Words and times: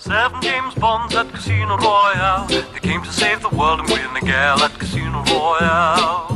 Seven 0.00 0.40
James 0.40 0.74
Bonds 0.76 1.12
at 1.16 1.28
Casino 1.32 1.76
Royale. 1.76 2.46
They 2.46 2.78
came 2.80 3.02
to 3.02 3.12
save 3.12 3.42
the 3.42 3.48
world 3.48 3.80
and 3.80 3.88
win 3.88 4.14
the 4.14 4.20
gal 4.20 4.62
at 4.62 4.70
Casino 4.78 5.24
Royale. 5.24 6.28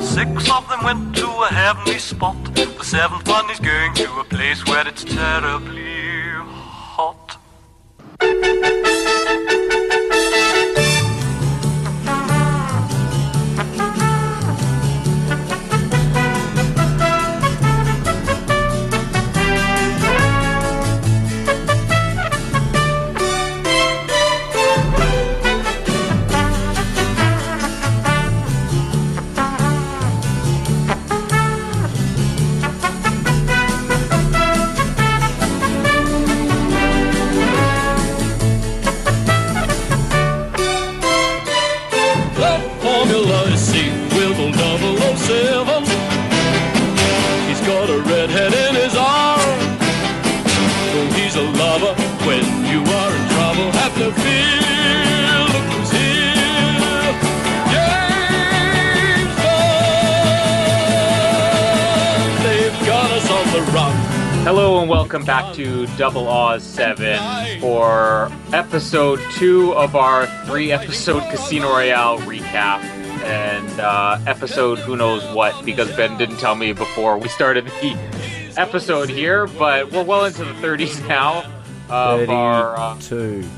Six 0.00 0.50
of 0.50 0.66
them 0.70 0.82
went 0.82 1.14
to 1.16 1.26
a 1.26 1.48
heavenly 1.52 1.98
spot. 1.98 2.36
The 2.54 2.82
seventh 2.82 3.28
one 3.28 3.50
is 3.50 3.60
going 3.60 3.92
to 3.96 4.20
a 4.20 4.24
place 4.24 4.64
where 4.66 4.88
it's 4.88 5.04
terribly 5.04 6.30
hot. 6.96 7.36
Hello 64.46 64.80
and 64.80 64.88
welcome 64.88 65.24
back 65.24 65.52
to 65.54 65.88
Double 65.96 66.28
Oz 66.28 66.62
7 66.62 67.60
for 67.60 68.30
episode 68.52 69.18
2 69.32 69.74
of 69.74 69.96
our 69.96 70.28
three 70.46 70.70
episode 70.70 71.28
Casino 71.32 71.68
Royale 71.68 72.18
recap. 72.18 72.78
And 73.24 73.80
uh, 73.80 74.20
episode 74.24 74.78
who 74.78 74.96
knows 74.96 75.24
what 75.34 75.64
because 75.64 75.90
Ben 75.96 76.16
didn't 76.16 76.36
tell 76.36 76.54
me 76.54 76.72
before 76.72 77.18
we 77.18 77.28
started 77.28 77.66
the 77.66 78.54
episode 78.56 79.10
here, 79.10 79.48
but 79.48 79.90
we're 79.90 80.04
well 80.04 80.24
into 80.26 80.44
the 80.44 80.52
30s 80.52 81.08
now 81.08 81.38
of 81.90 82.30
our. 82.30 82.76
Uh, 82.78 82.94
32. 82.94 83.48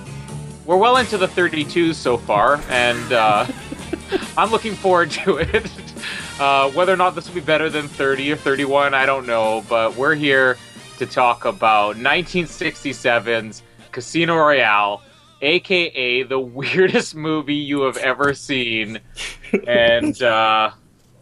we're 0.65 0.79
well 0.79 0.97
into 0.97 1.19
the 1.19 1.29
32s 1.29 1.97
so 1.97 2.17
far, 2.17 2.63
and 2.71 3.13
uh, 3.13 3.47
I'm 4.39 4.51
looking 4.51 4.75
forward 4.75 5.11
to 5.11 5.37
it. 5.37 5.71
Uh, 6.39 6.71
whether 6.71 6.93
or 6.93 6.97
not 6.97 7.17
this 7.17 7.27
will 7.27 7.35
be 7.35 7.41
better 7.41 7.69
than 7.69 7.89
30 7.89 8.31
or 8.31 8.37
31, 8.37 8.95
I 8.95 9.07
don't 9.07 9.27
know, 9.27 9.65
but 9.69 9.97
we're 9.97 10.15
here 10.15 10.57
to 10.99 11.07
talk 11.07 11.45
about 11.45 11.97
1967's 11.97 13.63
Casino 13.93 14.37
Royale, 14.37 15.03
aka 15.41 16.23
the 16.25 16.39
weirdest 16.59 17.15
movie 17.15 17.55
you 17.55 17.83
have 17.83 17.97
ever 17.97 18.35
seen. 18.35 19.01
And 19.67 20.21
uh, 20.23 20.71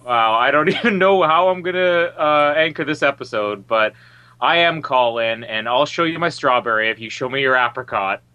wow, 0.04 0.34
I 0.34 0.50
don't 0.50 0.68
even 0.76 0.98
know 0.98 1.22
how 1.22 1.48
I'm 1.48 1.62
gonna 1.62 2.12
uh, 2.16 2.54
anchor 2.56 2.84
this 2.84 3.02
episode, 3.02 3.66
but 3.66 3.92
I 4.40 4.58
am 4.58 4.82
Colin, 4.82 5.44
and 5.44 5.68
I'll 5.68 5.86
show 5.86 6.04
you 6.04 6.18
my 6.18 6.28
strawberry 6.28 6.90
if 6.90 6.98
you 6.98 7.08
show 7.10 7.28
me 7.28 7.40
your 7.40 7.56
apricot. 7.56 8.22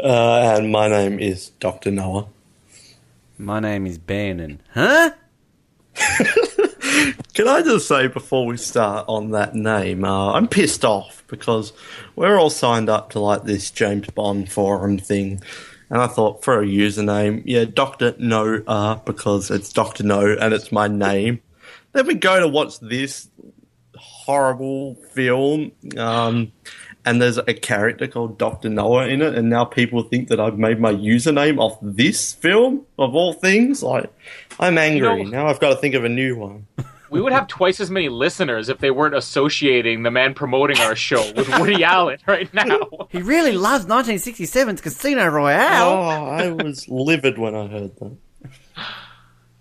Uh, 0.00 0.56
and 0.58 0.72
my 0.72 0.88
name 0.88 1.20
is 1.20 1.50
Dr. 1.60 1.92
Noah. 1.92 2.26
My 3.38 3.60
name 3.60 3.86
is 3.86 3.98
Bannon. 3.98 4.60
Huh? 4.74 5.10
Can 7.34 7.48
I 7.48 7.62
just 7.62 7.86
say 7.86 8.08
before 8.08 8.46
we 8.46 8.56
start 8.56 9.04
on 9.08 9.30
that 9.30 9.54
name, 9.54 10.04
uh, 10.04 10.32
I'm 10.32 10.48
pissed 10.48 10.84
off 10.84 11.22
because 11.28 11.72
we're 12.16 12.38
all 12.38 12.50
signed 12.50 12.88
up 12.88 13.10
to 13.10 13.20
like 13.20 13.44
this 13.44 13.70
James 13.70 14.08
Bond 14.10 14.50
forum 14.50 14.98
thing. 14.98 15.42
And 15.90 16.02
I 16.02 16.06
thought 16.06 16.44
for 16.44 16.60
a 16.60 16.66
username, 16.66 17.42
yeah, 17.46 17.64
Dr. 17.64 18.14
No, 18.18 18.62
uh, 18.66 18.96
because 18.96 19.50
it's 19.50 19.72
Dr. 19.72 20.04
No 20.04 20.36
and 20.36 20.52
it's 20.52 20.72
my 20.72 20.88
name. 20.88 21.40
Then 21.92 22.06
we 22.06 22.14
go 22.14 22.40
to 22.40 22.48
watch 22.48 22.78
this 22.80 23.28
horrible 23.96 24.94
film, 25.12 25.72
um, 25.96 26.52
and 27.04 27.22
there's 27.22 27.38
a 27.38 27.54
character 27.54 28.06
called 28.06 28.38
Dr. 28.38 28.68
Noah 28.68 29.08
in 29.08 29.22
it, 29.22 29.34
and 29.34 29.48
now 29.48 29.64
people 29.64 30.02
think 30.02 30.28
that 30.28 30.38
I've 30.38 30.58
made 30.58 30.78
my 30.78 30.92
username 30.92 31.58
off 31.58 31.78
this 31.80 32.34
film 32.34 32.84
of 32.98 33.14
all 33.14 33.32
things. 33.32 33.82
Like, 33.82 34.12
I'm 34.60 34.76
angry. 34.78 35.24
know- 35.24 35.30
now 35.30 35.46
I've 35.46 35.60
got 35.60 35.70
to 35.70 35.76
think 35.76 35.94
of 35.94 36.04
a 36.04 36.08
new 36.08 36.36
one. 36.36 36.66
We 37.10 37.22
would 37.22 37.32
have 37.32 37.48
twice 37.48 37.80
as 37.80 37.90
many 37.90 38.10
listeners 38.10 38.68
if 38.68 38.80
they 38.80 38.90
weren't 38.90 39.14
associating 39.14 40.02
the 40.02 40.10
man 40.10 40.34
promoting 40.34 40.76
our 40.80 40.94
show 40.94 41.24
with 41.32 41.48
Woody 41.58 41.82
Allen 41.82 42.18
right 42.26 42.52
now. 42.52 42.80
He 43.08 43.22
really 43.22 43.52
loves 43.52 43.86
1967's 43.86 44.82
Casino 44.82 45.26
Royale. 45.28 45.88
Oh, 45.88 46.26
I 46.26 46.50
was 46.50 46.86
livid 46.86 47.38
when 47.38 47.54
I 47.54 47.66
heard 47.66 47.96
that. 47.96 48.16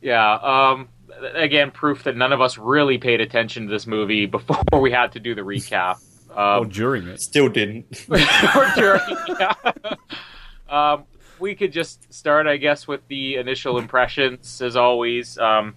Yeah, 0.02 0.34
um, 0.34 0.90
again, 1.36 1.72
proof 1.72 2.04
that 2.04 2.18
none 2.18 2.34
of 2.34 2.42
us 2.42 2.58
really 2.58 2.98
paid 2.98 3.22
attention 3.22 3.68
to 3.68 3.70
this 3.72 3.88
movie 3.88 4.26
before 4.26 4.82
we 4.82 4.92
had 4.92 5.14
to 5.14 5.22
do 5.22 5.34
the 5.34 5.42
recap. 5.42 6.00
Or 6.36 6.42
Um, 6.64 6.68
during 6.70 7.08
it. 7.08 7.22
Still 7.22 7.48
didn't. 7.48 7.86
or 8.10 8.68
during, 8.76 9.02
yeah. 9.40 9.54
um, 10.70 11.06
we 11.40 11.56
could 11.56 11.72
just 11.72 12.12
start, 12.14 12.48
I 12.48 12.58
guess, 12.58 12.88
with 12.88 13.02
the 13.08 13.36
initial 13.36 13.78
impressions, 13.78 14.62
as 14.62 14.76
always. 14.76 15.38
Um, 15.38 15.76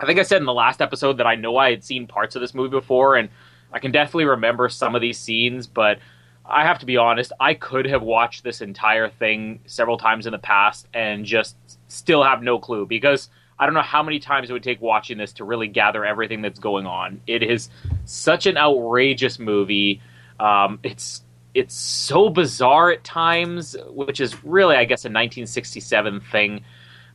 I 0.00 0.06
think 0.06 0.18
I 0.18 0.22
said 0.22 0.38
in 0.38 0.46
the 0.46 0.52
last 0.52 0.80
episode 0.80 1.18
that 1.18 1.26
I 1.26 1.34
know 1.34 1.56
I 1.56 1.70
had 1.70 1.84
seen 1.84 2.06
parts 2.06 2.36
of 2.36 2.40
this 2.40 2.54
movie 2.54 2.70
before, 2.70 3.16
and 3.16 3.28
I 3.72 3.78
can 3.78 3.90
definitely 3.90 4.26
remember 4.26 4.68
some 4.68 4.94
of 4.94 5.00
these 5.00 5.18
scenes, 5.18 5.66
but 5.66 5.98
I 6.44 6.64
have 6.64 6.78
to 6.78 6.86
be 6.86 6.96
honest, 6.96 7.32
I 7.38 7.54
could 7.54 7.86
have 7.86 8.02
watched 8.02 8.42
this 8.42 8.60
entire 8.60 9.10
thing 9.10 9.60
several 9.66 9.98
times 9.98 10.26
in 10.26 10.32
the 10.32 10.38
past 10.38 10.88
and 10.94 11.24
just 11.24 11.56
still 11.88 12.24
have 12.24 12.42
no 12.42 12.58
clue 12.58 12.86
because 12.86 13.28
I 13.58 13.66
don't 13.66 13.74
know 13.74 13.82
how 13.82 14.02
many 14.02 14.18
times 14.18 14.48
it 14.48 14.52
would 14.52 14.62
take 14.62 14.80
watching 14.80 15.18
this 15.18 15.32
to 15.34 15.44
really 15.44 15.68
gather 15.68 16.04
everything 16.04 16.40
that's 16.40 16.60
going 16.60 16.86
on. 16.86 17.20
It 17.26 17.42
is 17.42 17.68
such 18.06 18.46
an 18.46 18.56
outrageous 18.56 19.38
movie. 19.38 20.00
Um, 20.40 20.78
it's 20.82 21.22
it's 21.58 21.74
so 21.74 22.28
bizarre 22.28 22.90
at 22.92 23.02
times, 23.02 23.76
which 23.88 24.20
is 24.20 24.44
really, 24.44 24.76
I 24.76 24.84
guess, 24.84 25.04
a 25.04 25.08
1967 25.08 26.20
thing. 26.20 26.64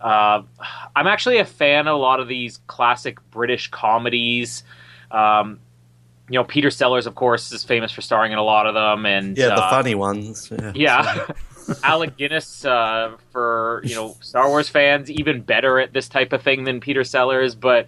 Uh, 0.02 0.44
I'm 0.96 1.08
actually 1.08 1.38
a 1.38 1.46
fan 1.46 1.88
of 1.88 1.96
a 1.96 1.98
lot 1.98 2.20
of 2.20 2.28
these 2.28 2.60
classic 2.68 3.20
British 3.32 3.70
comedies. 3.72 4.64
Um, 5.12 5.60
you 6.30 6.38
know, 6.38 6.44
Peter 6.44 6.70
Sellers, 6.70 7.08
of 7.08 7.16
course, 7.16 7.52
is 7.54 7.64
famous 7.64 7.92
for 7.92 8.02
starring 8.02 8.34
in 8.34 8.38
a 8.38 8.44
lot 8.44 8.68
of 8.68 8.74
them, 8.74 9.06
and 9.06 9.38
Yeah, 9.38 9.48
the 9.48 9.64
uh, 9.64 9.70
funny 9.70 9.96
ones. 9.96 10.52
Yeah. 10.52 10.72
yeah. 10.76 11.26
Alec 11.84 12.18
Guinness 12.18 12.66
uh, 12.66 13.16
for 13.32 13.82
you 13.86 13.96
know 13.96 14.18
Star 14.20 14.50
Wars 14.50 14.68
fans, 14.68 15.10
even 15.10 15.42
better 15.42 15.80
at 15.80 15.94
this 15.94 16.10
type 16.10 16.34
of 16.34 16.42
thing 16.42 16.66
than 16.66 16.82
Peter 16.82 17.06
Sellers. 17.06 17.56
But 17.56 17.88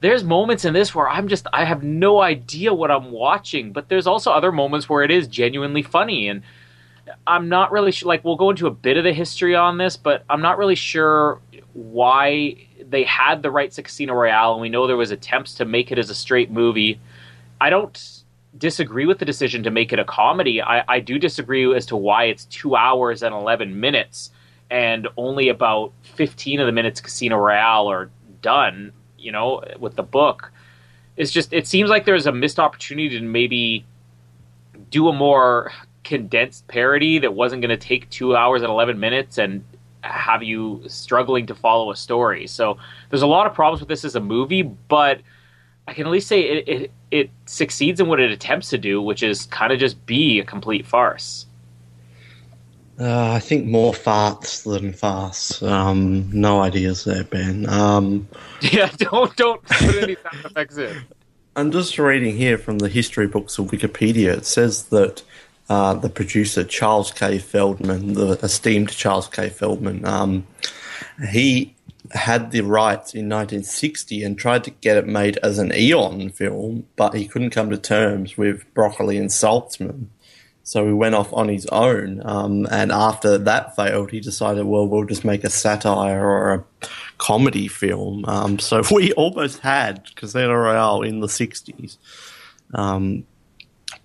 there's 0.00 0.24
moments 0.24 0.64
in 0.64 0.74
this 0.74 0.94
where 0.94 1.08
I'm 1.08 1.28
just 1.28 1.46
I 1.52 1.64
have 1.64 1.82
no 1.82 2.20
idea 2.20 2.74
what 2.74 2.90
I'm 2.90 3.10
watching. 3.10 3.72
But 3.72 3.88
there's 3.88 4.06
also 4.06 4.30
other 4.30 4.52
moments 4.52 4.88
where 4.88 5.02
it 5.02 5.10
is 5.10 5.26
genuinely 5.28 5.82
funny, 5.82 6.28
and 6.28 6.42
I'm 7.26 7.48
not 7.48 7.72
really 7.72 7.92
sure. 7.92 8.08
Like 8.08 8.24
we'll 8.24 8.36
go 8.36 8.50
into 8.50 8.66
a 8.66 8.70
bit 8.70 8.96
of 8.96 9.04
the 9.04 9.12
history 9.12 9.54
on 9.54 9.78
this, 9.78 9.96
but 9.96 10.24
I'm 10.28 10.42
not 10.42 10.58
really 10.58 10.74
sure 10.74 11.40
why 11.72 12.56
they 12.88 13.04
had 13.04 13.42
the 13.42 13.50
rights 13.50 13.76
to 13.76 13.82
Casino 13.82 14.14
Royale, 14.14 14.52
and 14.52 14.60
we 14.60 14.68
know 14.68 14.86
there 14.86 14.96
was 14.96 15.10
attempts 15.10 15.54
to 15.54 15.64
make 15.64 15.92
it 15.92 15.98
as 15.98 16.10
a 16.10 16.14
straight 16.14 16.50
movie. 16.50 17.00
I 17.60 17.70
don't 17.70 18.22
disagree 18.56 19.06
with 19.06 19.18
the 19.18 19.24
decision 19.24 19.62
to 19.62 19.70
make 19.70 19.92
it 19.92 19.98
a 19.98 20.04
comedy. 20.04 20.60
I, 20.62 20.84
I 20.88 21.00
do 21.00 21.18
disagree 21.18 21.72
as 21.74 21.86
to 21.86 21.96
why 21.96 22.24
it's 22.24 22.44
two 22.46 22.74
hours 22.74 23.22
and 23.22 23.34
11 23.34 23.78
minutes 23.78 24.30
and 24.70 25.08
only 25.16 25.48
about 25.48 25.92
15 26.02 26.60
of 26.60 26.66
the 26.66 26.72
minutes 26.72 27.00
Casino 27.00 27.36
Royale 27.36 27.90
are 27.90 28.10
done, 28.42 28.92
you 29.18 29.32
know, 29.32 29.62
with 29.78 29.96
the 29.96 30.02
book. 30.02 30.52
It's 31.16 31.30
just, 31.30 31.52
it 31.52 31.66
seems 31.66 31.90
like 31.90 32.04
there's 32.04 32.26
a 32.26 32.32
missed 32.32 32.58
opportunity 32.58 33.18
to 33.18 33.24
maybe 33.24 33.84
do 34.90 35.08
a 35.08 35.12
more 35.12 35.72
condensed 36.04 36.66
parody 36.68 37.18
that 37.18 37.34
wasn't 37.34 37.60
going 37.60 37.76
to 37.76 37.76
take 37.76 38.08
two 38.10 38.36
hours 38.36 38.62
and 38.62 38.70
11 38.70 38.98
minutes 38.98 39.36
and 39.38 39.64
have 40.02 40.42
you 40.42 40.82
struggling 40.86 41.46
to 41.46 41.54
follow 41.54 41.90
a 41.90 41.96
story. 41.96 42.46
So 42.46 42.78
there's 43.10 43.22
a 43.22 43.26
lot 43.26 43.46
of 43.46 43.54
problems 43.54 43.80
with 43.80 43.88
this 43.88 44.04
as 44.04 44.14
a 44.14 44.20
movie, 44.20 44.62
but 44.62 45.20
I 45.86 45.94
can 45.94 46.06
at 46.06 46.12
least 46.12 46.28
say 46.28 46.40
it, 46.42 46.68
it, 46.68 46.90
it 47.10 47.30
succeeds 47.46 48.00
in 48.00 48.08
what 48.08 48.20
it 48.20 48.30
attempts 48.30 48.70
to 48.70 48.78
do, 48.78 49.02
which 49.02 49.22
is 49.22 49.46
kind 49.46 49.72
of 49.72 49.78
just 49.78 50.04
be 50.06 50.38
a 50.38 50.44
complete 50.44 50.86
farce. 50.86 51.46
Uh, 53.00 53.32
I 53.32 53.38
think 53.38 53.66
more 53.66 53.92
farts 53.92 54.64
than 54.64 54.92
farce. 54.92 55.62
Um, 55.62 56.28
no 56.32 56.60
ideas 56.60 57.04
there, 57.04 57.24
Ben. 57.24 57.68
Um, 57.68 58.28
Yeah, 58.60 58.90
don't 58.98 59.34
don't 59.36 59.62
put 59.62 60.02
any 60.02 60.16
sound 60.16 60.44
effects 60.44 60.78
in. 60.78 60.96
I'm 61.54 61.70
just 61.70 61.98
reading 61.98 62.36
here 62.36 62.58
from 62.58 62.78
the 62.78 62.88
history 62.88 63.26
books 63.28 63.58
of 63.58 63.66
Wikipedia. 63.66 64.36
It 64.36 64.46
says 64.46 64.84
that 64.84 65.22
uh, 65.68 65.94
the 65.94 66.08
producer 66.08 66.64
Charles 66.64 67.12
K. 67.12 67.38
Feldman, 67.38 68.14
the 68.14 68.38
esteemed 68.42 68.90
Charles 68.90 69.28
K. 69.28 69.48
Feldman, 69.48 70.04
um, 70.04 70.46
he 71.30 71.74
had 72.12 72.52
the 72.52 72.62
rights 72.62 73.12
in 73.14 73.28
1960 73.28 74.22
and 74.22 74.38
tried 74.38 74.64
to 74.64 74.70
get 74.70 74.96
it 74.96 75.06
made 75.06 75.36
as 75.38 75.58
an 75.58 75.72
Eon 75.74 76.30
film, 76.30 76.86
but 76.96 77.14
he 77.14 77.28
couldn't 77.28 77.50
come 77.50 77.70
to 77.70 77.76
terms 77.76 78.36
with 78.36 78.64
Broccoli 78.74 79.18
and 79.18 79.28
Saltzman. 79.30 80.06
So 80.68 80.86
he 80.86 80.92
went 80.92 81.14
off 81.14 81.32
on 81.32 81.48
his 81.48 81.64
own, 81.72 82.20
um, 82.26 82.68
and 82.70 82.92
after 82.92 83.38
that 83.38 83.74
failed, 83.74 84.10
he 84.10 84.20
decided, 84.20 84.66
well, 84.66 84.86
we'll 84.86 85.06
just 85.06 85.24
make 85.24 85.42
a 85.42 85.48
satire 85.48 86.22
or 86.22 86.52
a 86.52 86.64
comedy 87.16 87.68
film. 87.68 88.26
Um, 88.26 88.58
so 88.58 88.82
we 88.92 89.14
almost 89.14 89.60
had 89.60 90.14
Casino 90.14 90.52
Royale 90.52 91.00
in 91.00 91.20
the 91.20 91.26
60s. 91.26 91.96
Um, 92.74 93.24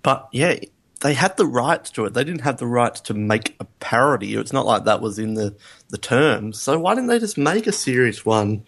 but 0.02 0.26
yeah, 0.32 0.54
they 1.02 1.12
had 1.12 1.36
the 1.36 1.44
rights 1.44 1.90
to 1.90 2.06
it. 2.06 2.14
They 2.14 2.24
didn't 2.24 2.40
have 2.40 2.56
the 2.56 2.66
rights 2.66 3.02
to 3.02 3.14
make 3.14 3.56
a 3.60 3.66
parody. 3.80 4.34
It's 4.34 4.54
not 4.54 4.64
like 4.64 4.84
that 4.84 5.02
was 5.02 5.18
in 5.18 5.34
the, 5.34 5.54
the 5.90 5.98
terms. 5.98 6.62
So 6.62 6.78
why 6.80 6.94
didn't 6.94 7.08
they 7.08 7.18
just 7.18 7.36
make 7.36 7.66
a 7.66 7.72
serious 7.72 8.24
one? 8.24 8.64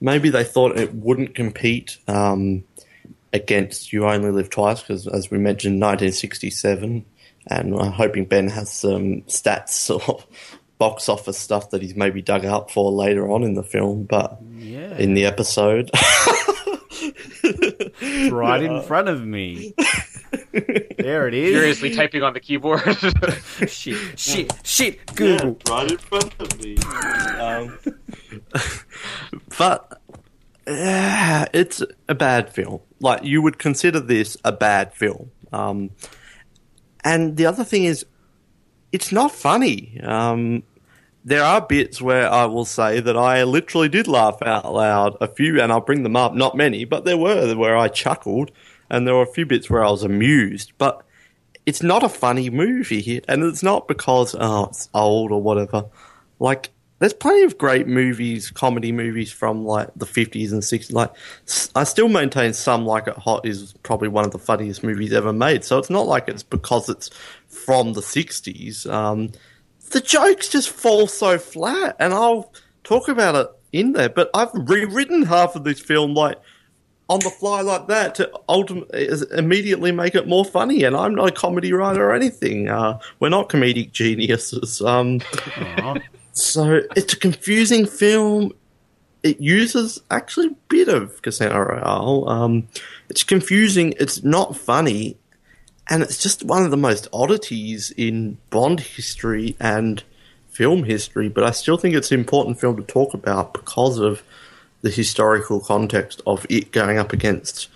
Maybe 0.00 0.30
they 0.30 0.44
thought 0.44 0.78
it 0.78 0.94
wouldn't 0.94 1.34
compete 1.34 1.98
um, 2.06 2.62
against 3.32 3.92
You 3.92 4.06
Only 4.06 4.30
Live 4.30 4.50
Twice, 4.50 4.82
because 4.82 5.08
as 5.08 5.32
we 5.32 5.38
mentioned, 5.38 5.80
1967. 5.80 7.06
And 7.50 7.74
I'm 7.74 7.92
hoping 7.92 8.24
Ben 8.26 8.48
has 8.48 8.72
some 8.72 9.22
stats 9.22 9.90
or 9.90 10.22
box 10.78 11.08
office 11.08 11.36
stuff 11.38 11.70
that 11.70 11.82
he's 11.82 11.94
maybe 11.96 12.22
dug 12.22 12.44
up 12.44 12.70
for 12.70 12.90
later 12.92 13.30
on 13.30 13.42
in 13.42 13.54
the 13.54 13.62
film, 13.64 14.04
but 14.04 14.38
Yeah. 14.56 14.96
in 14.96 15.14
the 15.14 15.26
episode. 15.26 15.90
It's 17.42 18.30
right 18.32 18.62
in 18.62 18.82
front 18.82 19.08
of 19.08 19.24
me. 19.24 19.74
there 20.98 21.26
it 21.28 21.34
is. 21.34 21.52
Furiously 21.52 21.94
typing 21.94 22.22
on 22.22 22.32
the 22.34 22.40
keyboard. 22.40 22.80
Shit, 23.68 24.18
shit, 24.18 24.52
shit. 24.62 25.14
Google. 25.14 25.58
right 25.68 25.90
in 25.90 25.98
front 25.98 26.34
of 26.38 26.62
me. 26.62 26.76
Um, 27.38 27.78
but 29.58 30.00
uh, 30.66 31.46
it's 31.52 31.82
a 32.08 32.14
bad 32.14 32.52
film. 32.52 32.80
Like 33.00 33.24
you 33.24 33.42
would 33.42 33.58
consider 33.58 34.00
this 34.00 34.36
a 34.44 34.52
bad 34.52 34.92
film. 34.94 35.30
Um, 35.52 35.90
and 37.04 37.36
the 37.36 37.46
other 37.46 37.64
thing 37.64 37.84
is, 37.84 38.04
it's 38.92 39.12
not 39.12 39.32
funny. 39.32 40.00
Um, 40.02 40.62
there 41.24 41.42
are 41.42 41.60
bits 41.60 42.00
where 42.00 42.30
I 42.30 42.46
will 42.46 42.64
say 42.64 43.00
that 43.00 43.16
I 43.16 43.44
literally 43.44 43.88
did 43.88 44.08
laugh 44.08 44.42
out 44.42 44.72
loud. 44.72 45.16
A 45.20 45.28
few, 45.28 45.60
and 45.60 45.70
I'll 45.70 45.80
bring 45.80 46.02
them 46.02 46.16
up. 46.16 46.34
Not 46.34 46.56
many, 46.56 46.84
but 46.84 47.04
there 47.04 47.18
were 47.18 47.54
where 47.54 47.76
I 47.76 47.88
chuckled, 47.88 48.50
and 48.88 49.06
there 49.06 49.14
were 49.14 49.22
a 49.22 49.26
few 49.26 49.46
bits 49.46 49.68
where 49.68 49.84
I 49.84 49.90
was 49.90 50.02
amused. 50.02 50.72
But 50.78 51.04
it's 51.66 51.82
not 51.82 52.02
a 52.02 52.08
funny 52.08 52.50
movie, 52.50 53.20
and 53.28 53.44
it's 53.44 53.62
not 53.62 53.86
because 53.86 54.34
oh 54.38 54.66
it's 54.66 54.88
old 54.94 55.30
or 55.30 55.42
whatever. 55.42 55.86
Like 56.38 56.70
there's 57.00 57.14
plenty 57.14 57.42
of 57.42 57.56
great 57.56 57.88
movies, 57.88 58.50
comedy 58.50 58.92
movies 58.92 59.32
from 59.32 59.64
like 59.64 59.88
the 59.96 60.04
50s 60.04 60.52
and 60.52 60.62
60s. 60.62 60.92
Like 60.92 61.10
I 61.74 61.84
still 61.84 62.08
maintain 62.08 62.52
some 62.52 62.84
like 62.84 63.08
it 63.08 63.16
hot 63.16 63.46
is 63.46 63.72
probably 63.82 64.08
one 64.08 64.26
of 64.26 64.32
the 64.32 64.38
funniest 64.38 64.84
movies 64.84 65.12
ever 65.12 65.32
made. 65.32 65.64
So 65.64 65.78
it's 65.78 65.90
not 65.90 66.06
like 66.06 66.28
it's 66.28 66.42
because 66.42 66.90
it's 66.90 67.10
from 67.48 67.94
the 67.94 68.02
60s. 68.02 68.88
Um, 68.90 69.32
the 69.90 70.00
jokes 70.02 70.50
just 70.50 70.68
fall 70.68 71.06
so 71.06 71.38
flat, 71.38 71.96
and 71.98 72.12
I'll 72.12 72.52
talk 72.84 73.08
about 73.08 73.34
it 73.34 73.48
in 73.72 73.92
there. 73.92 74.10
But 74.10 74.30
I've 74.34 74.50
rewritten 74.52 75.22
half 75.22 75.56
of 75.56 75.64
this 75.64 75.80
film 75.80 76.12
like 76.12 76.38
on 77.08 77.20
the 77.20 77.30
fly 77.30 77.62
like 77.62 77.88
that 77.88 78.14
to 78.16 78.30
ultimately 78.46 79.08
immediately 79.32 79.90
make 79.90 80.14
it 80.14 80.28
more 80.28 80.44
funny. 80.44 80.84
And 80.84 80.94
I'm 80.94 81.14
not 81.14 81.28
a 81.28 81.32
comedy 81.32 81.72
writer 81.72 82.10
or 82.10 82.14
anything. 82.14 82.68
Uh, 82.68 83.00
we're 83.20 83.30
not 83.30 83.48
comedic 83.48 83.92
geniuses. 83.92 84.82
Um, 84.82 85.20
so 86.32 86.82
it's 86.96 87.12
a 87.12 87.18
confusing 87.18 87.86
film. 87.86 88.52
It 89.22 89.40
uses 89.40 90.00
actually 90.10 90.48
a 90.48 90.56
bit 90.68 90.88
of 90.88 91.20
Casino 91.22 91.58
Royale. 91.58 92.28
Um, 92.28 92.68
it's 93.08 93.22
confusing. 93.22 93.94
It's 93.98 94.22
not 94.22 94.56
funny, 94.56 95.18
and 95.88 96.02
it's 96.02 96.22
just 96.22 96.42
one 96.42 96.64
of 96.64 96.70
the 96.70 96.76
most 96.76 97.08
oddities 97.12 97.90
in 97.96 98.38
Bond 98.50 98.80
history 98.80 99.56
and 99.60 100.02
film 100.48 100.84
history. 100.84 101.28
But 101.28 101.44
I 101.44 101.50
still 101.50 101.76
think 101.76 101.94
it's 101.94 102.12
an 102.12 102.18
important 102.18 102.60
film 102.60 102.76
to 102.76 102.82
talk 102.82 103.12
about 103.14 103.52
because 103.52 103.98
of 103.98 104.22
the 104.82 104.90
historical 104.90 105.60
context 105.60 106.22
of 106.26 106.46
it 106.48 106.72
going 106.72 106.98
up 106.98 107.12
against 107.12 107.68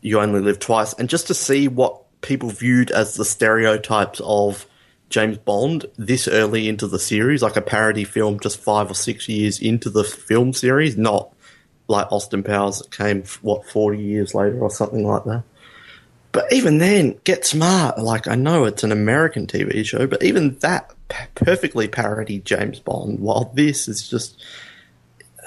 You 0.00 0.20
Only 0.20 0.40
Live 0.40 0.58
Twice, 0.58 0.92
and 0.94 1.08
just 1.08 1.28
to 1.28 1.34
see 1.34 1.68
what 1.68 2.02
people 2.22 2.50
viewed 2.50 2.90
as 2.90 3.14
the 3.14 3.24
stereotypes 3.24 4.20
of 4.24 4.66
James 5.10 5.38
Bond 5.38 5.86
this 5.96 6.26
early 6.26 6.68
into 6.68 6.86
the 6.86 6.98
series, 6.98 7.42
like 7.42 7.56
a 7.56 7.62
parody 7.62 8.04
film 8.04 8.40
just 8.40 8.58
five 8.60 8.90
or 8.90 8.94
six 8.94 9.28
years 9.28 9.60
into 9.60 9.90
the 9.90 10.04
film 10.04 10.52
series, 10.52 10.96
not 10.96 11.32
like 11.88 12.10
Austin 12.10 12.42
Powers 12.42 12.78
that 12.78 12.90
came, 12.90 13.24
what, 13.42 13.66
40 13.66 13.98
years 13.98 14.34
later 14.34 14.60
or 14.60 14.70
something 14.70 15.04
like 15.04 15.24
that. 15.24 15.42
But 16.32 16.52
even 16.52 16.78
then, 16.78 17.18
get 17.24 17.44
smart. 17.44 17.98
Like, 17.98 18.28
I 18.28 18.36
know 18.36 18.64
it's 18.64 18.84
an 18.84 18.92
American 18.92 19.48
TV 19.48 19.84
show, 19.84 20.06
but 20.06 20.22
even 20.22 20.56
that 20.60 20.94
perfectly 21.34 21.88
parodied 21.88 22.44
James 22.44 22.78
Bond, 22.78 23.18
while 23.18 23.50
this 23.54 23.88
is 23.88 24.08
just 24.08 24.40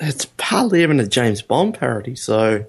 it's 0.02 0.28
hardly 0.40 0.84
even 0.84 1.00
a 1.00 1.08
James 1.08 1.42
Bond 1.42 1.76
parody, 1.76 2.16
so 2.16 2.66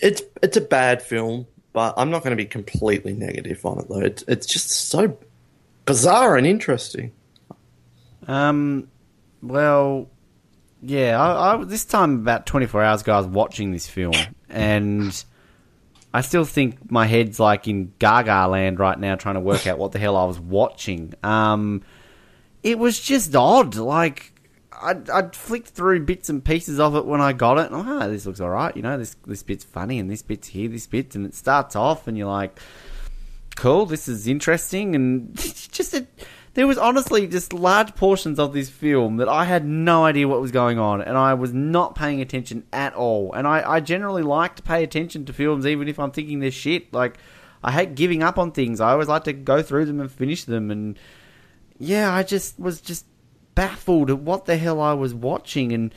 it's 0.00 0.22
it's 0.42 0.56
a 0.56 0.60
bad 0.60 1.02
film. 1.02 1.46
But 1.72 1.94
I'm 1.96 2.10
not 2.10 2.22
going 2.22 2.36
to 2.36 2.42
be 2.42 2.46
completely 2.46 3.14
negative 3.14 3.64
on 3.64 3.78
it 3.80 3.88
though. 3.88 4.00
It's 4.00 4.24
it's 4.28 4.46
just 4.46 4.70
so 4.70 5.16
bizarre 5.88 6.36
and 6.36 6.46
interesting. 6.46 7.12
Um, 8.26 8.88
well, 9.42 10.08
yeah, 10.82 11.20
I, 11.20 11.54
I 11.54 11.64
this 11.64 11.84
time 11.84 12.14
about 12.20 12.46
24 12.46 12.82
hours 12.82 13.02
ago, 13.02 13.14
I 13.14 13.18
was 13.18 13.26
watching 13.26 13.72
this 13.72 13.88
film, 13.88 14.14
and 14.48 15.24
I 16.12 16.20
still 16.20 16.44
think 16.44 16.90
my 16.90 17.06
head's 17.06 17.40
like 17.40 17.66
in 17.66 17.92
Gaga 17.98 18.48
land 18.48 18.78
right 18.78 18.98
now, 18.98 19.16
trying 19.16 19.34
to 19.34 19.40
work 19.40 19.66
out 19.66 19.78
what 19.78 19.92
the 19.92 19.98
hell 19.98 20.16
I 20.16 20.24
was 20.24 20.38
watching. 20.38 21.14
Um, 21.22 21.82
it 22.62 22.78
was 22.78 23.00
just 23.00 23.34
odd. 23.34 23.76
Like 23.76 24.32
I'd, 24.80 25.10
I'd 25.10 25.34
flicked 25.34 25.68
through 25.68 26.04
bits 26.04 26.28
and 26.28 26.44
pieces 26.44 26.78
of 26.78 26.94
it 26.96 27.06
when 27.06 27.20
I 27.20 27.32
got 27.32 27.58
it, 27.58 27.70
and 27.70 27.88
ah, 27.88 28.06
this 28.06 28.26
looks 28.26 28.40
all 28.40 28.50
right. 28.50 28.74
You 28.76 28.82
know, 28.82 28.98
this 28.98 29.16
this 29.26 29.42
bit's 29.42 29.64
funny, 29.64 29.98
and 29.98 30.10
this 30.10 30.22
bit's 30.22 30.48
here, 30.48 30.68
this 30.68 30.86
bit, 30.86 31.14
and 31.14 31.26
it 31.26 31.34
starts 31.34 31.74
off, 31.74 32.06
and 32.06 32.16
you're 32.16 32.28
like, 32.28 32.58
cool, 33.58 33.86
this 33.86 34.06
is 34.06 34.28
interesting, 34.28 34.94
and 34.94 35.36
just 35.72 35.92
a, 35.92 36.06
there 36.54 36.66
was 36.66 36.78
honestly 36.78 37.26
just 37.26 37.52
large 37.52 37.94
portions 37.96 38.38
of 38.38 38.52
this 38.52 38.70
film 38.70 39.16
that 39.16 39.28
I 39.28 39.44
had 39.44 39.64
no 39.64 40.04
idea 40.04 40.28
what 40.28 40.40
was 40.40 40.52
going 40.52 40.78
on, 40.78 41.02
and 41.02 41.18
I 41.18 41.34
was 41.34 41.52
not 41.52 41.96
paying 41.96 42.20
attention 42.20 42.64
at 42.72 42.94
all. 42.94 43.32
And 43.32 43.48
I, 43.48 43.68
I 43.68 43.80
generally 43.80 44.22
like 44.22 44.54
to 44.56 44.62
pay 44.62 44.84
attention 44.84 45.24
to 45.24 45.32
films, 45.32 45.66
even 45.66 45.88
if 45.88 45.98
I'm 45.98 46.12
thinking 46.12 46.38
they're 46.38 46.52
shit. 46.52 46.92
Like 46.92 47.18
I 47.62 47.72
hate 47.72 47.96
giving 47.96 48.22
up 48.22 48.38
on 48.38 48.52
things. 48.52 48.80
I 48.80 48.92
always 48.92 49.08
like 49.08 49.24
to 49.24 49.32
go 49.32 49.60
through 49.60 49.86
them 49.86 50.00
and 50.00 50.10
finish 50.10 50.44
them, 50.44 50.70
and 50.70 50.96
yeah, 51.78 52.14
I 52.14 52.22
just 52.22 52.60
was 52.60 52.80
just 52.80 53.06
baffled 53.56 54.08
at 54.08 54.20
what 54.20 54.44
the 54.44 54.56
hell 54.56 54.80
I 54.80 54.92
was 54.94 55.14
watching, 55.14 55.72
and 55.72 55.92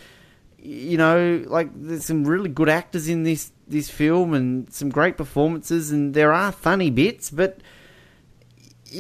you 0.62 0.98
know, 0.98 1.44
like 1.48 1.70
there's 1.76 2.06
some 2.06 2.24
really 2.26 2.50
good 2.50 2.70
actors 2.70 3.08
in 3.10 3.24
this 3.24 3.52
this 3.68 3.90
film 3.90 4.34
and 4.34 4.72
some 4.74 4.90
great 4.90 5.18
performances, 5.18 5.92
and 5.92 6.14
there 6.14 6.34
are 6.34 6.52
funny 6.52 6.90
bits, 6.90 7.30
but 7.32 7.60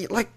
like 0.09 0.29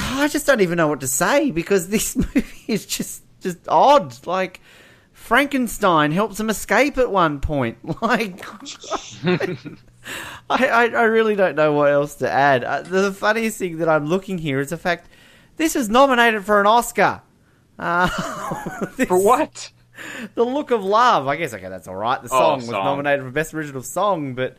I 0.00 0.28
just 0.28 0.46
don't 0.46 0.60
even 0.60 0.76
know 0.76 0.88
what 0.88 1.00
to 1.00 1.08
say 1.08 1.50
because 1.50 1.88
this 1.90 2.16
movie 2.16 2.44
is 2.68 2.86
just 2.86 3.22
just 3.40 3.58
odd. 3.68 4.26
Like 4.26 4.60
Frankenstein 5.12 6.12
helps 6.12 6.38
him 6.38 6.50
escape 6.50 6.98
at 6.98 7.10
one 7.10 7.40
point. 7.40 7.78
Like 8.02 8.44
I, 10.48 10.66
I, 10.68 10.84
I 10.86 11.02
really 11.04 11.34
don't 11.34 11.56
know 11.56 11.72
what 11.72 11.90
else 11.90 12.14
to 12.16 12.30
add. 12.30 12.62
Uh, 12.62 12.82
the 12.82 13.12
funniest 13.12 13.58
thing 13.58 13.78
that 13.78 13.88
I'm 13.88 14.06
looking 14.06 14.38
here 14.38 14.60
is 14.60 14.70
the 14.70 14.76
fact 14.76 15.08
this 15.56 15.74
was 15.74 15.88
nominated 15.88 16.44
for 16.44 16.60
an 16.60 16.66
Oscar. 16.66 17.22
Uh, 17.78 18.08
this- 18.96 19.08
For 19.08 19.18
what? 19.18 19.72
The 20.34 20.44
look 20.44 20.70
of 20.70 20.84
love. 20.84 21.26
I 21.28 21.36
guess 21.36 21.54
okay, 21.54 21.68
that's 21.68 21.88
all 21.88 21.96
right. 21.96 22.20
The 22.22 22.28
Oh, 22.32 22.38
song 22.38 22.56
was 22.58 22.70
nominated 22.70 23.24
for 23.24 23.30
best 23.30 23.54
original 23.54 23.82
song, 23.82 24.34
but 24.34 24.56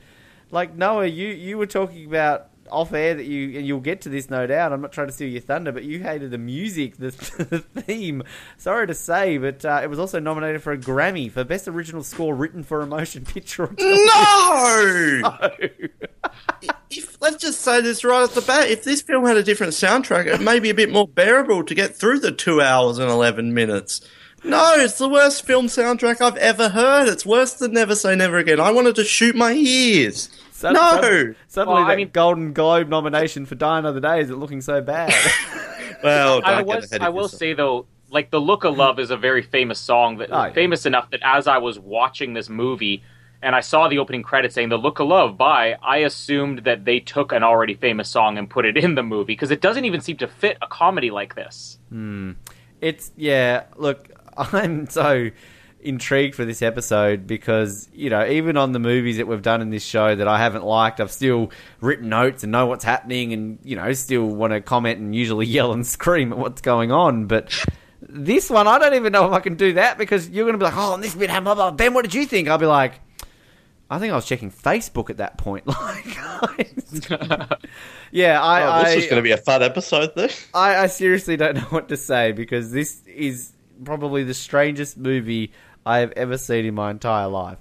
like 0.51 0.75
Noah, 0.75 1.07
you 1.07 1.27
you 1.27 1.57
were 1.57 1.65
talking 1.67 2.05
about 2.05 2.47
off 2.69 2.91
air 2.91 3.13
that 3.15 3.23
you 3.23 3.57
and 3.57 3.65
you'll 3.65 3.79
get 3.79 4.01
to 4.01 4.09
this 4.09 4.29
no 4.29 4.45
doubt. 4.45 4.73
I'm 4.73 4.81
not 4.81 4.91
trying 4.91 5.07
to 5.07 5.13
steal 5.13 5.29
your 5.29 5.39
thunder, 5.39 5.71
but 5.71 5.85
you 5.85 5.99
hated 5.99 6.31
the 6.31 6.37
music, 6.37 6.97
the, 6.97 7.11
the 7.49 7.59
theme. 7.81 8.23
Sorry 8.57 8.85
to 8.87 8.93
say, 8.93 9.37
but 9.37 9.63
uh, 9.63 9.79
it 9.81 9.89
was 9.89 9.99
also 9.99 10.19
nominated 10.19 10.61
for 10.61 10.73
a 10.73 10.77
Grammy 10.77 11.31
for 11.31 11.45
best 11.45 11.69
original 11.69 12.03
score 12.03 12.35
written 12.35 12.63
for 12.63 12.81
a 12.81 12.85
motion 12.85 13.23
picture. 13.33 13.63
Or 13.63 13.75
No! 13.77 15.21
if, 16.89 17.21
let's 17.21 17.37
just 17.37 17.61
say 17.61 17.81
this 17.81 18.03
right 18.03 18.23
off 18.23 18.33
the 18.33 18.41
bat. 18.41 18.69
If 18.69 18.83
this 18.83 19.01
film 19.01 19.25
had 19.25 19.37
a 19.37 19.43
different 19.43 19.73
soundtrack, 19.73 20.25
it 20.25 20.41
may 20.41 20.59
be 20.59 20.69
a 20.69 20.73
bit 20.73 20.91
more 20.91 21.07
bearable 21.07 21.63
to 21.63 21.75
get 21.75 21.95
through 21.95 22.19
the 22.19 22.31
two 22.31 22.61
hours 22.61 22.99
and 22.99 23.09
11 23.09 23.53
minutes. 23.53 24.01
No, 24.43 24.73
it's 24.77 24.97
the 24.97 25.09
worst 25.09 25.45
film 25.45 25.67
soundtrack 25.67 26.21
I've 26.21 26.37
ever 26.37 26.69
heard. 26.69 27.07
It's 27.07 27.25
worse 27.25 27.53
than 27.53 27.73
Never 27.73 27.95
Say 27.95 28.15
Never 28.15 28.37
Again. 28.37 28.59
I 28.59 28.71
wanted 28.71 28.95
to 28.95 29.03
shoot 29.03 29.35
my 29.35 29.51
ears. 29.53 30.29
Sud- 30.51 30.73
no! 30.73 30.79
sud- 31.01 31.35
Suddenly, 31.47 31.81
Well, 31.81 31.91
I 31.91 31.95
mean- 31.95 32.09
Golden 32.13 32.53
Globe 32.53 32.87
nomination 32.87 33.45
for 33.45 33.55
Die 33.55 33.79
Another 33.79 33.99
Day 33.99 34.21
is 34.21 34.29
it 34.29 34.35
looking 34.35 34.61
so 34.61 34.81
bad? 34.81 35.13
Well, 36.03 36.41
I 36.45 36.61
was. 36.61 36.93
I 36.93 37.09
will 37.09 37.23
yourself. 37.23 37.39
say 37.39 37.53
though, 37.53 37.87
like 38.11 38.29
the 38.29 38.39
"Look 38.39 38.63
of 38.65 38.77
Love" 38.77 38.99
is 38.99 39.09
a 39.09 39.17
very 39.17 39.41
famous 39.41 39.79
song 39.79 40.17
that 40.17 40.29
Oh, 40.31 40.45
yeah. 40.45 40.53
famous 40.53 40.85
enough 40.85 41.09
that 41.09 41.21
as 41.23 41.47
I 41.47 41.57
was 41.57 41.79
watching 41.79 42.33
this 42.35 42.49
movie 42.49 43.01
and 43.41 43.55
I 43.55 43.61
saw 43.61 43.87
the 43.87 43.97
opening 43.97 44.21
credits 44.21 44.53
saying 44.53 44.69
"The 44.69 44.77
Look 44.77 44.99
of 44.99 45.07
Love" 45.07 45.37
by, 45.39 45.75
I 45.81 45.97
assumed 45.99 46.65
that 46.65 46.85
they 46.85 46.99
took 46.99 47.31
an 47.31 47.41
already 47.41 47.73
famous 47.73 48.09
song 48.09 48.37
and 48.37 48.47
put 48.47 48.63
it 48.65 48.77
in 48.77 48.93
the 48.93 49.01
movie 49.01 49.33
because 49.33 49.49
it 49.49 49.59
doesn't 49.59 49.85
even 49.85 49.99
seem 50.01 50.17
to 50.17 50.27
fit 50.27 50.57
a 50.61 50.67
comedy 50.67 51.09
like 51.09 51.33
this. 51.33 51.79
Hmm. 51.89 52.33
It's 52.79 53.11
yeah. 53.17 53.63
Look, 53.75 54.07
I'm 54.53 54.87
so 54.87 55.31
intrigued 55.79 56.35
for 56.35 56.43
this 56.43 56.61
episode 56.61 57.27
because 57.27 57.87
you 57.93 58.09
know 58.09 58.25
even 58.25 58.57
on 58.57 58.71
the 58.71 58.79
movies 58.79 59.17
that 59.17 59.27
we've 59.27 59.41
done 59.41 59.61
in 59.61 59.69
this 59.69 59.83
show 59.83 60.15
that 60.15 60.27
I 60.27 60.37
haven't 60.37 60.63
liked, 60.63 60.99
I've 60.99 61.11
still 61.11 61.51
written 61.81 62.09
notes 62.09 62.43
and 62.43 62.51
know 62.51 62.65
what's 62.65 62.83
happening, 62.83 63.33
and 63.33 63.59
you 63.63 63.75
know 63.75 63.91
still 63.93 64.25
want 64.25 64.53
to 64.53 64.61
comment 64.61 64.99
and 64.99 65.15
usually 65.15 65.45
yell 65.47 65.73
and 65.73 65.85
scream 65.85 66.31
at 66.31 66.37
what's 66.37 66.61
going 66.61 66.91
on, 66.91 67.25
but. 67.25 67.65
This 68.09 68.47
one, 68.49 68.67
I 68.67 68.77
don't 68.77 68.93
even 68.93 69.11
know 69.11 69.25
if 69.25 69.33
I 69.33 69.39
can 69.39 69.55
do 69.55 69.73
that 69.73 69.97
because 69.97 70.29
you're 70.29 70.45
going 70.45 70.53
to 70.53 70.59
be 70.59 70.65
like, 70.65 70.77
"Oh, 70.77 70.93
and 70.93 71.03
this 71.03 71.15
bit 71.15 71.31
happened." 71.31 71.45
blah, 71.45 71.55
blah. 71.55 71.71
Ben, 71.71 71.95
what 71.95 72.03
did 72.03 72.13
you 72.13 72.27
think? 72.27 72.47
I'll 72.47 72.59
be 72.59 72.67
like, 72.67 73.01
"I 73.89 73.97
think 73.97 74.13
I 74.13 74.15
was 74.15 74.25
checking 74.25 74.51
Facebook 74.51 75.09
at 75.09 75.17
that 75.17 75.37
point." 75.39 75.65
Like, 75.81 76.05
yeah, 78.11 78.41
I, 78.41 78.81
Oh, 78.81 78.83
this 78.83 78.93
I, 78.93 78.97
is 78.97 79.05
going 79.05 79.17
to 79.17 79.21
be 79.21 79.31
a 79.31 79.37
fun 79.37 79.63
episode, 79.63 80.11
though. 80.15 80.29
I, 80.53 80.75
I 80.75 80.87
seriously 80.87 81.37
don't 81.37 81.55
know 81.55 81.61
what 81.61 81.89
to 81.89 81.97
say 81.97 82.31
because 82.31 82.71
this 82.71 83.01
is 83.07 83.51
probably 83.83 84.23
the 84.23 84.33
strangest 84.33 84.97
movie 84.97 85.51
I 85.85 85.99
have 85.99 86.11
ever 86.11 86.37
seen 86.37 86.65
in 86.65 86.75
my 86.75 86.91
entire 86.91 87.27
life. 87.27 87.59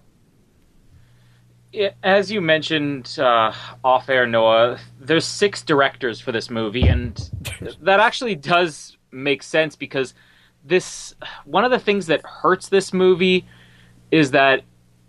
Yeah, 1.73 1.91
as 2.03 2.31
you 2.33 2.41
mentioned 2.41 3.19
uh, 3.19 3.53
off 3.85 4.09
air, 4.09 4.27
Noah, 4.27 4.79
there's 4.99 5.27
six 5.27 5.63
directors 5.63 6.21
for 6.21 6.33
this 6.33 6.49
movie, 6.49 6.89
and 6.89 7.31
that 7.83 8.01
actually 8.01 8.35
does 8.35 8.97
make 9.13 9.43
sense 9.43 9.77
because 9.77 10.15
this 10.65 11.15
one 11.45 11.65
of 11.65 11.71
the 11.71 11.79
things 11.79 12.07
that 12.07 12.25
hurts 12.25 12.69
this 12.69 12.93
movie 12.93 13.47
is 14.11 14.31
that 14.33 14.63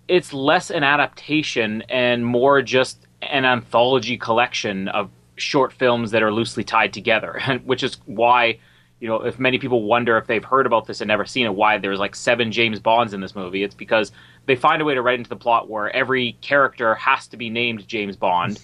it's 0.07 0.33
less 0.33 0.69
an 0.69 0.83
adaptation 0.83 1.83
and 1.89 2.25
more 2.25 2.61
just 2.61 3.07
an 3.21 3.45
anthology 3.45 4.17
collection 4.17 4.87
of 4.89 5.09
short 5.37 5.71
films 5.73 6.11
that 6.11 6.23
are 6.23 6.31
loosely 6.31 6.63
tied 6.63 6.93
together, 6.93 7.39
which 7.65 7.83
is 7.83 7.97
why. 8.05 8.59
You 8.99 9.07
know, 9.07 9.21
if 9.21 9.37
many 9.37 9.59
people 9.59 9.83
wonder 9.83 10.17
if 10.17 10.25
they've 10.25 10.43
heard 10.43 10.65
about 10.65 10.87
this 10.87 11.01
and 11.01 11.07
never 11.07 11.25
seen 11.25 11.45
it, 11.45 11.53
why 11.53 11.77
there's 11.77 11.99
like 11.99 12.15
seven 12.15 12.51
James 12.51 12.79
Bonds 12.79 13.13
in 13.13 13.21
this 13.21 13.35
movie, 13.35 13.63
it's 13.63 13.75
because 13.75 14.11
they 14.47 14.55
find 14.55 14.81
a 14.81 14.85
way 14.85 14.95
to 14.95 15.01
write 15.01 15.19
into 15.19 15.29
the 15.29 15.35
plot 15.35 15.69
where 15.69 15.95
every 15.95 16.33
character 16.41 16.95
has 16.95 17.27
to 17.27 17.37
be 17.37 17.49
named 17.49 17.87
James 17.87 18.15
Bond, 18.15 18.59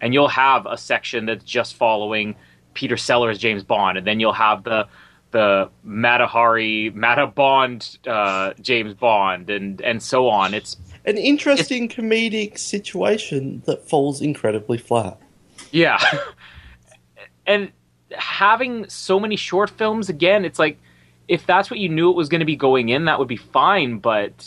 and 0.00 0.14
you'll 0.14 0.28
have 0.28 0.66
a 0.66 0.78
section 0.78 1.26
that's 1.26 1.44
just 1.44 1.74
following 1.74 2.34
Peter 2.72 2.96
Sellers 2.96 3.38
James 3.38 3.62
Bond, 3.62 3.98
and 3.98 4.06
then 4.06 4.20
you'll 4.20 4.32
have 4.32 4.64
the 4.64 4.86
the 5.32 5.68
Mata 5.82 6.26
Hari 6.26 6.90
Mata 6.90 7.26
Bond 7.26 7.98
uh, 8.06 8.54
James 8.60 8.94
Bond, 8.94 9.50
and 9.50 9.80
and 9.82 10.02
so 10.02 10.28
on. 10.28 10.54
It's 10.54 10.76
An 11.04 11.18
interesting 11.18 11.88
comedic 11.88 12.58
situation 12.58 13.62
that 13.66 13.86
falls 13.88 14.22
incredibly 14.22 14.78
flat. 14.78 15.18
Yeah. 15.72 15.98
and 17.46 17.72
having 18.18 18.88
so 18.88 19.18
many 19.20 19.36
short 19.36 19.70
films 19.70 20.08
again, 20.08 20.44
it's 20.44 20.58
like 20.58 20.78
if 21.28 21.46
that's 21.46 21.70
what 21.70 21.80
you 21.80 21.88
knew 21.88 22.10
it 22.10 22.16
was 22.16 22.28
going 22.28 22.40
to 22.40 22.46
be 22.46 22.56
going 22.56 22.90
in, 22.90 23.06
that 23.06 23.18
would 23.18 23.28
be 23.28 23.36
fine, 23.36 23.98
but 23.98 24.46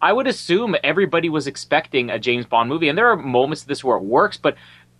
I 0.00 0.12
would 0.12 0.26
assume 0.26 0.76
everybody 0.82 1.28
was 1.28 1.46
expecting 1.46 2.10
a 2.10 2.18
James 2.18 2.46
Bond 2.46 2.68
movie 2.68 2.88
and 2.88 2.96
there 2.96 3.08
are 3.10 3.16
moments 3.16 3.62
of 3.62 3.68
this 3.68 3.84
where 3.84 3.96
it 3.96 4.04
works, 4.04 4.36
but 4.36 4.56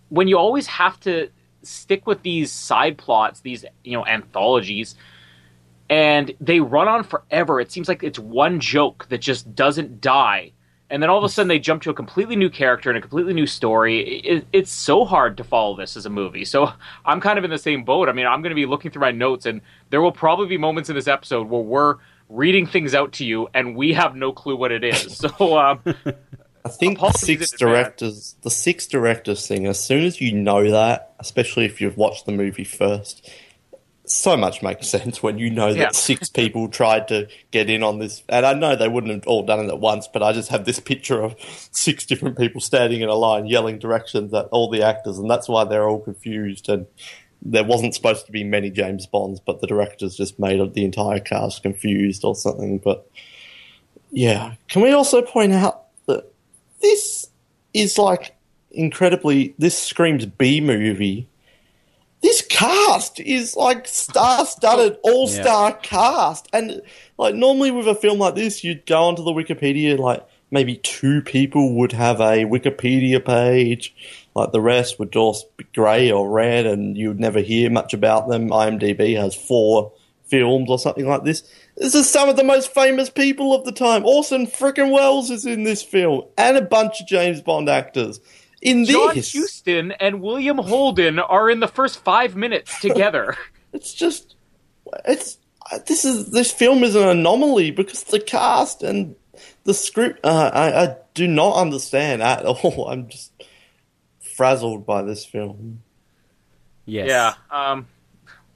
when 0.09 0.27
you 0.27 0.37
always 0.37 0.67
have 0.67 0.99
to 1.01 1.29
stick 1.63 2.05
with 2.07 2.21
these 2.21 2.51
side 2.51 2.97
plots, 2.97 3.39
these, 3.41 3.65
you 3.83 3.93
know, 3.93 4.05
anthologies, 4.05 4.95
and 5.89 6.33
they 6.39 6.59
run 6.59 6.87
on 6.87 7.03
forever. 7.03 7.59
It 7.59 7.71
seems 7.71 7.87
like 7.87 8.03
it's 8.03 8.19
one 8.19 8.59
joke 8.59 9.07
that 9.09 9.19
just 9.19 9.55
doesn't 9.55 10.01
die. 10.01 10.51
And 10.89 11.01
then 11.01 11.09
all 11.09 11.17
of 11.17 11.23
a 11.23 11.29
sudden 11.29 11.47
they 11.47 11.59
jump 11.59 11.81
to 11.83 11.89
a 11.89 11.93
completely 11.93 12.35
new 12.35 12.49
character 12.49 12.89
and 12.89 12.97
a 12.97 13.01
completely 13.01 13.33
new 13.33 13.47
story. 13.47 14.19
It, 14.19 14.47
it's 14.53 14.71
so 14.71 15.03
hard 15.03 15.37
to 15.37 15.43
follow 15.43 15.75
this 15.75 15.97
as 15.97 16.05
a 16.05 16.09
movie. 16.09 16.45
So 16.45 16.71
I'm 17.05 17.19
kind 17.19 17.39
of 17.39 17.43
in 17.43 17.49
the 17.51 17.57
same 17.57 17.83
boat. 17.83 18.07
I 18.07 18.11
mean, 18.11 18.27
I'm 18.27 18.41
going 18.41 18.51
to 18.51 18.55
be 18.55 18.67
looking 18.67 18.91
through 18.91 19.01
my 19.01 19.11
notes, 19.11 19.45
and 19.45 19.61
there 19.89 20.01
will 20.01 20.11
probably 20.11 20.47
be 20.47 20.57
moments 20.57 20.89
in 20.89 20.95
this 20.95 21.07
episode 21.07 21.49
where 21.49 21.61
we're 21.61 21.95
reading 22.29 22.65
things 22.65 22.95
out 22.95 23.13
to 23.13 23.25
you 23.25 23.47
and 23.53 23.75
we 23.75 23.93
have 23.93 24.15
no 24.15 24.31
clue 24.31 24.55
what 24.55 24.71
it 24.71 24.83
is. 24.83 25.23
So 25.37 25.57
um, 25.57 25.79
I 26.65 26.69
think 26.69 26.99
the 26.99 27.11
six 27.11 27.27
in 27.27 27.33
advance. 27.33 27.51
directors, 27.51 28.35
the 28.41 28.49
six 28.49 28.87
directors 28.87 29.47
thing. 29.47 29.67
As 29.67 29.79
soon 29.79 30.03
as 30.03 30.19
you 30.19 30.31
know 30.33 30.71
that, 30.71 31.13
especially 31.19 31.65
if 31.65 31.79
you've 31.79 31.97
watched 31.97 32.25
the 32.25 32.31
movie 32.31 32.63
first, 32.63 33.29
so 34.13 34.35
much 34.37 34.61
makes 34.61 34.87
sense 34.95 35.21
when 35.23 35.37
you 35.37 35.49
know 35.49 35.73
that 35.73 35.79
Yeah. 35.79 35.91
six 35.91 36.29
people 36.41 36.67
tried 36.69 37.07
to 37.09 37.27
get 37.51 37.69
in 37.69 37.83
on 37.83 37.99
this. 37.99 38.23
And 38.29 38.45
I 38.45 38.53
know 38.53 38.75
they 38.75 38.87
wouldn't 38.87 39.13
have 39.13 39.27
all 39.27 39.43
done 39.43 39.59
it 39.65 39.69
at 39.69 39.79
once, 39.79 40.07
but 40.11 40.21
I 40.23 40.33
just 40.33 40.49
have 40.49 40.65
this 40.65 40.79
picture 40.79 41.21
of 41.21 41.35
six 41.71 42.05
different 42.05 42.37
people 42.37 42.61
standing 42.61 43.01
in 43.01 43.09
a 43.09 43.15
line 43.15 43.45
yelling 43.47 43.79
directions 43.79 44.33
at 44.33 44.45
all 44.51 44.69
the 44.69 44.83
actors, 44.83 45.17
and 45.17 45.29
that's 45.29 45.47
why 45.47 45.63
they're 45.63 45.87
all 45.87 45.99
confused. 45.99 46.69
And 46.69 46.85
there 47.41 47.63
wasn't 47.63 47.93
supposed 47.93 48.25
to 48.25 48.31
be 48.31 48.43
many 48.43 48.69
James 48.71 49.05
Bonds, 49.05 49.39
but 49.39 49.61
the 49.61 49.67
directors 49.67 50.15
just 50.15 50.39
made 50.39 50.73
the 50.73 50.83
entire 50.85 51.19
cast 51.19 51.61
confused 51.61 52.23
or 52.23 52.35
something. 52.35 52.79
But 52.79 53.07
yeah, 54.11 54.55
can 54.67 54.81
we 54.81 54.91
also 54.91 55.21
point 55.21 55.53
out 55.53 55.83
that 56.07 56.31
this 56.81 57.27
is 57.73 57.97
like 57.97 58.35
incredibly. 58.71 59.53
This 59.57 59.77
screams 59.77 60.25
B 60.25 60.59
movie. 60.61 61.27
This 62.25 62.41
cast 62.41 63.19
is 63.19 63.55
like 63.55 63.87
star-studded, 63.87 64.97
all-star 65.03 65.73
cast, 65.73 66.49
and 66.51 66.81
like 67.19 67.35
normally 67.35 67.69
with 67.69 67.87
a 67.87 67.93
film 67.93 68.17
like 68.17 68.33
this, 68.33 68.63
you'd 68.63 68.87
go 68.87 69.03
onto 69.03 69.23
the 69.23 69.29
Wikipedia, 69.29 69.99
like 69.99 70.27
maybe 70.49 70.77
two 70.77 71.21
people 71.21 71.75
would 71.75 71.91
have 71.91 72.19
a 72.19 72.45
Wikipedia 72.45 73.23
page, 73.23 73.93
like 74.33 74.51
the 74.51 74.59
rest 74.59 74.97
would 74.97 75.11
just 75.11 75.55
be 75.55 75.65
grey 75.75 76.09
or 76.09 76.27
red, 76.27 76.65
and 76.65 76.97
you 76.97 77.09
would 77.09 77.19
never 77.19 77.41
hear 77.41 77.69
much 77.69 77.93
about 77.93 78.27
them. 78.27 78.49
IMDb 78.49 79.15
has 79.15 79.35
four 79.35 79.91
films 80.23 80.67
or 80.67 80.79
something 80.79 81.05
like 81.05 81.25
this. 81.25 81.43
This 81.77 81.93
is 81.93 82.09
some 82.09 82.27
of 82.27 82.37
the 82.37 82.43
most 82.43 82.73
famous 82.73 83.11
people 83.11 83.53
of 83.53 83.65
the 83.65 83.71
time. 83.71 84.03
Orson 84.03 84.47
frickin' 84.47 84.91
Welles 84.91 85.29
is 85.29 85.45
in 85.45 85.61
this 85.61 85.83
film, 85.83 86.23
and 86.39 86.57
a 86.57 86.63
bunch 86.63 87.01
of 87.01 87.05
James 87.05 87.43
Bond 87.43 87.69
actors. 87.69 88.19
In 88.65 88.85
John 88.85 89.13
this, 89.13 89.31
Huston 89.31 89.91
and 89.91 90.21
William 90.21 90.57
Holden 90.57 91.19
are 91.19 91.51
in 91.51 91.59
the 91.59 91.67
first 91.67 91.99
five 91.99 92.35
minutes 92.35 92.79
together. 92.79 93.37
it's 93.73 93.93
just 93.93 94.35
it's 95.05 95.37
this 95.85 96.03
is 96.03 96.31
this 96.31 96.51
film 96.51 96.83
is 96.83 96.95
an 96.95 97.07
anomaly 97.07 97.69
because 97.69 98.03
the 98.05 98.19
cast 98.19 98.81
and 98.81 99.15
the 99.65 99.73
script 99.73 100.19
uh, 100.25 100.49
I, 100.51 100.83
I 100.83 100.97
do 101.13 101.27
not 101.27 101.57
understand 101.57 102.23
at 102.23 102.43
all. 102.45 102.87
I'm 102.89 103.07
just 103.07 103.31
frazzled 104.35 104.83
by 104.83 105.03
this 105.03 105.23
film. 105.23 105.83
Yes. 106.85 107.07
yeah. 107.07 107.33
Um, 107.51 107.87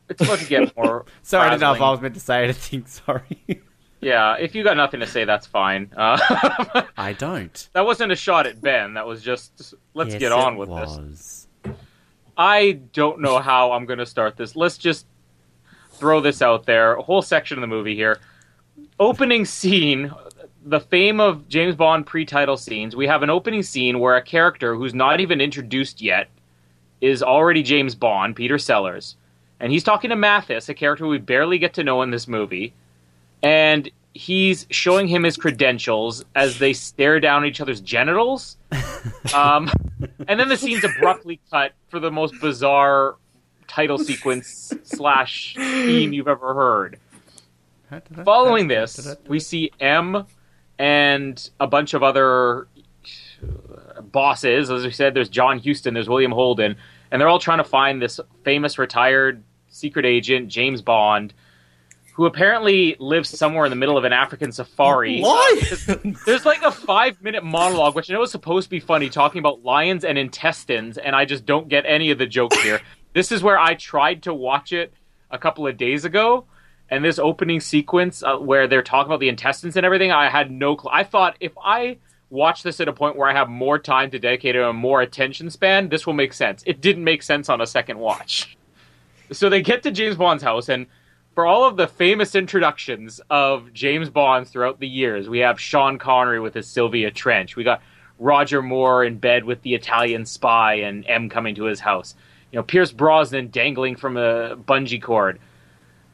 it's 0.10 0.24
about 0.24 0.40
to 0.40 0.46
get 0.46 0.76
more. 0.76 1.06
Sorry, 1.22 1.46
I 1.46 1.50
didn't 1.52 1.62
know 1.62 1.74
if 1.74 1.82
I 1.82 1.92
was 1.92 2.02
meant 2.02 2.16
to 2.16 2.20
say 2.20 2.46
anything. 2.46 2.88
Sorry. 2.88 3.62
Yeah, 4.02 4.36
if 4.40 4.56
you 4.56 4.64
got 4.64 4.78
nothing 4.78 5.02
to 5.02 5.08
say, 5.08 5.26
that's 5.26 5.46
fine. 5.46 5.92
Uh, 5.96 6.18
I 6.98 7.14
don't. 7.14 7.68
that 7.74 7.86
wasn't 7.86 8.12
a 8.12 8.16
shot 8.16 8.48
at 8.48 8.62
Ben. 8.62 8.94
That 8.94 9.06
was 9.06 9.22
just 9.22 9.74
let's 9.94 10.12
Yes, 10.14 10.20
get 10.20 10.32
on 10.32 10.54
it 10.54 10.58
with 10.58 10.70
this. 10.70 10.98
was. 10.98 11.48
I 12.38 12.80
don't 12.94 13.20
know 13.20 13.40
how 13.40 13.74
I'm 13.74 13.86
going 13.86 14.00
to 14.00 14.06
start 14.06 14.38
this. 14.38 14.56
Let's 14.56 14.78
just 14.78 15.06
throw 15.92 16.22
this 16.22 16.42
out 16.42 16.66
there. 16.66 16.96
A 16.96 17.02
whole 17.02 17.22
section 17.22 17.58
of 17.58 17.62
the 17.62 17.68
movie 17.68 17.96
here. 17.96 18.20
Opening 19.00 19.44
scene, 19.44 20.12
the 20.64 20.80
fame 20.80 21.20
of 21.20 21.50
James 21.50 21.76
Bond 21.76 22.06
pre-title 22.06 22.56
scenes. 22.56 22.96
We 22.96 23.08
have 23.08 23.24
an 23.24 23.30
opening 23.30 23.64
scene 23.64 24.00
where 24.00 24.16
a 24.16 24.22
character 24.22 24.76
who's 24.76 24.94
not 24.94 25.20
even 25.20 25.42
introduced 25.42 26.02
yet 26.02 26.30
is 27.02 27.22
already 27.22 27.64
James 27.64 27.96
Bond, 27.96 28.36
Peter 28.38 28.58
Sellers, 28.58 29.16
and 29.60 29.72
he's 29.74 29.84
talking 29.84 30.10
to 30.10 30.16
Mathis, 30.16 30.70
a 30.70 30.74
character 30.74 31.08
we 31.08 31.18
barely 31.18 31.58
get 31.58 31.74
to 31.74 31.84
know 31.84 32.02
in 32.02 32.12
this 32.12 32.28
movie, 32.28 32.74
and 33.44 33.90
he's 34.14 34.68
showing 34.70 35.08
him 35.08 35.24
his 35.24 35.38
credentials 35.38 36.26
as 36.36 36.60
they 36.60 36.74
stare 36.74 37.20
down 37.20 37.46
each 37.46 37.62
other's 37.62 37.82
genitals. 37.82 38.58
Um, 39.34 39.70
and 40.28 40.40
then 40.40 40.50
the 40.50 40.58
scene's 40.58 40.84
abruptly 40.84 41.40
cut 41.52 41.74
for 41.90 42.00
the 42.00 42.12
most 42.12 42.34
bizarre 42.42 43.16
title 43.68 43.98
sequence 43.98 44.74
slash 44.84 45.54
theme 45.56 46.12
you've 46.12 46.28
ever 46.28 46.54
heard. 46.54 47.00
Following 48.26 48.68
this, 48.68 49.16
we 49.28 49.40
see 49.40 49.72
M 49.80 50.26
and 50.78 51.50
a 51.60 51.68
bunch 51.68 51.94
of 51.94 52.04
other 52.04 52.68
bosses. 54.02 54.70
As 54.70 54.84
we 54.84 54.92
said, 54.92 55.14
there's 55.14 55.30
John 55.30 55.60
Huston, 55.60 55.94
there's 55.94 56.10
William 56.10 56.32
Holden, 56.32 56.76
and 57.12 57.22
they're 57.22 57.30
all 57.30 57.40
trying 57.40 57.60
to 57.60 57.64
find 57.64 58.02
this 58.02 58.20
famous 58.44 58.78
retired 58.78 59.44
secret 59.70 60.06
agent, 60.06 60.50
James 60.50 60.82
Bond, 60.82 61.34
who 62.20 62.26
apparently 62.26 62.98
lives 63.00 63.30
somewhere 63.30 63.66
in 63.66 63.70
the 63.70 63.78
middle 63.78 63.98
of 63.98 64.04
an 64.04 64.12
African 64.12 64.52
safari. 64.52 65.22
Why? 65.22 65.62
There's 66.26 66.46
like 66.46 66.62
a 66.64 66.70
five 66.70 67.22
minute 67.22 67.46
monologue, 67.46 67.96
which 67.96 68.12
I 68.12 68.14
know 68.14 68.24
is 68.24 68.30
supposed 68.30 68.66
to 68.66 68.70
be 68.70 68.82
funny, 68.82 69.10
talking 69.10 69.40
about 69.40 69.64
lions 69.64 70.04
and 70.04 70.18
intestines, 70.18 70.98
and 70.98 71.16
I 71.16 71.24
just 71.24 71.46
don't 71.46 71.70
get 71.70 71.86
any 71.88 72.12
of 72.12 72.18
the 72.18 72.26
jokes 72.26 72.62
here. 72.62 72.82
this 73.14 73.32
is 73.32 73.42
where 73.42 73.58
I 73.58 73.76
tried 73.76 74.24
to 74.24 74.34
watch 74.34 74.74
it 74.74 74.94
a 75.32 75.38
couple 75.38 75.66
of 75.66 75.78
days 75.78 76.04
ago, 76.04 76.44
and 76.90 77.06
this 77.06 77.20
opening 77.20 77.62
sequence 77.62 78.22
uh, 78.22 78.36
where 78.36 78.68
they're 78.68 78.84
talking 78.84 79.10
about 79.10 79.22
the 79.22 79.30
intestines 79.30 79.78
and 79.78 79.86
everything, 79.86 80.12
I 80.12 80.30
had 80.30 80.52
no 80.52 80.76
clue. 80.76 80.92
I 80.92 81.06
thought 81.06 81.38
if 81.40 81.54
I 81.58 82.00
watch 82.30 82.64
this 82.64 82.82
at 82.82 82.90
a 82.90 82.94
point 82.94 83.16
where 83.16 83.30
I 83.30 83.34
have 83.34 83.48
more 83.48 83.80
time 83.80 84.12
to 84.12 84.20
dedicate 84.20 84.56
to 84.56 84.68
a 84.68 84.74
more 84.74 85.00
attention 85.00 85.50
span, 85.50 85.88
this 85.88 86.06
will 86.06 86.16
make 86.16 86.34
sense. 86.34 86.64
It 86.66 86.82
didn't 86.82 87.06
make 87.06 87.24
sense 87.24 87.48
on 87.48 87.62
a 87.62 87.66
second 87.66 87.98
watch. 87.98 88.58
So 89.32 89.48
they 89.48 89.62
get 89.62 89.84
to 89.84 89.92
James 89.92 90.18
Bond's 90.18 90.44
house, 90.44 90.68
and 90.68 90.86
for 91.40 91.48
all 91.48 91.64
of 91.64 91.78
the 91.78 91.88
famous 91.88 92.36
introductions 92.36 93.22
of 93.30 93.72
James 93.72 94.10
Bond 94.10 94.46
throughout 94.46 94.82
the 94.82 94.88
years, 94.90 95.30
we 95.30 95.40
have 95.40 95.58
Sean 95.58 95.98
Connery 95.98 96.42
with 96.42 96.54
his 96.54 96.68
Sylvia 96.68 97.12
Trench. 97.12 97.56
We 97.56 97.64
got 97.64 97.82
Roger 98.18 98.62
Moore 98.62 99.06
in 99.06 99.20
bed 99.20 99.46
with 99.46 99.62
the 99.62 99.74
Italian 99.74 100.26
spy 100.26 100.74
and 100.74 101.06
M 101.08 101.30
coming 101.30 101.56
to 101.56 101.64
his 101.64 101.80
house. 101.80 102.14
You 102.52 102.58
know, 102.58 102.64
Pierce 102.64 102.92
Brosnan 102.92 103.52
dangling 103.52 103.96
from 103.96 104.18
a 104.18 104.58
bungee 104.58 105.02
cord. 105.02 105.40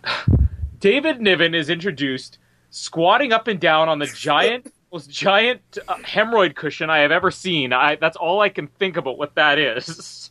David 0.79 1.19
Niven 1.19 1.55
is 1.55 1.71
introduced 1.71 2.37
squatting 2.69 3.33
up 3.33 3.47
and 3.47 3.59
down 3.59 3.89
on 3.89 3.97
the 3.97 4.05
giant, 4.05 4.71
most 4.93 5.09
giant 5.09 5.79
uh, 5.87 5.95
hemorrhoid 6.03 6.53
cushion 6.53 6.91
I 6.91 6.99
have 6.99 7.11
ever 7.11 7.31
seen. 7.31 7.73
I, 7.73 7.95
that's 7.95 8.15
all 8.15 8.41
I 8.41 8.49
can 8.49 8.67
think 8.67 8.95
about 8.95 9.17
what 9.17 9.33
that 9.33 9.57
is. 9.57 10.29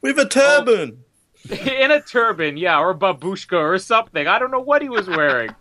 With 0.00 0.16
a 0.20 0.28
turban. 0.28 1.02
in 1.50 1.90
a 1.90 2.00
turban, 2.00 2.56
yeah, 2.56 2.78
or 2.78 2.94
babushka 2.94 3.58
or 3.58 3.78
something. 3.78 4.26
I 4.26 4.38
don't 4.38 4.50
know 4.50 4.60
what 4.60 4.82
he 4.82 4.88
was 4.88 5.08
wearing. 5.08 5.54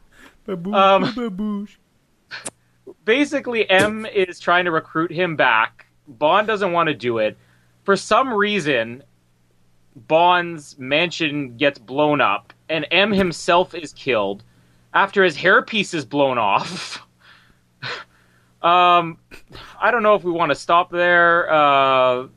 Um, 0.74 1.67
basically, 3.05 3.69
M 3.69 4.07
is 4.07 4.39
trying 4.39 4.65
to 4.65 4.71
recruit 4.71 5.12
him 5.12 5.36
back. 5.36 5.86
Bond 6.07 6.48
doesn't 6.48 6.71
want 6.71 6.88
to 6.88 6.95
do 6.95 7.19
it. 7.19 7.38
For 7.83 7.95
some 7.95 8.33
reason, 8.33 9.03
Bond's 9.95 10.77
mansion 10.79 11.55
gets 11.57 11.77
blown 11.77 12.19
up, 12.19 12.51
and 12.67 12.88
M 12.89 13.12
himself 13.12 13.75
is 13.75 13.93
killed 13.93 14.43
after 14.93 15.24
his 15.24 15.38
hairpiece 15.38 15.93
is 15.93 16.05
blown 16.05 16.38
off. 16.38 17.05
um, 18.62 19.17
I 19.79 19.91
don't 19.91 20.03
know 20.03 20.15
if 20.15 20.24
we 20.24 20.31
want 20.31 20.50
to 20.50 20.55
stop 20.55 20.91
there. 20.91 21.51
Uh, 21.51 22.27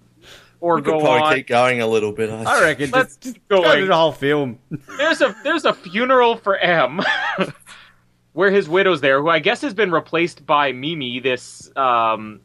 or 0.63 0.77
We 0.77 0.83
could 0.83 0.91
go 0.93 1.01
probably 1.01 1.21
on. 1.23 1.35
keep 1.37 1.47
going 1.49 1.81
a 1.81 1.87
little 1.87 2.13
bit. 2.13 2.31
I 2.31 2.43
I 2.45 2.61
reckon 2.63 2.91
Let's 2.91 3.17
just, 3.17 3.35
just 3.37 3.49
go 3.49 3.63
go 3.63 3.69
like- 3.69 3.79
to 3.81 3.87
the 3.87 3.95
whole 3.97 4.13
film. 4.13 4.59
there's 4.97 5.21
a 5.21 5.35
there's 5.45 5.65
a 5.65 5.75
funeral 5.75 6.37
for 6.37 6.57
M, 6.59 7.01
where 8.33 8.51
his 8.51 8.69
widow's 8.69 9.01
there, 9.01 9.21
who 9.21 9.29
I 9.29 9.39
guess 9.41 9.61
has 9.63 9.75
been 9.75 9.91
replaced 9.91 10.47
by 10.47 10.73
Mimi, 10.73 11.21
this 11.21 11.71
um, 11.77 12.41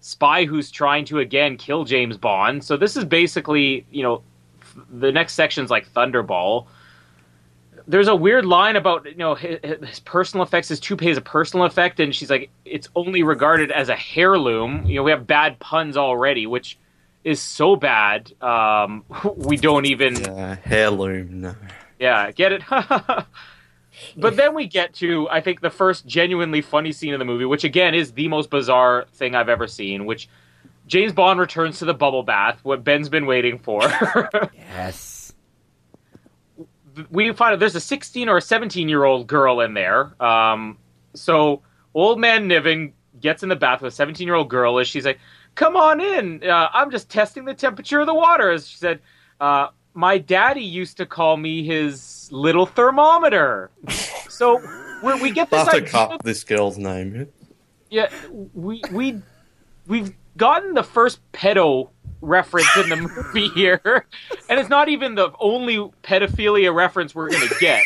spy 0.00 0.44
who's 0.44 0.70
trying 0.70 1.04
to 1.06 1.18
again 1.20 1.56
kill 1.56 1.84
James 1.84 2.16
Bond. 2.16 2.64
So 2.64 2.76
this 2.76 2.96
is 2.96 3.04
basically 3.04 3.86
you 3.90 4.02
know 4.02 4.22
f- 4.60 4.76
the 4.90 5.12
next 5.12 5.34
section's 5.34 5.70
like 5.70 5.88
Thunderball. 5.92 6.66
There's 7.88 8.06
a 8.08 8.14
weird 8.14 8.44
line 8.46 8.76
about 8.76 9.06
you 9.06 9.16
know 9.16 9.34
his, 9.34 9.58
his 9.84 10.00
personal 10.00 10.44
effects. 10.44 10.68
His 10.68 10.78
toupee 10.80 11.10
is 11.10 11.18
a 11.18 11.22
personal 11.22 11.66
effect, 11.66 12.00
and 12.00 12.14
she's 12.14 12.30
like, 12.30 12.48
it's 12.64 12.88
only 12.94 13.22
regarded 13.22 13.70
as 13.72 13.88
a 13.88 13.96
heirloom. 14.16 14.86
You 14.86 14.96
know, 14.96 15.02
we 15.02 15.10
have 15.10 15.26
bad 15.26 15.58
puns 15.58 15.96
already, 15.96 16.46
which 16.46 16.78
is 17.24 17.40
so 17.40 17.76
bad. 17.76 18.32
Um, 18.42 19.04
we 19.36 19.56
don't 19.56 19.86
even. 19.86 20.16
Yeah, 20.20 20.56
heirloom. 20.64 21.40
No. 21.42 21.54
Yeah, 21.98 22.30
get 22.32 22.52
it? 22.52 22.62
but 24.16 24.36
then 24.36 24.54
we 24.54 24.66
get 24.66 24.94
to, 24.94 25.28
I 25.30 25.40
think, 25.40 25.60
the 25.60 25.70
first 25.70 26.06
genuinely 26.06 26.60
funny 26.60 26.92
scene 26.92 27.12
of 27.12 27.18
the 27.20 27.24
movie, 27.24 27.44
which 27.44 27.64
again 27.64 27.94
is 27.94 28.12
the 28.12 28.28
most 28.28 28.50
bizarre 28.50 29.06
thing 29.14 29.34
I've 29.34 29.48
ever 29.48 29.68
seen, 29.68 30.04
which 30.04 30.28
James 30.86 31.12
Bond 31.12 31.38
returns 31.38 31.78
to 31.78 31.84
the 31.84 31.94
bubble 31.94 32.22
bath, 32.22 32.58
what 32.64 32.82
Ben's 32.84 33.08
been 33.08 33.26
waiting 33.26 33.58
for. 33.58 33.82
Yes. 34.74 35.32
we 37.10 37.32
find 37.32 37.52
out 37.52 37.58
there's 37.60 37.74
a 37.74 37.80
16 37.80 38.28
or 38.28 38.38
a 38.38 38.42
17 38.42 38.88
year 38.88 39.04
old 39.04 39.26
girl 39.26 39.60
in 39.60 39.74
there. 39.74 40.12
Um, 40.20 40.78
so 41.14 41.62
old 41.94 42.18
man 42.18 42.48
Niven 42.48 42.94
gets 43.20 43.42
in 43.42 43.48
the 43.48 43.56
bath 43.56 43.82
with 43.82 43.92
a 43.92 43.96
17 43.96 44.26
year 44.26 44.34
old 44.34 44.48
girl 44.50 44.78
as 44.78 44.88
she's 44.88 45.04
like, 45.04 45.20
"Come 45.54 45.76
on 45.76 46.00
in. 46.00 46.42
Uh, 46.42 46.68
I'm 46.72 46.90
just 46.90 47.08
testing 47.10 47.44
the 47.44 47.54
temperature 47.54 48.00
of 48.00 48.06
the 48.06 48.14
water." 48.14 48.50
As 48.50 48.68
she 48.68 48.76
said, 48.76 49.00
uh, 49.40 49.68
"My 49.94 50.18
daddy 50.18 50.62
used 50.64 50.96
to 50.98 51.06
call 51.06 51.36
me 51.36 51.64
his 51.64 52.28
little 52.32 52.66
thermometer." 52.66 53.70
So 54.28 54.60
we 55.20 55.30
get 55.30 55.50
this 55.50 55.68
idea 55.68 55.80
Buttercup, 55.82 56.22
this 56.22 56.42
girl's 56.44 56.78
name. 56.78 57.28
yeah, 57.90 58.08
we 58.54 58.82
we 58.90 59.20
we've 59.86 60.14
gotten 60.36 60.74
the 60.74 60.82
first 60.82 61.20
pedo 61.32 61.90
reference 62.20 62.68
in 62.76 62.88
the 62.88 62.96
movie 62.96 63.48
here, 63.48 63.80
and 64.48 64.58
it's 64.58 64.68
not 64.68 64.88
even 64.88 65.14
the 65.16 65.30
only 65.40 65.76
pedophilia 66.02 66.74
reference 66.74 67.14
we're 67.14 67.30
gonna 67.30 67.46
get. 67.60 67.82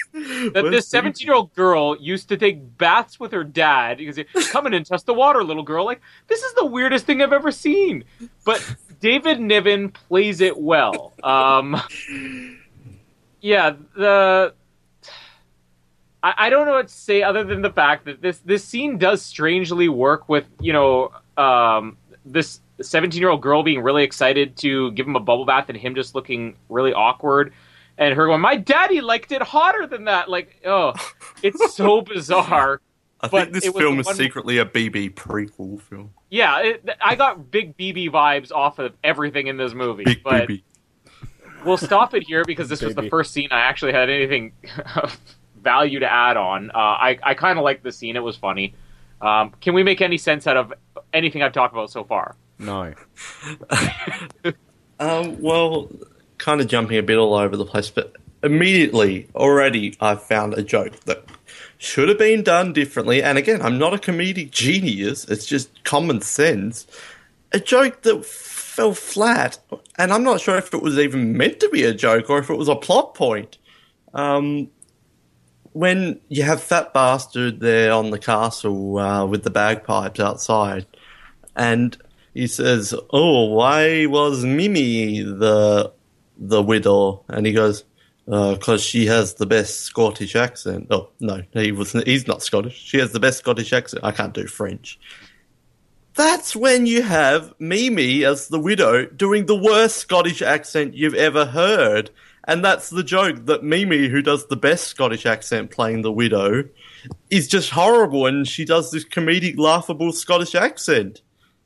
That 0.55 0.71
this 0.71 0.89
seventeen-year-old 0.89 1.55
girl 1.55 1.97
used 1.99 2.29
to 2.29 2.37
take 2.37 2.79
baths 2.79 3.19
with 3.19 3.33
her 3.33 3.45
dad 3.45 3.99
because 3.99 4.19
come 4.51 4.67
in 4.67 4.75
and 4.75 4.85
test 4.85 5.07
the 5.07 5.15
water, 5.15 5.43
little 5.43 5.63
girl. 5.63 5.85
Like 5.85 6.01
this 6.29 6.43
is 6.43 6.55
the 6.55 6.67
weirdest 6.67 7.07
thing 7.07 7.23
I've 7.23 7.33
ever 7.33 7.51
seen. 7.51 8.05
But 8.45 8.77
David 9.01 9.41
Niven 9.41 9.91
plays 9.91 10.41
it 10.41 10.59
well. 10.59 11.13
Um, 11.23 11.81
yeah, 13.41 13.75
the 13.97 14.55
I, 16.23 16.35
I 16.39 16.51
don't 16.51 16.67
know 16.67 16.73
what 16.73 16.89
to 16.89 16.95
say 16.95 17.23
other 17.23 17.45
than 17.45 17.63
the 17.63 17.71
fact 17.71 18.05
that 18.07 18.21
this 18.21 18.39
this 18.39 18.65
scene 18.65 18.99
does 18.99 19.23
strangely 19.23 19.89
work 19.89 20.29
with 20.29 20.45
you 20.61 20.73
know 20.73 21.13
um, 21.37 21.97
this 22.25 22.61
17 22.81 23.21
year 23.21 23.31
old 23.31 23.41
girl 23.41 23.63
being 23.63 23.81
really 23.81 24.03
excited 24.03 24.57
to 24.59 24.91
give 24.93 25.07
him 25.07 25.17
a 25.17 25.21
bubble 25.21 25.45
bath 25.45 25.69
and 25.69 25.79
him 25.79 25.95
just 25.95 26.15
looking 26.15 26.57
really 26.69 26.93
awkward 26.93 27.53
and 27.99 28.15
her 28.15 28.27
going 28.27 28.41
my 28.41 28.57
daddy 28.57 29.01
liked 29.01 29.33
it 29.33 29.43
hotter 29.43 29.87
than 29.87 30.05
that 30.05 30.29
like 30.29 30.61
oh 30.67 30.93
it's 31.43 31.75
so 31.75 32.01
bizarre 32.15 32.81
I 33.21 33.29
But 33.29 33.51
think 33.53 33.65
this 33.65 33.73
film 33.73 33.99
is 34.01 34.07
secretly 34.09 34.59
a 34.59 34.65
BB 34.67 35.15
prequel 35.15 35.81
film. 35.81 36.11
yeah 36.31 36.61
it, 36.61 36.89
i 37.01 37.15
got 37.17 37.51
big 37.51 37.77
bb 37.77 38.11
vibes 38.11 38.53
off 38.53 38.79
of 38.79 38.95
everything 39.03 39.47
in 39.47 39.57
this 39.57 39.73
movie 39.75 40.05
Big 40.05 40.23
but 40.23 40.49
BB. 40.49 40.63
we'll 41.65 41.77
stop 41.79 42.15
it 42.15 42.23
here 42.25 42.45
because 42.45 42.69
this 42.69 42.83
was 42.83 42.95
the 42.95 43.09
first 43.09 43.33
scene 43.33 43.49
I 43.51 43.61
actually 43.61 43.93
had 43.93 44.11
anything 44.11 44.53
of 44.97 45.19
value 45.63 45.99
to 45.99 46.11
add 46.13 46.37
on. 46.37 46.71
Uh, 46.71 46.75
I 46.79 47.19
I 47.25 47.35
kind 47.35 47.59
of 47.59 47.65
liked 47.65 47.83
the 47.83 47.91
scene; 47.91 48.15
it 48.15 48.23
was 48.23 48.37
funny. 48.37 48.73
Um, 49.21 49.53
can 49.61 49.75
we 49.75 49.83
make 49.83 50.01
any 50.01 50.17
sense 50.17 50.47
out 50.47 50.57
of 50.57 50.73
anything 51.13 51.43
I've 51.43 51.53
talked 51.53 51.73
about 51.75 51.91
so 51.91 52.05
far? 52.05 52.37
No. 52.61 52.95
Um, 54.99 55.41
well, 55.43 55.91
kind 56.39 56.61
of 56.61 56.69
jumping 56.69 56.99
a 56.99 57.03
bit 57.03 57.19
all 57.19 57.35
over 57.35 57.57
the 57.57 57.65
place, 57.65 57.91
but 57.91 58.15
immediately 58.43 59.29
already 59.35 59.97
I 60.01 60.15
found 60.15 60.55
a 60.55 60.63
joke 60.63 61.01
that 61.01 61.25
should 61.79 62.09
have 62.09 62.19
been 62.19 62.43
done 62.43 62.73
differently. 62.73 63.23
And 63.23 63.39
again, 63.39 63.63
I'm 63.63 63.79
not 63.79 63.95
a 63.95 63.99
comedic 63.99 64.51
genius, 64.51 65.25
it's 65.27 65.47
just 65.47 65.85
common 65.85 66.21
sense. 66.21 66.87
A 67.53 67.61
joke 67.61 68.03
that 68.03 68.25
fell 68.25 68.95
flat, 68.95 69.59
and 69.99 70.13
I'm 70.13 70.25
not 70.25 70.41
sure 70.41 70.57
if 70.57 70.73
it 70.75 70.83
was 70.83 70.99
even 70.99 71.37
meant 71.37 71.61
to 71.61 71.69
be 71.71 71.85
a 71.85 71.95
joke 71.95 72.29
or 72.29 72.39
if 72.39 72.51
it 72.51 72.57
was 72.57 72.69
a 72.69 72.77
plot 72.77 73.15
point. 73.15 73.59
Um, 74.13 74.71
when 75.73 76.21
you 76.29 76.43
have 76.43 76.63
Fat 76.63 76.95
Bastard 76.95 77.61
there 77.61 77.93
on 77.93 78.11
the 78.11 78.19
castle 78.19 78.99
uh, 78.99 79.27
with 79.27 79.45
the 79.45 79.51
bagpipes 79.51 80.21
outside, 80.21 80.87
and 81.55 81.97
he 82.35 82.47
says, 82.47 82.95
"Oh, 83.11 83.45
why 83.45 84.07
was 84.07 84.45
Mimi 84.45 85.23
the 85.23 85.93
the 86.37 86.63
widow?" 86.63 87.25
And 87.29 87.47
he 87.47 87.53
goes, 87.53 87.85
uh, 88.31 88.55
"Because 88.55 88.83
she 88.83 89.07
has 89.07 89.35
the 89.35 89.47
best 89.47 89.81
Scottish 89.81 90.37
accent." 90.37 90.89
Oh 90.91 91.11
no, 91.21 91.43
he 91.53 91.73
was 91.73 91.93
he's 91.93 92.27
not 92.27 92.43
Scottish. 92.43 92.77
She 92.77 92.99
has 92.99 93.13
the 93.13 93.21
best 93.21 93.39
Scottish 93.39 93.73
accent. 93.73 94.05
I 94.05 94.13
can't 94.13 94.35
do 94.35 94.47
French. 94.47 94.99
That's 96.17 96.57
when 96.57 96.87
you 96.87 97.03
have 97.03 97.53
Mimi 97.59 98.25
as 98.25 98.49
the 98.49 98.59
widow 98.59 99.05
doing 99.05 99.45
the 99.45 99.55
worst 99.55 99.99
Scottish 99.99 100.41
accent 100.41 100.95
you've 100.95 101.15
ever 101.15 101.45
heard. 101.45 102.11
And 102.49 102.65
that's 102.65 102.89
the 102.89 103.03
joke 103.03 103.45
that 103.47 103.65
Mimi, 103.65 104.09
who 104.09 104.23
does 104.23 104.47
the 104.47 104.57
best 104.57 104.87
Scottish 104.87 105.27
accent 105.27 105.71
playing 105.71 106.01
the 106.01 106.13
widow, 106.13 106.65
is 107.29 107.49
just 107.49 107.71
horrible 107.71 108.25
and 108.25 108.49
she 108.49 108.65
does 108.65 108.91
this 108.91 109.05
comedic, 109.05 109.59
laughable 109.59 110.11
Scottish 110.11 110.55
accent. 110.55 111.21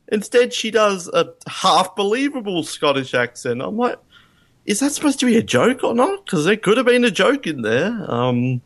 Instead, 0.09 0.52
she 0.52 0.72
does 0.72 1.06
a 1.09 1.33
half 1.46 1.94
believable 1.94 2.64
Scottish 2.64 3.14
accent. 3.14 3.62
I'm 3.62 3.76
like, 3.76 3.98
is 4.66 4.81
that 4.81 4.92
supposed 4.92 5.20
to 5.20 5.27
be 5.27 5.37
a 5.37 5.42
joke 5.42 5.83
or 5.85 5.94
not? 5.94 6.25
Because 6.25 6.44
there 6.44 6.57
could 6.57 6.77
have 6.77 6.87
been 6.87 7.05
a 7.05 7.11
joke 7.11 7.46
in 7.46 7.62
there. 7.62 8.05
Um, 8.11 8.61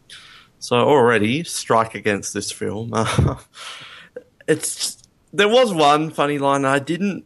so 0.59 0.77
already 0.77 1.45
strike 1.45 1.95
against 1.95 2.35
this 2.35 2.51
film. 2.51 2.93
it's 4.49 5.03
there 5.33 5.49
was 5.49 5.73
one 5.73 6.11
funny 6.11 6.39
line 6.39 6.65
I 6.65 6.79
didn't 6.79 7.25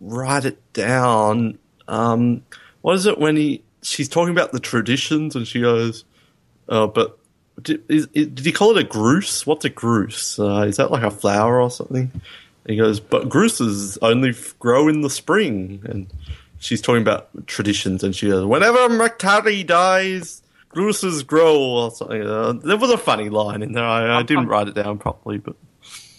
write 0.00 0.44
it 0.44 0.72
down. 0.72 1.58
Um, 1.88 2.42
what 2.82 2.96
is 2.96 3.06
it 3.06 3.18
when 3.18 3.36
he 3.36 3.62
she's 3.82 4.08
talking 4.08 4.32
about 4.32 4.52
the 4.52 4.60
traditions 4.60 5.36
and 5.36 5.46
she 5.46 5.60
goes, 5.60 6.04
"Oh, 6.68 6.86
but 6.86 7.18
did, 7.60 7.82
is, 7.88 8.06
did 8.08 8.38
he 8.38 8.52
call 8.52 8.76
it 8.76 8.84
a 8.84 8.88
grouse? 8.88 9.46
What's 9.46 9.64
a 9.64 9.70
grouse? 9.70 10.38
Uh, 10.38 10.66
is 10.68 10.76
that 10.76 10.90
like 10.90 11.02
a 11.02 11.10
flower 11.10 11.60
or 11.60 11.70
something? 11.70 12.10
He 12.66 12.76
goes, 12.76 12.98
but 13.00 13.28
grooses 13.28 13.96
only 14.02 14.34
grow 14.58 14.88
in 14.88 15.00
the 15.00 15.10
spring. 15.10 15.82
And 15.84 16.08
she's 16.66 16.82
talking 16.82 17.02
about 17.02 17.46
traditions, 17.46 18.02
and 18.02 18.14
she 18.14 18.28
goes, 18.28 18.44
whenever 18.44 18.88
McTarry 18.88 19.64
dies, 19.66 20.42
grooses 20.68 21.22
grow 21.22 21.58
or 21.58 21.90
something. 21.92 22.22
Uh, 22.22 22.52
there 22.52 22.76
was 22.76 22.90
a 22.90 22.98
funny 22.98 23.28
line 23.30 23.62
in 23.62 23.72
there. 23.72 23.84
I, 23.84 24.18
I 24.18 24.22
didn't 24.22 24.48
write 24.48 24.68
it 24.68 24.74
down 24.74 24.98
properly, 24.98 25.38
but 25.38 25.54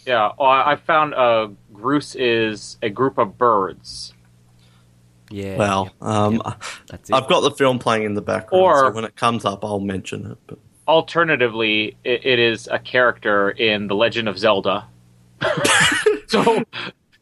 Yeah, 0.05 0.31
well, 0.39 0.49
I 0.49 0.71
I 0.71 0.75
found 0.77 1.13
uh, 1.13 1.49
Groose 1.73 2.15
is 2.15 2.77
a 2.81 2.89
group 2.89 3.17
of 3.17 3.37
birds. 3.37 4.13
Yeah. 5.29 5.57
well, 5.57 5.89
um, 5.99 6.41
that's 6.87 7.09
it. 7.09 7.13
I've 7.13 7.27
got 7.27 7.41
the 7.41 7.51
film 7.51 7.79
playing 7.79 8.03
in 8.03 8.13
the 8.13 8.21
background, 8.21 8.63
Or- 8.63 8.77
so 8.87 8.91
when 8.91 9.03
it 9.03 9.17
comes 9.17 9.43
up, 9.43 9.65
I'll 9.65 9.81
mention 9.81 10.31
it. 10.31 10.37
But 10.47 10.59
Alternatively, 10.87 11.97
it, 12.05 12.25
it 12.25 12.39
is 12.39 12.69
a 12.71 12.79
character 12.79 13.49
in 13.49 13.87
The 13.87 13.95
Legend 13.95 14.29
of 14.29 14.39
Zelda. 14.39 14.87
so 16.27 16.63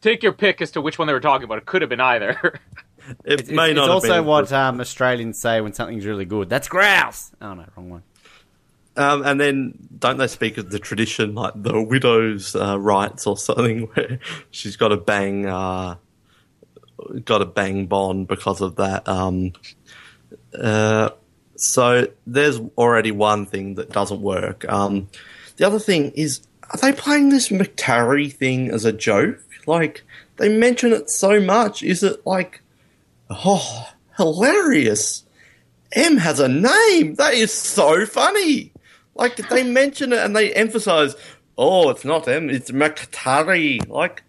take 0.00 0.22
your 0.22 0.32
pick 0.32 0.62
as 0.62 0.70
to 0.70 0.80
which 0.80 1.00
one 1.00 1.08
they 1.08 1.12
were 1.12 1.18
talking 1.20 1.42
about. 1.44 1.58
It 1.58 1.66
could 1.66 1.82
have 1.82 1.88
been 1.88 2.00
either. 2.00 2.60
it 3.24 3.40
It's, 3.40 3.50
may 3.50 3.70
it's 3.70 3.76
not 3.76 3.86
have 3.86 3.94
also 3.94 4.22
what 4.22 4.52
um, 4.52 4.80
Australians 4.80 5.38
say 5.38 5.60
when 5.60 5.72
something's 5.72 6.06
really 6.06 6.24
good. 6.24 6.48
That's 6.48 6.68
grouse. 6.68 7.32
Oh 7.40 7.54
no, 7.54 7.64
wrong 7.76 7.90
one. 7.90 8.02
Um, 8.96 9.24
and 9.26 9.38
then 9.38 9.74
don't 9.98 10.16
they 10.16 10.26
speak 10.26 10.56
of 10.56 10.70
the 10.70 10.78
tradition 10.78 11.34
like 11.34 11.52
the 11.54 11.82
widow's 11.82 12.56
uh, 12.56 12.78
rights 12.78 13.26
or 13.26 13.36
something 13.36 13.80
where 13.94 14.18
she's 14.50 14.76
got 14.76 14.88
to 14.88 14.96
bang, 14.96 15.46
uh, 15.46 15.96
got 17.24 17.38
to 17.38 17.44
bang 17.44 17.86
Bond 17.86 18.26
because 18.26 18.62
of 18.62 18.76
that. 18.76 19.06
Um, 19.06 19.52
uh, 20.58 21.10
so 21.56 22.06
there's 22.26 22.58
already 22.78 23.10
one 23.12 23.46
thing 23.46 23.74
that 23.74 23.90
doesn't 23.90 24.20
work. 24.20 24.64
Um, 24.70 25.08
the 25.56 25.66
other 25.66 25.78
thing 25.78 26.10
is, 26.12 26.40
are 26.70 26.78
they 26.78 26.92
playing 26.92 27.28
this 27.28 27.48
McTarry 27.48 28.32
thing 28.32 28.70
as 28.70 28.84
a 28.84 28.92
joke? 28.92 29.42
Like 29.66 30.04
they 30.36 30.48
mention 30.48 30.92
it 30.92 31.10
so 31.10 31.40
much. 31.40 31.82
Is 31.82 32.02
it 32.02 32.26
like, 32.26 32.62
oh, 33.30 33.88
hilarious? 34.16 35.24
M 35.92 36.16
has 36.18 36.40
a 36.40 36.48
name. 36.48 37.14
That 37.14 37.34
is 37.34 37.52
so 37.52 38.06
funny. 38.06 38.72
Like 39.14 39.36
they 39.48 39.62
mention 39.62 40.12
it 40.12 40.18
and 40.18 40.36
they 40.36 40.52
emphasize, 40.52 41.16
oh, 41.56 41.88
it's 41.90 42.04
not 42.04 42.28
M, 42.28 42.50
it's 42.50 42.70
McTarry. 42.70 43.86
Like, 43.88 44.22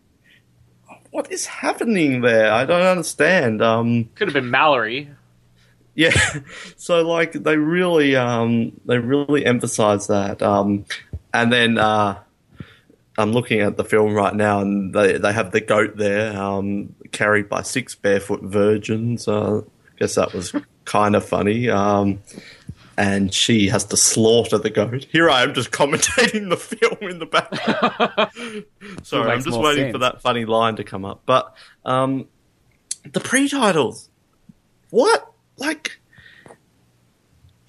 what 1.11 1.31
is 1.31 1.45
happening 1.45 2.21
there? 2.21 2.51
I 2.51 2.65
don't 2.65 2.81
understand. 2.81 3.61
Um, 3.61 4.05
could 4.15 4.27
have 4.27 4.33
been 4.33 4.49
Mallory. 4.51 5.09
yeah, 5.95 6.15
so 6.77 7.05
like 7.07 7.33
they 7.33 7.57
really, 7.57 8.15
um, 8.15 8.79
they 8.85 8.97
really 8.97 9.45
emphasize 9.45 10.07
that. 10.07 10.41
Um, 10.41 10.85
and 11.33 11.51
then 11.51 11.77
uh, 11.77 12.19
I'm 13.17 13.31
looking 13.31 13.61
at 13.61 13.77
the 13.77 13.83
film 13.83 14.13
right 14.13 14.33
now, 14.33 14.61
and 14.61 14.93
they 14.93 15.17
they 15.17 15.33
have 15.33 15.51
the 15.51 15.61
goat 15.61 15.97
there, 15.97 16.37
um, 16.37 16.95
carried 17.11 17.49
by 17.49 17.63
six 17.63 17.95
barefoot 17.95 18.43
virgins. 18.43 19.27
Uh, 19.27 19.59
I 19.59 19.97
guess 19.97 20.15
that 20.15 20.33
was 20.33 20.55
kind 20.85 21.15
of 21.15 21.25
funny. 21.25 21.69
Um, 21.69 22.19
and 22.97 23.31
she 23.31 23.67
has 23.67 23.85
to 23.85 23.97
slaughter 23.97 24.57
the 24.57 24.71
goat. 24.71 25.05
Here 25.11 25.29
I 25.29 25.43
am 25.43 25.53
just 25.53 25.71
commentating 25.71 26.49
the 26.49 26.57
film 26.57 26.97
in 27.01 27.19
the 27.19 27.27
background. 27.27 28.65
Sorry, 29.03 29.31
I'm 29.31 29.43
just 29.43 29.59
waiting 29.59 29.85
sense. 29.85 29.93
for 29.93 29.99
that 29.99 30.21
funny 30.21 30.45
line 30.45 30.75
to 30.77 30.83
come 30.83 31.05
up. 31.05 31.21
But 31.25 31.55
um, 31.85 32.27
the 33.11 33.19
pre-titles, 33.19 34.09
what? 34.89 35.31
Like, 35.57 35.99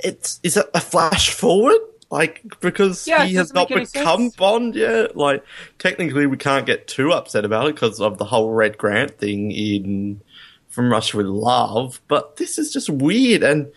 it's 0.02 0.40
is 0.42 0.54
that 0.54 0.70
a 0.74 0.80
flash 0.80 1.30
forward? 1.30 1.80
Like 2.10 2.42
because 2.60 3.06
Yeah, 3.06 3.24
he 3.24 3.34
has 3.34 3.52
not 3.52 3.68
become. 3.68 4.30
Bond 4.30 4.74
yet. 4.74 5.16
Like 5.16 5.44
technically, 5.78 6.26
we 6.26 6.36
can't 6.36 6.66
get 6.66 6.88
too 6.88 7.12
upset 7.12 7.44
about 7.44 7.68
it 7.68 7.74
because 7.74 8.00
of 8.00 8.18
the 8.18 8.24
whole 8.24 8.50
Red 8.50 8.78
Grant 8.78 9.18
thing 9.18 9.50
in 9.50 10.22
From 10.68 10.90
Russia 10.90 11.18
with 11.18 11.26
Love. 11.26 12.00
But 12.08 12.36
this 12.36 12.58
is 12.58 12.72
just 12.72 12.88
weird, 12.88 13.42
and 13.42 13.70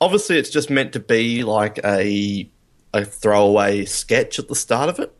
obviously, 0.00 0.38
it's 0.38 0.50
just 0.50 0.70
meant 0.70 0.94
to 0.94 1.00
be 1.00 1.42
like 1.44 1.78
a 1.84 2.48
a 2.94 3.04
throwaway 3.04 3.84
sketch 3.84 4.38
at 4.38 4.48
the 4.48 4.54
start 4.54 4.88
of 4.88 4.98
it. 4.98 5.12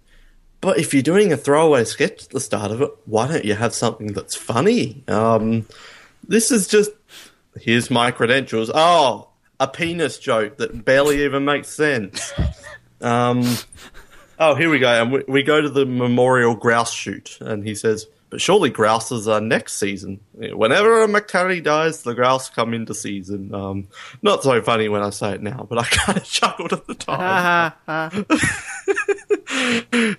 But 0.62 0.78
if 0.78 0.94
you're 0.94 1.02
doing 1.02 1.30
a 1.32 1.36
throwaway 1.36 1.84
sketch 1.84 2.24
at 2.24 2.30
the 2.30 2.40
start 2.40 2.70
of 2.70 2.80
it, 2.80 2.90
why 3.04 3.28
don't 3.28 3.44
you 3.44 3.54
have 3.54 3.74
something 3.74 4.14
that's 4.14 4.34
funny? 4.34 5.04
Um, 5.08 5.66
this 6.26 6.50
is 6.50 6.66
just 6.66 6.92
here's 7.60 7.90
my 7.90 8.10
credentials. 8.10 8.70
Oh, 8.74 9.28
a 9.60 9.68
penis 9.68 10.18
joke 10.18 10.58
that 10.58 10.84
barely 10.84 11.24
even 11.24 11.44
makes 11.44 11.68
sense. 11.68 12.32
Um, 13.00 13.44
oh, 14.38 14.54
here 14.54 14.70
we 14.70 14.78
go. 14.78 14.88
And 14.88 15.12
we, 15.12 15.24
we 15.28 15.42
go 15.42 15.60
to 15.60 15.68
the 15.68 15.86
memorial 15.86 16.54
grouse 16.54 16.92
shoot, 16.92 17.38
and 17.40 17.64
he 17.66 17.74
says, 17.74 18.06
"But 18.30 18.40
surely 18.40 18.70
grouses 18.70 19.28
are 19.28 19.40
next 19.40 19.74
season. 19.78 20.20
Whenever 20.32 21.02
a 21.02 21.06
McTarry 21.06 21.62
dies, 21.62 22.02
the 22.02 22.14
grouse 22.14 22.48
come 22.50 22.74
into 22.74 22.94
season." 22.94 23.54
Um, 23.54 23.88
not 24.22 24.42
so 24.42 24.60
funny 24.62 24.88
when 24.88 25.02
I 25.02 25.10
say 25.10 25.34
it 25.34 25.42
now, 25.42 25.66
but 25.68 25.78
I 25.78 25.84
kind 25.90 26.18
of 26.18 26.24
chuckled 26.24 26.72
at 26.72 26.86
the 26.86 26.94
time. 26.94 28.26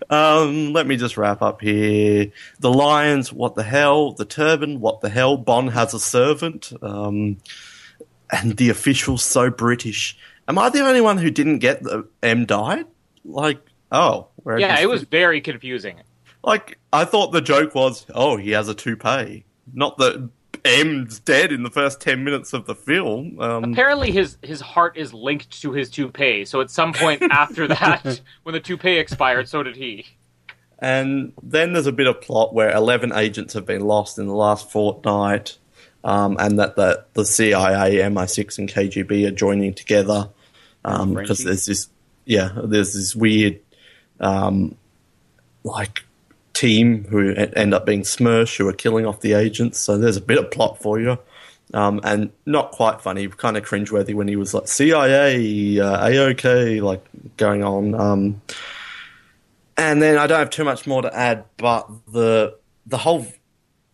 Um, 0.10 0.74
let 0.74 0.88
me 0.88 0.98
just 0.98 1.18
wrap 1.18 1.42
up 1.42 1.62
here. 1.62 2.32
The 2.60 2.72
lions, 2.72 3.32
what 3.34 3.56
the 3.56 3.64
hell? 3.64 4.14
The 4.14 4.26
turban, 4.26 4.80
what 4.80 5.02
the 5.02 5.10
hell? 5.10 5.38
Bon 5.38 5.68
has 5.68 5.94
a 5.94 6.00
servant. 6.00 6.72
Um, 6.82 7.38
and 8.32 8.58
the 8.58 8.70
officials 8.70 9.24
so 9.24 9.50
British. 9.50 10.18
Am 10.48 10.58
I 10.58 10.70
the 10.70 10.86
only 10.86 11.02
one 11.02 11.18
who 11.18 11.32
didn't 11.32 11.60
get 11.60 11.82
the 11.84 12.08
M 12.22 12.46
died? 12.46 12.86
Like, 13.24 13.60
oh, 13.92 14.28
where 14.38 14.60
Yeah, 14.60 14.80
it 14.80 14.90
was 14.90 15.04
very 15.04 15.42
confusing. 15.42 16.02
like 16.44 16.78
I 16.94 17.06
thought 17.06 17.32
the 17.32 17.42
joke 17.42 17.74
was, 17.76 18.06
oh, 18.14 18.38
he 18.38 18.52
has 18.52 18.70
a 18.70 18.76
toupee, 18.76 19.46
not 19.74 19.98
that 19.98 20.30
M's 20.64 21.20
dead 21.20 21.52
in 21.52 21.64
the 21.64 21.70
first 21.70 22.02
ten 22.02 22.24
minutes 22.24 22.54
of 22.54 22.66
the 22.66 22.76
film. 22.76 23.40
Um, 23.40 23.64
Apparently, 23.66 24.12
his 24.12 24.38
his 24.42 24.62
heart 24.62 24.98
is 24.98 25.14
linked 25.14 25.62
to 25.62 25.72
his 25.74 25.90
toupee. 25.90 26.46
So 26.46 26.62
at 26.62 26.70
some 26.72 26.94
point 26.94 27.22
after 27.32 27.68
that, 27.68 28.22
when 28.44 28.54
the 28.54 28.60
toupee 28.60 28.98
expired, 28.98 29.48
so 29.48 29.64
did 29.64 29.76
he. 29.76 30.06
And 30.80 31.34
then 31.42 31.74
there's 31.74 31.88
a 31.88 31.92
bit 31.92 32.06
of 32.08 32.20
plot 32.20 32.54
where 32.54 32.70
11 32.76 33.14
agents 33.14 33.54
have 33.54 33.66
been 33.66 33.82
lost 33.82 34.20
in 34.20 34.28
the 34.28 34.34
last 34.36 34.70
fortnight, 34.70 35.58
um, 36.06 36.38
and 36.40 36.60
that 36.60 36.76
the, 36.76 37.04
the 37.14 37.26
CIA, 37.26 37.96
MI6, 37.96 38.60
and 38.60 38.70
KGB 38.70 39.28
are 39.28 39.32
joining 39.32 39.74
together 39.74 40.30
because 40.84 41.14
Frenchies. 41.14 41.44
there's 41.44 41.66
this, 41.66 41.90
yeah, 42.26 42.52
there's 42.64 42.94
this 42.94 43.16
weird, 43.16 43.60
um, 44.20 44.76
like, 45.64 46.06
team 46.54 47.04
who 47.06 47.34
end 47.34 47.74
up 47.74 47.86
being 47.86 48.02
Smersh 48.04 48.58
who 48.58 48.68
are 48.68 48.74
killing 48.74 49.06
off 49.06 49.20
the 49.20 49.34
agents. 49.34 49.80
So 49.80 49.98
there's 49.98 50.16
a 50.16 50.22
bit 50.22 50.38
of 50.38 50.52
plot 50.52 50.82
for 50.82 51.00
you. 51.00 51.18
Um, 51.74 52.00
and 52.04 52.32
not 52.46 52.72
quite 52.72 53.02
funny, 53.02 53.28
kind 53.28 53.58
of 53.58 53.66
cringeworthy 53.66 54.14
when 54.14 54.28
he 54.28 54.36
was 54.36 54.54
like 54.54 54.68
CIA, 54.68 55.80
uh, 55.80 56.08
AOK, 56.08 56.82
like 56.82 57.04
going 57.38 57.64
on. 57.64 57.96
Um, 57.96 58.42
and 59.76 60.02
then 60.02 60.18
I 60.18 60.28
don't 60.28 60.40
have 60.40 60.52
too 60.52 60.64
much 60.64 60.86
more 60.86 61.02
to 61.02 61.14
add, 61.14 61.46
but 61.58 61.90
the 62.08 62.56
the 62.86 63.00
whole 63.00 63.26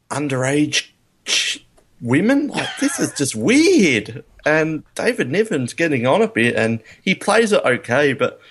underage 0.10 0.90
ch- 1.26 1.66
women, 2.02 2.48
like 2.48 2.70
this 2.80 3.00
is 3.00 3.14
just 3.14 3.36
weird. 3.36 4.24
And 4.46 4.84
David 4.96 5.30
Niven's 5.30 5.74
getting 5.74 6.08
on 6.08 6.22
a 6.22 6.28
bit, 6.28 6.56
and 6.56 6.82
he 7.04 7.16
plays 7.16 7.52
it 7.52 7.64
okay, 7.64 8.14
but 8.14 8.42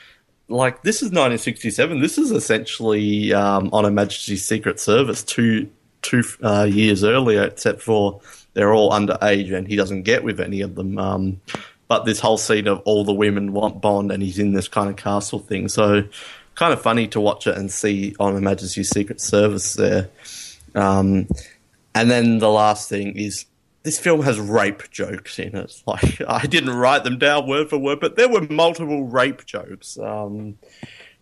like 0.48 0.82
this 0.82 0.96
is 0.96 1.08
1967. 1.08 2.00
This 2.00 2.18
is 2.18 2.30
essentially 2.30 3.32
um, 3.32 3.70
on 3.72 3.84
a 3.84 3.90
Majesty's 3.90 4.44
Secret 4.44 4.78
Service 4.78 5.22
two 5.22 5.68
two 6.02 6.22
uh, 6.42 6.64
years 6.70 7.04
earlier, 7.04 7.44
except 7.44 7.82
for 7.82 8.20
they're 8.54 8.72
all 8.72 8.90
underage, 8.90 9.52
and 9.52 9.66
he 9.66 9.76
doesn't 9.76 10.02
get 10.02 10.24
with 10.24 10.40
any 10.40 10.60
of 10.60 10.74
them. 10.74 10.98
Um, 10.98 11.40
but 11.88 12.04
this 12.04 12.20
whole 12.20 12.38
scene 12.38 12.68
of 12.68 12.80
all 12.84 13.04
the 13.04 13.12
women 13.12 13.52
want 13.52 13.80
Bond, 13.80 14.12
and 14.12 14.22
he's 14.22 14.38
in 14.38 14.52
this 14.52 14.68
kind 14.68 14.88
of 14.88 14.96
castle 14.96 15.40
thing, 15.40 15.68
so 15.68 16.04
kind 16.54 16.72
of 16.72 16.80
funny 16.80 17.08
to 17.08 17.20
watch 17.20 17.46
it 17.46 17.56
and 17.56 17.70
see 17.70 18.14
on 18.20 18.42
Majesty's 18.42 18.90
Secret 18.90 19.20
Service 19.20 19.74
there. 19.74 20.08
Um, 20.74 21.26
and 21.94 22.11
then 22.11 22.38
the 22.38 22.50
last 22.50 22.88
thing 22.88 23.16
is 23.16 23.46
this 23.83 23.98
film 23.98 24.22
has 24.22 24.38
rape 24.38 24.90
jokes 24.90 25.38
in 25.38 25.55
it. 25.57 25.83
Like 25.87 26.20
I 26.26 26.46
didn't 26.46 26.70
write 26.70 27.05
them 27.05 27.18
down 27.18 27.48
word 27.48 27.70
for 27.70 27.79
word, 27.79 28.00
but 28.00 28.16
there 28.16 28.29
were 28.29 28.42
multiple 28.42 29.05
rape 29.05 29.44
jokes, 29.46 29.98
um, 29.98 30.59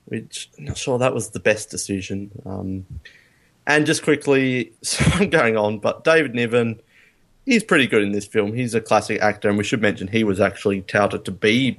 which 0.06 0.50
I'm 0.58 0.66
not 0.66 0.76
sure 0.78 0.98
that 0.98 1.14
was 1.14 1.30
the 1.30 1.40
best 1.40 1.70
decision. 1.70 2.30
Um, 2.44 2.86
and 3.66 3.86
just 3.86 4.02
quickly, 4.02 4.72
so 4.82 5.04
I'm 5.14 5.30
going 5.30 5.56
on, 5.56 5.78
but 5.78 6.04
David 6.04 6.34
Niven, 6.34 6.80
he's 7.44 7.62
pretty 7.62 7.86
good 7.86 8.02
in 8.02 8.12
this 8.12 8.26
film. 8.26 8.52
He's 8.52 8.74
a 8.74 8.80
classic 8.80 9.20
actor, 9.20 9.48
and 9.48 9.58
we 9.58 9.64
should 9.64 9.82
mention 9.82 10.08
he 10.08 10.24
was 10.24 10.40
actually 10.40 10.82
touted 10.82 11.24
to 11.26 11.30
be 11.30 11.78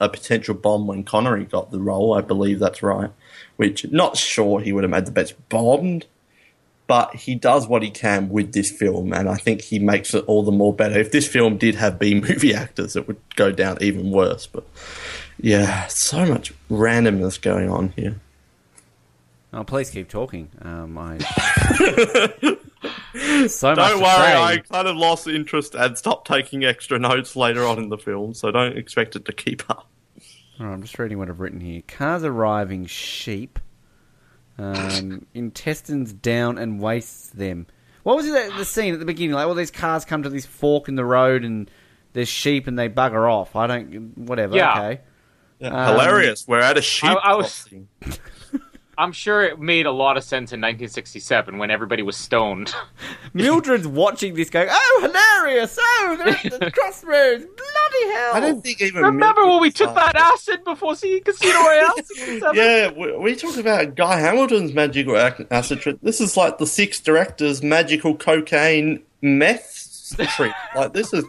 a 0.00 0.08
potential 0.08 0.54
Bond 0.54 0.86
when 0.86 1.04
Connery 1.04 1.44
got 1.44 1.70
the 1.70 1.80
role. 1.80 2.14
I 2.14 2.20
believe 2.20 2.58
that's 2.58 2.82
right. 2.82 3.10
Which 3.56 3.90
not 3.90 4.16
sure 4.16 4.60
he 4.60 4.72
would 4.72 4.84
have 4.84 4.90
made 4.90 5.06
the 5.06 5.12
best 5.12 5.48
Bond, 5.48 6.06
but 6.86 7.14
he 7.14 7.34
does 7.34 7.66
what 7.66 7.82
he 7.82 7.90
can 7.90 8.28
with 8.28 8.52
this 8.52 8.70
film, 8.70 9.12
and 9.12 9.28
I 9.28 9.36
think 9.36 9.62
he 9.62 9.78
makes 9.78 10.14
it 10.14 10.24
all 10.26 10.42
the 10.42 10.52
more 10.52 10.74
better. 10.74 10.98
If 10.98 11.12
this 11.12 11.26
film 11.26 11.56
did 11.56 11.74
have 11.76 11.98
B 11.98 12.14
movie 12.20 12.54
actors, 12.54 12.96
it 12.96 13.06
would 13.08 13.20
go 13.36 13.50
down 13.50 13.78
even 13.80 14.10
worse. 14.10 14.46
But 14.46 14.64
Yeah, 15.40 15.86
so 15.86 16.26
much 16.26 16.52
randomness 16.70 17.40
going 17.40 17.70
on 17.70 17.90
here. 17.96 18.20
Oh, 19.52 19.62
please 19.62 19.88
keep 19.88 20.08
talking. 20.08 20.50
Um, 20.62 20.98
I 20.98 21.18
so 23.46 23.68
much 23.68 23.76
Don't 23.76 23.76
to 23.76 23.98
worry. 23.98 24.02
I 24.02 24.60
kind 24.68 24.88
of 24.88 24.96
lost 24.96 25.28
interest 25.28 25.76
and 25.76 25.96
stopped 25.96 26.26
taking 26.26 26.64
extra 26.64 26.98
notes 26.98 27.36
later 27.36 27.64
on 27.64 27.78
in 27.78 27.88
the 27.88 27.96
film, 27.96 28.34
so 28.34 28.50
don't 28.50 28.76
expect 28.76 29.14
it 29.14 29.24
to 29.26 29.32
keep 29.32 29.70
up. 29.70 29.88
All 30.58 30.66
right, 30.66 30.72
I'm 30.72 30.82
just 30.82 30.98
reading 30.98 31.18
what 31.18 31.28
I've 31.28 31.38
written 31.40 31.60
here. 31.60 31.82
Cars 31.86 32.24
arriving, 32.24 32.86
sheep. 32.86 33.60
Um, 34.56 35.26
intestines 35.34 36.12
down 36.12 36.58
and 36.58 36.80
wastes 36.80 37.30
them. 37.30 37.66
What 38.04 38.16
was 38.16 38.26
it, 38.26 38.56
the 38.56 38.64
scene 38.64 38.92
at 38.94 39.00
the 39.00 39.06
beginning? 39.06 39.34
Like, 39.34 39.46
all 39.46 39.54
these 39.54 39.70
cars 39.70 40.04
come 40.04 40.22
to 40.22 40.28
this 40.28 40.46
fork 40.46 40.88
in 40.88 40.94
the 40.94 41.04
road 41.04 41.42
and 41.44 41.70
there's 42.12 42.28
sheep 42.28 42.66
and 42.66 42.78
they 42.78 42.88
bugger 42.88 43.30
off. 43.30 43.56
I 43.56 43.66
don't. 43.66 44.16
Whatever. 44.18 44.54
Yeah. 44.56 44.78
Okay. 44.78 45.00
Yeah, 45.58 45.68
Um, 45.68 45.92
hilarious. 45.94 46.46
We're 46.46 46.60
at 46.60 46.76
a 46.78 46.82
sheep 46.82 47.10
I- 47.10 47.14
I 47.14 47.34
was- 47.34 47.46
crossing. 47.64 47.88
I'm 48.96 49.12
sure 49.12 49.42
it 49.42 49.58
made 49.60 49.86
a 49.86 49.90
lot 49.90 50.16
of 50.16 50.24
sense 50.24 50.52
in 50.52 50.60
1967 50.60 51.58
when 51.58 51.70
everybody 51.70 52.02
was 52.02 52.16
stoned. 52.16 52.74
Mildred's 53.34 53.86
watching 53.86 54.34
this 54.34 54.50
going, 54.50 54.68
oh, 54.70 54.98
hilarious! 55.02 55.76
Oh, 55.80 56.16
they're 56.18 56.28
at 56.28 56.60
the 56.60 56.70
crossroads! 56.74 57.44
Bloody 57.44 58.12
hell! 58.14 58.34
I 58.34 58.40
don't 58.40 58.62
think 58.62 58.80
even. 58.80 59.02
Remember 59.02 59.42
Mildred 59.42 59.48
when 59.48 59.60
we 59.60 59.70
took 59.70 59.94
like- 59.94 60.12
that 60.12 60.16
acid 60.16 60.64
before 60.64 60.96
seeing 60.96 61.22
Casino 61.22 61.54
Royale? 61.54 62.54
Yeah, 62.54 62.90
we, 62.92 63.16
we 63.18 63.36
talk 63.36 63.56
about 63.56 63.94
Guy 63.94 64.20
Hamilton's 64.20 64.72
magical 64.72 65.16
acid 65.16 65.80
trip. 65.80 65.98
This 66.02 66.20
is 66.20 66.36
like 66.36 66.58
the 66.58 66.66
six 66.66 67.00
directors' 67.00 67.62
magical 67.62 68.16
cocaine 68.16 69.02
meth 69.22 70.14
trip. 70.36 70.52
like 70.76 70.92
this 70.92 71.12
is 71.12 71.24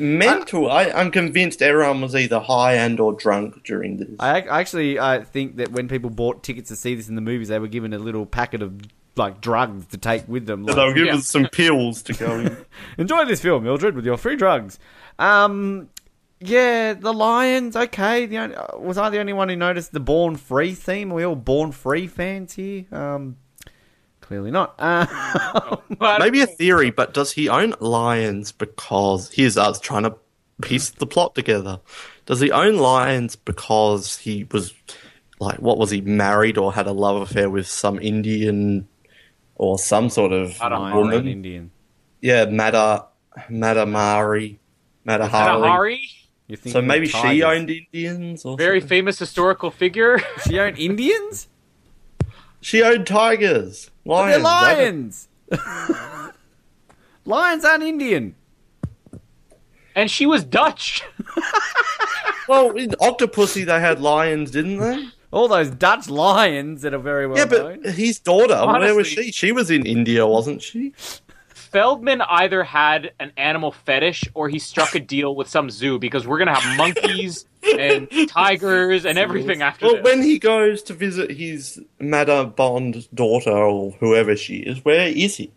mental. 0.00 0.70
I, 0.70 0.84
I'm 0.90 1.10
convinced 1.10 1.62
everyone 1.62 2.00
was 2.00 2.16
either 2.16 2.40
high 2.40 2.74
and 2.74 2.98
or 2.98 3.12
drunk 3.12 3.62
during 3.64 3.98
this. 3.98 4.08
I 4.18 4.38
ac- 4.40 4.48
actually 4.48 4.98
I 4.98 5.22
think 5.22 5.56
that 5.56 5.70
when 5.72 5.88
people 5.88 6.10
bought 6.10 6.42
tickets 6.42 6.68
to 6.70 6.76
see 6.76 6.94
this 6.94 7.08
in 7.08 7.14
the 7.14 7.20
movies, 7.20 7.48
they 7.48 7.58
were 7.58 7.68
given 7.68 7.92
a 7.92 7.98
little 7.98 8.26
packet 8.26 8.62
of 8.62 8.80
like 9.16 9.40
drugs 9.40 9.86
to 9.86 9.98
take 9.98 10.26
with 10.28 10.46
them. 10.46 10.66
So 10.66 10.74
they'll 10.74 10.94
give 10.94 11.06
Yeah. 11.06 11.16
us 11.16 11.26
some 11.26 11.46
pills 11.46 12.02
to 12.04 12.12
go 12.14 12.38
in. 12.40 12.56
Enjoy 12.98 13.24
this 13.26 13.40
film, 13.40 13.64
Mildred, 13.64 13.94
with 13.94 14.04
your 14.06 14.16
free 14.16 14.36
drugs. 14.36 14.78
Um, 15.18 15.90
yeah, 16.38 16.94
the 16.94 17.12
Lions. 17.12 17.76
Okay, 17.76 18.24
the 18.26 18.38
only, 18.38 18.56
was 18.78 18.96
I 18.96 19.10
the 19.10 19.18
only 19.18 19.34
one 19.34 19.48
who 19.50 19.56
noticed 19.56 19.92
the 19.92 20.00
Born 20.00 20.36
Free 20.36 20.72
theme? 20.74 21.12
Are 21.12 21.16
we 21.16 21.24
all 21.24 21.36
Born 21.36 21.70
Free 21.72 22.06
fans 22.06 22.54
here? 22.54 22.84
Um, 22.92 23.36
clearly 24.30 24.52
not. 24.52 24.76
Uh, 24.78 25.06
But- 25.98 26.18
Maybe 26.20 26.40
a 26.40 26.46
theory, 26.46 26.90
but 26.90 27.12
does 27.12 27.32
he 27.32 27.48
own 27.48 27.74
lions 27.80 28.52
because 28.52 29.28
here's 29.32 29.58
us 29.58 29.80
trying 29.80 30.04
to 30.04 30.14
piece 30.62 30.90
the 30.90 31.06
plot 31.06 31.34
together? 31.34 31.80
Does 32.26 32.38
he 32.38 32.52
own 32.52 32.76
lions 32.76 33.34
because 33.34 34.18
he 34.18 34.46
was 34.52 34.72
like 35.40 35.58
what 35.58 35.78
was 35.78 35.90
he 35.90 36.00
married 36.00 36.58
or 36.58 36.72
had 36.72 36.86
a 36.86 36.92
love 36.92 37.20
affair 37.22 37.50
with 37.50 37.66
some 37.66 37.98
Indian 37.98 38.86
or 39.56 39.78
some 39.80 40.08
sort 40.10 40.30
of 40.32 40.60
I 40.62 40.68
don't 40.68 40.78
know. 40.78 40.84
Lions 41.00 41.12
woman? 41.14 41.26
Indian. 41.28 41.70
Yeah, 42.20 42.44
Mata 42.44 43.06
Matamari, 43.50 44.58
Matahari. 45.04 45.68
Hari, 45.68 46.08
You're 46.46 46.58
So 46.66 46.80
maybe 46.80 47.08
she 47.08 47.42
owned 47.42 47.68
Indians 47.68 48.44
or 48.44 48.56
very 48.56 48.78
something? 48.80 48.88
famous 48.88 49.18
historical 49.18 49.72
figure. 49.72 50.20
She 50.46 50.60
owned 50.60 50.78
Indians. 50.78 51.48
She 52.60 52.82
owned 52.82 53.06
tigers. 53.06 53.90
But 54.04 54.28
They're 54.28 54.38
Lions. 54.40 55.28
Lions. 55.50 56.32
lions 57.24 57.64
aren't 57.64 57.82
Indian. 57.82 58.34
and 59.94 60.10
she 60.10 60.26
was 60.26 60.44
Dutch. 60.44 61.02
Well, 62.50 62.72
in 62.72 62.90
Octopussy 63.00 63.64
they 63.64 63.78
had 63.78 64.00
lions, 64.00 64.50
didn't 64.50 64.78
they? 64.78 65.06
All 65.30 65.46
those 65.46 65.70
Dutch 65.70 66.08
lions 66.10 66.82
that 66.82 66.92
are 66.92 66.98
very 66.98 67.28
well 67.28 67.38
yeah, 67.38 67.44
known. 67.44 67.82
but 67.82 67.92
his 67.94 68.18
daughter, 68.18 68.66
where 68.66 68.92
was 68.92 69.06
she? 69.06 69.30
She 69.30 69.52
was 69.52 69.70
in 69.70 69.86
India, 69.86 70.26
wasn't 70.26 70.60
she? 70.60 70.92
Feldman 71.54 72.22
either 72.22 72.64
had 72.64 73.12
an 73.20 73.30
animal 73.36 73.70
fetish 73.70 74.24
or 74.34 74.48
he 74.48 74.58
struck 74.58 74.96
a 74.96 74.98
deal 74.98 75.36
with 75.36 75.46
some 75.48 75.70
zoo 75.70 76.00
because 76.00 76.26
we're 76.26 76.38
gonna 76.38 76.58
have 76.58 76.76
monkeys 76.76 77.46
and 77.62 78.08
tigers 78.28 79.04
and 79.04 79.18
everything 79.18 79.62
after 79.62 79.86
Well, 79.86 79.96
this. 79.96 80.04
when 80.04 80.22
he 80.22 80.38
goes 80.38 80.82
to 80.84 80.94
visit 80.94 81.30
his 81.30 81.80
Mata 81.98 82.44
Bond 82.44 83.08
daughter 83.14 83.50
or 83.56 83.92
whoever 84.00 84.36
she 84.36 84.56
is, 84.58 84.84
where 84.84 85.08
is 85.08 85.36
he? 85.36 85.52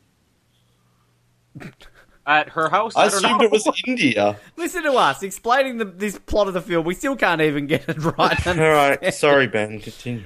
At 2.26 2.50
her 2.50 2.70
house, 2.70 2.96
I 2.96 3.02
I, 3.02 3.10
don't 3.10 3.18
assumed 3.26 3.40
know. 3.42 3.46
it 3.46 3.52
was 3.52 3.82
India. 3.88 4.38
Listen 4.56 4.84
to 4.84 4.94
us 4.94 5.24
explaining 5.24 5.78
the, 5.78 5.86
this 5.86 6.18
plot 6.20 6.48
of 6.48 6.54
the 6.54 6.62
film. 6.62 6.86
We 6.86 6.96
still 6.96 7.18
can't 7.18 7.42
even 7.42 7.68
get 7.68 7.88
it 7.90 7.98
right. 8.02 8.48
All 8.48 8.56
right, 8.56 9.14
sorry, 9.14 9.48
Ben. 9.48 9.80
Continue. 9.82 10.24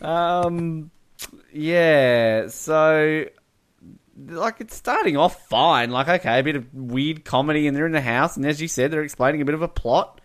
Um, 0.00 0.90
yeah. 1.52 2.48
So, 2.48 3.26
like, 4.26 4.62
it's 4.62 4.74
starting 4.76 5.18
off 5.18 5.46
fine. 5.48 5.90
Like, 5.90 6.08
okay, 6.08 6.38
a 6.38 6.42
bit 6.42 6.56
of 6.56 6.72
weird 6.72 7.26
comedy, 7.26 7.66
and 7.66 7.76
they're 7.76 7.86
in 7.86 7.92
the 7.92 8.00
house, 8.00 8.38
and 8.38 8.46
as 8.46 8.62
you 8.62 8.68
said, 8.68 8.90
they're 8.90 9.02
explaining 9.02 9.42
a 9.42 9.44
bit 9.44 9.54
of 9.54 9.60
a 9.62 9.68
plot. 9.68 10.22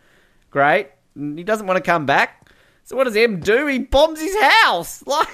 Great. 0.52 0.90
He 1.16 1.44
doesn't 1.44 1.66
want 1.66 1.78
to 1.78 1.84
come 1.84 2.06
back. 2.06 2.50
So 2.84 2.96
what 2.96 3.06
does 3.06 3.16
M 3.16 3.40
do? 3.40 3.68
He 3.68 3.80
bombs 3.80 4.20
his 4.20 4.40
house. 4.40 5.04
Like, 5.08 5.28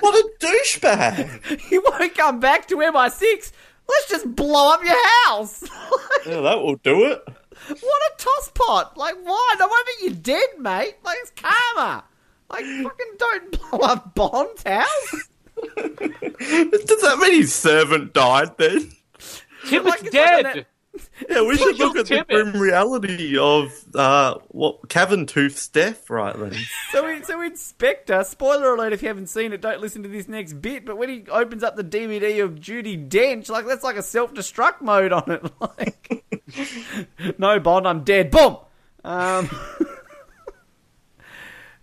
What 0.00 0.14
a 0.14 0.30
douchebag! 0.40 1.60
he 1.68 1.78
won't 1.78 2.14
come 2.14 2.38
back 2.40 2.68
to 2.68 2.76
MI6. 2.76 3.52
Let's 3.88 4.08
just 4.08 4.36
blow 4.36 4.74
up 4.74 4.84
your 4.84 4.96
house. 5.24 5.62
yeah, 6.26 6.40
that 6.42 6.60
will 6.60 6.76
do 6.76 7.06
it. 7.06 7.22
What 7.68 7.80
a 7.80 8.22
tosspot! 8.22 8.96
Like, 8.96 9.16
why? 9.24 9.54
No 9.58 9.66
wonder 9.66 9.90
you're 10.02 10.12
dead, 10.14 10.48
mate. 10.58 10.96
Like, 11.02 11.18
it's 11.22 11.32
karma. 11.34 12.04
Like, 12.50 12.64
fucking 12.64 13.14
don't 13.18 13.70
blow 13.70 13.78
up 13.80 14.14
Bond's 14.14 14.62
house. 14.64 15.28
Does 15.76 17.00
that 17.02 17.18
mean 17.20 17.40
his 17.40 17.54
servant 17.54 18.12
died 18.12 18.56
then? 18.58 18.92
Tim's 19.68 19.86
like 19.86 20.02
it's 20.02 20.10
dead. 20.10 20.66
Yeah, 21.28 21.42
we 21.42 21.56
should 21.56 21.78
look 21.78 21.96
at 21.96 22.06
the 22.06 22.24
grim 22.28 22.60
reality 22.60 23.36
of 23.36 23.72
uh, 23.94 24.38
what 24.48 24.88
Cavern 24.88 25.26
Tooth's 25.26 25.68
death 25.68 26.08
right 26.08 26.34
then. 26.36 26.54
So, 26.92 27.06
we, 27.06 27.22
so 27.22 27.40
in 27.42 27.56
Spectre, 27.56 28.24
spoiler 28.24 28.74
alert 28.74 28.92
if 28.92 29.02
you 29.02 29.08
haven't 29.08 29.26
seen 29.26 29.52
it, 29.52 29.60
don't 29.60 29.80
listen 29.80 30.02
to 30.04 30.08
this 30.08 30.26
next 30.26 30.54
bit, 30.54 30.86
but 30.86 30.96
when 30.96 31.08
he 31.08 31.24
opens 31.28 31.62
up 31.62 31.76
the 31.76 31.84
DVD 31.84 32.42
of 32.42 32.54
Judi 32.54 33.08
Dench, 33.08 33.50
like, 33.50 33.66
that's 33.66 33.84
like 33.84 33.96
a 33.96 34.02
self 34.02 34.32
destruct 34.32 34.80
mode 34.80 35.12
on 35.12 35.30
it. 35.30 35.42
Like, 35.60 37.38
no, 37.38 37.60
Bond, 37.60 37.86
I'm 37.86 38.04
dead. 38.04 38.30
Boom! 38.30 38.56
Um, 39.04 39.50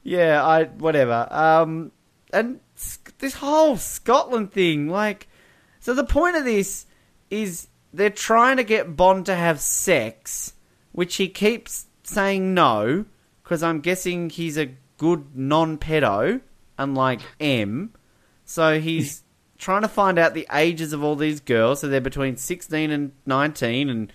yeah, 0.03 0.43
I, 0.43 0.63
whatever. 0.65 1.27
Um, 1.29 1.91
and 2.33 2.59
this 3.19 3.35
whole 3.35 3.77
Scotland 3.77 4.51
thing, 4.51 4.89
like, 4.89 5.27
so 5.79 5.93
the 5.93 6.03
point 6.03 6.35
of 6.35 6.45
this 6.45 6.85
is 7.29 7.67
they're 7.95 8.09
trying 8.09 8.57
to 8.57 8.63
get 8.63 8.95
Bond 8.95 9.25
to 9.27 9.35
have 9.35 9.59
sex, 9.59 10.53
which 10.91 11.15
he 11.15 11.27
keeps 11.27 11.87
saying 12.03 12.53
no, 12.53 13.05
because 13.43 13.63
I'm 13.63 13.79
guessing 13.79 14.29
he's 14.29 14.57
a 14.57 14.71
good 14.97 15.35
non 15.35 15.77
pedo, 15.77 16.41
unlike 16.77 17.21
M. 17.39 17.93
So 18.45 18.79
he's 18.79 19.23
trying 19.57 19.83
to 19.83 19.87
find 19.87 20.19
out 20.19 20.33
the 20.33 20.47
ages 20.53 20.93
of 20.93 21.03
all 21.03 21.15
these 21.15 21.39
girls, 21.39 21.81
so 21.81 21.87
they're 21.87 22.01
between 22.01 22.37
16 22.37 22.91
and 22.91 23.11
19, 23.25 23.89
and 23.89 24.13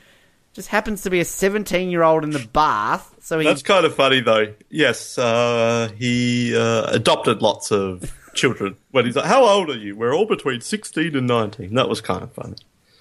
just 0.52 0.68
happens 0.68 1.02
to 1.02 1.10
be 1.10 1.20
a 1.20 1.24
17 1.24 1.90
year 1.90 2.02
old 2.02 2.24
in 2.24 2.30
the 2.30 2.46
bath. 2.52 3.14
So 3.20 3.38
he. 3.38 3.46
That's 3.46 3.62
kind 3.62 3.86
of 3.86 3.94
funny, 3.94 4.20
though. 4.20 4.54
Yes, 4.68 5.16
uh, 5.18 5.90
he 5.96 6.56
uh, 6.56 6.90
adopted 6.90 7.40
lots 7.40 7.70
of 7.70 8.12
children. 8.34 8.76
When 8.90 9.06
he's 9.06 9.16
like, 9.16 9.26
"How 9.26 9.44
old 9.44 9.70
are 9.70 9.76
you?" 9.76 9.96
We're 9.96 10.14
all 10.14 10.26
between 10.26 10.60
sixteen 10.60 11.16
and 11.16 11.26
nineteen. 11.26 11.74
That 11.74 11.88
was 11.88 12.00
kind 12.00 12.22
of 12.22 12.32
funny. 12.32 12.56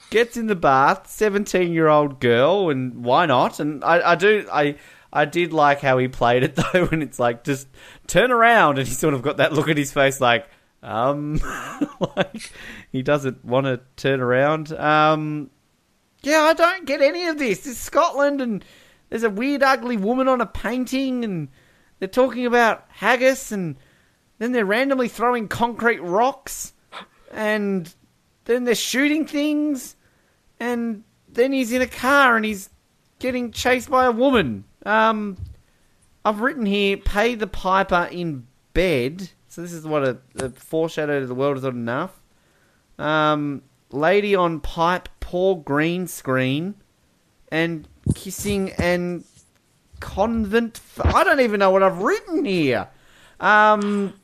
Gets 0.09 0.37
in 0.37 0.47
the 0.47 0.55
bath, 0.55 1.09
seventeen 1.09 1.73
year 1.73 1.87
old 1.87 2.19
girl, 2.19 2.69
and 2.69 3.03
why 3.03 3.25
not? 3.25 3.59
And 3.59 3.83
I, 3.83 4.11
I 4.11 4.15
do 4.15 4.47
I 4.51 4.75
I 5.11 5.25
did 5.25 5.53
like 5.53 5.81
how 5.81 5.97
he 5.97 6.07
played 6.07 6.43
it 6.43 6.55
though, 6.73 6.85
when 6.85 7.01
it's 7.01 7.19
like 7.19 7.43
just 7.43 7.67
turn 8.07 8.31
around, 8.31 8.79
and 8.79 8.87
he 8.87 8.93
sort 8.93 9.13
of 9.13 9.21
got 9.21 9.37
that 9.37 9.53
look 9.53 9.69
at 9.69 9.77
his 9.77 9.91
face 9.91 10.19
like 10.21 10.47
um 10.81 11.39
like 12.15 12.51
he 12.91 13.01
doesn't 13.01 13.43
want 13.43 13.65
to 13.65 13.81
turn 13.95 14.21
around. 14.21 14.71
Um 14.73 15.49
yeah, 16.21 16.41
I 16.41 16.53
don't 16.53 16.85
get 16.85 17.01
any 17.01 17.27
of 17.27 17.37
this. 17.37 17.65
It's 17.65 17.79
Scotland, 17.79 18.41
and 18.41 18.65
there's 19.09 19.23
a 19.23 19.29
weird, 19.29 19.63
ugly 19.63 19.97
woman 19.97 20.27
on 20.27 20.41
a 20.41 20.45
painting, 20.45 21.23
and 21.23 21.47
they're 21.99 22.07
talking 22.07 22.45
about 22.45 22.85
haggis, 22.89 23.51
and 23.51 23.77
then 24.37 24.51
they're 24.51 24.65
randomly 24.65 25.07
throwing 25.07 25.47
concrete 25.47 26.01
rocks, 26.01 26.73
and 27.31 27.93
then 28.45 28.65
they're 28.65 28.75
shooting 28.75 29.25
things, 29.25 29.95
and 30.59 31.03
then 31.27 31.51
he's 31.51 31.71
in 31.71 31.81
a 31.81 31.87
car 31.87 32.35
and 32.35 32.45
he's 32.45 32.69
getting 33.19 33.51
chased 33.51 33.89
by 33.89 34.05
a 34.05 34.11
woman. 34.11 34.65
Um, 34.85 35.37
I've 36.25 36.41
written 36.41 36.65
here, 36.65 36.97
pay 36.97 37.35
the 37.35 37.47
piper 37.47 38.07
in 38.11 38.47
bed. 38.73 39.29
So 39.47 39.61
this 39.61 39.73
is 39.73 39.85
what 39.85 40.03
a, 40.03 40.17
a 40.35 40.49
foreshadow 40.49 41.19
to 41.19 41.25
the 41.25 41.35
world 41.35 41.57
is 41.57 41.63
not 41.63 41.73
enough. 41.73 42.21
Um, 42.97 43.63
lady 43.91 44.35
on 44.35 44.59
pipe, 44.59 45.09
poor 45.19 45.55
green 45.55 46.07
screen, 46.07 46.75
and 47.51 47.87
kissing 48.13 48.71
and 48.77 49.23
convent. 49.99 50.81
I 51.03 51.23
don't 51.23 51.39
even 51.39 51.59
know 51.59 51.71
what 51.71 51.83
I've 51.83 51.99
written 51.99 52.45
here. 52.45 52.89
Um, 53.39 54.18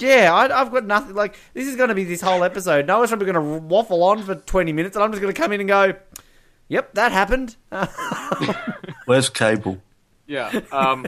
yeah, 0.00 0.32
I, 0.32 0.60
I've 0.60 0.70
got 0.70 0.84
nothing. 0.84 1.14
Like 1.14 1.36
this 1.54 1.66
is 1.66 1.76
going 1.76 1.88
to 1.88 1.94
be 1.94 2.04
this 2.04 2.20
whole 2.20 2.44
episode. 2.44 2.86
Noah's 2.86 3.10
probably 3.10 3.30
going 3.32 3.60
to 3.60 3.66
waffle 3.66 4.02
on 4.04 4.22
for 4.22 4.34
twenty 4.34 4.72
minutes, 4.72 4.96
and 4.96 5.04
I'm 5.04 5.10
just 5.12 5.22
going 5.22 5.32
to 5.32 5.40
come 5.40 5.52
in 5.52 5.60
and 5.60 5.68
go, 5.68 5.94
"Yep, 6.68 6.94
that 6.94 7.12
happened." 7.12 7.56
Where's 9.06 9.30
Cable? 9.30 9.80
Yeah. 10.26 10.60
Um, 10.70 11.06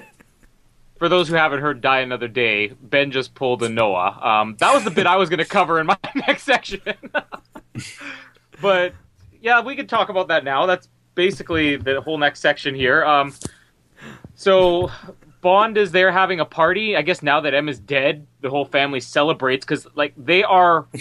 for 1.01 1.09
those 1.09 1.29
who 1.29 1.35
haven't 1.35 1.61
heard 1.61 1.81
Die 1.81 2.01
Another 2.01 2.29
Day, 2.29 2.69
Ben 2.69 3.11
just 3.11 3.35
pulled 3.35 3.63
a 3.63 3.69
Noah. 3.69 4.19
Um, 4.23 4.57
that 4.59 4.75
was 4.75 4.85
the 4.85 4.91
bit 4.91 5.07
I 5.07 5.17
was 5.17 5.31
going 5.31 5.39
to 5.39 5.47
cover 5.47 5.81
in 5.81 5.87
my 5.87 5.97
next 6.15 6.43
section. 6.43 6.81
but 8.61 8.93
yeah, 9.41 9.63
we 9.63 9.75
could 9.77 9.89
talk 9.89 10.11
about 10.11 10.29
that 10.29 10.45
now. 10.45 10.67
That's 10.67 10.89
basically 11.15 11.77
the 11.77 12.03
whole 12.03 12.19
next 12.19 12.41
section 12.41 12.75
here. 12.75 13.03
Um, 13.03 13.35
so 14.35 14.91
Bond 15.41 15.77
is 15.79 15.91
there 15.93 16.13
having 16.13 16.41
a 16.41 16.45
party. 16.45 16.97
I 16.97 17.03
guess 17.03 17.23
now 17.23 17.41
that 17.41 17.55
M 17.55 17.69
is 17.69 17.79
dead, 17.79 18.27
the 18.41 18.51
whole 18.51 18.65
family 18.67 19.01
celebrates 19.01 19.65
because 19.65 19.87
like 19.95 20.13
they 20.17 20.43
are. 20.43 20.87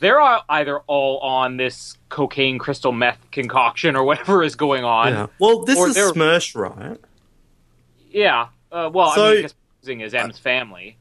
They're 0.00 0.18
all- 0.18 0.44
either 0.48 0.78
all 0.86 1.18
on 1.18 1.58
this 1.58 1.98
cocaine 2.08 2.58
crystal 2.58 2.90
meth 2.90 3.18
concoction 3.30 3.96
or 3.96 4.04
whatever 4.04 4.42
is 4.42 4.56
going 4.56 4.82
on. 4.82 5.08
Yeah. 5.12 5.26
Well, 5.38 5.64
this 5.66 5.78
is 5.78 5.94
Smersh, 6.12 6.56
right? 6.56 6.98
Yeah. 8.10 8.48
Uh, 8.72 8.88
well, 8.92 9.12
So- 9.12 9.26
I 9.26 9.28
mean, 9.30 9.38
I 9.38 9.42
guess 9.42 9.54
posing 9.82 10.02
as 10.02 10.14
M's 10.14 10.38
family. 10.38 10.96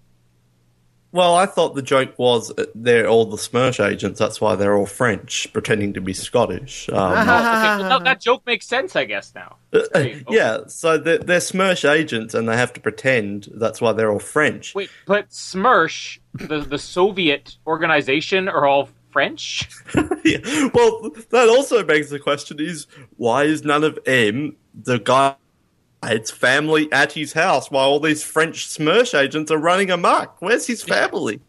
Well, 1.11 1.35
I 1.35 1.47
thought 1.47 1.73
the 1.73 1.81
joke 1.81 2.17
was 2.19 2.51
uh, 2.51 2.65
they're 2.75 3.07
all 3.07 3.25
the 3.25 3.37
Smersh 3.37 3.83
agents. 3.83 4.19
That's 4.19 4.39
why 4.39 4.55
they're 4.55 4.77
all 4.77 4.85
French, 4.85 5.51
pretending 5.53 5.93
to 5.93 6.01
be 6.01 6.13
Scottish. 6.13 6.87
Um, 6.89 7.13
Okay, 7.29 7.81
well, 7.81 7.99
no, 7.99 8.03
that 8.03 8.21
joke 8.21 8.45
makes 8.45 8.67
sense, 8.67 8.95
I 8.95 9.05
guess 9.05 9.33
now. 9.33 9.57
Wait, 9.71 10.23
oh. 10.27 10.33
yeah, 10.33 10.59
so 10.67 10.97
they're, 10.97 11.17
they're 11.17 11.39
Smersh 11.39 11.89
agents, 11.89 12.33
and 12.33 12.47
they 12.47 12.55
have 12.55 12.73
to 12.73 12.79
pretend. 12.79 13.49
That's 13.53 13.81
why 13.81 13.93
they're 13.93 14.11
all 14.11 14.19
French. 14.19 14.75
Wait, 14.75 14.89
but 15.05 15.29
Smersh, 15.29 16.19
the 16.33 16.59
the 16.59 16.77
Soviet 16.77 17.57
organization, 17.65 18.47
are 18.47 18.65
all 18.67 18.89
French. 19.11 19.67
Yeah. 20.23 20.69
Well, 20.73 21.11
that 21.31 21.49
also 21.49 21.83
begs 21.83 22.09
the 22.09 22.19
question: 22.19 22.57
Is 22.59 22.85
why 23.17 23.45
is 23.45 23.63
none 23.63 23.83
of 23.83 23.97
M 24.05 24.57
the 24.75 24.99
guy? 24.99 25.35
It's 26.03 26.31
family 26.31 26.91
at 26.91 27.11
his 27.11 27.33
house 27.33 27.69
while 27.69 27.89
all 27.89 27.99
these 27.99 28.23
French 28.23 28.67
Smersh 28.67 29.17
agents 29.17 29.51
are 29.51 29.57
running 29.57 29.91
amok. 29.91 30.37
Where's 30.39 30.65
his 30.65 30.81
family? 30.81 31.41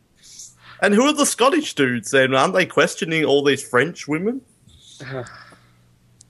And 0.83 0.95
who 0.95 1.03
are 1.03 1.13
the 1.13 1.27
Scottish 1.27 1.75
dudes 1.75 2.11
then? 2.11 2.35
Aren't 2.35 2.55
they 2.55 2.67
questioning 2.67 3.25
all 3.25 3.45
these 3.45 3.63
French 3.63 4.09
women? 4.09 4.41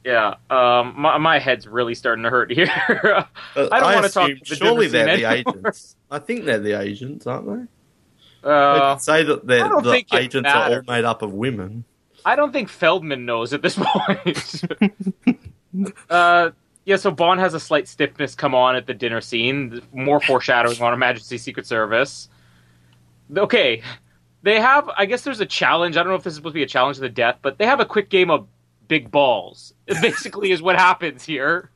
Yeah, 0.04 0.34
um, 0.48 0.94
my, 0.96 1.18
my 1.18 1.38
head's 1.38 1.66
really 1.66 1.94
starting 1.94 2.24
to 2.24 2.30
hurt 2.30 2.50
here. 2.50 2.68
Uh, 3.56 3.68
I 3.72 3.80
don't 3.80 3.94
want 3.94 4.06
to 4.06 4.12
talk. 4.12 4.30
The 4.46 4.54
surely 4.54 4.86
they're 4.86 5.16
the 5.16 5.24
agents. 5.32 5.96
I 6.08 6.20
think 6.20 6.44
they're 6.44 6.60
the 6.60 6.80
agents, 6.80 7.26
aren't 7.26 7.46
they? 7.46 8.48
Uh, 8.48 8.96
say 8.98 9.24
that 9.24 9.44
they're, 9.44 9.64
I 9.64 9.68
don't 9.68 9.82
the 9.82 10.04
agents 10.14 10.48
are 10.48 10.76
all 10.76 10.82
made 10.86 11.04
up 11.04 11.22
of 11.22 11.32
women. 11.32 11.84
I 12.24 12.36
don't 12.36 12.52
think 12.52 12.68
Feldman 12.68 13.26
knows 13.26 13.52
at 13.52 13.62
this 13.62 13.76
point. 13.80 14.62
uh, 16.08 16.50
yeah, 16.90 16.96
so 16.96 17.12
Bond 17.12 17.38
has 17.38 17.54
a 17.54 17.60
slight 17.60 17.86
stiffness 17.86 18.34
come 18.34 18.52
on 18.52 18.74
at 18.74 18.88
the 18.88 18.94
dinner 18.94 19.20
scene. 19.20 19.80
More 19.92 20.20
foreshadowing 20.20 20.82
on 20.82 20.90
Her 20.90 20.96
Majesty's 20.96 21.40
Secret 21.40 21.64
Service. 21.64 22.28
Okay, 23.36 23.80
they 24.42 24.60
have. 24.60 24.90
I 24.98 25.06
guess 25.06 25.22
there's 25.22 25.38
a 25.38 25.46
challenge. 25.46 25.96
I 25.96 26.02
don't 26.02 26.08
know 26.08 26.16
if 26.16 26.24
this 26.24 26.32
is 26.32 26.38
supposed 26.38 26.54
to 26.54 26.58
be 26.58 26.64
a 26.64 26.66
challenge 26.66 26.96
to 26.96 27.02
the 27.02 27.08
death, 27.08 27.38
but 27.42 27.58
they 27.58 27.66
have 27.66 27.78
a 27.78 27.84
quick 27.84 28.10
game 28.10 28.28
of 28.28 28.48
big 28.88 29.08
balls. 29.08 29.72
Basically 30.02 30.50
is 30.50 30.60
what 30.62 30.74
happens 30.74 31.24
here. 31.24 31.70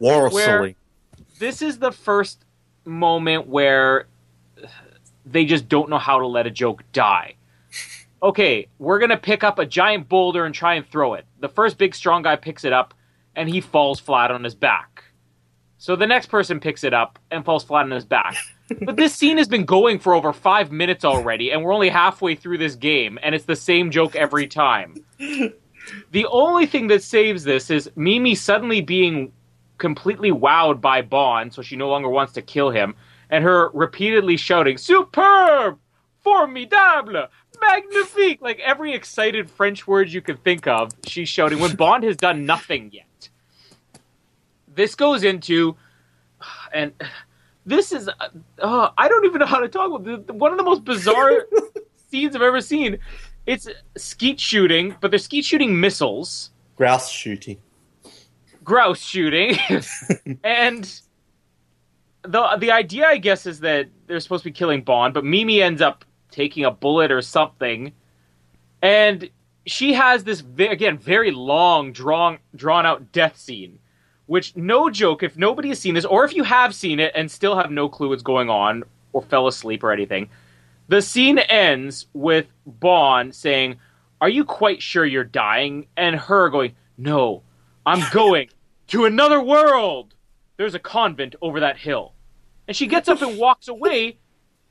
War 0.00 0.28
Where- 0.28 0.74
This 1.38 1.62
is 1.62 1.78
the 1.78 1.90
first 1.92 2.44
moment 2.84 3.46
where 3.46 4.06
they 5.24 5.46
just 5.46 5.66
don't 5.66 5.88
know 5.88 5.98
how 5.98 6.18
to 6.18 6.26
let 6.26 6.46
a 6.46 6.50
joke 6.50 6.82
die. 6.92 7.36
Okay, 8.22 8.68
we're 8.78 8.98
gonna 8.98 9.16
pick 9.16 9.42
up 9.42 9.58
a 9.58 9.64
giant 9.64 10.10
boulder 10.10 10.44
and 10.44 10.54
try 10.54 10.74
and 10.74 10.86
throw 10.86 11.14
it. 11.14 11.24
The 11.40 11.48
first 11.48 11.78
big 11.78 11.94
strong 11.94 12.20
guy 12.20 12.36
picks 12.36 12.66
it 12.66 12.72
up 12.74 12.92
and 13.38 13.48
he 13.48 13.60
falls 13.60 14.00
flat 14.00 14.30
on 14.30 14.44
his 14.44 14.54
back. 14.54 15.04
So 15.78 15.94
the 15.94 16.06
next 16.06 16.26
person 16.26 16.58
picks 16.58 16.82
it 16.82 16.92
up 16.92 17.18
and 17.30 17.44
falls 17.44 17.64
flat 17.64 17.84
on 17.84 17.90
his 17.92 18.04
back. 18.04 18.36
But 18.82 18.96
this 18.96 19.14
scene 19.14 19.38
has 19.38 19.48
been 19.48 19.64
going 19.64 19.98
for 19.98 20.12
over 20.12 20.30
five 20.30 20.70
minutes 20.70 21.02
already, 21.02 21.50
and 21.50 21.64
we're 21.64 21.72
only 21.72 21.88
halfway 21.88 22.34
through 22.34 22.58
this 22.58 22.74
game, 22.74 23.18
and 23.22 23.34
it's 23.34 23.46
the 23.46 23.56
same 23.56 23.90
joke 23.90 24.14
every 24.14 24.46
time. 24.46 24.94
The 26.10 26.26
only 26.26 26.66
thing 26.66 26.88
that 26.88 27.02
saves 27.02 27.44
this 27.44 27.70
is 27.70 27.90
Mimi 27.96 28.34
suddenly 28.34 28.82
being 28.82 29.32
completely 29.78 30.30
wowed 30.30 30.82
by 30.82 31.00
Bond, 31.00 31.54
so 31.54 31.62
she 31.62 31.76
no 31.76 31.88
longer 31.88 32.10
wants 32.10 32.34
to 32.34 32.42
kill 32.42 32.70
him, 32.70 32.94
and 33.30 33.42
her 33.42 33.70
repeatedly 33.72 34.36
shouting, 34.36 34.76
Superb! 34.76 35.78
Formidable! 36.20 37.28
Magnifique! 37.60 38.42
Like 38.42 38.60
every 38.60 38.92
excited 38.92 39.48
French 39.48 39.86
word 39.86 40.10
you 40.10 40.20
can 40.20 40.36
think 40.36 40.66
of, 40.66 40.90
she's 41.06 41.28
shouting 41.28 41.58
when 41.58 41.76
Bond 41.76 42.04
has 42.04 42.18
done 42.18 42.44
nothing 42.44 42.90
yet. 42.92 43.07
This 44.74 44.94
goes 44.94 45.24
into, 45.24 45.76
and 46.72 46.92
this 47.66 47.92
is, 47.92 48.08
uh, 48.60 48.88
I 48.96 49.08
don't 49.08 49.24
even 49.24 49.40
know 49.40 49.46
how 49.46 49.60
to 49.60 49.68
talk 49.68 49.90
about 49.90 50.04
this. 50.04 50.34
One 50.34 50.52
of 50.52 50.58
the 50.58 50.64
most 50.64 50.84
bizarre 50.84 51.46
scenes 52.10 52.34
I've 52.36 52.42
ever 52.42 52.60
seen. 52.60 52.98
It's 53.46 53.68
skeet 53.96 54.38
shooting, 54.38 54.94
but 55.00 55.10
they're 55.10 55.18
skeet 55.18 55.44
shooting 55.44 55.80
missiles 55.80 56.50
Grouse 56.76 57.10
shooting. 57.10 57.58
grouse 58.62 59.00
shooting, 59.02 59.58
and 60.44 61.00
the 62.22 62.56
the 62.58 62.70
idea, 62.70 63.06
I 63.06 63.16
guess, 63.16 63.46
is 63.46 63.60
that 63.60 63.88
they're 64.06 64.20
supposed 64.20 64.44
to 64.44 64.50
be 64.50 64.52
killing 64.52 64.82
Bond, 64.82 65.14
but 65.14 65.24
Mimi 65.24 65.62
ends 65.62 65.80
up 65.80 66.04
taking 66.30 66.64
a 66.64 66.70
bullet 66.70 67.10
or 67.10 67.22
something, 67.22 67.92
and 68.82 69.28
she 69.66 69.94
has 69.94 70.24
this 70.24 70.42
again 70.58 70.98
very 70.98 71.30
long, 71.30 71.92
drawn 71.92 72.38
drawn 72.54 72.86
out 72.86 73.12
death 73.12 73.36
scene. 73.38 73.78
Which, 74.28 74.54
no 74.54 74.90
joke, 74.90 75.22
if 75.22 75.36
nobody 75.36 75.70
has 75.70 75.80
seen 75.80 75.94
this, 75.94 76.04
or 76.04 76.24
if 76.24 76.34
you 76.34 76.44
have 76.44 76.74
seen 76.74 77.00
it 77.00 77.12
and 77.14 77.30
still 77.30 77.56
have 77.56 77.70
no 77.70 77.88
clue 77.88 78.10
what's 78.10 78.22
going 78.22 78.50
on, 78.50 78.84
or 79.14 79.22
fell 79.22 79.46
asleep 79.46 79.82
or 79.82 79.90
anything, 79.90 80.28
the 80.88 81.00
scene 81.00 81.38
ends 81.38 82.06
with 82.12 82.46
Bond 82.66 83.34
saying, 83.34 83.76
Are 84.20 84.28
you 84.28 84.44
quite 84.44 84.82
sure 84.82 85.04
you're 85.06 85.24
dying? 85.24 85.86
And 85.96 86.14
her 86.14 86.50
going, 86.50 86.76
No, 86.98 87.42
I'm 87.86 88.02
going 88.12 88.50
to 88.88 89.06
another 89.06 89.42
world. 89.42 90.14
There's 90.58 90.74
a 90.74 90.78
convent 90.78 91.34
over 91.40 91.60
that 91.60 91.78
hill. 91.78 92.12
And 92.66 92.76
she 92.76 92.86
gets 92.86 93.08
up 93.08 93.22
and 93.22 93.38
walks 93.40 93.68
away, 93.68 94.18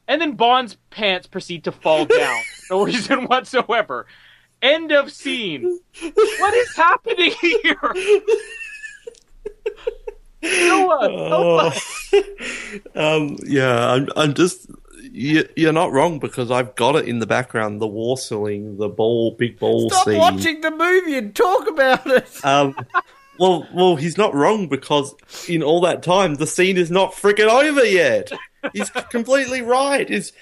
and 0.08 0.22
then 0.22 0.34
Bond's 0.34 0.78
pants 0.92 1.26
proceed 1.26 1.64
to 1.64 1.72
fall 1.72 2.06
down. 2.06 2.42
No 2.70 2.84
reason 2.84 3.28
whatsoever. 3.28 4.08
End 4.62 4.92
of 4.92 5.10
scene. 5.14 5.80
What 6.02 6.54
is 6.54 6.76
happening 6.76 7.32
here? 7.40 7.80
Noah, 10.44 11.30
help 11.30 11.74
us. 11.74 12.14
um, 12.96 13.38
yeah, 13.46 13.92
I'm, 13.92 14.10
I'm 14.16 14.34
just. 14.34 14.70
You, 15.12 15.48
you're 15.56 15.74
not 15.74 15.92
wrong 15.92 16.20
because 16.20 16.52
I've 16.52 16.76
got 16.76 16.96
it 16.96 17.08
in 17.08 17.20
the 17.20 17.26
background. 17.26 17.82
The 17.82 17.88
war 17.88 18.18
ceiling, 18.18 18.78
the 18.78 18.90
ball, 18.90 19.32
big 19.32 19.58
ball 19.58 19.90
Stop 19.90 20.06
scene. 20.06 20.18
watching 20.18 20.62
the 20.62 20.72
movie 20.72 21.18
and 21.18 21.36
talk 21.36 21.68
about 21.68 22.06
it. 22.08 22.46
Um, 22.46 22.76
well, 23.40 23.68
well, 23.74 23.96
he's 23.96 24.18
not 24.18 24.34
wrong 24.34 24.68
because 24.68 25.16
in 25.48 25.64
all 25.64 25.82
that 25.82 26.04
time, 26.04 26.36
the 26.36 26.48
scene 26.48 26.78
is 26.78 26.92
not 26.92 27.14
freaking 27.14 27.48
over 27.48 27.86
yet. 27.86 28.32
He's 28.74 28.90
completely 28.90 29.62
right. 29.62 30.10
Is 30.10 30.34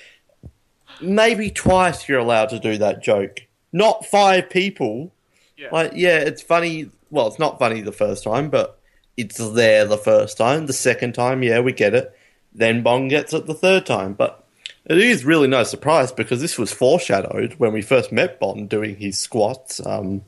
maybe 1.01 1.51
twice 1.51 2.07
you're 2.07 2.19
allowed 2.19 2.49
to 2.49 2.59
do 2.59 2.77
that 2.77 3.03
joke, 3.03 3.41
not 3.71 4.05
five 4.05 4.49
people. 4.49 5.13
Yeah. 5.57 5.69
Like, 5.71 5.91
yeah, 5.95 6.17
it's 6.17 6.41
funny. 6.41 6.89
Well, 7.09 7.27
it's 7.27 7.39
not 7.39 7.59
funny 7.59 7.81
the 7.81 7.91
first 7.91 8.23
time, 8.23 8.49
but 8.49 8.79
it's 9.17 9.37
there 9.37 9.85
the 9.85 9.97
first 9.97 10.37
time. 10.37 10.65
The 10.65 10.73
second 10.73 11.13
time, 11.13 11.43
yeah, 11.43 11.59
we 11.59 11.73
get 11.73 11.93
it. 11.93 12.17
Then 12.53 12.83
Bong 12.83 13.07
gets 13.07 13.33
it 13.33 13.45
the 13.45 13.53
third 13.53 13.85
time, 13.85 14.13
but. 14.13 14.41
It 14.87 14.99
is 14.99 15.25
really 15.25 15.47
no 15.47 15.63
surprise 15.63 16.11
because 16.11 16.41
this 16.41 16.59
was 16.59 16.71
foreshadowed 16.71 17.55
when 17.57 17.73
we 17.73 17.81
first 17.81 18.11
met 18.11 18.39
Bond 18.39 18.69
doing 18.69 18.97
his 18.97 19.17
squats. 19.17 19.83
Um, 19.83 20.21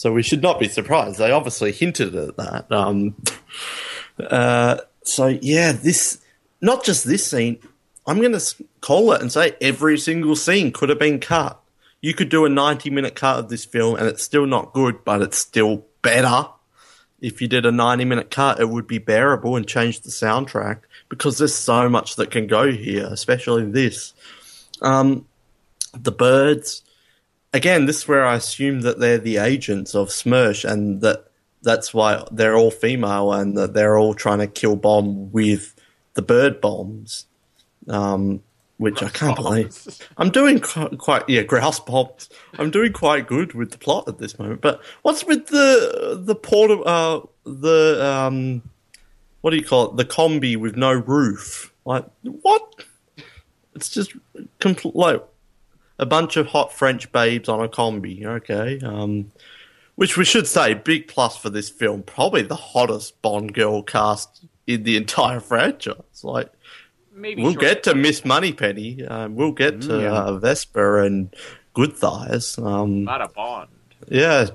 so 0.00 0.12
we 0.12 0.22
should 0.22 0.42
not 0.42 0.58
be 0.58 0.66
surprised. 0.66 1.18
They 1.18 1.30
obviously 1.30 1.72
hinted 1.72 2.14
at 2.14 2.36
that. 2.38 2.72
Um, 2.72 3.14
uh, 4.18 4.78
so 5.02 5.26
yeah, 5.26 5.72
this 5.72 6.20
not 6.60 6.84
just 6.84 7.04
this 7.04 7.30
scene. 7.30 7.58
I'm 8.06 8.18
going 8.18 8.32
to 8.32 8.64
call 8.80 9.12
it 9.12 9.20
and 9.20 9.30
say 9.30 9.56
every 9.60 9.98
single 9.98 10.36
scene 10.36 10.72
could 10.72 10.88
have 10.88 10.98
been 10.98 11.20
cut. 11.20 11.60
You 12.00 12.14
could 12.14 12.30
do 12.30 12.46
a 12.46 12.48
90 12.48 12.88
minute 12.90 13.14
cut 13.14 13.40
of 13.40 13.48
this 13.50 13.64
film 13.64 13.96
and 13.96 14.06
it's 14.06 14.22
still 14.22 14.46
not 14.46 14.72
good, 14.72 15.04
but 15.04 15.20
it's 15.20 15.38
still 15.38 15.84
better. 16.02 16.48
If 17.20 17.42
you 17.42 17.48
did 17.48 17.66
a 17.66 17.72
90 17.72 18.04
minute 18.04 18.30
cut, 18.30 18.60
it 18.60 18.68
would 18.68 18.86
be 18.86 18.98
bearable 18.98 19.56
and 19.56 19.66
change 19.66 20.00
the 20.00 20.10
soundtrack 20.10 20.80
because 21.08 21.38
there's 21.38 21.54
so 21.54 21.88
much 21.88 22.16
that 22.16 22.30
can 22.30 22.46
go 22.46 22.72
here, 22.72 23.06
especially 23.10 23.64
this. 23.70 24.14
Um, 24.82 25.26
the 25.92 26.12
birds, 26.12 26.82
again, 27.52 27.86
this 27.86 27.98
is 27.98 28.08
where 28.08 28.24
I 28.24 28.36
assume 28.36 28.82
that 28.82 29.00
they're 29.00 29.18
the 29.18 29.38
agents 29.38 29.94
of 29.94 30.08
Smersh 30.08 30.64
and 30.64 31.00
that 31.02 31.26
that's 31.62 31.92
why 31.92 32.24
they're 32.30 32.56
all 32.56 32.70
female 32.70 33.32
and 33.32 33.56
that 33.56 33.74
they're 33.74 33.98
all 33.98 34.14
trying 34.14 34.38
to 34.38 34.46
kill 34.46 34.76
Bomb 34.76 35.30
with 35.30 35.74
the 36.14 36.22
bird 36.22 36.60
bombs. 36.60 37.26
Um, 37.88 38.42
which 38.80 39.02
I 39.02 39.10
can't 39.10 39.36
believe. 39.36 39.78
I'm 40.16 40.30
doing 40.30 40.58
quite, 40.58 41.28
yeah, 41.28 41.42
grouse 41.42 41.78
bombs. 41.78 42.30
I'm 42.58 42.70
doing 42.70 42.94
quite 42.94 43.26
good 43.26 43.52
with 43.52 43.72
the 43.72 43.78
plot 43.78 44.08
at 44.08 44.16
this 44.16 44.38
moment. 44.38 44.62
But 44.62 44.80
what's 45.02 45.22
with 45.26 45.48
the 45.48 46.18
the 46.24 46.34
port 46.34 46.70
uh 46.86 47.20
the 47.44 48.02
um 48.02 48.62
what 49.42 49.50
do 49.50 49.58
you 49.58 49.64
call 49.64 49.90
it? 49.90 49.96
The 49.98 50.06
combi 50.06 50.56
with 50.56 50.78
no 50.78 50.94
roof. 50.94 51.74
Like 51.84 52.06
what? 52.22 52.86
It's 53.74 53.90
just 53.90 54.16
complete 54.60 54.96
like 54.96 55.22
a 55.98 56.06
bunch 56.06 56.38
of 56.38 56.46
hot 56.46 56.72
French 56.72 57.12
babes 57.12 57.50
on 57.50 57.62
a 57.62 57.68
combi. 57.68 58.24
Okay, 58.24 58.80
um, 58.82 59.30
which 59.96 60.16
we 60.16 60.24
should 60.24 60.46
say 60.46 60.72
big 60.72 61.06
plus 61.06 61.36
for 61.36 61.50
this 61.50 61.68
film. 61.68 62.02
Probably 62.02 62.40
the 62.40 62.56
hottest 62.56 63.20
Bond 63.20 63.52
girl 63.52 63.82
cast 63.82 64.42
in 64.66 64.84
the 64.84 64.96
entire 64.96 65.40
franchise. 65.40 66.24
Like 66.24 66.50
Maybe 67.12 67.42
we'll 67.42 67.54
get 67.54 67.82
to 67.84 67.94
Miss 67.94 68.24
Moneypenny. 68.24 69.04
Um, 69.06 69.34
we'll 69.36 69.52
get 69.52 69.80
to 69.82 70.00
Yeah. 70.02 70.12
uh, 70.12 70.38
Vesper 70.38 70.98
and 71.02 71.34
Good 71.74 71.96
Thighs. 71.96 72.58
Um, 72.58 73.04
not 73.04 73.20
a 73.20 73.28
Bond. 73.28 73.68
yeah, 74.08 74.46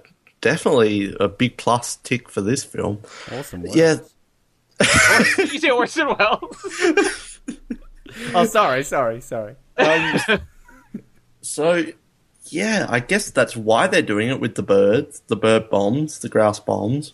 definitely 0.41 1.15
a 1.19 1.27
big 1.27 1.57
plus 1.57 1.97
tick 1.97 2.29
for 2.29 2.41
this 2.41 2.63
film. 2.63 2.99
Awesome. 3.31 3.63
Work. 3.63 3.75
Yeah, 3.75 3.95
you 5.37 5.59
say 5.59 5.69
Orson 5.69 6.07
Welles? 6.07 7.39
Oh, 8.33 8.45
sorry, 8.45 8.83
sorry, 8.83 9.19
sorry. 9.19 9.55
Um, 9.77 10.19
so, 11.41 11.83
yeah, 12.45 12.85
I 12.89 13.01
guess 13.01 13.29
that's 13.29 13.57
why 13.57 13.87
they're 13.87 14.01
doing 14.01 14.29
it 14.29 14.39
with 14.39 14.55
the 14.55 14.63
birds, 14.63 15.21
the 15.27 15.35
bird 15.35 15.69
bombs, 15.69 16.19
the 16.19 16.29
grouse 16.29 16.59
bombs. 16.61 17.13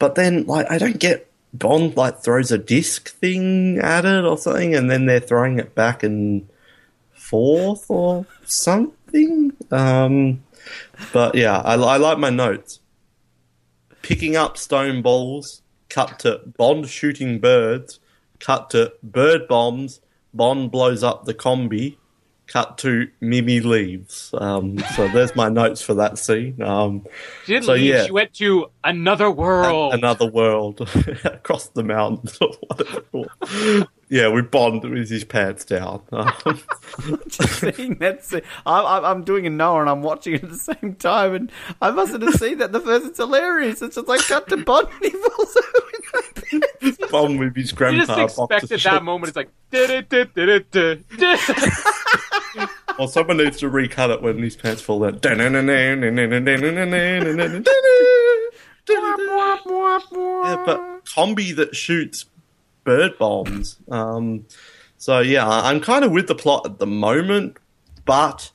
But 0.00 0.16
then, 0.16 0.44
like, 0.46 0.68
I 0.68 0.78
don't 0.78 0.98
get 0.98 1.30
Bond 1.52 1.96
like 1.96 2.22
throws 2.22 2.50
a 2.50 2.58
disc 2.58 3.10
thing 3.10 3.78
at 3.78 4.04
it 4.04 4.24
or 4.24 4.38
something, 4.38 4.74
and 4.74 4.90
then 4.90 5.06
they're 5.06 5.20
throwing 5.20 5.58
it 5.58 5.74
back 5.74 6.02
and 6.02 6.48
forth 7.12 7.86
or 7.88 8.26
something. 8.44 9.52
Um, 9.70 10.42
but 11.12 11.34
yeah, 11.34 11.58
I, 11.58 11.74
I 11.74 11.96
like 11.96 12.18
my 12.18 12.30
notes. 12.30 12.80
Picking 14.00 14.36
up 14.36 14.56
stone 14.56 15.02
balls, 15.02 15.62
cut 15.88 16.18
to 16.20 16.40
Bond 16.56 16.88
shooting 16.88 17.38
birds, 17.38 18.00
cut 18.40 18.70
to 18.70 18.94
bird 19.02 19.46
bombs, 19.46 20.00
Bond 20.34 20.70
blows 20.70 21.02
up 21.02 21.24
the 21.24 21.34
combi, 21.34 21.96
cut 22.52 22.76
to 22.78 23.08
Mimi 23.20 23.60
leaves. 23.60 24.30
Um, 24.36 24.78
so 24.94 25.08
there's 25.08 25.34
my 25.34 25.48
notes 25.48 25.80
for 25.80 25.94
that 25.94 26.18
scene. 26.18 26.60
Um, 26.60 27.06
She 27.46 27.54
didn't 27.54 27.64
So, 27.64 27.72
leave. 27.72 27.84
yeah. 27.84 28.04
She 28.04 28.12
went 28.12 28.34
to 28.34 28.66
another 28.84 29.30
world. 29.30 29.94
another 29.94 30.26
world 30.26 30.80
across 31.24 31.68
the 31.68 31.82
mountains 31.82 32.36
or 32.42 32.48
whatever. 32.68 33.86
yeah, 34.10 34.28
we 34.28 34.42
Bond 34.42 34.84
with 34.84 35.08
his 35.08 35.24
pants 35.24 35.64
down. 35.64 36.02
Um, 36.12 36.60
Seeing 37.30 37.94
that, 38.00 38.22
scene- 38.24 38.42
I'm, 38.66 38.84
I'm, 38.84 39.04
I'm 39.04 39.24
doing 39.24 39.46
a 39.46 39.50
Noah 39.50 39.80
and 39.80 39.88
I'm 39.90 40.02
watching 40.02 40.34
it 40.34 40.44
at 40.44 40.50
the 40.50 40.58
same 40.58 40.94
time, 40.96 41.34
and 41.34 41.52
I 41.80 41.90
mustn't 41.90 42.22
have 42.22 42.34
seen 42.34 42.58
that 42.58 42.72
the 42.72 42.80
first. 42.80 43.06
It's 43.06 43.18
hilarious. 43.18 43.80
It's 43.80 43.94
just 43.94 44.06
like 44.08 44.20
cut 44.20 44.48
to 44.50 44.58
Bond 44.58 44.88
and 45.02 45.04
he 45.04 45.10
falls 45.10 45.56
over 45.56 45.86
with 45.86 46.52
no 46.52 46.60
pants. 46.82 47.10
Bond 47.10 47.38
with 47.38 47.56
his 47.56 47.70
you 47.70 47.76
grandpa. 47.78 47.98
just 48.26 48.36
boxer 48.36 48.54
expected 48.56 48.80
shorts. 48.80 48.96
that 48.96 49.02
moment. 49.04 49.28
It's 49.28 49.36
like. 49.36 49.48
"Du-du-du-du-du-du." 53.06 53.08
Someone 53.08 53.38
needs 53.38 53.58
to 53.58 53.68
recut 53.68 54.10
it 54.10 54.22
when 54.22 54.42
his 54.42 54.56
pants 54.56 54.82
fall 54.82 55.00
down. 55.00 55.18
yeah, 60.44 60.62
but 60.64 61.04
combi 61.04 61.54
that 61.56 61.74
shoots 61.74 62.26
bird 62.84 63.18
bombs. 63.18 63.76
Um, 63.90 64.46
so 64.98 65.20
yeah, 65.20 65.48
I'm 65.48 65.80
kind 65.80 66.04
of 66.04 66.12
with 66.12 66.28
the 66.28 66.34
plot 66.34 66.66
at 66.66 66.78
the 66.78 66.86
moment, 66.86 67.56
but 68.04 68.50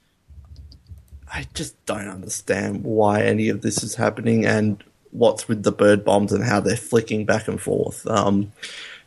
I 1.31 1.47
just 1.53 1.83
don't 1.85 2.07
understand 2.07 2.83
why 2.83 3.21
any 3.21 3.49
of 3.49 3.61
this 3.61 3.83
is 3.83 3.95
happening 3.95 4.45
and 4.45 4.83
what's 5.11 5.47
with 5.47 5.63
the 5.63 5.71
bird 5.71 6.05
bombs 6.05 6.31
and 6.31 6.43
how 6.43 6.59
they're 6.59 6.77
flicking 6.77 7.25
back 7.25 7.47
and 7.47 7.61
forth. 7.61 8.05
Um, 8.07 8.51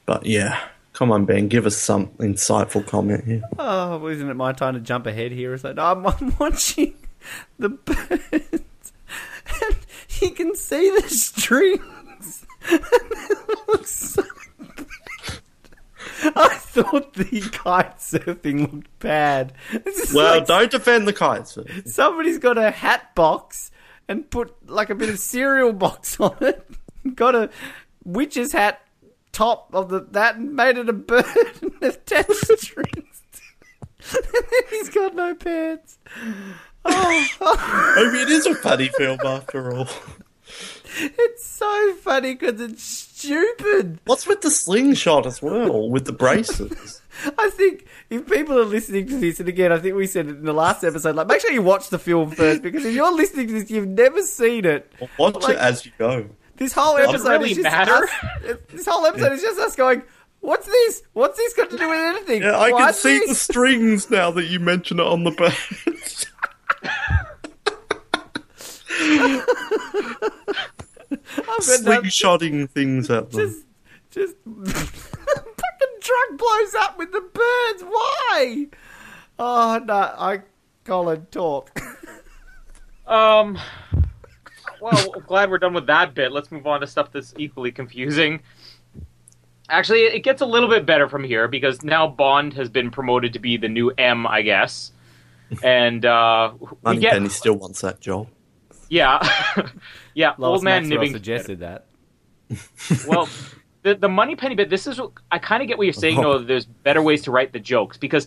but 0.06 0.26
yeah, 0.26 0.60
come 1.00 1.12
on, 1.12 1.24
Ben, 1.24 1.48
give 1.48 1.64
us 1.64 1.78
some 1.78 2.08
insightful 2.18 2.86
comment 2.86 3.24
here. 3.24 3.40
Oh, 3.58 4.06
isn't 4.06 4.28
it 4.28 4.34
my 4.34 4.52
time 4.52 4.74
to 4.74 4.80
jump 4.80 5.06
ahead 5.06 5.32
here? 5.32 5.54
It's 5.54 5.64
like 5.64 5.78
I'm, 5.78 6.06
I'm 6.06 6.36
watching 6.38 6.94
the 7.58 7.70
birds, 7.70 8.92
and 9.62 9.76
you 10.20 10.30
can 10.32 10.54
see 10.54 10.90
the 10.90 11.08
strings. 11.08 12.44
it 12.68 13.68
looks 13.68 13.90
so 13.90 14.22
bad. 14.58 14.86
I 16.36 16.48
thought 16.50 17.14
the 17.14 17.48
kite 17.50 17.96
surfing 17.96 18.70
looked 18.70 18.98
bad. 18.98 19.54
Well, 20.12 20.36
like 20.36 20.46
don't 20.46 20.70
defend 20.70 21.08
the 21.08 21.14
kites. 21.14 21.56
somebody's 21.86 22.36
got 22.38 22.58
a 22.58 22.70
hat 22.70 23.14
box 23.14 23.70
and 24.06 24.30
put 24.30 24.54
like 24.68 24.90
a 24.90 24.94
bit 24.94 25.08
of 25.08 25.18
cereal 25.18 25.72
box 25.72 26.20
on 26.20 26.36
it. 26.42 26.70
Got 27.14 27.34
a 27.34 27.48
witch's 28.04 28.52
hat 28.52 28.82
top 29.32 29.74
of 29.74 29.88
the 29.88 30.00
that 30.10 30.36
and 30.36 30.54
made 30.54 30.76
it 30.78 30.88
a 30.88 30.92
bird 30.92 31.24
and 31.62 31.72
attached 31.82 32.58
strings. 32.58 33.22
and 34.14 34.24
then 34.32 34.62
he's 34.70 34.88
got 34.90 35.14
no 35.14 35.34
pants. 35.34 35.98
Oh, 36.84 37.92
Maybe 37.96 38.22
it 38.22 38.30
is 38.30 38.46
a 38.46 38.54
funny 38.54 38.88
film 38.88 39.18
after 39.24 39.74
all. 39.76 39.86
it's 40.98 41.46
so 41.46 41.94
funny 41.96 42.34
because 42.34 42.60
it's 42.60 42.82
stupid. 42.82 44.00
What's 44.06 44.26
with 44.26 44.40
the 44.40 44.50
slingshot 44.50 45.26
as 45.26 45.42
well, 45.42 45.88
with 45.90 46.06
the 46.06 46.12
braces? 46.12 47.02
I 47.38 47.50
think 47.50 47.84
if 48.08 48.26
people 48.26 48.58
are 48.58 48.64
listening 48.64 49.06
to 49.08 49.18
this, 49.18 49.40
and 49.40 49.48
again, 49.48 49.72
I 49.72 49.78
think 49.78 49.94
we 49.94 50.06
said 50.06 50.26
it 50.26 50.36
in 50.36 50.44
the 50.44 50.54
last 50.54 50.82
episode, 50.82 51.16
like 51.16 51.26
make 51.26 51.40
sure 51.42 51.50
you 51.52 51.60
watch 51.62 51.90
the 51.90 51.98
film 51.98 52.30
first 52.30 52.62
because 52.62 52.84
if 52.84 52.94
you're 52.94 53.12
listening 53.14 53.48
to 53.48 53.52
this, 53.52 53.70
you've 53.70 53.86
never 53.88 54.22
seen 54.22 54.64
it. 54.64 54.90
Watch 55.18 55.34
Like- 55.42 55.56
it 55.56 55.58
as 55.60 55.84
you 55.84 55.92
go. 55.98 56.30
This 56.60 56.72
whole 56.74 56.96
Does 56.98 57.06
it 57.06 57.14
episode 57.14 57.28
really 57.30 57.50
is 57.52 57.56
just 57.56 57.64
matter? 57.64 58.04
us- 58.04 58.56
this 58.70 58.86
whole 58.86 59.04
episode 59.06 59.32
is 59.32 59.40
just 59.42 59.58
us 59.58 59.74
going, 59.74 60.02
"What's 60.40 60.66
this? 60.66 61.02
What's 61.14 61.38
this 61.38 61.54
got 61.54 61.70
to 61.70 61.78
do 61.78 61.88
with 61.88 61.98
anything?" 61.98 62.42
Yeah, 62.42 62.58
I 62.58 62.68
can 62.70 62.80
What's 62.80 63.00
see 63.00 63.18
the 63.18 63.26
this?" 63.28 63.40
strings 63.40 64.10
now 64.10 64.30
that 64.32 64.44
you 64.44 64.60
mention 64.60 65.00
it 65.00 65.06
on 65.06 65.24
the 65.24 65.30
bird. 65.30 65.54
I've 71.10 71.16
got 71.46 71.82
no- 71.82 72.00
Slingshotting 72.02 72.70
things 72.70 73.10
at 73.10 73.30
them. 73.30 73.40
just, 73.40 73.64
just 74.10 74.36
fucking 74.46 76.00
truck 76.00 76.38
blows 76.38 76.74
up 76.78 76.98
with 76.98 77.12
the 77.12 77.20
birds. 77.20 77.82
Why? 77.84 78.66
Oh 79.38 79.80
no, 79.84 79.94
I 79.94 80.42
Colin 80.84 81.26
talk. 81.30 81.70
Um. 83.06 83.58
Well, 84.80 85.10
glad 85.26 85.50
we're 85.50 85.58
done 85.58 85.74
with 85.74 85.86
that 85.86 86.14
bit. 86.14 86.32
Let's 86.32 86.50
move 86.50 86.66
on 86.66 86.80
to 86.80 86.86
stuff 86.86 87.10
that's 87.12 87.34
equally 87.38 87.72
confusing. 87.72 88.40
Actually, 89.68 90.00
it 90.02 90.20
gets 90.24 90.40
a 90.40 90.46
little 90.46 90.68
bit 90.68 90.84
better 90.84 91.08
from 91.08 91.22
here 91.22 91.46
because 91.46 91.82
now 91.84 92.06
Bond 92.08 92.54
has 92.54 92.68
been 92.68 92.90
promoted 92.90 93.32
to 93.34 93.38
be 93.38 93.56
the 93.56 93.68
new 93.68 93.90
M, 93.90 94.26
I 94.26 94.42
guess. 94.42 94.90
And 95.62 96.04
uh, 96.04 96.52
we 96.82 96.96
get 96.98 97.12
Penny 97.12 97.28
still 97.28 97.54
wants 97.54 97.80
that 97.82 98.00
job. 98.00 98.28
yeah, 98.88 99.20
yeah. 100.14 100.34
Lois 100.38 100.58
old 100.58 100.64
man 100.64 100.82
Maxwell 100.82 100.98
nibbing. 101.04 101.12
suggested 101.12 101.60
that. 101.60 101.86
Well, 103.06 103.28
the 103.82 103.94
the 103.94 104.08
money 104.08 104.34
penny 104.36 104.54
bit. 104.56 104.70
This 104.70 104.86
is 104.88 105.00
what- 105.00 105.12
I 105.30 105.38
kind 105.38 105.62
of 105.62 105.68
get 105.68 105.78
what 105.78 105.84
you're 105.84 105.92
saying. 105.92 106.20
though. 106.20 106.38
there's 106.38 106.66
better 106.66 107.00
ways 107.00 107.22
to 107.22 107.30
write 107.30 107.52
the 107.52 107.60
jokes 107.60 107.96
because 107.96 108.26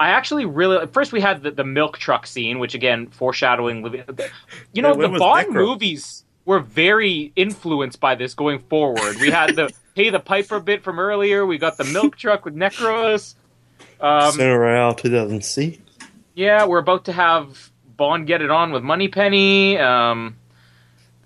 I 0.00 0.08
actually 0.10 0.46
really 0.46 0.86
first 0.88 1.12
we 1.12 1.20
had 1.20 1.42
the, 1.44 1.50
the 1.52 1.62
milk 1.64 1.98
truck 1.98 2.26
scene, 2.26 2.58
which 2.58 2.74
again 2.74 3.06
foreshadowing. 3.08 3.82
living- 3.82 4.04
You 4.72 4.82
know, 4.82 4.94
Yeah, 5.00 5.08
the 5.08 5.18
Bond 5.18 5.48
Necro? 5.48 5.54
movies 5.54 6.24
were 6.46 6.58
very 6.60 7.32
influenced 7.36 8.00
by 8.00 8.14
this 8.16 8.34
going 8.34 8.58
forward. 8.60 9.16
We 9.20 9.30
had 9.30 9.54
the 9.56 9.70
"Hey 9.94 10.10
the 10.10 10.18
Piper 10.18 10.58
bit 10.58 10.82
from 10.82 10.98
earlier. 10.98 11.44
We 11.46 11.58
got 11.58 11.76
the 11.76 11.84
milk 11.84 12.16
truck 12.16 12.44
with 12.46 12.56
Necros. 12.56 13.34
Um, 14.00 14.32
Cinema 14.32 14.94
2006. 14.96 15.78
yeah, 16.34 16.64
we're 16.64 16.78
about 16.78 17.04
to 17.04 17.12
have 17.12 17.70
Bond 17.98 18.26
get 18.26 18.40
it 18.40 18.50
on 18.50 18.72
with 18.72 18.82
Moneypenny. 18.82 19.76
Um, 19.78 20.36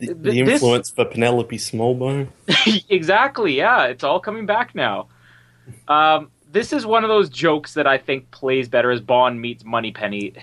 The, 0.00 0.06
th- 0.06 0.16
the 0.18 0.30
this- 0.42 0.54
influence 0.54 0.90
for 0.90 1.04
Penelope 1.04 1.56
Smallbone. 1.56 2.26
exactly. 2.88 3.56
Yeah, 3.56 3.84
it's 3.84 4.02
all 4.02 4.18
coming 4.18 4.46
back 4.46 4.74
now. 4.74 5.06
Um, 5.86 6.30
this 6.54 6.72
is 6.72 6.86
one 6.86 7.02
of 7.02 7.08
those 7.08 7.28
jokes 7.28 7.74
that 7.74 7.86
I 7.86 7.98
think 7.98 8.30
plays 8.30 8.68
better 8.68 8.92
as 8.92 9.00
Bond 9.00 9.40
meets 9.40 9.64
Moneypenny, 9.64 10.34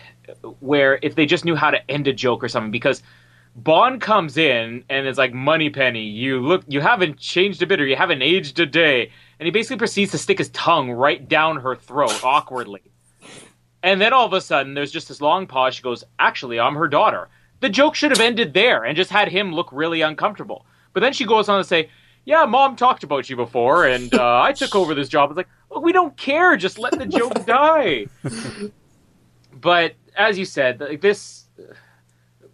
where 0.59 0.99
if 1.01 1.15
they 1.15 1.25
just 1.25 1.45
knew 1.45 1.55
how 1.55 1.71
to 1.71 1.89
end 1.89 2.05
a 2.05 2.13
joke 2.13 2.43
or 2.43 2.49
something, 2.49 2.69
because 2.69 3.01
Bond 3.55 4.01
comes 4.01 4.37
in 4.37 4.83
and 4.89 5.07
it's 5.07 5.17
like 5.17 5.33
Moneypenny, 5.33 6.03
you 6.03 6.41
look, 6.41 6.65
you 6.67 6.81
haven't 6.81 7.17
changed 7.17 7.61
a 7.61 7.65
bit 7.65 7.79
or 7.79 7.85
you 7.85 7.95
haven't 7.95 8.21
aged 8.21 8.59
a 8.59 8.65
day, 8.65 9.09
and 9.39 9.47
he 9.47 9.51
basically 9.51 9.77
proceeds 9.77 10.11
to 10.11 10.17
stick 10.17 10.37
his 10.37 10.49
tongue 10.49 10.91
right 10.91 11.29
down 11.29 11.61
her 11.61 11.77
throat 11.77 12.19
awkwardly. 12.25 12.81
And 13.81 14.01
then 14.01 14.11
all 14.11 14.25
of 14.25 14.33
a 14.33 14.41
sudden, 14.41 14.73
there's 14.73 14.91
just 14.91 15.07
this 15.07 15.21
long 15.21 15.47
pause. 15.47 15.75
She 15.75 15.81
goes, 15.81 16.03
Actually, 16.19 16.59
I'm 16.59 16.75
her 16.75 16.89
daughter. 16.89 17.29
The 17.61 17.69
joke 17.69 17.95
should 17.95 18.11
have 18.11 18.19
ended 18.19 18.53
there 18.53 18.83
and 18.83 18.97
just 18.97 19.11
had 19.11 19.29
him 19.29 19.53
look 19.53 19.69
really 19.71 20.01
uncomfortable. 20.01 20.65
But 20.91 20.99
then 20.99 21.13
she 21.13 21.25
goes 21.25 21.47
on 21.47 21.59
to 21.59 21.63
say, 21.63 21.89
"Yeah, 22.25 22.45
mom 22.45 22.75
talked 22.75 23.03
about 23.03 23.29
you 23.29 23.37
before, 23.37 23.85
and 23.85 24.13
uh, 24.13 24.41
I 24.41 24.51
took 24.51 24.75
over 24.75 24.93
this 24.93 25.07
job." 25.07 25.29
It's 25.29 25.37
like, 25.37 25.47
well, 25.71 25.81
we 25.81 25.91
don't 25.91 26.15
care. 26.17 26.55
Just 26.57 26.77
let 26.77 26.97
the 26.99 27.05
joke 27.05 27.45
die. 27.45 28.05
but 29.59 29.93
as 30.15 30.37
you 30.37 30.45
said, 30.45 30.79
like, 30.79 31.01
this 31.01 31.45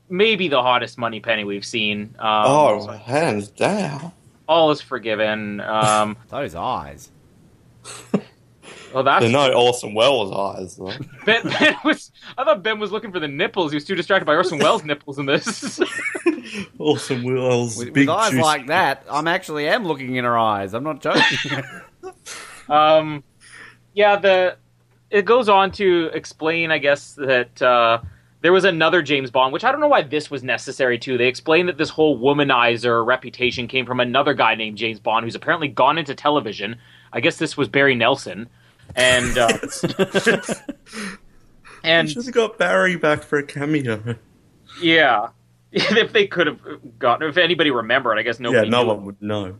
may 0.10 0.36
be 0.36 0.48
the 0.48 0.62
hottest 0.62 0.98
money 0.98 1.20
penny 1.20 1.44
we've 1.44 1.66
seen. 1.66 2.16
Um, 2.20 2.44
Oh, 2.46 2.88
hands 2.92 3.50
down. 3.50 4.12
all 4.48 4.72
is 4.72 4.80
forgiven. 4.82 5.60
Um, 5.62 6.16
Those 6.30 6.56
eyes. 6.56 7.12
well, 8.94 9.04
that's 9.04 9.22
They're 9.24 9.32
no 9.32 9.52
Orson 9.54 9.94
Welles 9.94 10.32
eyes, 10.34 10.76
though. 10.78 10.92
Ben, 11.26 11.44
ben 11.44 11.76
was. 11.84 12.12
I 12.38 12.44
thought 12.44 12.64
Ben 12.64 12.80
was 12.80 12.92
looking 12.92 13.12
for 13.12 13.20
the 13.20 13.28
nipples. 13.28 13.72
He 13.72 13.76
was 13.76 13.86
too 13.86 13.96
distracted 13.96 14.26
by 14.26 14.36
Orson 14.36 14.60
Welles' 14.60 14.84
nipples 14.84 15.20
in 15.20 15.26
this. 15.26 15.80
Orson 16.80 17.24
Welles, 17.24 17.78
With, 17.78 17.94
big 17.94 18.08
with 18.08 18.16
eyes 18.18 18.32
juicy- 18.32 18.42
like 18.44 18.68
that, 18.68 19.06
I'm 19.10 19.28
actually 19.28 19.68
am 19.68 19.86
looking 19.86 20.16
in 20.16 20.24
her 20.26 20.38
eyes. 20.38 20.74
I'm 20.74 20.84
not 20.84 21.02
joking. 21.02 21.64
Um, 22.70 23.24
yeah, 23.94 24.18
the 24.18 24.58
it 25.10 25.26
goes 25.26 25.50
on 25.50 25.72
to 25.72 26.10
explain, 26.14 26.72
I 26.72 26.78
guess, 26.80 27.14
that 27.14 27.62
uh, 27.62 28.00
there 28.42 28.52
was 28.54 28.66
another 28.66 29.02
James 29.02 29.32
Bond, 29.32 29.54
which 29.54 29.64
I 29.64 29.72
don't 29.72 29.80
know 29.82 29.88
why 29.88 30.04
this 30.04 30.30
was 30.30 30.44
necessary 30.44 31.00
too. 31.00 31.18
They 31.18 31.28
explain 31.28 31.66
that 31.68 31.78
this 31.78 31.90
whole 31.90 32.20
womanizer 32.20 33.06
reputation 33.06 33.68
came 33.68 33.86
from 33.86 34.00
another 34.00 34.34
guy 34.34 34.56
named 34.56 34.78
James 34.78 35.00
Bond, 35.00 35.26
who's 35.26 35.36
apparently 35.36 35.68
gone 35.68 35.98
into 35.98 36.14
television. 36.14 36.78
I 37.14 37.20
guess 37.22 37.38
this 37.38 37.58
was 37.58 37.68
Barry 37.68 37.96
Nelson, 37.96 38.50
and 38.96 39.38
uh, 39.38 39.58
and 41.84 42.10
have 42.10 42.32
got 42.32 42.58
Barry 42.58 42.96
back 42.96 43.24
for 43.24 43.40
a 43.40 43.44
cameo. 43.44 44.16
yeah, 44.82 45.30
if 45.72 46.14
they 46.14 46.28
could 46.28 46.48
have 46.48 46.60
gotten, 47.00 47.28
if 47.28 47.38
anybody 47.38 47.72
remembered, 47.72 48.18
I 48.18 48.24
guess 48.24 48.40
nobody. 48.40 48.68
yeah, 48.68 48.72
no 48.72 48.84
knew. 48.84 48.88
one 48.90 49.06
would 49.06 49.22
know. 49.22 49.58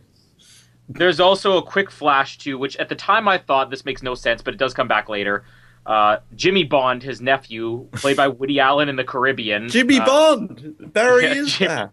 There's 0.88 1.20
also 1.20 1.58
a 1.58 1.62
quick 1.62 1.90
flash 1.90 2.38
to 2.38 2.56
which 2.58 2.76
at 2.76 2.88
the 2.88 2.94
time 2.94 3.28
I 3.28 3.38
thought 3.38 3.70
this 3.70 3.84
makes 3.84 4.02
no 4.02 4.14
sense, 4.14 4.40
but 4.40 4.54
it 4.54 4.56
does 4.56 4.72
come 4.72 4.88
back 4.88 5.08
later. 5.08 5.44
Uh, 5.84 6.18
Jimmy 6.34 6.64
Bond, 6.64 7.02
his 7.02 7.20
nephew, 7.20 7.88
played 7.92 8.16
by 8.16 8.28
Woody 8.28 8.60
Allen 8.60 8.88
in 8.88 8.96
the 8.96 9.04
Caribbean. 9.04 9.68
Jimmy 9.68 9.98
uh, 9.98 10.06
Bond! 10.06 10.92
Barry 10.92 11.24
yeah, 11.24 11.34
is 11.34 11.52
Jim- 11.56 11.68
that. 11.68 11.92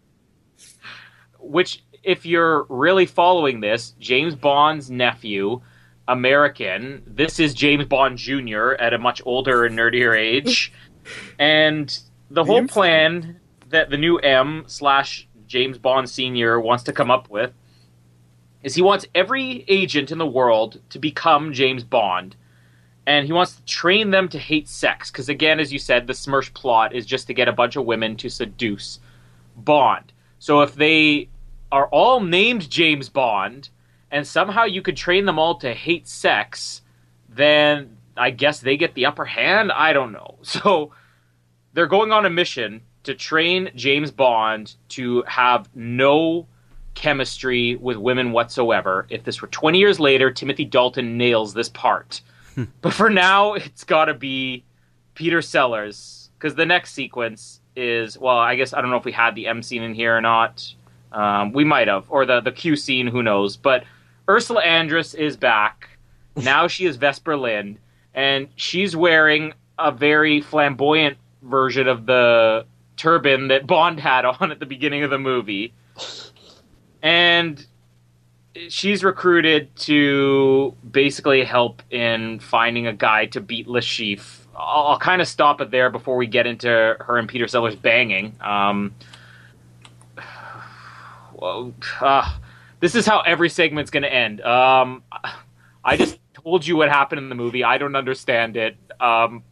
Which, 1.39 1.83
if 2.03 2.25
you're 2.25 2.65
really 2.69 3.05
following 3.05 3.59
this, 3.59 3.91
James 3.99 4.35
Bond's 4.35 4.89
nephew, 4.89 5.61
American. 6.07 7.03
This 7.05 7.39
is 7.39 7.53
James 7.53 7.85
Bond 7.85 8.17
Jr. 8.17 8.73
at 8.73 8.93
a 8.93 8.97
much 8.97 9.21
older 9.25 9.65
and 9.65 9.77
nerdier 9.77 10.17
age, 10.17 10.71
and 11.39 11.97
the 12.29 12.43
whole 12.43 12.65
plan 12.67 13.39
that 13.69 13.89
the 13.89 13.97
new 13.97 14.17
M 14.17 14.63
slash 14.67 15.27
James 15.47 15.77
Bond 15.77 16.09
Senior 16.09 16.59
wants 16.59 16.83
to 16.85 16.93
come 16.93 17.11
up 17.11 17.29
with 17.29 17.53
is 18.65 18.73
he 18.73 18.81
wants 18.81 19.05
every 19.13 19.63
agent 19.67 20.11
in 20.11 20.17
the 20.17 20.25
world 20.25 20.81
to 20.89 20.97
become 20.97 21.53
James 21.53 21.83
Bond. 21.83 22.35
And 23.05 23.27
he 23.27 23.31
wants 23.31 23.57
to 23.57 23.65
train 23.65 24.09
them 24.09 24.27
to 24.29 24.39
hate 24.39 24.67
sex. 24.67 25.11
Because, 25.11 25.29
again, 25.29 25.59
as 25.59 25.71
you 25.71 25.77
said, 25.77 26.07
the 26.07 26.13
Smersh 26.13 26.51
plot 26.51 26.95
is 26.95 27.05
just 27.05 27.27
to 27.27 27.35
get 27.35 27.47
a 27.47 27.53
bunch 27.53 27.75
of 27.75 27.85
women 27.85 28.17
to 28.17 28.27
seduce 28.27 28.99
Bond. 29.55 30.11
So 30.39 30.61
if 30.61 30.73
they 30.73 31.29
are 31.71 31.85
all 31.89 32.19
named 32.21 32.67
James 32.67 33.07
Bond, 33.07 33.69
and 34.09 34.25
somehow 34.25 34.63
you 34.63 34.81
could 34.81 34.97
train 34.97 35.25
them 35.25 35.37
all 35.37 35.59
to 35.59 35.71
hate 35.71 36.07
sex, 36.07 36.81
then 37.29 37.97
I 38.17 38.31
guess 38.31 38.61
they 38.61 38.77
get 38.77 38.95
the 38.95 39.05
upper 39.05 39.25
hand? 39.25 39.71
I 39.71 39.93
don't 39.93 40.11
know. 40.11 40.39
So 40.43 40.91
they're 41.73 41.85
going 41.85 42.11
on 42.11 42.25
a 42.25 42.31
mission 42.31 42.81
to 43.03 43.13
train 43.13 43.69
James 43.75 44.09
Bond 44.09 44.73
to 44.89 45.21
have 45.27 45.69
no 45.75 46.47
chemistry 46.95 47.75
with 47.75 47.97
women 47.97 48.31
whatsoever. 48.31 49.05
If 49.09 49.23
this 49.23 49.41
were 49.41 49.47
20 49.49 49.77
years 49.77 49.99
later, 49.99 50.31
Timothy 50.31 50.65
Dalton 50.65 51.17
nails 51.17 51.53
this 51.53 51.69
part. 51.69 52.21
but 52.81 52.93
for 52.93 53.09
now, 53.09 53.53
it's 53.53 53.83
got 53.83 54.05
to 54.05 54.13
be 54.13 54.63
Peter 55.13 55.41
Sellers 55.41 56.29
because 56.37 56.55
the 56.55 56.65
next 56.65 56.93
sequence 56.93 57.61
is 57.75 58.17
well, 58.17 58.37
I 58.37 58.55
guess 58.55 58.73
I 58.73 58.81
don't 58.81 58.89
know 58.89 58.97
if 58.97 59.05
we 59.05 59.11
had 59.11 59.35
the 59.35 59.47
M 59.47 59.61
scene 59.61 59.83
in 59.83 59.93
here 59.93 60.17
or 60.17 60.21
not. 60.21 60.73
Um, 61.11 61.53
we 61.53 61.63
might 61.63 61.87
have, 61.87 62.05
or 62.09 62.25
the 62.25 62.41
the 62.41 62.51
Q 62.51 62.75
scene, 62.75 63.07
who 63.07 63.23
knows? 63.23 63.57
But 63.57 63.83
Ursula 64.29 64.61
Andress 64.63 65.15
is 65.15 65.37
back. 65.37 65.89
Now 66.35 66.67
she 66.67 66.85
is 66.85 66.97
Vesper 66.97 67.37
Lynd, 67.37 67.77
and 68.13 68.47
she's 68.55 68.95
wearing 68.95 69.53
a 69.77 69.91
very 69.91 70.41
flamboyant 70.41 71.17
version 71.43 71.87
of 71.87 72.05
the 72.05 72.65
turban 72.97 73.49
that 73.49 73.67
Bond 73.67 73.99
had 73.99 74.25
on 74.39 74.51
at 74.51 74.59
the 74.59 74.65
beginning 74.65 75.03
of 75.03 75.09
the 75.09 75.19
movie. 75.19 75.73
And 77.05 77.63
she's 78.67 79.03
recruited 79.03 79.75
to 79.75 80.73
basically 80.89 81.43
help 81.43 81.83
in 81.91 82.39
finding 82.39 82.87
a 82.87 82.93
guy 82.93 83.27
to 83.27 83.41
beat 83.41 83.67
Le 83.67 83.79
Chiffre. 83.79 84.47
I'll, 84.55 84.87
I'll 84.87 84.99
kind 84.99 85.21
of 85.21 85.27
stop 85.27 85.61
it 85.61 85.69
there 85.69 85.91
before 85.91 86.17
we 86.17 86.25
get 86.25 86.47
into 86.47 86.67
her 86.67 87.17
and 87.19 87.29
Peter 87.29 87.47
Sellers 87.47 87.75
banging. 87.75 88.35
Um, 88.41 88.95
well, 91.35 91.75
uh, 92.01 92.37
this 92.79 92.95
is 92.95 93.05
how 93.05 93.19
every 93.19 93.49
segment's 93.49 93.91
going 93.91 94.01
to 94.01 94.11
end. 94.11 94.41
Um, 94.41 95.03
I 95.83 95.97
just 95.97 96.17
told 96.33 96.65
you 96.65 96.75
what 96.75 96.89
happened 96.89 97.19
in 97.19 97.29
the 97.29 97.35
movie. 97.35 97.63
I 97.63 97.77
don't 97.77 97.95
understand 97.95 98.57
it. 98.57 98.77
Um, 98.99 99.43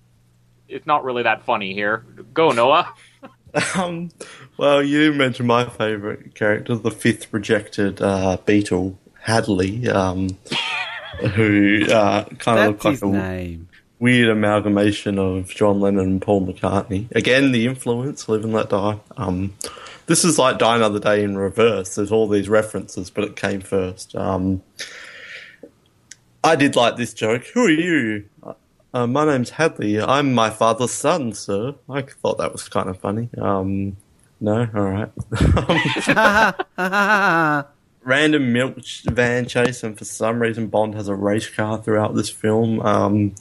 it's 0.67 0.87
not 0.87 1.03
really 1.03 1.21
that 1.21 1.43
funny 1.45 1.75
here. 1.75 2.03
Go, 2.33 2.49
Noah. 2.49 2.93
Um, 3.75 4.09
well, 4.57 4.83
you 4.83 5.13
mentioned 5.13 5.47
my 5.47 5.65
favourite 5.65 6.35
character, 6.35 6.75
the 6.75 6.91
fifth 6.91 7.31
rejected 7.33 8.01
uh, 8.01 8.37
Beatle, 8.45 8.95
Hadley, 9.21 9.89
um, 9.89 10.29
who 11.35 11.85
uh, 11.89 12.25
kind 12.39 12.59
of 12.59 12.67
looked 12.67 12.85
like 12.85 13.01
a 13.01 13.05
name. 13.05 13.67
weird 13.99 14.29
amalgamation 14.29 15.17
of 15.17 15.49
John 15.49 15.79
Lennon 15.79 16.05
and 16.05 16.21
Paul 16.21 16.45
McCartney. 16.45 17.09
Again, 17.15 17.51
the 17.51 17.67
influence, 17.67 18.27
Live 18.29 18.43
and 18.43 18.53
Let 18.53 18.69
Die. 18.69 18.99
Um, 19.17 19.53
this 20.05 20.25
is 20.25 20.37
like 20.37 20.57
Die 20.57 20.75
Another 20.75 20.99
Day 20.99 21.23
in 21.23 21.37
reverse. 21.37 21.95
There's 21.95 22.11
all 22.11 22.27
these 22.27 22.49
references, 22.49 23.09
but 23.09 23.23
it 23.23 23.35
came 23.35 23.61
first. 23.61 24.15
Um, 24.15 24.61
I 26.43 26.55
did 26.55 26.75
like 26.75 26.97
this 26.97 27.13
joke. 27.13 27.45
Who 27.53 27.65
are 27.65 27.71
you? 27.71 28.25
Uh, 28.93 29.07
my 29.07 29.25
name's 29.25 29.51
Hadley. 29.51 29.99
I'm 29.99 30.33
my 30.33 30.49
father's 30.49 30.91
son, 30.91 31.33
sir. 31.33 31.73
I 31.89 32.01
thought 32.01 32.37
that 32.37 32.51
was 32.51 32.67
kind 32.67 32.89
of 32.89 32.99
funny. 32.99 33.29
Um, 33.37 33.97
no, 34.43 34.67
all 34.75 35.07
right. 36.77 37.65
Random 38.03 38.51
milk 38.51 38.79
van 39.05 39.47
chase, 39.47 39.83
and 39.83 39.97
for 39.97 40.03
some 40.03 40.41
reason, 40.41 40.67
Bond 40.67 40.95
has 40.95 41.07
a 41.07 41.15
race 41.15 41.49
car 41.49 41.81
throughout 41.81 42.13
this 42.13 42.29
film. 42.29 42.81
Um, 42.81 43.35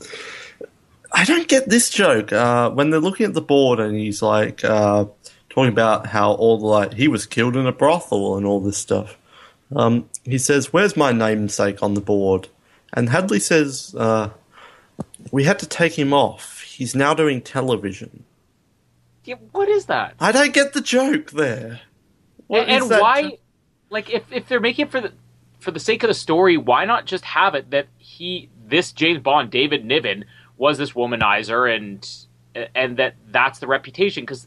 I 1.12 1.24
don't 1.24 1.48
get 1.48 1.68
this 1.68 1.90
joke. 1.90 2.32
Uh, 2.32 2.70
when 2.70 2.90
they're 2.90 3.00
looking 3.00 3.26
at 3.26 3.34
the 3.34 3.42
board 3.42 3.80
and 3.80 3.96
he's 3.98 4.22
like 4.22 4.64
uh, 4.64 5.06
talking 5.50 5.72
about 5.72 6.06
how 6.06 6.34
all 6.34 6.58
the 6.58 6.66
like 6.66 6.94
he 6.94 7.08
was 7.08 7.26
killed 7.26 7.56
in 7.56 7.66
a 7.66 7.72
brothel 7.72 8.36
and 8.36 8.46
all 8.46 8.60
this 8.60 8.78
stuff. 8.78 9.18
Um, 9.74 10.08
he 10.22 10.38
says, 10.38 10.72
"Where's 10.72 10.96
my 10.96 11.10
namesake 11.10 11.82
on 11.82 11.94
the 11.94 12.00
board?" 12.00 12.46
And 12.92 13.08
Hadley 13.08 13.40
says, 13.40 13.92
uh, 13.98 14.30
"We 15.32 15.42
had 15.42 15.58
to 15.58 15.66
take 15.66 15.98
him 15.98 16.12
off. 16.12 16.62
He's 16.62 16.94
now 16.94 17.12
doing 17.12 17.40
television." 17.40 18.22
Yeah, 19.24 19.36
what 19.52 19.68
is 19.68 19.86
that? 19.86 20.14
I 20.18 20.32
don't 20.32 20.52
get 20.52 20.72
the 20.72 20.80
joke 20.80 21.30
there. 21.30 21.80
What 22.48 22.68
and 22.68 22.82
and 22.82 22.90
why 22.90 23.22
jo- 23.22 23.36
like 23.90 24.10
if, 24.10 24.24
if 24.32 24.48
they're 24.48 24.60
making 24.60 24.86
it 24.86 24.90
for 24.90 25.00
the 25.00 25.12
for 25.60 25.70
the 25.70 25.80
sake 25.80 26.02
of 26.02 26.08
the 26.08 26.14
story 26.14 26.56
why 26.56 26.84
not 26.84 27.06
just 27.06 27.24
have 27.24 27.54
it 27.54 27.70
that 27.70 27.86
he 27.98 28.48
this 28.66 28.90
james 28.90 29.20
bond 29.20 29.50
david 29.50 29.84
niven 29.84 30.24
was 30.56 30.76
this 30.76 30.92
womanizer 30.92 31.72
and 31.74 32.26
and 32.74 32.96
that 32.96 33.14
that's 33.30 33.60
the 33.60 33.66
reputation 33.66 34.24
because 34.24 34.46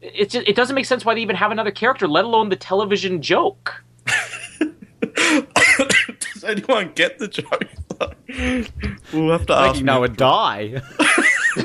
it, 0.00 0.30
just, 0.30 0.46
it 0.46 0.54
doesn't 0.54 0.76
make 0.76 0.86
sense 0.86 1.04
why 1.04 1.14
they 1.14 1.20
even 1.20 1.34
have 1.34 1.50
another 1.50 1.72
character 1.72 2.06
let 2.06 2.24
alone 2.24 2.48
the 2.48 2.56
television 2.56 3.20
joke 3.20 3.82
Does 6.36 6.44
anyone 6.44 6.92
get 6.94 7.18
the 7.18 7.28
joke? 7.28 7.64
we'll 9.12 9.32
have 9.32 9.46
to 9.46 9.54
ask. 9.54 9.72
Making 9.74 9.86
Noah 9.86 10.08
die. 10.08 10.82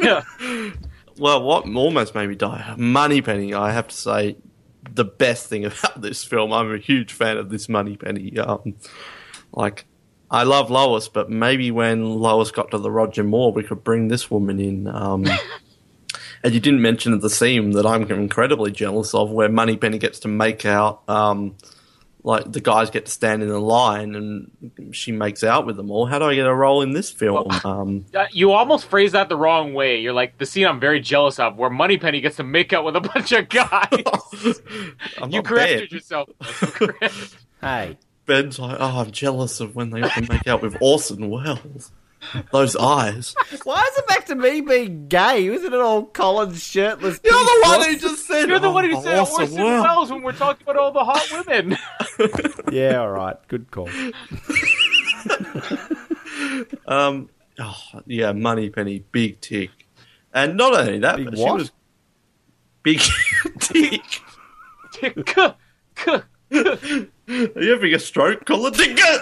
yeah 0.02 0.24
Well, 1.22 1.44
what 1.44 1.68
almost 1.68 2.16
made 2.16 2.30
me 2.30 2.34
die, 2.36 2.74
Moneypenny. 2.80 3.54
I 3.54 3.74
have 3.74 3.88
to 3.90 3.96
say, 3.96 4.38
the 4.92 5.06
best 5.06 5.46
thing 5.46 5.66
about 5.66 6.02
this 6.02 6.24
film. 6.24 6.52
I'm 6.52 6.74
a 6.74 6.80
huge 6.80 7.14
fan 7.14 7.38
of 7.38 7.52
this 7.52 7.70
Moneypenny. 7.70 8.40
Um, 8.40 8.74
like, 9.54 9.86
I 10.32 10.42
love 10.42 10.72
Lois, 10.72 11.10
but 11.10 11.30
maybe 11.30 11.70
when 11.70 12.16
Lois 12.16 12.50
got 12.50 12.72
to 12.72 12.80
the 12.80 12.90
Roger 12.90 13.24
Moore, 13.24 13.54
we 13.54 13.62
could 13.62 13.84
bring 13.84 14.08
this 14.08 14.32
woman 14.32 14.60
in. 14.60 14.88
Um, 14.88 15.28
and 16.44 16.56
you 16.56 16.60
didn't 16.60 16.82
mention 16.82 17.20
the 17.20 17.30
scene 17.30 17.70
that 17.74 17.86
I'm 17.86 18.10
incredibly 18.10 18.72
jealous 18.72 19.14
of, 19.14 19.30
where 19.30 19.48
Moneypenny 19.48 20.00
gets 20.00 20.22
to 20.22 20.28
make 20.28 20.66
out 20.66 21.08
um, 21.08 21.56
like 22.24 22.52
the 22.52 22.62
guys 22.62 22.90
get 22.92 23.06
to 23.08 23.12
stand 23.12 23.42
in 23.42 23.50
a 23.50 23.58
line 23.60 24.14
and 24.16 24.94
she 24.96 25.12
makes 25.12 25.44
out 25.44 25.66
with 25.66 25.76
them 25.76 25.90
all. 25.90 26.06
How 26.06 26.20
do 26.20 26.26
I 26.26 26.36
get 26.36 26.46
a 26.46 26.54
role 26.54 26.82
in 26.82 26.94
this 26.94 27.10
film? 27.10 27.48
Um, 27.66 28.06
Uh, 28.14 28.26
You 28.32 28.52
almost 28.52 28.86
phrased 28.86 29.14
that 29.14 29.28
the 29.30 29.36
wrong 29.38 29.74
way. 29.74 30.00
You're 30.00 30.14
like 30.14 30.38
the 30.38 30.46
scene 30.46 30.68
I'm 30.68 30.80
very 30.80 31.00
jealous 31.00 31.40
of, 31.40 31.58
where 31.58 31.70
Moneypenny 31.70 32.22
gets 32.22 32.36
to 32.38 32.44
make 32.44 32.74
out 32.74 32.86
with 32.86 32.96
a 32.96 33.02
bunch 33.14 33.32
of 33.32 33.50
guys. 33.50 34.62
I'm 35.22 35.32
you 35.32 35.38
not 35.38 35.46
corrected 35.46 35.90
Ben. 35.90 35.98
yourself. 35.98 36.30
You 36.80 36.94
Hey, 37.62 37.98
Ben's 38.26 38.60
like, 38.60 38.78
oh, 38.80 39.00
I'm 39.02 39.12
jealous 39.12 39.60
of 39.60 39.76
when 39.76 39.90
they 39.90 40.02
can 40.02 40.28
make 40.30 40.48
out 40.48 40.62
with 40.62 40.78
Orson 40.82 41.30
Welles. 41.30 41.92
Those 42.52 42.76
eyes. 42.76 43.36
why 43.64 43.82
is 43.92 43.98
it 43.98 44.08
back 44.08 44.26
to 44.28 44.36
me 44.36 44.62
being 44.62 45.08
gay? 45.08 45.48
Isn't 45.48 45.74
it 45.74 45.80
all 45.80 46.04
Collins 46.06 46.64
shirtless? 46.64 47.20
You're 47.24 47.34
the 47.34 47.62
one 47.64 47.90
who 47.90 47.98
just 47.98 48.28
said. 48.28 48.48
You're 48.48 48.60
the 48.60 48.70
one 48.72 48.90
who 48.90 49.02
said 49.02 49.20
Orson 49.20 49.42
Orson 49.42 49.56
Welles. 49.58 49.84
Welles 49.84 50.12
when 50.12 50.22
we're 50.22 50.32
talking 50.34 50.64
about 50.64 50.78
all 50.78 50.92
the 50.92 51.04
hot 51.04 51.46
women. 51.48 51.78
Yeah, 52.72 53.00
all 53.02 53.12
right, 53.12 53.36
good 53.48 53.70
call. 53.72 53.90
Um, 56.88 57.30
oh, 57.60 57.78
yeah, 58.06 58.32
Money 58.32 58.70
Penny, 58.70 59.04
big 59.12 59.40
tick, 59.42 59.70
and 60.34 60.58
not 60.58 60.74
only 60.74 61.00
that, 61.00 61.18
Big 61.18 61.26
but 61.26 61.36
what? 61.38 61.48
she 61.48 61.54
was 61.54 61.72
big 62.84 63.00
tick. 63.60 65.26
Kuh, 65.26 65.54
kuh. 65.96 66.22
Are 66.52 67.62
you 67.62 67.72
having 67.72 67.94
a 67.94 68.00
stroke, 68.00 68.46
Colin? 68.46 68.74
Tick 68.74 68.98
it! 68.98 69.22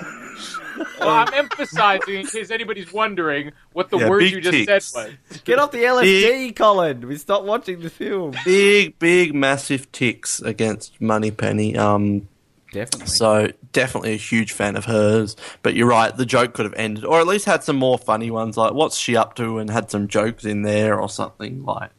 Well, 1.00 1.10
I'm 1.10 1.34
emphasizing 1.34 2.16
in 2.22 2.26
case 2.26 2.52
anybody's 2.52 2.92
wondering 2.94 3.52
what 3.74 3.90
the 3.90 3.98
Yeah, 3.98 4.10
word 4.10 4.24
you 4.24 4.42
just 4.42 4.66
ticks. 4.66 4.86
said 4.88 5.14
was. 5.30 5.42
Get 5.44 5.60
off 5.60 5.72
the 5.72 5.80
LSD, 5.84 6.56
Colin. 6.56 7.08
We 7.08 7.18
stopped 7.18 7.46
watching 7.46 7.80
the 7.82 7.90
film. 7.90 8.34
Big, 8.46 8.98
big, 9.00 9.34
massive 9.36 9.92
ticks 9.92 10.42
against 10.42 11.00
Money 11.02 11.32
Penny. 11.32 11.76
Um, 11.78 12.28
Definitely. 12.72 13.08
so 13.08 13.48
definitely 13.72 14.14
a 14.14 14.18
huge 14.18 14.52
fan 14.52 14.76
of 14.76 14.86
hers. 14.86 15.36
But 15.64 15.74
you're 15.74 15.88
right, 15.88 16.16
the 16.16 16.26
joke 16.26 16.54
could 16.54 16.66
have 16.66 16.76
ended, 16.76 17.04
or 17.06 17.20
at 17.20 17.26
least 17.28 17.46
had 17.46 17.64
some 17.64 17.76
more 17.78 17.98
funny 17.98 18.30
ones, 18.30 18.58
like 18.58 18.74
what's 18.74 18.98
she 18.98 19.16
up 19.18 19.36
to, 19.36 19.58
and 19.58 19.70
had 19.70 19.90
some 19.90 20.08
jokes 20.08 20.46
in 20.46 20.62
there 20.62 21.00
or 21.00 21.10
something 21.10 21.64
like. 21.64 21.90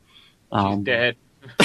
She's 0.52 0.58
Um, 0.58 0.84
dead. 0.84 1.16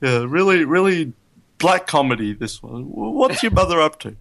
yeah, 0.00 0.24
really, 0.26 0.64
really 0.64 1.12
black 1.58 1.86
comedy. 1.86 2.32
This 2.34 2.62
one. 2.62 2.84
What's 2.84 3.42
your 3.42 3.52
mother 3.52 3.80
up 3.80 3.98
to? 4.00 4.16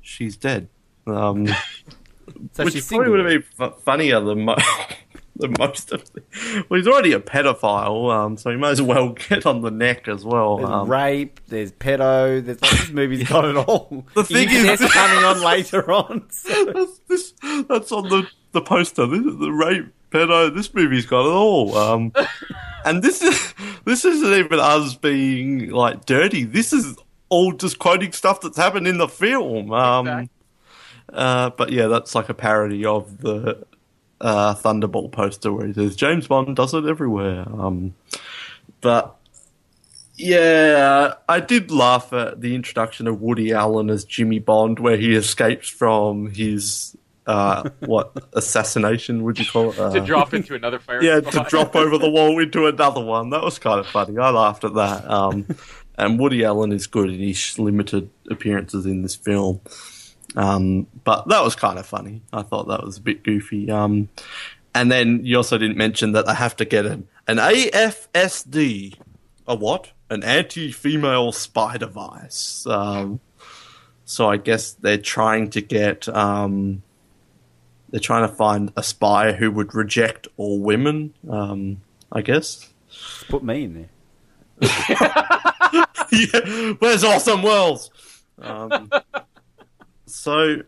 She's 0.00 0.36
dead. 0.36 0.68
Um, 1.06 1.46
so 2.52 2.64
which 2.64 2.74
she's 2.74 2.88
probably 2.88 3.10
would 3.10 3.20
have 3.32 3.44
been 3.56 3.72
funnier 3.82 4.20
than, 4.20 4.44
mo- 4.44 4.56
than 5.36 5.54
most 5.58 5.92
of 5.92 6.10
the. 6.12 6.22
Well, 6.68 6.78
he's 6.78 6.86
already 6.86 7.12
a 7.12 7.20
pedophile, 7.20 8.12
um, 8.12 8.36
so 8.36 8.50
he 8.50 8.56
might 8.56 8.70
as 8.70 8.82
well 8.82 9.10
get 9.10 9.46
on 9.46 9.62
the 9.62 9.70
neck 9.70 10.08
as 10.08 10.24
well. 10.24 10.58
There's 10.58 10.70
Um, 10.70 10.88
rape. 10.90 11.40
There's 11.48 11.72
pedo. 11.72 12.44
There's 12.44 12.60
like, 12.60 12.70
this 12.70 12.90
movie's 12.90 13.28
got 13.28 13.44
it 13.44 13.56
all. 13.56 14.04
The 14.14 14.24
thing 14.24 14.48
is- 14.50 14.80
coming 14.80 15.24
on 15.24 15.42
later 15.42 15.90
on. 15.90 16.26
So. 16.30 16.64
that's, 16.66 16.98
this, 17.08 17.34
that's 17.68 17.92
on 17.92 18.08
the, 18.08 18.26
the 18.52 18.60
poster. 18.62 19.06
This 19.06 19.20
is 19.20 19.38
the 19.38 19.50
rape 19.52 19.86
pedo. 20.10 20.54
This 20.54 20.72
movie's 20.74 21.06
got 21.06 21.26
it 21.26 21.32
all. 21.32 21.76
Um, 21.76 22.12
and 22.84 23.02
this 23.02 23.22
is 23.22 23.54
this 23.84 24.04
isn't 24.04 24.32
even 24.32 24.60
us 24.60 24.94
being 24.94 25.70
like 25.70 26.06
dirty. 26.06 26.44
This 26.44 26.72
is 26.72 26.96
all 27.28 27.52
just 27.52 27.78
quoting 27.78 28.12
stuff 28.12 28.40
that's 28.40 28.56
happened 28.56 28.86
in 28.86 28.98
the 28.98 29.08
film. 29.08 29.72
Um, 29.72 30.06
Exactly. 30.06 30.28
uh, 31.12 31.50
but 31.50 31.70
yeah, 31.72 31.86
that's 31.86 32.14
like 32.14 32.28
a 32.28 32.34
parody 32.34 32.84
of 32.84 33.20
the 33.20 33.64
uh, 34.20 34.54
Thunderball 34.54 35.12
poster 35.12 35.52
where 35.52 35.66
he 35.66 35.72
says 35.72 35.96
James 35.96 36.26
Bond 36.26 36.56
does 36.56 36.74
it 36.74 36.86
everywhere. 36.86 37.46
Um, 37.48 37.94
but 38.80 39.16
yeah, 40.16 41.14
I 41.28 41.40
did 41.40 41.70
laugh 41.70 42.12
at 42.12 42.40
the 42.40 42.54
introduction 42.54 43.06
of 43.06 43.20
Woody 43.20 43.52
Allen 43.52 43.88
as 43.88 44.04
Jimmy 44.04 44.40
Bond, 44.40 44.80
where 44.80 44.96
he 44.96 45.14
escapes 45.14 45.68
from 45.68 46.30
his 46.32 46.96
uh, 47.28 47.68
what 47.80 48.16
assassination 48.32 49.22
would 49.22 49.38
you 49.38 49.44
call 49.44 49.70
it? 49.70 49.78
Uh, 49.78 49.92
to 49.92 50.00
drop 50.00 50.32
into 50.34 50.54
another 50.54 50.78
fire. 50.78 51.02
yeah, 51.02 51.20
to 51.20 51.46
drop 51.48 51.76
over 51.76 51.98
the 51.98 52.08
wall 52.08 52.40
into 52.40 52.66
another 52.74 53.04
one. 53.04 53.30
That 53.30 53.44
was 53.44 53.58
kind 53.58 53.78
of 53.78 53.86
funny. 53.86 54.18
I 54.18 54.30
laughed 54.30 54.64
at 54.64 54.74
that. 54.74 55.08
Um, 55.08 55.46
and 55.96 56.18
Woody 56.18 56.44
Allen 56.44 56.72
is 56.72 56.86
good 56.86 57.10
in 57.10 57.20
his 57.20 57.58
limited 57.58 58.10
appearances 58.30 58.86
in 58.86 59.02
this 59.02 59.14
film. 59.14 59.60
Um, 60.36 60.86
but 61.04 61.28
that 61.28 61.42
was 61.42 61.54
kind 61.54 61.78
of 61.78 61.86
funny. 61.86 62.22
I 62.32 62.42
thought 62.42 62.68
that 62.68 62.82
was 62.82 62.96
a 62.96 63.02
bit 63.02 63.22
goofy. 63.22 63.70
Um, 63.70 64.08
and 64.74 64.90
then 64.90 65.24
you 65.24 65.36
also 65.36 65.58
didn't 65.58 65.76
mention 65.76 66.12
that 66.12 66.26
they 66.26 66.34
have 66.34 66.56
to 66.56 66.64
get 66.64 66.86
an, 66.86 67.08
an 67.26 67.36
AFSD. 67.36 68.94
A 69.46 69.54
what? 69.54 69.92
An 70.10 70.24
anti-female 70.24 71.32
spy 71.32 71.76
device. 71.76 72.66
Um, 72.66 73.20
so 74.04 74.28
I 74.28 74.38
guess 74.38 74.72
they're 74.72 74.96
trying 74.98 75.50
to 75.50 75.60
get 75.60 76.08
um, 76.08 76.82
they're 77.90 78.00
trying 78.00 78.28
to 78.28 78.34
find 78.34 78.72
a 78.76 78.82
spy 78.82 79.32
who 79.32 79.50
would 79.50 79.74
reject 79.74 80.28
all 80.36 80.60
women. 80.60 81.14
Um, 81.28 81.80
I 82.10 82.22
guess. 82.22 82.68
Put 83.28 83.42
me 83.42 83.64
in 83.64 83.74
there. 83.74 83.88
yeah, 86.10 86.72
where's 86.78 87.04
Awesome 87.04 87.42
Wells? 87.42 87.90
Um, 88.40 88.90
so, 90.06 90.62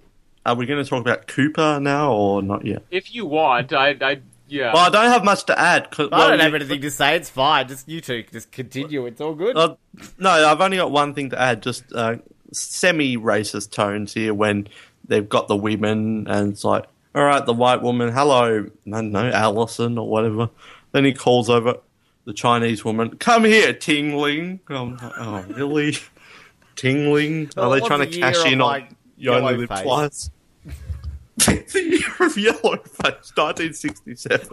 are 0.45 0.55
we 0.55 0.67
going 0.67 0.83
to 0.83 0.89
talk 0.89 1.01
about 1.01 1.27
Cooper 1.27 1.81
now 1.81 2.13
or 2.13 2.43
not 2.43 2.65
yet? 2.67 2.83
If 2.91 3.15
you 3.15 3.27
want, 3.27 3.73
I, 3.73 3.97
I 4.01 4.21
yeah. 4.49 4.73
Well, 4.75 4.87
I 4.87 4.91
don't 4.91 5.11
have 5.11 5.25
much 5.25 5.45
to 5.47 5.59
add. 5.59 5.91
'cause- 5.91 6.09
I 6.13 6.19
well, 6.19 6.29
don't 6.31 6.41
have 6.41 6.55
anything 6.55 6.81
to 6.83 6.91
say. 6.91 7.17
It's 7.17 7.31
fine. 7.31 7.69
Just 7.69 7.89
you 7.89 8.01
two, 8.01 8.25
just 8.33 8.51
continue. 8.53 9.07
It's 9.07 9.21
all 9.21 9.35
good. 9.35 9.57
Uh, 9.57 9.77
no, 10.19 10.31
I've 10.31 10.61
only 10.61 10.77
got 10.77 10.91
one 10.91 11.15
thing 11.15 11.31
to 11.31 11.41
add. 11.41 11.63
Just 11.63 11.85
uh, 11.95 12.17
semi-racist 12.53 13.71
tones 13.71 14.13
here 14.15 14.35
when 14.35 14.69
they've 15.07 15.29
got 15.29 15.49
the 15.49 15.57
women 15.57 16.27
and 16.29 16.53
it's 16.53 16.65
like, 16.65 16.85
all 17.15 17.25
right, 17.25 17.45
the 17.45 17.53
white 17.53 17.83
woman, 17.83 18.13
hello, 18.13 18.67
I 18.87 18.91
don't 18.91 19.13
know, 19.13 19.29
Allison 19.31 19.99
or 19.99 20.09
whatever. 20.09 20.51
Then 20.93 21.05
he 21.05 21.13
calls 21.13 21.51
over 21.51 21.77
the 22.25 22.33
Chinese 22.33 22.85
woman, 22.85 23.17
come 23.17 23.45
here, 23.45 23.73
Tingling. 23.73 24.61
I'm 24.69 24.97
like, 24.97 25.13
oh, 25.19 25.45
really? 25.49 25.97
Tingling? 26.77 27.51
Well, 27.57 27.73
Are 27.73 27.77
it 27.77 27.81
they 27.81 27.87
trying 27.87 28.11
to 28.11 28.19
cash 28.19 28.45
in 28.45 28.61
on 28.61 28.97
You 29.17 29.33
Only 29.33 29.57
Live 29.57 29.69
face. 29.69 29.83
Twice? 29.83 30.31
the 31.47 31.83
year 31.83 32.27
of 32.27 32.37
yellow 32.37 32.77
face, 32.77 33.33
1967. 33.35 34.49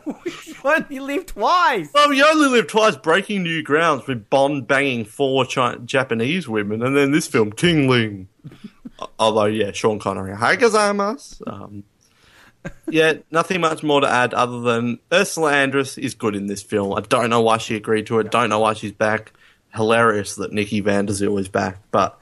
When 0.61 0.85
you 0.89 1.03
live 1.03 1.25
twice. 1.25 1.89
Well, 1.93 2.13
you 2.13 2.25
only 2.25 2.47
live 2.47 2.67
twice, 2.67 2.95
breaking 2.95 3.43
new 3.43 3.61
grounds 3.61 4.07
with 4.07 4.29
Bond 4.29 4.67
banging 4.67 5.03
four 5.03 5.45
Chi- 5.45 5.75
Japanese 5.85 6.47
women, 6.47 6.81
and 6.81 6.95
then 6.95 7.11
this 7.11 7.27
film, 7.27 7.51
Tingling. 7.51 8.27
Although, 9.19 9.45
yeah, 9.45 9.71
Sean 9.73 9.99
Connery, 9.99 10.35
hi 10.35 10.55
gozaimasu. 10.55 11.41
Um, 11.45 11.83
yeah, 12.89 13.13
nothing 13.31 13.61
much 13.61 13.83
more 13.83 14.01
to 14.01 14.09
add 14.09 14.33
other 14.33 14.61
than 14.61 14.99
Ursula 15.11 15.51
Andress 15.51 15.97
is 15.97 16.13
good 16.13 16.35
in 16.35 16.47
this 16.47 16.63
film. 16.63 16.93
I 16.93 17.01
don't 17.01 17.29
know 17.29 17.41
why 17.41 17.57
she 17.57 17.75
agreed 17.75 18.07
to 18.07 18.19
it. 18.19 18.31
Don't 18.31 18.49
know 18.49 18.59
why 18.59 18.73
she's 18.73 18.91
back. 18.91 19.33
Hilarious 19.73 20.35
that 20.35 20.53
Nikki 20.53 20.79
Van 20.79 21.05
Der 21.05 21.13
Zyl 21.13 21.37
is 21.37 21.49
back, 21.49 21.79
but 21.91 22.17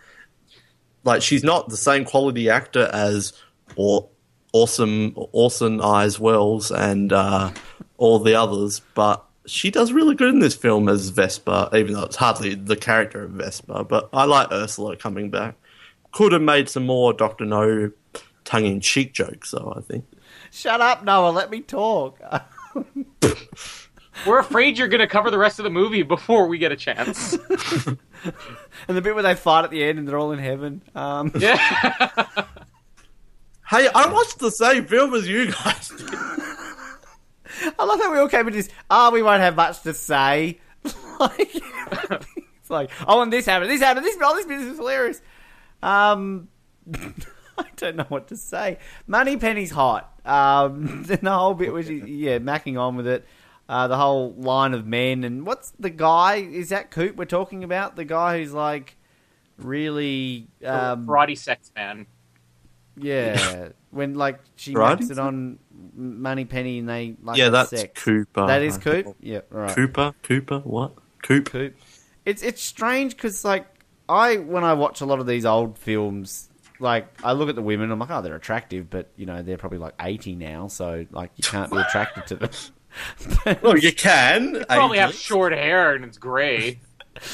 like 1.04 1.22
she's 1.22 1.44
not 1.44 1.70
the 1.70 1.78
same 1.78 2.04
quality 2.04 2.50
actor 2.50 2.90
as 2.92 3.34
or 3.76 4.10
awesome 4.52 5.14
Orson 5.32 5.80
Eyes 5.82 6.20
Wells 6.20 6.72
and 6.72 7.14
uh, 7.14 7.52
all 7.98 8.20
the 8.20 8.36
others, 8.36 8.82
but 8.94 9.24
she 9.46 9.70
does 9.70 9.92
really 9.92 10.16
good 10.16 10.34
in 10.34 10.40
this 10.40 10.56
film 10.56 10.90
as 10.90 11.10
Vesper, 11.10 11.70
even 11.74 11.94
though 11.94 12.04
it's 12.04 12.16
hardly 12.16 12.56
the 12.56 12.76
character 12.76 13.24
of 13.24 13.32
Vesper. 13.32 13.84
But 13.84 14.10
I 14.12 14.26
like 14.26 14.52
Ursula 14.52 14.96
coming 14.96 15.30
back. 15.30 15.56
Could 16.12 16.32
have 16.32 16.42
made 16.42 16.70
some 16.70 16.86
more 16.86 17.14
Doctor 17.14 17.46
No 17.46 17.92
tongue 18.44 18.66
in 18.66 18.80
cheek 18.80 19.14
jokes, 19.14 19.52
though. 19.52 19.74
I 19.76 19.82
think. 19.82 20.06
Shut 20.56 20.80
up, 20.80 21.04
Noah. 21.04 21.32
Let 21.32 21.52
me 21.52 21.60
talk. 21.60 22.18
We're 24.26 24.40
afraid 24.40 24.78
you're 24.78 24.88
going 24.88 25.02
to 25.02 25.08
cover 25.08 25.30
the 25.30 25.38
rest 25.38 25.60
of 25.60 25.64
the 25.64 25.70
movie 25.70 26.02
before 26.02 26.48
we 26.48 26.58
get 26.58 26.72
a 26.72 26.78
chance. 26.78 27.34
and 27.88 27.98
the 28.88 29.02
bit 29.02 29.14
where 29.14 29.24
they 29.24 29.36
fight 29.36 29.66
at 29.66 29.70
the 29.72 29.84
end 29.84 30.00
and 30.00 30.08
they're 30.08 30.18
all 30.18 30.32
in 30.32 30.40
heaven. 30.40 30.82
Um, 30.96 31.32
yeah. 31.38 32.46
Hey, 33.68 33.88
I 33.88 34.14
watched 34.14 34.38
the 34.38 34.52
same 34.52 34.86
film 34.86 35.16
as 35.16 35.28
you 35.28 35.52
guys. 35.52 35.92
I 37.80 37.84
love 37.84 38.00
how 38.00 38.12
we 38.12 38.20
all 38.20 38.30
came 38.30 38.42
into 38.42 38.60
this. 38.60 38.70
Ah, 38.92 39.10
we 39.10 39.24
won't 39.24 39.42
have 39.42 39.56
much 39.56 39.82
to 39.82 39.94
say. 39.96 40.60
like, 41.20 41.50
it's 42.62 42.70
like, 42.70 42.92
oh, 43.08 43.24
and 43.24 43.34
this 43.34 43.48
happened, 43.48 43.72
this 43.72 43.82
happened, 43.82 44.06
this, 44.06 44.16
oh, 44.22 44.36
this 44.36 44.46
business 44.46 44.74
is 44.74 44.78
hilarious. 44.78 45.20
Um, 45.82 46.48
I 47.58 47.66
don't 47.76 47.96
know 47.96 48.06
what 48.10 48.28
to 48.30 48.38
say. 48.38 48.78
Money 49.08 49.38
Penny's 49.38 49.72
hot. 49.72 50.12
Um, 50.26 51.04
the 51.08 51.18
whole 51.32 51.54
bit 51.54 51.72
was, 51.74 51.90
yeah, 51.90 52.40
macking 52.40 52.80
on 52.80 52.96
with 52.96 53.08
it. 53.08 53.26
Uh, 53.68 53.88
the 53.88 53.98
whole 53.98 54.34
line 54.38 54.74
of 54.76 54.86
men 54.86 55.24
and 55.24 55.46
what's 55.46 55.72
the 55.80 55.90
guy? 55.90 56.36
Is 56.36 56.70
that 56.70 56.92
Coop 56.92 57.16
we're 57.16 57.26
talking 57.26 57.64
about? 57.64 57.96
The 57.96 58.06
guy 58.06 58.38
who's 58.40 58.54
like 58.54 58.96
really, 59.58 60.48
um, 60.64 61.08
Karate 61.08 61.38
sex 61.38 61.72
man. 61.76 62.06
yeah. 62.96 63.70
when 63.92 64.14
like 64.14 64.40
she 64.56 64.74
Right? 64.74 65.00
makes 65.00 65.10
it 65.10 65.18
on 65.18 65.58
Money 65.96 66.46
Penny 66.46 66.80
and 66.80 66.90
they 66.90 67.16
like 67.24 67.38
yeah, 67.38 67.50
that's 67.50 67.70
sex. 67.72 68.04
Cooper. 68.04 68.46
That 68.46 68.62
is 68.62 68.78
Coop. 68.78 69.16
Yeah, 69.22 69.40
right. 69.50 69.74
Cooper. 69.74 70.14
Cooper. 70.22 70.60
What? 70.60 70.94
Coop. 71.24 71.50
Coop. 71.50 71.76
It's 72.26 72.44
it's 72.44 72.62
strange 72.62 73.16
because 73.16 73.44
like 73.46 73.66
I 74.10 74.38
when 74.38 74.64
I 74.64 74.74
watch 74.74 75.02
a 75.02 75.06
lot 75.06 75.20
of 75.20 75.26
these 75.28 75.46
old 75.46 75.78
films, 75.78 76.50
like 76.80 77.08
I 77.24 77.34
look 77.34 77.50
at 77.50 77.56
the 77.56 77.62
women, 77.62 77.92
I'm 77.92 78.00
like, 78.00 78.10
oh, 78.12 78.22
they're 78.22 78.36
attractive, 78.36 78.90
but 78.90 79.10
you 79.16 79.26
know 79.26 79.42
they're 79.44 79.58
probably 79.58 79.78
like 79.80 79.94
80 80.00 80.36
now, 80.36 80.68
so 80.68 81.06
like 81.12 81.32
you 81.36 81.44
can't 81.44 81.72
be 81.72 81.78
attracted 81.78 82.28
to 82.28 82.36
them. 82.36 82.50
Well, 83.62 83.78
you 83.78 83.92
can. 83.92 84.64
Probably 84.70 85.00
have 85.00 85.14
short 85.14 85.52
hair 85.52 85.94
and 85.96 86.06
it's 86.06 86.18
gray. 86.18 86.80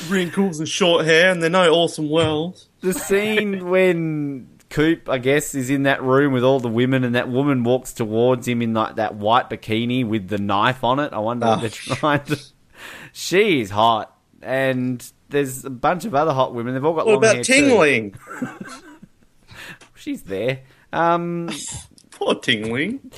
wrinkles 0.09 0.57
and 0.59 0.67
short 0.67 1.05
hair, 1.05 1.29
and 1.31 1.39
they're 1.41 1.51
no 1.51 1.71
awesome 1.71 2.09
wells. 2.09 2.67
the 2.79 2.93
scene 2.93 3.69
when 3.69 4.47
Coop, 4.71 5.07
I 5.07 5.19
guess, 5.19 5.53
is 5.53 5.69
in 5.69 5.83
that 5.83 6.01
room 6.01 6.33
with 6.33 6.43
all 6.43 6.59
the 6.59 6.67
women, 6.67 7.03
and 7.03 7.13
that 7.13 7.29
woman 7.29 7.63
walks 7.63 7.93
towards 7.93 8.47
him 8.47 8.63
in 8.63 8.73
like 8.73 8.95
that 8.95 9.13
white 9.15 9.51
bikini 9.51 10.03
with 10.03 10.29
the 10.29 10.39
knife 10.39 10.83
on 10.83 10.99
it. 10.99 11.13
I 11.13 11.19
wonder 11.19 11.45
Oh. 11.45 11.53
if 11.53 11.61
they're 11.61 11.95
trying 11.95 12.23
to. 12.25 12.39
She's 13.13 13.69
hot, 13.69 14.15
and 14.41 15.05
there's 15.29 15.63
a 15.63 15.69
bunch 15.69 16.05
of 16.05 16.15
other 16.15 16.33
hot 16.33 16.55
women. 16.55 16.73
They've 16.73 16.83
all 16.83 16.95
got 16.95 17.05
What 17.05 17.13
long 17.15 17.23
hair 17.23 17.33
about 17.33 17.45
too. 17.45 17.53
Tingling? 17.53 18.15
She's 20.01 20.23
there. 20.23 20.61
Um, 20.91 21.49
Poor 22.11 22.33
Tingling. 22.35 23.11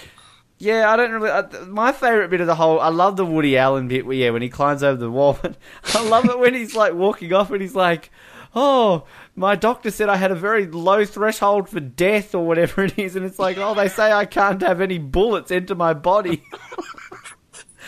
yeah, 0.58 0.92
I 0.92 0.98
don't 0.98 1.12
really. 1.12 1.30
Uh, 1.30 1.48
my 1.68 1.94
favorite 1.94 2.30
bit 2.30 2.42
of 2.42 2.48
the 2.48 2.56
whole, 2.56 2.80
I 2.80 2.90
love 2.90 3.16
the 3.16 3.26
Woody 3.26 3.58
Allen 3.58 3.88
bit. 3.88 4.06
Where, 4.06 4.16
yeah, 4.18 4.32
when 4.32 4.42
he 4.42 4.50
climbs 4.50 4.84
over 4.84 5.00
the 5.00 5.10
wall. 5.10 5.40
But 5.42 5.56
I 5.96 6.04
love 6.08 6.26
it 6.26 6.38
when 6.38 6.54
he's 6.54 6.76
like 6.76 6.94
walking 6.94 7.32
off 7.34 7.52
and 7.52 7.62
he's 7.62 7.74
like, 7.76 8.12
"Oh, 8.54 9.06
my 9.36 9.56
doctor 9.56 9.92
said 9.92 10.10
I 10.10 10.18
had 10.18 10.32
a 10.32 10.36
very 10.36 10.68
low 10.68 11.06
threshold 11.06 11.70
for 11.70 11.80
death 11.80 12.36
or 12.36 12.46
whatever 12.46 12.84
it 12.84 13.00
is," 13.00 13.16
and 13.16 13.26
it's 13.26 13.40
like, 13.40 13.58
"Oh, 13.58 13.74
they 13.74 13.88
say 13.88 14.12
I 14.12 14.26
can't 14.26 14.62
have 14.62 14.82
any 14.82 14.98
bullets 14.98 15.52
enter 15.52 15.76
my 15.76 15.94
body." 15.94 16.44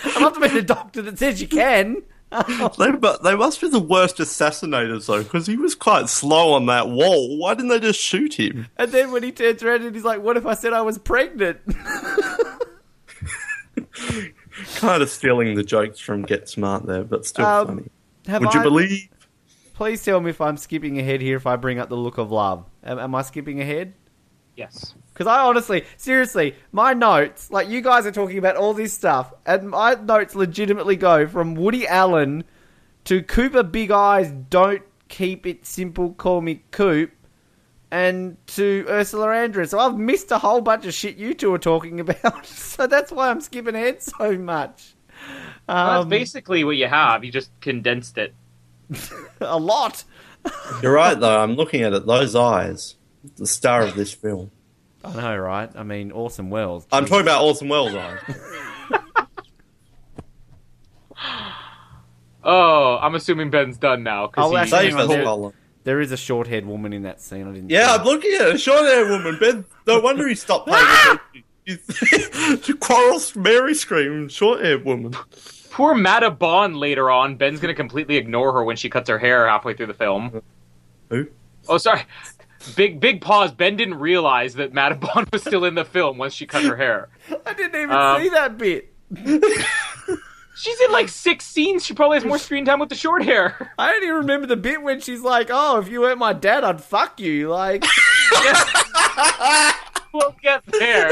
I 0.06 0.20
must 0.20 0.40
have 0.40 0.50
been 0.52 0.58
a 0.58 0.62
doctor 0.62 1.02
that 1.02 1.20
says 1.20 1.42
you 1.42 1.48
can. 1.48 2.04
They, 2.78 2.92
but 2.92 3.24
they 3.24 3.36
must 3.36 3.62
be 3.62 3.70
the 3.70 3.80
worst 3.80 4.18
assassinators, 4.18 5.06
though, 5.08 5.24
because 5.24 5.48
he 5.48 5.56
was 5.58 5.76
quite 5.76 6.10
slow 6.10 6.54
on 6.54 6.66
that 6.68 6.90
wall. 6.90 7.38
Why 7.38 7.54
didn't 7.54 7.70
they 7.70 7.80
just 7.80 8.00
shoot 8.00 8.34
him? 8.40 8.68
And 8.78 8.92
then 8.92 9.12
when 9.12 9.24
he 9.24 9.32
turns 9.32 9.64
around 9.64 9.84
and 9.84 9.96
he's 9.96 10.04
like, 10.04 10.22
"What 10.22 10.36
if 10.38 10.46
I 10.46 10.54
said 10.54 10.74
I 10.74 10.82
was 10.82 10.98
pregnant?" 10.98 11.60
Kind 14.76 15.02
of 15.04 15.10
stealing 15.10 15.56
the 15.56 15.64
jokes 15.64 16.00
from 16.00 16.22
Get 16.24 16.48
Smart 16.50 16.86
there, 16.86 17.04
but 17.04 17.26
still 17.26 17.46
Um, 17.46 17.68
funny. 17.68 17.84
Have 18.28 18.42
Would 18.42 18.54
you 18.54 18.60
I- 18.62 18.64
believe? 18.64 19.08
Please 19.74 20.02
tell 20.04 20.22
me 20.22 20.30
if 20.30 20.40
I'm 20.40 20.56
skipping 20.56 20.98
ahead 21.00 21.20
here. 21.22 21.36
If 21.36 21.46
I 21.46 21.58
bring 21.58 21.80
up 21.80 21.90
the 21.90 21.98
look 21.98 22.18
of 22.18 22.32
love, 22.32 22.66
am, 22.84 22.98
am 22.98 23.14
I 23.14 23.22
skipping 23.24 23.60
ahead? 23.60 23.94
Yes. 24.56 24.96
Because 25.16 25.28
I 25.28 25.40
honestly, 25.46 25.86
seriously, 25.96 26.56
my 26.74 26.94
notes, 26.94 27.50
like 27.50 27.70
you 27.70 27.80
guys 27.80 28.06
are 28.06 28.12
talking 28.12 28.38
about 28.38 28.58
all 28.58 28.74
this 28.74 28.92
stuff, 28.92 29.34
and 29.46 29.70
my 29.70 29.94
notes 29.96 30.36
legitimately 30.36 30.98
go 30.98 31.26
from 31.26 31.56
Woody 31.56 31.88
Allen 31.88 32.44
to 33.06 33.24
Cooper 33.24 33.64
Big 33.64 33.92
Eyes, 33.92 34.30
don't 34.50 34.82
keep 35.08 35.46
it 35.48 35.66
simple, 35.66 36.12
call 36.16 36.42
me 36.42 36.64
Coop, 36.72 37.12
and 37.92 38.36
to 38.48 38.86
Ursula 38.90 39.28
Andress. 39.28 39.70
So 39.70 39.80
I've 39.80 39.98
missed 39.98 40.32
a 40.34 40.38
whole 40.38 40.60
bunch 40.60 40.86
of 40.86 40.94
shit 40.94 41.16
you 41.16 41.34
two 41.34 41.54
are 41.54 41.60
talking 41.60 42.00
about. 42.02 42.46
so 42.46 42.86
that's 42.86 43.10
why 43.10 43.30
I'm 43.30 43.40
skipping 43.40 43.74
ahead 43.76 44.04
so 44.04 44.38
much. 44.38 44.96
Well, 45.70 45.88
that's 45.88 46.04
Um, 46.04 46.10
basically 46.10 46.66
what 46.66 46.76
you 46.76 46.88
have. 46.88 47.24
You 47.24 47.32
just 47.32 47.52
condensed 47.62 48.18
it. 48.18 48.34
a 49.40 49.58
lot. 49.58 50.04
You're 50.84 50.92
right, 50.94 51.18
though. 51.18 51.40
I'm 51.40 51.54
looking 51.54 51.84
at 51.84 51.94
it. 51.94 52.06
Those 52.06 52.36
eyes, 52.36 52.96
the 53.38 53.48
star 53.48 53.82
of 53.84 53.96
this 53.96 54.12
film. 54.14 54.52
I 55.06 55.22
know, 55.22 55.38
right? 55.38 55.70
I 55.76 55.84
mean, 55.84 56.12
Orson 56.12 56.50
Welles. 56.50 56.88
I'm 56.92 57.06
talking 57.06 57.22
about 57.26 57.44
Orson 57.44 57.70
Welles' 57.70 57.94
eyes. 57.96 58.20
Oh, 62.44 63.00
I'm 63.02 63.16
assuming 63.16 63.50
Ben's 63.50 63.78
done 63.78 64.04
now. 64.04 64.28
'cause 64.28 64.46
Oh, 64.46 64.52
he- 64.52 64.58
actually, 64.58 64.92
Save 64.92 65.10
hang 65.10 65.28
on, 65.28 65.46
us. 65.46 65.54
There 65.84 66.00
is 66.02 66.12
a 66.12 66.18
short-haired 66.18 66.66
woman 66.66 66.94
in 66.94 67.04
that 67.04 67.22
scene. 67.22 67.48
I 67.48 67.52
didn't. 67.54 67.70
Yeah. 67.70 67.96
I'm 67.96 68.04
looking 68.06 68.34
at 68.34 68.56
a 68.56 68.58
short 68.58 68.82
haired 68.86 69.10
woman. 69.10 69.38
Ben, 69.40 69.66
no 69.88 70.00
wonder 70.00 70.28
he 70.28 70.36
stopped 70.36 70.68
paying 70.68 70.84
attention. 70.84 71.44
He's- 71.66 72.72
Quarrel 72.80 73.20
Mary 73.36 73.74
scream, 73.74 74.30
short 74.30 74.62
haired 74.64 74.86
woman. 74.86 75.16
Poor 75.72 75.96
Mata 75.96 76.30
Bond 76.30 76.78
later 76.78 77.10
on. 77.10 77.36
Ben's 77.36 77.60
gonna 77.60 77.74
completely 77.74 78.18
ignore 78.18 78.54
her 78.54 78.64
when 78.64 78.76
she 78.78 78.90
cuts 78.90 79.10
her 79.10 79.18
hair 79.18 79.48
halfway 79.48 79.74
through 79.74 79.88
the 79.88 79.94
film. 79.96 80.42
Who? 81.10 81.28
Oh, 81.68 81.78
sorry. 81.80 82.02
Big 82.76 83.00
big 83.00 83.22
pause. 83.22 83.52
Ben 83.52 83.76
didn't 83.76 84.00
realize 84.00 84.56
that 84.56 84.74
Mata 84.74 84.96
Bond 84.96 85.28
was 85.32 85.42
still 85.42 85.66
in 85.66 85.76
the 85.76 85.86
film 85.86 86.18
once 86.18 86.34
she 86.34 86.46
cut 86.46 86.64
her 86.64 86.76
hair. 86.76 87.10
I 87.46 87.54
didn't 87.54 87.76
even 87.82 87.96
Um, 87.96 88.22
see 88.22 88.30
that 88.30 88.58
bit. 88.58 88.94
She's 90.58 90.80
in 90.80 90.92
like 90.92 91.10
six 91.10 91.46
scenes. 91.46 91.86
She 91.86 91.94
probably 91.94 92.16
has 92.18 92.24
more 92.26 92.38
screen 92.38 92.64
time 92.64 92.80
with 92.80 92.88
the 92.88 92.96
short 92.96 93.24
hair. 93.26 93.74
I 93.78 93.92
don't 93.92 94.04
even 94.04 94.16
remember 94.16 94.48
the 94.48 94.56
bit 94.56 94.82
when 94.82 95.02
she's 95.02 95.20
like, 95.22 95.50
"Oh, 95.52 95.80
if 95.80 95.90
you 95.90 96.00
weren't 96.00 96.18
my 96.18 96.32
dad, 96.32 96.64
I'd 96.64 96.80
fuck 96.82 97.20
you." 97.20 97.50
Like, 97.50 97.84
we'll 100.14 100.34
get 100.42 100.64
there. 100.68 101.12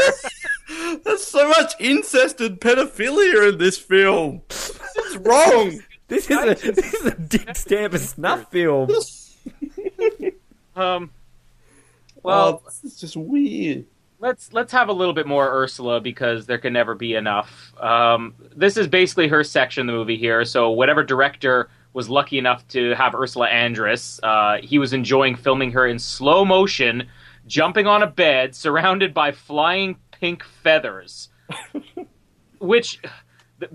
There's 1.04 1.24
so 1.24 1.50
much 1.50 1.74
incest 1.80 2.40
and 2.40 2.58
pedophilia 2.58 3.50
in 3.52 3.58
this 3.58 3.78
film. 3.78 4.44
It's 4.50 5.18
wrong. 5.18 5.82
this 6.08 6.30
is 6.32 6.38
a 6.38 6.72
this 6.72 6.94
is 6.94 7.06
a 7.06 7.16
Dick 7.16 7.54
Stamper 7.58 7.98
snuff 7.98 8.50
film. 8.50 8.90
Um. 10.76 11.12
Well, 12.24 12.46
Well, 12.54 12.62
this 12.66 12.84
is 12.84 13.00
just 13.00 13.16
weird. 13.16 13.86
let's 14.20 14.54
let's 14.54 14.72
have 14.72 14.90
a 14.90 14.94
little 14.94 15.14
bit 15.14 15.28
more 15.28 15.48
Ursula 15.64 16.00
because 16.02 16.46
there 16.46 16.58
can 16.58 16.74
never 16.74 16.96
be 16.96 17.16
enough. 17.16 17.74
Um, 17.82 18.34
this 18.56 18.78
is 18.78 18.88
basically 18.88 19.28
her 19.28 19.44
section 19.44 19.82
of 19.82 19.88
the 19.94 19.98
movie 20.00 20.18
here. 20.18 20.46
So 20.46 20.72
whatever 20.72 21.04
director 21.04 21.70
was 21.94 22.10
lucky 22.10 22.38
enough 22.40 22.68
to 22.70 22.96
have 22.96 23.14
Ursula 23.14 23.48
Andress, 23.50 24.20
uh, 24.24 24.60
he 24.66 24.80
was 24.80 24.94
enjoying 24.94 25.36
filming 25.36 25.72
her 25.74 25.86
in 25.86 26.00
slow 26.00 26.44
motion, 26.46 27.08
jumping 27.46 27.86
on 27.88 28.02
a 28.02 28.08
bed 28.08 28.56
surrounded 28.66 29.14
by 29.14 29.32
flying 29.32 29.98
pink 30.12 30.44
feathers. 30.44 31.30
Which 32.60 33.00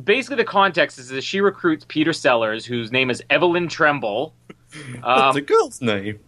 basically 0.03 0.37
the 0.37 0.45
context 0.45 0.99
is 0.99 1.09
that 1.11 1.23
she 1.23 1.41
recruits 1.41 1.85
Peter 1.87 2.13
Sellers, 2.15 2.65
whose 2.65 2.91
name 2.91 3.11
is 3.11 3.23
Evelyn 3.29 3.69
Tremble. 3.69 4.35
That's 4.95 5.05
Um, 5.05 5.37
a 5.37 5.41
girl's 5.43 5.81
name. 5.83 6.19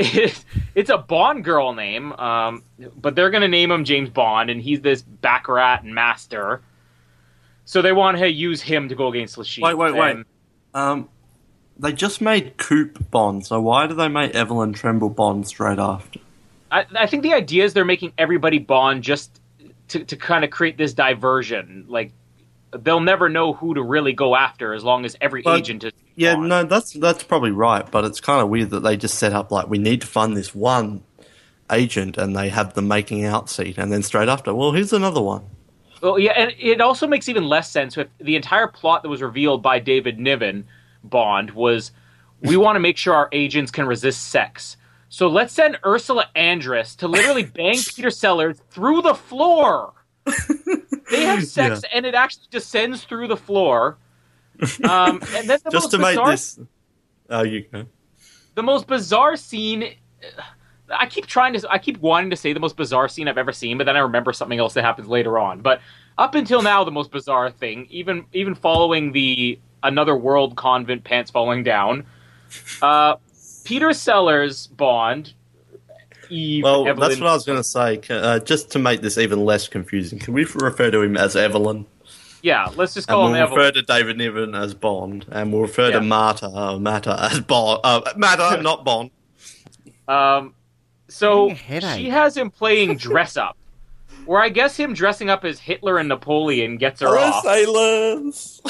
It's, 0.00 0.44
it's 0.74 0.90
a 0.90 0.98
Bond 0.98 1.44
girl 1.44 1.74
name, 1.74 2.12
um, 2.14 2.64
but 2.96 3.14
they're 3.14 3.30
going 3.30 3.42
to 3.42 3.48
name 3.48 3.70
him 3.70 3.84
James 3.84 4.08
Bond, 4.08 4.48
and 4.50 4.60
he's 4.60 4.80
this 4.80 5.02
Baccarat 5.02 5.82
master. 5.84 6.62
So 7.66 7.82
they 7.82 7.92
want 7.92 8.18
to 8.18 8.28
use 8.28 8.62
him 8.62 8.88
to 8.88 8.94
go 8.94 9.08
against 9.08 9.38
Le 9.38 9.44
Chiffre. 9.44 9.62
Wait, 9.62 9.76
wait, 9.76 9.94
wait. 9.94 10.10
And 10.16 10.24
Um, 10.72 11.08
they 11.78 11.92
just 11.92 12.20
made 12.20 12.56
Coop 12.56 13.10
Bond, 13.10 13.46
so 13.46 13.60
why 13.60 13.86
do 13.86 13.94
they 13.94 14.08
make 14.08 14.34
Evelyn 14.34 14.72
Tremble 14.72 15.10
Bond 15.10 15.46
straight 15.46 15.78
after? 15.78 16.20
I, 16.70 16.86
I 16.96 17.06
think 17.06 17.22
the 17.22 17.34
idea 17.34 17.64
is 17.64 17.74
they're 17.74 17.84
making 17.84 18.12
everybody 18.16 18.58
Bond 18.58 19.02
just 19.02 19.40
to, 19.88 20.04
to 20.04 20.16
kind 20.16 20.44
of 20.44 20.50
create 20.50 20.76
this 20.76 20.94
diversion. 20.94 21.86
Like, 21.88 22.12
they'll 22.72 23.00
never 23.00 23.28
know 23.28 23.52
who 23.52 23.74
to 23.74 23.82
really 23.82 24.12
go 24.12 24.36
after 24.36 24.72
as 24.74 24.84
long 24.84 25.04
as 25.04 25.16
every 25.20 25.42
But- 25.42 25.58
agent 25.58 25.84
is. 25.84 25.92
Yeah, 26.16 26.34
no, 26.34 26.64
that's 26.64 26.92
that's 26.92 27.22
probably 27.22 27.50
right, 27.50 27.88
but 27.90 28.04
it's 28.04 28.20
kind 28.20 28.42
of 28.42 28.48
weird 28.50 28.70
that 28.70 28.80
they 28.80 28.96
just 28.96 29.18
set 29.18 29.32
up 29.32 29.50
like 29.50 29.68
we 29.70 29.78
need 29.78 30.02
to 30.02 30.06
fund 30.06 30.36
this 30.36 30.54
one 30.54 31.02
agent, 31.70 32.18
and 32.18 32.36
they 32.36 32.48
have 32.50 32.74
the 32.74 32.82
making 32.82 33.24
out 33.24 33.48
seat, 33.48 33.78
and 33.78 33.90
then 33.92 34.02
straight 34.02 34.28
after, 34.28 34.52
well, 34.54 34.72
here's 34.72 34.92
another 34.92 35.22
one. 35.22 35.44
Well, 36.02 36.18
yeah, 36.18 36.32
and 36.32 36.52
it 36.58 36.80
also 36.80 37.06
makes 37.06 37.28
even 37.28 37.44
less 37.44 37.70
sense 37.70 37.96
if 37.96 38.08
the 38.18 38.36
entire 38.36 38.66
plot 38.66 39.02
that 39.02 39.08
was 39.08 39.22
revealed 39.22 39.62
by 39.62 39.78
David 39.78 40.18
Niven 40.18 40.66
Bond 41.04 41.52
was 41.52 41.92
we 42.40 42.56
want 42.56 42.76
to 42.76 42.80
make 42.80 42.96
sure 42.96 43.14
our 43.14 43.28
agents 43.32 43.70
can 43.70 43.86
resist 43.86 44.28
sex. 44.28 44.76
So 45.08 45.28
let's 45.28 45.52
send 45.54 45.78
Ursula 45.84 46.26
Andress 46.36 46.96
to 46.98 47.08
literally 47.08 47.42
bang 47.54 47.76
Peter 47.94 48.10
Sellers 48.10 48.60
through 48.70 49.02
the 49.02 49.14
floor. 49.14 49.92
They 50.26 51.24
have 51.24 51.44
sex 51.46 51.82
and 51.92 52.06
it 52.06 52.14
actually 52.14 52.46
descends 52.50 53.04
through 53.04 53.28
the 53.28 53.36
floor. 53.36 53.98
Um, 54.84 55.22
and 55.34 55.48
then 55.48 55.58
the 55.64 55.70
just 55.70 55.84
most 55.86 55.90
to 55.92 55.98
make 55.98 56.12
bizarre 56.16 56.30
this. 56.30 56.60
Oh, 57.30 57.42
you 57.42 57.62
go. 57.72 57.86
the 58.54 58.62
most 58.62 58.86
bizarre 58.86 59.36
scene 59.36 59.94
I 60.92 61.06
keep 61.06 61.26
trying 61.26 61.52
to 61.54 61.70
I 61.70 61.78
keep 61.78 61.98
wanting 62.00 62.30
to 62.30 62.36
say 62.36 62.52
the 62.52 62.60
most 62.60 62.76
bizarre 62.76 63.08
scene 63.08 63.28
I've 63.28 63.38
ever 63.38 63.52
seen, 63.52 63.78
but 63.78 63.84
then 63.84 63.96
I 63.96 64.00
remember 64.00 64.32
something 64.32 64.58
else 64.58 64.74
that 64.74 64.82
happens 64.82 65.08
later 65.08 65.38
on. 65.38 65.60
But 65.60 65.80
up 66.18 66.34
until 66.34 66.62
now 66.62 66.84
the 66.84 66.90
most 66.90 67.10
bizarre 67.10 67.50
thing, 67.50 67.86
even 67.90 68.26
even 68.32 68.54
following 68.54 69.12
the 69.12 69.58
another 69.82 70.16
world 70.16 70.56
convent 70.56 71.04
pants 71.04 71.30
falling 71.30 71.62
down, 71.62 72.06
uh 72.82 73.16
Peter 73.64 73.92
Sellers 73.92 74.66
Bond 74.66 75.34
Eve 76.30 76.64
Well, 76.64 76.86
Evelyn 76.86 77.08
that's 77.08 77.20
what 77.20 77.30
I 77.30 77.34
was 77.34 77.44
going 77.44 77.58
to 77.58 77.64
say. 77.64 78.00
Uh, 78.08 78.38
just 78.38 78.70
to 78.72 78.78
make 78.78 79.00
this 79.02 79.18
even 79.18 79.44
less 79.44 79.68
confusing, 79.68 80.18
can 80.18 80.34
we 80.34 80.44
refer 80.44 80.90
to 80.90 81.00
him 81.02 81.16
as 81.16 81.36
Evelyn? 81.36 81.86
Yeah, 82.42 82.70
let's 82.76 82.94
just 82.94 83.06
call 83.08 83.26
And 83.26 83.34
call 83.36 83.40
we'll 83.50 83.52
him 83.52 83.58
refer 83.58 83.72
to 83.72 83.82
David 83.82 84.16
Niven 84.16 84.54
as 84.54 84.72
Bond, 84.74 85.26
and 85.30 85.52
we'll 85.52 85.62
refer 85.62 85.88
Yeah. 85.90 85.98
to 85.98 86.00
Mata, 86.00 86.46
uh, 86.46 86.78
Mata 86.78 87.28
as 87.30 87.40
Bond. 87.40 87.80
Uh, 87.84 88.00
Mata, 88.16 88.62
not 88.62 88.84
Bond. 88.84 89.10
Um 90.08 90.54
so 91.08 91.48
Getting 91.48 91.52
a 91.52 91.58
headache. 91.58 91.98
she 91.98 92.08
has 92.10 92.36
him 92.36 92.50
playing 92.50 92.96
dress 92.96 93.36
up. 93.36 93.56
Where 94.26 94.40
I 94.40 94.48
guess 94.48 94.76
him 94.76 94.94
dressing 94.94 95.28
up 95.28 95.44
as 95.44 95.58
Hitler 95.58 95.98
and 95.98 96.08
Napoleon 96.08 96.76
gets 96.76 97.00
her 97.00 97.08
Hello, 97.08 97.18
off. 97.18 97.42
Silence. 97.42 98.60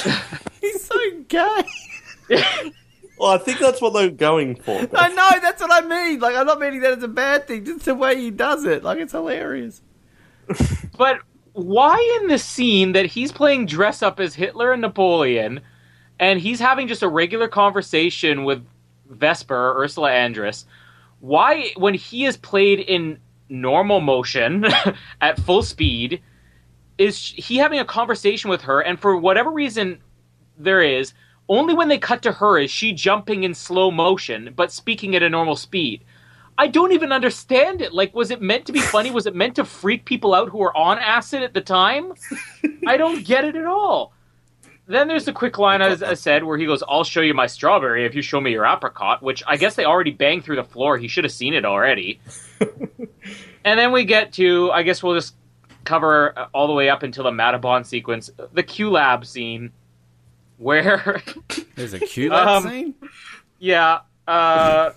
He's 0.60 0.84
so 0.84 0.94
gay. 1.28 1.62
Well, 3.20 3.32
I 3.32 3.36
think 3.36 3.58
that's 3.58 3.82
what 3.82 3.92
they're 3.92 4.08
going 4.08 4.56
for. 4.56 4.72
I 4.94 5.10
know, 5.10 5.28
that's 5.42 5.60
what 5.60 5.70
I 5.70 5.86
mean. 5.86 6.20
Like, 6.20 6.34
I'm 6.34 6.46
not 6.46 6.58
meaning 6.58 6.80
that 6.80 6.94
it's 6.94 7.04
a 7.04 7.08
bad 7.08 7.46
thing, 7.46 7.66
just 7.66 7.84
the 7.84 7.94
way 7.94 8.16
he 8.16 8.30
does 8.30 8.64
it. 8.64 8.82
Like, 8.82 8.98
it's 8.98 9.12
hilarious. 9.12 9.82
But 10.96 11.20
why 11.52 12.18
in 12.20 12.28
the 12.28 12.38
scene 12.38 12.92
that 12.92 13.06
he's 13.06 13.32
playing 13.32 13.64
dress 13.66 14.02
up 14.02 14.20
as 14.20 14.34
Hitler 14.34 14.72
and 14.72 14.82
Napoleon, 14.82 15.60
and 16.18 16.38
he's 16.38 16.60
having 16.60 16.88
just 16.88 17.02
a 17.02 17.08
regular 17.08 17.48
conversation 17.48 18.44
with 18.44 18.66
Vesper, 19.08 19.74
Ursula 19.78 20.10
Andress, 20.10 20.66
why, 21.20 21.72
when 21.76 21.94
he 21.94 22.26
is 22.26 22.36
played 22.36 22.80
in 22.80 23.18
normal 23.48 24.00
motion 24.00 24.66
at 25.20 25.40
full 25.40 25.62
speed, 25.62 26.20
is 26.98 27.18
he 27.36 27.56
having 27.56 27.78
a 27.78 27.84
conversation 27.84 28.50
with 28.50 28.62
her, 28.62 28.80
and 28.80 29.00
for 29.00 29.16
whatever 29.16 29.50
reason 29.50 30.00
there 30.58 30.82
is, 30.82 31.14
only 31.50 31.74
when 31.74 31.88
they 31.88 31.98
cut 31.98 32.22
to 32.22 32.32
her 32.32 32.58
is 32.58 32.70
she 32.70 32.92
jumping 32.92 33.42
in 33.42 33.54
slow 33.54 33.90
motion, 33.90 34.54
but 34.54 34.70
speaking 34.70 35.16
at 35.16 35.22
a 35.22 35.28
normal 35.28 35.56
speed. 35.56 36.04
I 36.56 36.68
don't 36.68 36.92
even 36.92 37.10
understand 37.10 37.82
it. 37.82 37.92
Like, 37.92 38.14
was 38.14 38.30
it 38.30 38.40
meant 38.40 38.66
to 38.66 38.72
be 38.72 38.80
funny? 38.80 39.10
Was 39.10 39.26
it 39.26 39.34
meant 39.34 39.56
to 39.56 39.64
freak 39.64 40.04
people 40.04 40.32
out 40.32 40.48
who 40.48 40.58
were 40.58 40.76
on 40.76 40.98
acid 40.98 41.42
at 41.42 41.52
the 41.52 41.60
time? 41.60 42.12
I 42.86 42.96
don't 42.96 43.24
get 43.24 43.44
it 43.44 43.56
at 43.56 43.66
all. 43.66 44.12
Then 44.86 45.08
there's 45.08 45.24
the 45.24 45.32
quick 45.32 45.58
line, 45.58 45.82
as 45.82 46.02
I 46.02 46.14
said, 46.14 46.44
where 46.44 46.56
he 46.56 46.66
goes, 46.66 46.84
I'll 46.88 47.04
show 47.04 47.20
you 47.20 47.34
my 47.34 47.46
strawberry 47.46 48.04
if 48.04 48.14
you 48.14 48.22
show 48.22 48.40
me 48.40 48.52
your 48.52 48.66
apricot, 48.66 49.22
which 49.22 49.42
I 49.46 49.56
guess 49.56 49.74
they 49.74 49.84
already 49.84 50.10
banged 50.12 50.44
through 50.44 50.56
the 50.56 50.64
floor. 50.64 50.98
He 50.98 51.08
should 51.08 51.24
have 51.24 51.32
seen 51.32 51.54
it 51.54 51.64
already. 51.64 52.20
and 53.64 53.80
then 53.80 53.90
we 53.90 54.04
get 54.04 54.32
to, 54.34 54.70
I 54.70 54.82
guess 54.82 55.02
we'll 55.02 55.14
just 55.14 55.34
cover 55.84 56.48
all 56.52 56.68
the 56.68 56.74
way 56.74 56.88
up 56.90 57.02
until 57.02 57.24
the 57.24 57.32
Mata 57.32 57.58
Bond 57.58 57.86
sequence, 57.86 58.30
the 58.52 58.62
Q 58.62 58.90
Lab 58.90 59.24
scene, 59.26 59.72
where 60.60 61.22
There's 61.74 61.94
a 61.94 61.98
cute 61.98 62.32
Um, 62.32 62.62
scene. 62.64 62.94
Yeah, 63.58 64.00
uh, 64.28 64.90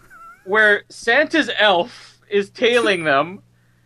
where 0.43 0.83
Santa's 0.89 1.49
elf 1.57 2.19
is 2.29 2.49
tailing 2.49 3.03
them, 3.05 3.41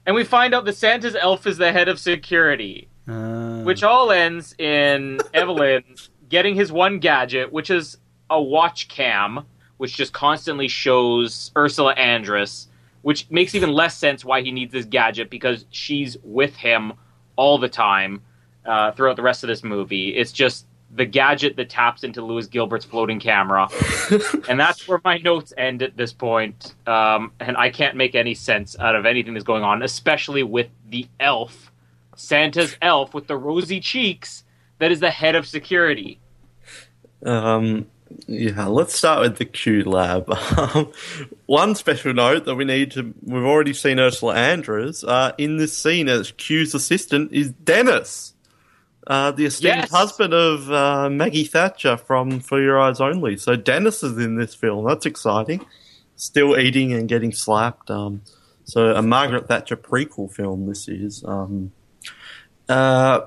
and 0.06 0.16
we 0.16 0.24
find 0.24 0.54
out 0.54 0.66
that 0.66 0.76
Santa's 0.76 1.16
elf 1.16 1.46
is 1.48 1.58
the 1.58 1.72
head 1.72 1.88
of 1.88 2.00
security, 2.00 2.90
Uh, 3.08 3.62
which 3.62 3.84
all 3.84 4.12
ends 4.12 4.56
in 4.58 5.20
Evelyn 5.34 5.84
getting 6.30 6.56
his 6.56 6.72
one 6.72 7.00
gadget, 7.00 7.52
which 7.54 7.70
is 7.70 7.98
a 8.30 8.42
watch 8.42 8.88
cam, 8.88 9.46
which 9.78 9.96
just 9.96 10.14
constantly 10.14 10.68
shows 10.68 11.52
Ursula 11.56 11.96
Andress, 11.96 12.68
which 13.04 13.30
makes 13.30 13.54
even 13.56 13.72
less 13.72 13.96
sense 13.96 14.26
why 14.26 14.42
he 14.42 14.52
needs 14.52 14.74
this 14.74 14.86
gadget 14.86 15.30
because 15.30 15.66
she's 15.70 16.18
with 16.24 16.56
him 16.56 16.94
all 17.36 17.58
the 17.60 17.70
time 17.70 18.22
uh, 18.66 18.92
throughout 18.92 19.16
the 19.16 19.22
rest 19.22 19.44
of 19.44 19.48
this 19.48 19.64
movie. 19.64 20.10
It's 20.10 20.32
just 20.32 20.66
the 20.92 21.06
gadget 21.06 21.56
that 21.58 21.70
taps 21.70 22.04
into 22.04 22.24
Lewis 22.24 22.48
Gilbert's 22.48 22.86
floating 22.86 23.20
camera 23.20 23.68
and 24.50 24.60
that's 24.60 24.88
where 24.88 25.02
my 25.04 25.18
notes 25.18 25.54
end 25.58 25.82
at 25.82 25.98
this 25.98 26.14
point. 26.14 26.76
Um, 26.86 27.32
and 27.40 27.58
I 27.58 27.70
can't 27.70 27.96
make 27.96 28.16
any 28.16 28.34
sense 28.34 28.78
out 28.80 28.96
of 28.96 29.06
anything 29.06 29.34
that's 29.34 29.46
going 29.46 29.64
on, 29.64 29.84
especially 29.84 30.44
with 30.44 30.70
the 30.90 31.08
elf, 31.20 31.72
Santa's 32.16 32.76
elf 32.82 33.14
with 33.14 33.28
the 33.28 33.38
rosy 33.38 33.80
cheeks, 33.80 34.44
that 34.80 34.92
is 34.92 35.00
the 35.00 35.12
head 35.12 35.36
of 35.36 35.46
security. 35.46 36.20
Um, 37.26 37.88
yeah, 38.28 38.66
let's 38.68 38.96
start 38.96 39.22
with 39.22 39.38
the 39.38 39.46
Q 39.46 39.84
Lab. 39.84 40.30
Um, 40.58 40.92
one 41.46 41.76
special 41.76 42.14
note 42.14 42.46
that 42.46 42.56
we 42.56 42.66
need 42.66 42.92
to, 42.92 43.14
we've 43.24 43.44
already 43.44 43.74
seen 43.74 44.00
Ursula 44.00 44.36
Andress. 44.36 45.04
Uh, 45.08 45.34
in 45.38 45.58
this 45.58 45.78
scene 45.78 46.10
as 46.10 46.32
Q's 46.32 46.74
assistant 46.74 47.32
is 47.32 47.52
Dennis, 47.52 48.34
uh, 49.08 49.32
the 49.32 49.45
esteemed 49.45 49.78
Yes. 49.78 49.91
husband 49.91 50.34
of 50.34 50.70
uh, 50.72 51.10
Maggie 51.10 51.45
Thatcher 51.45 51.97
from 51.97 52.39
For 52.39 52.62
Your 52.62 52.80
Eyes 52.80 52.99
Only. 53.01 53.38
So 53.38 53.55
Dennis 53.55 54.03
is 54.03 54.18
in 54.18 54.36
this 54.36 54.53
film. 54.53 54.86
That's 54.86 55.05
exciting. 55.05 55.66
Still 56.16 56.58
eating 56.60 56.93
and 56.93 57.08
getting 57.08 57.32
slapped. 57.32 57.89
Um, 57.89 58.22
so 58.66 58.93
a 58.95 59.01
Margaret 59.01 59.47
Thatcher 59.47 59.78
prequel 59.78 60.32
film. 60.32 60.68
This 60.68 60.88
is. 60.88 61.24
Um, 61.26 61.72
uh, 62.68 63.22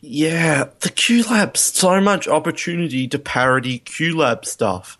yeah, 0.00 0.64
the 0.80 0.88
QLab, 0.90 1.56
so 1.56 2.00
much 2.00 2.28
opportunity 2.28 3.08
to 3.08 3.18
parody 3.18 3.80
QLab 3.80 4.44
stuff. 4.44 4.96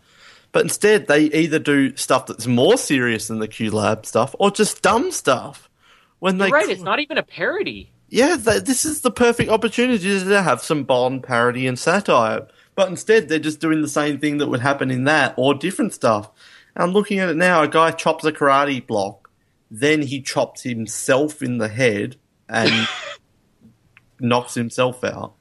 But 0.51 0.63
instead, 0.63 1.07
they 1.07 1.25
either 1.27 1.59
do 1.59 1.95
stuff 1.97 2.27
that's 2.27 2.47
more 2.47 2.77
serious 2.77 3.29
than 3.29 3.39
the 3.39 3.49
Q 3.49 3.71
Lab 3.71 4.05
stuff 4.07 4.35
or 4.39 4.51
just 4.51 4.83
dumb 4.83 5.13
stuff. 5.13 5.71
When 6.19 6.39
they 6.39 6.47
You're 6.49 6.57
right, 6.57 6.69
it's 6.69 6.83
not 6.83 6.99
even 6.99 7.17
a 7.17 7.23
parody. 7.23 7.93
Yeah, 8.09 8.37
th- 8.37 8.65
this 8.65 8.85
is 8.85 9.03
the 9.03 9.11
perfect 9.11 9.51
opportunity 9.51 10.19
to 10.19 10.43
have 10.43 10.63
some 10.63 10.85
Bond 10.85 11.23
parody 11.23 11.67
and 11.67 11.79
satire. 11.79 12.47
But 12.75 12.89
instead, 12.89 13.29
they're 13.29 13.39
just 13.39 13.61
doing 13.61 13.83
the 13.83 13.89
same 13.89 14.19
thing 14.19 14.39
that 14.39 14.49
would 14.49 14.61
happen 14.61 14.91
in 14.91 15.05
that 15.05 15.35
or 15.37 15.55
different 15.55 15.93
stuff. 15.93 16.31
And 16.75 16.85
I'm 16.85 16.93
looking 16.93 17.19
at 17.19 17.29
it 17.29 17.37
now. 17.37 17.63
A 17.63 17.69
guy 17.69 17.91
chops 17.91 18.25
a 18.25 18.33
karate 18.33 18.87
block, 18.87 19.31
then 19.71 20.03
he 20.03 20.23
chops 20.23 20.63
himself 20.63 21.43
in 21.43 21.59
the 21.59 21.69
head 21.69 22.17
and 22.49 22.89
knocks 24.21 24.55
himself 24.55 25.05
out. 25.05 25.35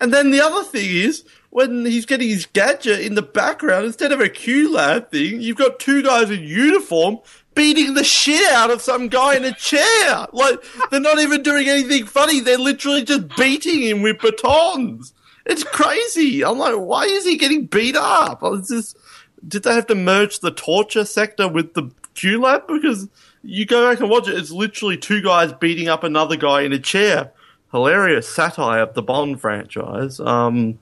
And 0.00 0.12
then 0.12 0.30
the 0.30 0.40
other 0.40 0.62
thing 0.64 0.90
is, 0.90 1.24
when 1.54 1.86
he's 1.86 2.04
getting 2.04 2.28
his 2.28 2.46
gadget 2.46 2.98
in 3.02 3.14
the 3.14 3.22
background, 3.22 3.86
instead 3.86 4.10
of 4.10 4.18
a 4.18 4.28
Q-Lab 4.28 5.12
thing, 5.12 5.40
you've 5.40 5.56
got 5.56 5.78
two 5.78 6.02
guys 6.02 6.28
in 6.28 6.42
uniform 6.42 7.20
beating 7.54 7.94
the 7.94 8.02
shit 8.02 8.52
out 8.54 8.72
of 8.72 8.82
some 8.82 9.06
guy 9.06 9.36
in 9.36 9.44
a 9.44 9.54
chair. 9.54 10.26
Like, 10.32 10.58
they're 10.90 10.98
not 10.98 11.20
even 11.20 11.44
doing 11.44 11.68
anything 11.68 12.06
funny. 12.06 12.40
They're 12.40 12.58
literally 12.58 13.04
just 13.04 13.28
beating 13.36 13.82
him 13.82 14.02
with 14.02 14.18
batons. 14.18 15.14
It's 15.46 15.62
crazy. 15.62 16.44
I'm 16.44 16.58
like, 16.58 16.74
why 16.74 17.04
is 17.04 17.24
he 17.24 17.36
getting 17.36 17.66
beat 17.66 17.94
up? 17.94 18.40
It's 18.42 18.70
just, 18.70 18.96
did 19.46 19.62
they 19.62 19.74
have 19.74 19.86
to 19.86 19.94
merge 19.94 20.40
the 20.40 20.50
torture 20.50 21.04
sector 21.04 21.46
with 21.46 21.74
the 21.74 21.88
Q-Lab? 22.14 22.66
Because 22.66 23.08
you 23.44 23.64
go 23.64 23.88
back 23.88 24.00
and 24.00 24.10
watch 24.10 24.26
it, 24.26 24.36
it's 24.36 24.50
literally 24.50 24.96
two 24.96 25.22
guys 25.22 25.52
beating 25.52 25.86
up 25.88 26.02
another 26.02 26.34
guy 26.34 26.62
in 26.62 26.72
a 26.72 26.80
chair. 26.80 27.32
Hilarious 27.70 28.28
satire 28.28 28.80
of 28.80 28.94
the 28.94 29.02
Bond 29.02 29.40
franchise. 29.40 30.18
Um, 30.18 30.80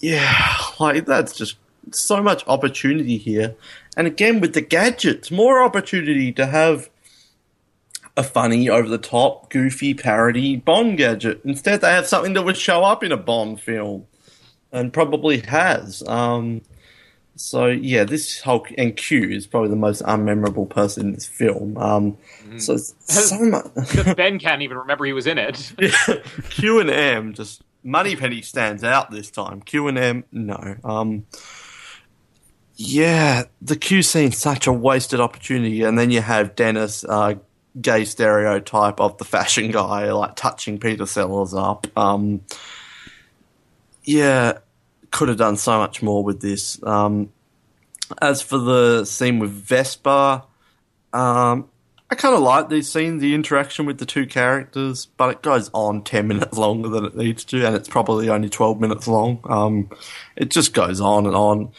yeah, 0.00 0.34
like 0.78 1.06
that's 1.06 1.36
just 1.36 1.56
so 1.92 2.22
much 2.22 2.44
opportunity 2.46 3.16
here. 3.16 3.54
And 3.96 4.06
again, 4.06 4.40
with 4.40 4.54
the 4.54 4.60
gadgets, 4.60 5.30
more 5.30 5.62
opportunity 5.62 6.32
to 6.32 6.46
have 6.46 6.88
a 8.16 8.22
funny, 8.22 8.68
over 8.68 8.88
the 8.88 8.98
top, 8.98 9.48
goofy 9.50 9.94
parody 9.94 10.56
Bond 10.56 10.98
gadget. 10.98 11.40
Instead, 11.44 11.80
they 11.80 11.90
have 11.90 12.06
something 12.06 12.32
that 12.34 12.42
would 12.42 12.56
show 12.56 12.84
up 12.84 13.02
in 13.04 13.12
a 13.12 13.16
Bond 13.16 13.60
film, 13.60 14.06
and 14.72 14.92
probably 14.92 15.38
has. 15.40 16.02
Um, 16.06 16.62
so 17.36 17.66
yeah, 17.66 18.02
this 18.02 18.40
whole 18.40 18.66
and 18.76 18.96
Q 18.96 19.28
is 19.30 19.46
probably 19.46 19.70
the 19.70 19.76
most 19.76 20.02
unmemorable 20.02 20.68
person 20.68 21.06
in 21.08 21.12
this 21.14 21.26
film. 21.26 21.76
Um, 21.78 22.18
So 22.58 22.76
so 22.76 23.38
much. 23.40 24.16
Ben 24.16 24.38
can't 24.40 24.62
even 24.62 24.76
remember 24.78 25.04
he 25.04 25.12
was 25.12 25.26
in 25.28 25.38
it. 25.38 25.72
Q 26.50 26.80
and 26.80 26.90
M 26.90 27.34
just 27.34 27.62
Moneypenny 27.82 28.42
stands 28.42 28.84
out 28.84 29.10
this 29.10 29.30
time. 29.30 29.60
Q 29.60 29.88
and 29.88 29.98
M, 29.98 30.24
no. 30.32 30.76
Um, 30.84 31.26
yeah, 32.76 33.44
the 33.60 33.76
Q 33.76 34.02
scene's 34.02 34.38
such 34.38 34.66
a 34.66 34.72
wasted 34.72 35.20
opportunity, 35.20 35.82
and 35.82 35.98
then 35.98 36.10
you 36.10 36.20
have 36.20 36.54
Dennis, 36.54 37.04
uh, 37.04 37.34
gay 37.80 38.04
stereotype 38.04 39.00
of 39.00 39.18
the 39.18 39.24
fashion 39.24 39.70
guy, 39.70 40.10
like 40.12 40.36
touching 40.36 40.78
Peter 40.78 41.06
Sellers 41.06 41.54
up. 41.54 41.86
Um, 41.96 42.42
yeah, 44.04 44.58
could 45.10 45.28
have 45.28 45.38
done 45.38 45.56
so 45.56 45.78
much 45.78 46.02
more 46.02 46.22
with 46.22 46.40
this. 46.40 46.82
Um, 46.82 47.32
as 48.22 48.42
for 48.42 48.58
the 48.58 49.04
scene 49.04 49.38
with 49.38 49.50
Vesper, 49.50 50.42
um, 51.12 51.68
I 52.10 52.14
kind 52.14 52.34
of 52.34 52.40
like 52.40 52.70
these 52.70 52.90
scenes, 52.90 53.20
the 53.20 53.34
interaction 53.34 53.84
with 53.84 53.98
the 53.98 54.06
two 54.06 54.26
characters, 54.26 55.06
but 55.06 55.30
it 55.30 55.42
goes 55.42 55.70
on 55.74 56.02
10 56.04 56.26
minutes 56.26 56.56
longer 56.56 56.88
than 56.88 57.04
it 57.04 57.16
needs 57.16 57.44
to, 57.44 57.66
and 57.66 57.76
it's 57.76 57.88
probably 57.88 58.30
only 58.30 58.48
12 58.48 58.80
minutes 58.80 59.06
long. 59.06 59.40
Um, 59.44 59.90
it 60.34 60.50
just 60.50 60.72
goes 60.72 61.02
on 61.02 61.26
and 61.26 61.36
on. 61.36 61.72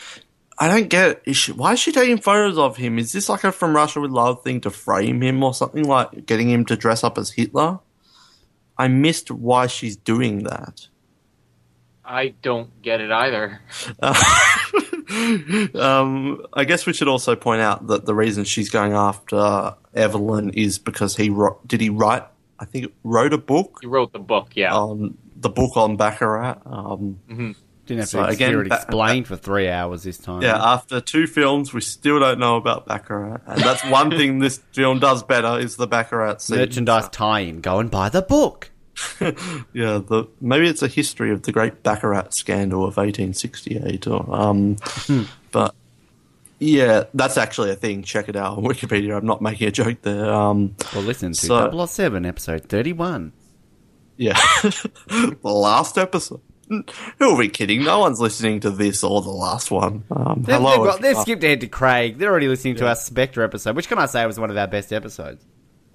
I 0.59 0.67
don't 0.67 0.89
get 0.89 1.09
it. 1.09 1.21
Is 1.25 1.37
she, 1.37 1.51
why 1.53 1.73
is 1.73 1.79
she 1.79 1.91
taking 1.91 2.19
photos 2.19 2.59
of 2.59 2.77
him? 2.77 2.99
Is 2.99 3.11
this 3.11 3.27
like 3.27 3.43
a 3.43 3.51
From 3.51 3.75
Russia 3.75 4.01
with 4.01 4.11
Love 4.11 4.43
thing 4.43 4.61
to 4.61 4.69
frame 4.69 5.23
him 5.23 5.41
or 5.41 5.53
something 5.53 5.85
like 5.85 6.27
getting 6.27 6.49
him 6.49 6.63
to 6.65 6.75
dress 6.75 7.03
up 7.03 7.17
as 7.17 7.31
Hitler? 7.31 7.79
I 8.77 8.87
missed 8.87 9.31
why 9.31 9.67
she's 9.67 9.95
doing 9.95 10.43
that. 10.43 10.87
I 12.05 12.35
don't 12.41 12.81
get 12.81 13.01
it 13.01 13.11
either. 13.11 13.61
um, 15.75 16.45
I 16.53 16.63
guess 16.65 16.85
we 16.85 16.93
should 16.93 17.07
also 17.07 17.35
point 17.35 17.61
out 17.61 17.87
that 17.87 18.05
the 18.05 18.13
reason 18.15 18.43
she's 18.43 18.69
going 18.69 18.93
after 18.93 19.75
Evelyn 19.93 20.51
is 20.51 20.79
because 20.79 21.15
he 21.15 21.29
wrote, 21.29 21.67
did 21.67 21.81
he 21.81 21.89
write? 21.89 22.23
I 22.59 22.65
think 22.65 22.91
wrote 23.03 23.33
a 23.33 23.37
book 23.37 23.79
He 23.81 23.87
wrote 23.87 24.11
the 24.11 24.19
book, 24.19 24.49
yeah. 24.55 24.75
on 24.75 25.17
the 25.35 25.49
book 25.49 25.77
on 25.77 25.95
Baccarat. 25.95 26.57
Um, 26.65 27.19
Didn't 27.85 27.99
have 28.01 28.09
So 28.09 28.21
to 28.23 28.27
again, 28.29 28.49
hear 28.49 28.61
it 28.63 28.69
ba- 28.69 28.75
explained 28.75 29.27
for 29.27 29.37
three 29.37 29.69
hours 29.69 30.03
this 30.03 30.17
time. 30.17 30.41
yeah, 30.41 30.57
after 30.61 30.99
two 30.99 31.25
films, 31.25 31.73
we 31.73 31.79
still 31.81 32.19
don't 32.19 32.37
know 32.39 32.57
about 32.57 32.85
Baccarat, 32.85 33.39
and 33.47 33.61
that's 33.61 33.83
one 33.85 34.09
thing 34.17 34.39
this 34.39 34.57
film 34.73 34.99
does 34.99 35.23
better 35.23 35.57
is 35.57 35.77
the 35.77 35.87
Baccarat 35.87 36.41
scene. 36.41 36.57
Merchandise 36.57 37.07
tie-in. 37.09 37.61
Go 37.61 37.79
and 37.79 37.89
buy 37.89 38.09
the 38.09 38.21
book. 38.21 38.71
yeah, 39.73 39.99
the 39.99 40.27
maybe 40.41 40.67
it's 40.67 40.81
a 40.81 40.87
history 40.87 41.31
of 41.31 41.43
the 41.43 41.51
great 41.51 41.83
Baccarat 41.83 42.33
scandal 42.33 42.81
of 42.81 42.97
1868, 42.97 44.07
or 44.07 44.25
um, 44.35 44.77
but 45.51 45.75
yeah, 46.59 47.05
that's 47.13 47.37
actually 47.37 47.71
a 47.71 47.75
thing. 47.75 48.03
Check 48.03 48.29
it 48.29 48.35
out 48.35 48.57
on 48.57 48.63
Wikipedia. 48.63 49.17
I'm 49.17 49.25
not 49.25 49.41
making 49.41 49.67
a 49.67 49.71
joke 49.71 50.01
there. 50.01 50.31
Um, 50.31 50.75
Well, 50.93 51.03
listen 51.03 51.31
to 51.33 51.45
So- 51.45 51.85
007 51.85 52.25
episode 52.25 52.65
31. 52.69 53.31
yeah, 54.17 54.33
the 55.07 55.37
last 55.43 55.97
episode. 55.97 56.41
Who 56.69 56.83
are 57.31 57.35
we 57.35 57.49
kidding? 57.49 57.83
No 57.83 57.97
one's 57.99 58.19
listening 58.19 58.59
to 58.59 58.69
this 58.69 59.03
or 59.03 59.23
the 59.23 59.31
last 59.31 59.71
one. 59.71 60.03
Um, 60.11 60.43
They've, 60.45 60.55
hello, 60.57 60.69
they've, 60.83 60.85
got, 60.93 61.01
they've 61.01 61.15
uh, 61.15 61.21
skipped 61.21 61.43
ahead 61.43 61.61
to 61.61 61.67
Craig. 61.67 62.19
They're 62.19 62.29
already 62.29 62.47
listening 62.47 62.75
to 62.75 62.87
our 62.87 62.93
Spectre 62.95 63.41
episode, 63.41 63.75
which 63.75 63.87
can 63.87 63.97
I 63.97 64.05
say 64.05 64.23
was 64.27 64.39
one 64.39 64.51
of 64.51 64.57
our 64.57 64.67
best 64.67 64.93
episodes. 64.93 65.43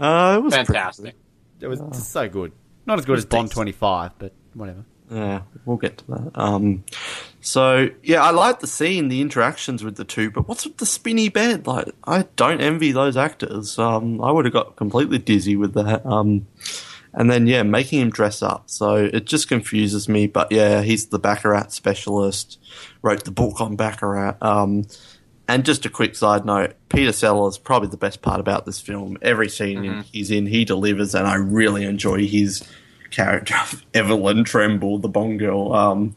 uh, 0.01 0.35
it 0.37 0.43
was 0.43 0.53
pretty 0.53 0.67
Fantastic. 0.67 1.15
It 1.61 1.69
was 1.69 1.81
so 1.93 2.29
good. 2.29 2.51
Not 2.87 2.99
as 2.99 3.05
good 3.05 3.19
as 3.19 3.25
Bond 3.25 3.51
25, 3.51 4.13
but 4.19 4.33
whatever. 4.55 4.85
Yeah, 5.11 5.43
we'll 5.65 5.77
get 5.77 5.99
to 5.99 6.07
that. 6.09 6.31
Um, 6.35 6.85
so 7.41 7.89
yeah, 8.03 8.23
I 8.23 8.31
like 8.31 8.61
the 8.61 8.67
scene, 8.67 9.09
the 9.09 9.21
interactions 9.21 9.85
with 9.85 9.97
the 9.97 10.05
two, 10.05 10.31
but 10.31 10.49
what's 10.49 10.65
with 10.65 10.79
the 10.79 10.87
spinny 10.87 11.29
bed? 11.29 11.67
Like, 11.67 11.89
I 12.05 12.27
don't 12.37 12.61
envy 12.61 12.93
those 12.93 13.17
actors. 13.17 13.79
Um, 13.79 14.21
I 14.23 14.31
would 14.31 14.47
have 14.47 14.55
got 14.55 14.77
completely 14.77 15.19
dizzy 15.19 15.57
with 15.57 15.75
that. 15.75 16.05
Um, 16.07 16.47
and 17.13 17.31
then 17.31 17.47
yeah, 17.47 17.63
making 17.63 18.01
him 18.01 18.11
dress 18.11 18.43
up, 18.43 18.69
so 18.69 18.97
it 18.97 19.27
just 19.27 19.47
confuses 19.47 20.09
me. 20.09 20.27
But 20.27 20.51
yeah, 20.51 20.83
he's 20.83 21.07
the 21.07 21.19
Baccarat 21.19 21.71
specialist. 21.71 22.59
Wrote 23.03 23.25
the 23.25 23.31
book 23.31 23.61
on 23.61 23.77
Baccarat. 23.77 24.37
Um, 24.43 24.85
and 25.49 25.65
just 25.65 25.85
a 25.85 25.91
quick 25.91 26.17
side 26.17 26.45
note: 26.45 26.75
Peter 26.89 27.13
Sellers 27.13 27.59
probably 27.59 27.89
the 27.89 27.97
best 27.97 28.23
part 28.23 28.41
about 28.41 28.67
this 28.67 28.81
film. 28.81 29.19
Every 29.23 29.49
scene 29.49 30.05
he's 30.13 30.31
in, 30.31 30.47
he 30.47 30.65
delivers, 30.65 31.15
and 31.15 31.27
I 31.27 31.35
really 31.35 31.85
enjoy 31.85 32.27
his 32.27 32.67
character 33.15 33.55
of 33.55 33.85
Evelyn 33.95 34.45
Tremble, 34.45 34.99
the 34.99 35.09
Bond 35.09 35.39
girl. 35.39 35.73
Um, 35.73 36.15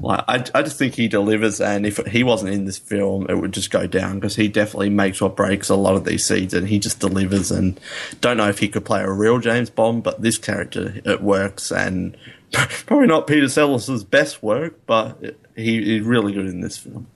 like 0.00 0.24
I, 0.28 0.44
I 0.54 0.62
just 0.62 0.78
think 0.78 0.94
he 0.94 1.08
delivers, 1.08 1.60
and 1.60 1.86
if 1.86 1.96
he 2.06 2.22
wasn't 2.22 2.52
in 2.52 2.66
this 2.66 2.78
film, 2.78 3.26
it 3.28 3.34
would 3.34 3.52
just 3.52 3.70
go 3.70 3.86
down 3.86 4.16
because 4.16 4.36
he 4.36 4.48
definitely 4.48 4.90
makes 4.90 5.20
or 5.20 5.30
breaks 5.30 5.68
a 5.68 5.76
lot 5.76 5.94
of 5.94 6.04
these 6.04 6.24
scenes, 6.24 6.54
and 6.54 6.68
he 6.68 6.78
just 6.78 7.00
delivers. 7.00 7.50
And 7.50 7.80
don't 8.20 8.36
know 8.36 8.48
if 8.48 8.58
he 8.58 8.68
could 8.68 8.84
play 8.84 9.02
a 9.02 9.10
real 9.10 9.38
James 9.38 9.70
Bond, 9.70 10.02
but 10.02 10.20
this 10.20 10.38
character 10.38 11.00
it 11.04 11.22
works, 11.22 11.72
and 11.72 12.16
probably 12.86 13.06
not 13.06 13.26
Peter 13.26 13.48
Sellers' 13.48 14.04
best 14.04 14.42
work, 14.42 14.80
but 14.86 15.36
he, 15.56 15.82
he's 15.82 16.02
really 16.02 16.32
good 16.32 16.46
in 16.46 16.60
this 16.60 16.76
film. 16.78 17.06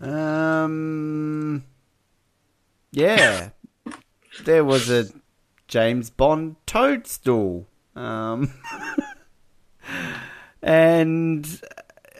Um, 0.00 1.64
yeah, 2.92 3.50
there 4.44 4.64
was 4.64 4.90
a 4.90 5.06
James 5.68 6.10
Bond 6.10 6.56
toadstool, 6.66 7.66
um, 7.94 8.52
and 10.62 11.46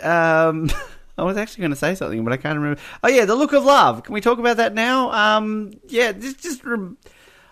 um, 0.03 0.70
I 1.18 1.22
was 1.22 1.37
actually 1.37 1.62
going 1.62 1.70
to 1.70 1.76
say 1.76 1.95
something, 1.95 2.22
but 2.22 2.33
I 2.33 2.37
can't 2.37 2.59
remember. 2.59 2.81
Oh 3.03 3.09
yeah, 3.09 3.24
the 3.24 3.35
look 3.35 3.53
of 3.53 3.64
love. 3.64 4.03
Can 4.03 4.12
we 4.12 4.20
talk 4.20 4.39
about 4.39 4.59
that 4.59 4.74
now? 4.74 5.11
Um, 5.11 5.72
yeah, 5.89 6.12
just 6.12 6.43
just. 6.43 6.64
Rem- 6.64 6.99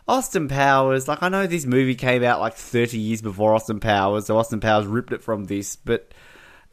Austin 0.07 0.49
Powers, 0.49 1.07
like 1.07 1.23
I 1.23 1.29
know 1.29 1.47
this 1.47 1.67
movie 1.67 1.95
came 1.95 2.25
out 2.25 2.41
like 2.41 2.55
30 2.55 2.99
years 2.99 3.21
before 3.21 3.55
Austin 3.55 3.79
Powers, 3.79 4.25
so 4.25 4.39
Austin 4.39 4.59
Powers 4.59 4.87
ripped 4.87 5.13
it 5.13 5.23
from 5.23 5.45
this, 5.45 5.77
but 5.77 6.15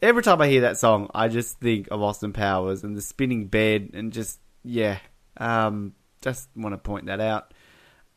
every 0.02 0.24
time 0.24 0.42
I 0.42 0.48
hear 0.48 0.62
that 0.62 0.78
song, 0.78 1.10
I 1.14 1.28
just 1.28 1.60
think 1.60 1.88
of 1.92 2.02
Austin 2.02 2.34
Powers 2.34 2.84
and 2.84 2.96
the 2.96 3.02
spinning 3.02 3.48
bed 3.48 3.92
and 3.94 4.12
just 4.14 4.40
yeah, 4.64 4.98
um, 5.38 5.94
just 6.22 6.50
want 6.56 6.74
to 6.74 6.78
point 6.78 7.06
that 7.08 7.20
out. 7.20 7.54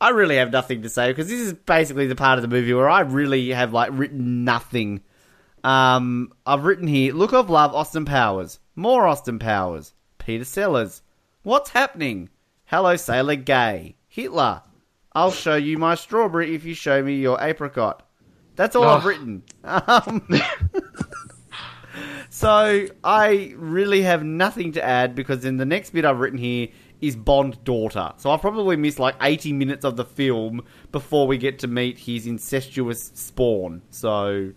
I 0.01 0.11
really 0.11 0.37
have 0.37 0.53
nothing 0.53 0.83
to 0.83 0.89
say 0.89 1.11
because 1.11 1.29
this 1.29 1.41
is 1.41 1.53
basically 1.55 2.07
the 2.07 2.15
part 2.15 2.39
of 2.39 2.43
the 2.43 2.49
movie 2.49 2.73
where 2.73 2.89
I 2.89 3.01
really 3.01 3.49
have 3.51 3.73
like 3.73 3.91
written 3.93 4.45
nothing. 4.45 5.03
Um, 5.65 6.33
I've 6.47 6.65
written 6.65 6.87
here: 6.87 7.13
Look 7.13 7.33
of 7.33 7.51
Love, 7.51 7.75
Austin 7.75 8.05
Powers, 8.05 8.61
more 8.77 9.09
Austin 9.09 9.39
Powers, 9.39 9.93
Peter 10.19 10.45
Sellers. 10.45 11.03
What's 11.43 11.71
happening? 11.71 12.29
Hello, 12.67 12.95
Sailor 12.97 13.37
Gay, 13.37 13.97
Hitler. 14.07 14.63
I'll 15.13 15.31
show 15.33 15.57
you 15.57 15.79
my 15.79 15.95
strawberry 15.97 16.55
if 16.55 16.65
you 16.65 16.75
show 16.75 17.03
me 17.03 17.17
your 17.17 17.41
apricot. 17.41 18.07
That's 18.55 18.77
all 18.77 18.85
I've 18.85 19.05
Oh. 19.05 19.09
written. 19.09 19.43
Um, 19.65 20.27
so 22.39 22.87
I 23.03 23.53
really 23.57 24.03
have 24.03 24.23
nothing 24.23 24.71
to 24.75 24.85
add 24.85 25.17
because 25.17 25.45
in 25.45 25.57
the 25.57 25.65
next 25.65 25.91
bit 25.91 26.05
I've 26.05 26.21
written 26.21 26.39
here 26.39 26.69
is 27.01 27.17
Bond 27.17 27.65
daughter. 27.65 28.13
So 28.17 28.31
I'll 28.31 28.39
probably 28.39 28.77
miss 28.77 29.01
like 29.01 29.17
80 29.21 29.53
minutes 29.55 29.85
of 29.85 29.97
the 29.97 30.05
film 30.05 30.63
before 30.93 31.27
we 31.27 31.37
get 31.37 31.59
to 31.59 31.67
meet 31.67 31.99
his 31.99 32.29
incestuous 32.29 33.11
spawn. 33.13 33.83
So 33.91 34.53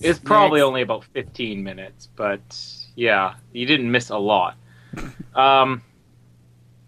It's 0.00 0.20
probably 0.20 0.60
Next. 0.60 0.66
only 0.68 0.82
about 0.82 1.02
15 1.06 1.60
minutes, 1.64 2.08
but 2.14 2.64
yeah, 2.94 3.34
you 3.50 3.66
didn't 3.66 3.90
miss 3.90 4.10
a 4.10 4.18
lot. 4.18 4.56
um, 5.34 5.82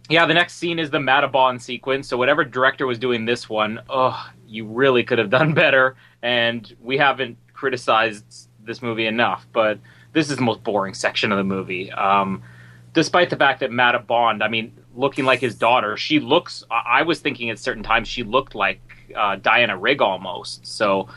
yeah, 0.08 0.26
the 0.26 0.34
next 0.34 0.58
scene 0.58 0.78
is 0.78 0.90
the 0.90 1.00
Mata 1.00 1.26
Bond 1.26 1.60
sequence. 1.60 2.06
So 2.06 2.16
whatever 2.16 2.44
director 2.44 2.86
was 2.86 3.00
doing 3.00 3.24
this 3.24 3.48
one, 3.48 3.80
oh, 3.90 4.30
you 4.46 4.64
really 4.64 5.02
could 5.02 5.18
have 5.18 5.30
done 5.30 5.54
better. 5.64 5.96
And 6.22 6.72
we 6.80 6.96
haven't 6.98 7.36
criticized 7.52 8.48
this 8.66 8.82
movie 8.82 9.06
enough, 9.06 9.46
but 9.52 9.78
this 10.12 10.30
is 10.30 10.36
the 10.36 10.42
most 10.42 10.62
boring 10.62 10.94
section 10.94 11.32
of 11.32 11.38
the 11.38 11.44
movie. 11.44 11.90
Um, 11.92 12.42
despite 12.92 13.30
the 13.30 13.36
fact 13.36 13.60
that 13.60 13.70
Mata 13.70 13.98
Bond, 13.98 14.42
I 14.42 14.48
mean, 14.48 14.76
looking 14.94 15.24
like 15.24 15.40
his 15.40 15.54
daughter, 15.54 15.96
she 15.96 16.20
looks. 16.20 16.64
I 16.70 17.02
was 17.02 17.20
thinking 17.20 17.50
at 17.50 17.58
certain 17.58 17.82
times 17.82 18.08
she 18.08 18.22
looked 18.22 18.54
like 18.54 18.80
uh, 19.14 19.36
Diana 19.36 19.76
Rigg 19.76 20.00
almost. 20.02 20.66
So 20.66 21.08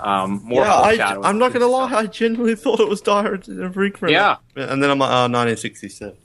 um, 0.00 0.40
more 0.44 0.64
yeah, 0.64 0.74
I, 0.74 1.28
I'm 1.28 1.38
not 1.38 1.52
going 1.52 1.60
to 1.60 1.66
lie, 1.66 1.88
stuff. 1.88 1.98
I 1.98 2.06
genuinely 2.06 2.54
thought 2.54 2.80
it 2.80 2.88
was 2.88 3.00
Diana 3.00 3.30
of 3.30 3.76
Rick 3.76 3.98
for 3.98 4.06
a 4.06 4.12
Yeah. 4.12 4.36
And 4.56 4.82
then 4.82 4.90
I'm 4.90 4.98
like, 4.98 5.10
oh, 5.10 5.28
1967. 5.28 6.16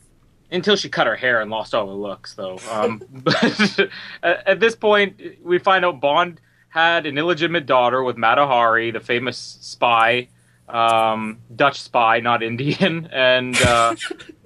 until 0.51 0.75
she 0.75 0.89
cut 0.89 1.07
her 1.07 1.15
hair 1.15 1.41
and 1.41 1.49
lost 1.49 1.73
all 1.73 1.87
her 1.87 1.93
looks, 1.93 2.35
though. 2.35 2.59
Um, 2.71 3.01
but 3.11 3.79
at 4.23 4.47
at 4.47 4.59
this 4.59 4.75
point, 4.75 5.21
we 5.43 5.59
find 5.59 5.85
out 5.85 5.99
Bond 5.99 6.39
had 6.69 7.05
an 7.05 7.17
illegitimate 7.17 7.65
daughter 7.65 8.03
with 8.03 8.17
Mata 8.17 8.45
Hari, 8.45 8.91
the 8.91 8.99
famous 8.99 9.37
spy, 9.37 10.29
um, 10.67 11.39
Dutch 11.55 11.81
spy, 11.81 12.19
not 12.19 12.43
Indian, 12.43 13.05
and 13.13 13.55
uh, 13.61 13.95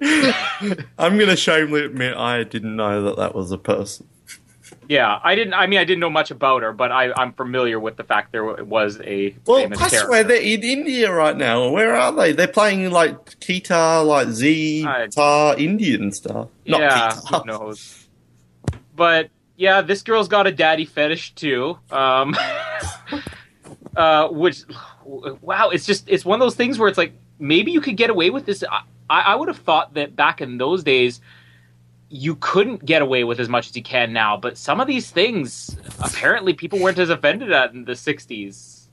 I'm 0.98 1.16
going 1.16 1.28
to 1.28 1.36
shamefully 1.36 1.84
admit 1.84 2.16
I 2.16 2.44
didn't 2.44 2.76
know 2.76 3.02
that 3.02 3.16
that 3.16 3.34
was 3.34 3.50
a 3.52 3.58
person. 3.58 4.06
yeah, 4.88 5.18
I 5.22 5.34
didn't. 5.34 5.54
I 5.54 5.66
mean, 5.66 5.78
I 5.78 5.84
didn't 5.84 6.00
know 6.00 6.10
much 6.10 6.30
about 6.30 6.62
her, 6.62 6.72
but 6.72 6.92
I, 6.92 7.12
I'm 7.14 7.32
familiar 7.32 7.78
with 7.80 7.96
the 7.96 8.04
fact 8.04 8.32
there 8.32 8.44
was 8.44 9.00
a 9.00 9.34
Well, 9.46 9.64
I 9.64 9.68
character. 9.68 9.98
swear 9.98 10.24
they're 10.24 10.40
in 10.40 10.62
India 10.62 11.12
right 11.12 11.36
now. 11.36 11.68
Where 11.70 11.94
are 11.94 12.12
they? 12.12 12.32
They're 12.32 12.46
playing 12.48 12.90
like 12.90 13.38
guitar, 13.40 14.04
like 14.04 14.28
Z, 14.28 14.82
guitar, 14.82 15.56
Indian 15.58 16.12
stuff. 16.12 16.48
Not 16.66 16.80
yeah, 16.80 17.14
guitar. 17.20 17.40
who 17.40 17.46
knows? 17.46 18.06
But 18.94 19.30
yeah, 19.56 19.80
this 19.80 20.02
girl's 20.02 20.28
got 20.28 20.46
a 20.46 20.52
daddy 20.52 20.84
fetish 20.84 21.34
too. 21.34 21.78
Um, 21.90 22.36
uh, 23.96 24.28
which, 24.28 24.62
wow, 25.04 25.70
it's 25.70 25.86
just 25.86 26.08
it's 26.08 26.24
one 26.24 26.40
of 26.40 26.44
those 26.44 26.54
things 26.54 26.78
where 26.78 26.88
it's 26.88 26.98
like 26.98 27.12
maybe 27.38 27.72
you 27.72 27.80
could 27.80 27.96
get 27.96 28.10
away 28.10 28.30
with 28.30 28.46
this. 28.46 28.62
I, 28.70 28.82
I 29.20 29.34
would 29.34 29.48
have 29.48 29.58
thought 29.58 29.94
that 29.94 30.16
back 30.16 30.40
in 30.40 30.58
those 30.58 30.82
days 30.82 31.20
you 32.08 32.36
couldn't 32.36 32.84
get 32.84 33.00
away 33.00 33.24
with 33.24 33.40
as 33.40 33.48
much 33.48 33.70
as 33.70 33.76
you 33.76 33.82
can 33.82 34.12
now. 34.12 34.36
But 34.36 34.58
some 34.58 34.80
of 34.80 34.86
these 34.86 35.10
things, 35.10 35.76
apparently, 35.98 36.52
people 36.52 36.78
weren't 36.78 36.98
as 36.98 37.08
offended 37.10 37.50
at 37.52 37.72
in 37.72 37.84
the 37.84 37.92
'60s. 37.92 38.86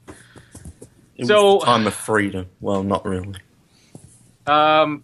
It 1.17 1.25
So- 1.27 1.59
time 1.59 1.85
of 1.85 1.93
freedom. 1.93 2.47
Well, 2.61 2.81
not 2.83 3.05
really. 3.05 3.35
Um, 4.47 5.03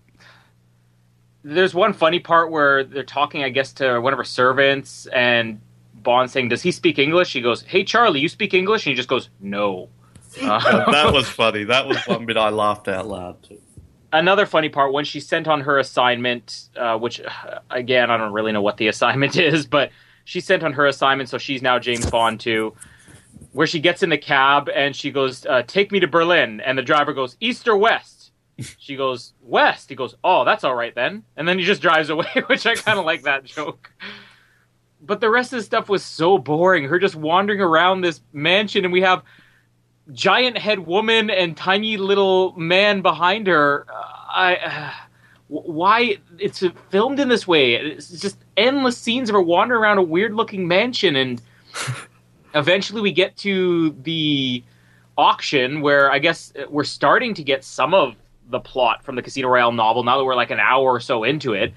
there's 1.44 1.74
one 1.76 1.94
funny 1.94 2.20
part 2.20 2.50
where 2.52 2.84
they're 2.84 3.04
talking, 3.04 3.44
I 3.44 3.50
guess, 3.50 3.74
to 3.74 4.00
one 4.00 4.14
of 4.14 4.18
her 4.18 4.24
servants, 4.24 5.08
and 5.08 5.60
Bond 5.94 6.32
saying, 6.32 6.50
"Does 6.50 6.62
he 6.62 6.72
speak 6.72 6.98
English?" 7.00 7.30
She 7.30 7.42
goes, 7.42 7.62
"Hey, 7.64 7.84
Charlie, 7.84 8.20
you 8.22 8.30
speak 8.30 8.54
English?" 8.54 8.86
And 8.86 8.92
he 8.92 8.96
just 8.96 9.10
goes, 9.10 9.30
"No." 9.40 9.90
Uh, 10.42 10.92
that 10.92 11.14
was 11.14 11.28
funny. 11.28 11.64
That 11.64 11.88
was 11.88 11.98
one 12.08 12.26
bit 12.26 12.38
I 12.38 12.50
laughed 12.50 12.88
out 12.88 13.08
loud 13.08 13.42
too. 13.44 13.60
Another 14.12 14.46
funny 14.46 14.70
part 14.70 14.94
when 14.94 15.04
she 15.06 15.20
sent 15.20 15.48
on 15.48 15.62
her 15.62 15.78
assignment, 15.78 16.70
uh, 16.78 16.98
which 16.98 17.22
again 17.70 18.10
I 18.10 18.18
don't 18.18 18.34
really 18.34 18.52
know 18.52 18.62
what 18.62 18.78
the 18.78 18.88
assignment 18.94 19.38
is, 19.38 19.66
but 19.66 19.92
she 20.24 20.40
sent 20.40 20.64
on 20.64 20.74
her 20.74 20.88
assignment, 20.88 21.30
so 21.30 21.38
she's 21.38 21.62
now 21.62 21.80
James 21.80 22.10
Bond 22.10 22.40
too. 22.40 22.74
Where 23.52 23.68
she 23.68 23.80
gets 23.80 24.04
in 24.04 24.10
the 24.10 24.18
cab 24.18 24.70
and 24.74 24.96
she 24.96 25.12
goes, 25.12 25.46
uh, 25.46 25.64
"Take 25.66 25.92
me 25.92 26.00
to 26.02 26.08
Berlin," 26.08 26.62
and 26.62 26.78
the 26.78 26.82
driver 26.82 27.14
goes, 27.14 27.38
"East 27.40 27.68
or 27.68 27.78
west?" 27.78 28.32
She 28.80 28.96
goes, 28.96 29.34
"West." 29.42 29.90
He 29.90 29.96
goes, 29.96 30.16
"Oh, 30.24 30.46
that's 30.46 30.64
all 30.64 30.76
right 30.76 30.96
then," 30.96 31.24
and 31.36 31.48
then 31.48 31.60
he 31.60 31.66
just 31.66 31.82
drives 31.82 32.10
away, 32.10 32.28
which 32.48 32.66
I 32.66 32.76
kind 32.76 33.00
of 33.00 33.06
like 33.06 33.24
that 33.24 33.44
joke. 33.44 33.92
But 35.02 35.20
the 35.22 35.30
rest 35.30 35.54
of 35.54 35.60
the 35.60 35.64
stuff 35.64 35.90
was 35.90 36.04
so 36.04 36.38
boring. 36.38 36.86
Her 36.86 37.00
just 37.00 37.16
wandering 37.16 37.62
around 37.62 38.02
this 38.02 38.22
mansion, 38.34 38.86
and 38.86 38.94
we 38.94 39.02
have 39.02 39.24
giant 40.14 40.58
head 40.58 40.80
woman 40.80 41.30
and 41.30 41.56
tiny 41.58 41.98
little 41.98 42.54
man 42.58 43.02
behind 43.02 43.48
her. 43.48 43.86
Uh, 43.90 44.04
I 44.30 44.56
uh, 44.58 44.92
why 45.48 46.18
it's 46.40 46.64
filmed 46.90 47.20
in 47.20 47.30
this 47.30 47.48
way? 47.48 47.76
It's 47.76 48.10
just 48.10 48.38
endless 48.58 48.98
scenes 48.98 49.30
of 49.30 49.34
her 49.34 49.42
wandering 49.42 49.82
around 49.82 49.98
a 50.00 50.04
weird 50.04 50.34
looking 50.34 50.68
mansion 50.68 51.16
and 51.16 51.42
eventually 52.56 53.02
we 53.02 53.12
get 53.12 53.38
to 53.38 53.92
the 54.04 54.64
auction 55.18 55.82
where 55.82 56.12
I 56.12 56.20
guess 56.20 56.52
we're 56.70 56.84
starting 56.84 57.34
to 57.36 57.44
get 57.44 57.64
some 57.64 57.94
of 57.94 58.16
the 58.50 58.60
plot 58.60 59.04
from 59.04 59.16
the 59.16 59.22
Casino 59.22 59.48
Royale 59.50 59.72
novel 59.72 60.04
now 60.04 60.18
that 60.18 60.24
we're 60.24 60.36
like 60.36 60.52
an 60.52 60.60
hour 60.60 60.92
or 60.92 61.00
so 61.00 61.24
into 61.24 61.54
it, 61.54 61.74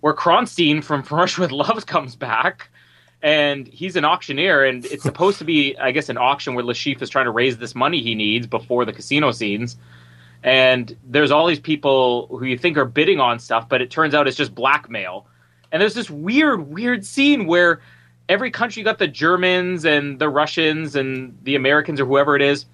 where 0.00 0.14
Kronstein 0.14 0.82
from 0.82 1.02
From 1.02 1.18
Russia 1.18 1.40
with 1.42 1.52
Love 1.52 1.86
comes 1.86 2.16
back. 2.16 2.70
And 3.22 3.68
he's 3.68 3.96
an 3.96 4.04
auctioneer, 4.04 4.64
and 4.64 4.84
it's 4.86 5.02
supposed 5.10 5.38
to 5.38 5.44
be, 5.44 5.76
I 5.78 5.90
guess, 5.90 6.08
an 6.08 6.18
auction 6.18 6.54
where 6.54 6.64
Chiffre 6.64 7.02
is 7.02 7.10
trying 7.10 7.26
to 7.26 7.30
raise 7.30 7.58
this 7.58 7.74
money 7.74 8.02
he 8.02 8.14
needs 8.14 8.46
before 8.46 8.84
the 8.84 8.92
casino 8.92 9.30
scenes. 9.30 9.76
And 10.42 10.96
there's 11.04 11.30
all 11.30 11.46
these 11.46 11.60
people 11.60 12.28
who 12.28 12.46
you 12.46 12.56
think 12.56 12.78
are 12.78 12.86
bidding 12.86 13.20
on 13.20 13.38
stuff, 13.38 13.68
but 13.68 13.82
it 13.82 13.90
turns 13.90 14.14
out 14.14 14.26
it's 14.26 14.36
just 14.36 14.54
blackmail. 14.54 15.26
And 15.70 15.82
there's 15.82 15.94
this 15.94 16.10
weird, 16.10 16.68
weird 16.70 17.04
scene 17.04 17.46
where 17.46 17.80
every 18.28 18.50
country 18.50 18.82
got 18.82 18.98
the 18.98 19.08
Germans 19.08 19.84
and 19.84 20.18
the 20.18 20.28
Russians 20.28 20.96
and 20.96 21.36
the 21.42 21.56
Americans 21.56 22.00
or 22.00 22.06
whoever 22.06 22.36
it 22.36 22.42
is 22.42 22.64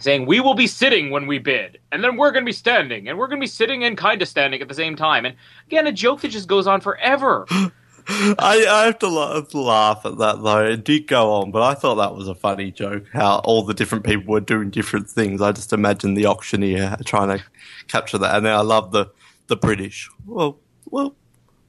saying 0.00 0.26
we 0.26 0.40
will 0.40 0.54
be 0.54 0.66
sitting 0.66 1.10
when 1.10 1.26
we 1.28 1.38
bid 1.38 1.78
and 1.92 2.02
then 2.02 2.16
we're 2.16 2.32
going 2.32 2.42
to 2.42 2.48
be 2.48 2.52
standing 2.52 3.08
and 3.08 3.16
we're 3.16 3.28
going 3.28 3.38
to 3.38 3.44
be 3.44 3.46
sitting 3.46 3.84
and 3.84 3.96
kind 3.96 4.20
of 4.20 4.26
standing 4.26 4.60
at 4.60 4.66
the 4.66 4.74
same 4.74 4.96
time 4.96 5.24
and 5.24 5.36
again 5.68 5.86
a 5.86 5.92
joke 5.92 6.20
that 6.20 6.28
just 6.28 6.48
goes 6.48 6.66
on 6.66 6.80
forever 6.80 7.46
I, 8.08 8.66
I 8.68 8.84
have 8.86 8.98
to 9.00 9.08
laugh, 9.08 9.54
laugh 9.54 10.04
at 10.04 10.18
that 10.18 10.42
though. 10.42 10.64
It 10.64 10.84
did 10.84 11.06
go 11.06 11.32
on, 11.32 11.50
but 11.50 11.62
I 11.62 11.74
thought 11.74 11.96
that 11.96 12.14
was 12.14 12.28
a 12.28 12.34
funny 12.34 12.70
joke. 12.70 13.04
How 13.12 13.38
all 13.44 13.62
the 13.62 13.74
different 13.74 14.04
people 14.04 14.32
were 14.32 14.40
doing 14.40 14.70
different 14.70 15.08
things. 15.08 15.40
I 15.40 15.52
just 15.52 15.72
imagine 15.72 16.14
the 16.14 16.26
auctioneer 16.26 16.96
trying 17.04 17.36
to 17.38 17.44
capture 17.88 18.18
that, 18.18 18.36
and 18.36 18.46
then 18.46 18.54
I 18.54 18.60
love 18.60 18.92
the 18.92 19.10
the 19.46 19.56
British. 19.56 20.08
Well, 20.26 20.58
well, 20.90 21.14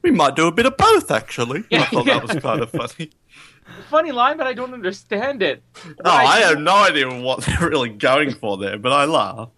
we 0.01 0.11
might 0.11 0.36
do 0.36 0.47
a 0.47 0.51
bit 0.51 0.65
of 0.65 0.77
both 0.77 1.11
actually. 1.11 1.63
I 1.71 1.86
thought 1.86 2.05
that 2.05 2.21
was 2.27 2.36
kind 2.41 2.61
of 2.61 2.71
funny. 2.71 3.11
funny 3.89 4.11
line 4.11 4.36
but 4.36 4.45
i 4.45 4.51
don't 4.53 4.73
understand 4.73 5.41
it 5.41 5.63
No, 6.03 6.11
I 6.11 6.39
have 6.41 6.59
no 6.59 6.75
idea 6.75 7.07
what 7.21 7.45
they're 7.45 7.69
really 7.69 7.89
going 7.89 8.34
for 8.34 8.57
there, 8.57 8.77
but 8.77 8.91
I 8.91 9.05
laugh. 9.05 9.49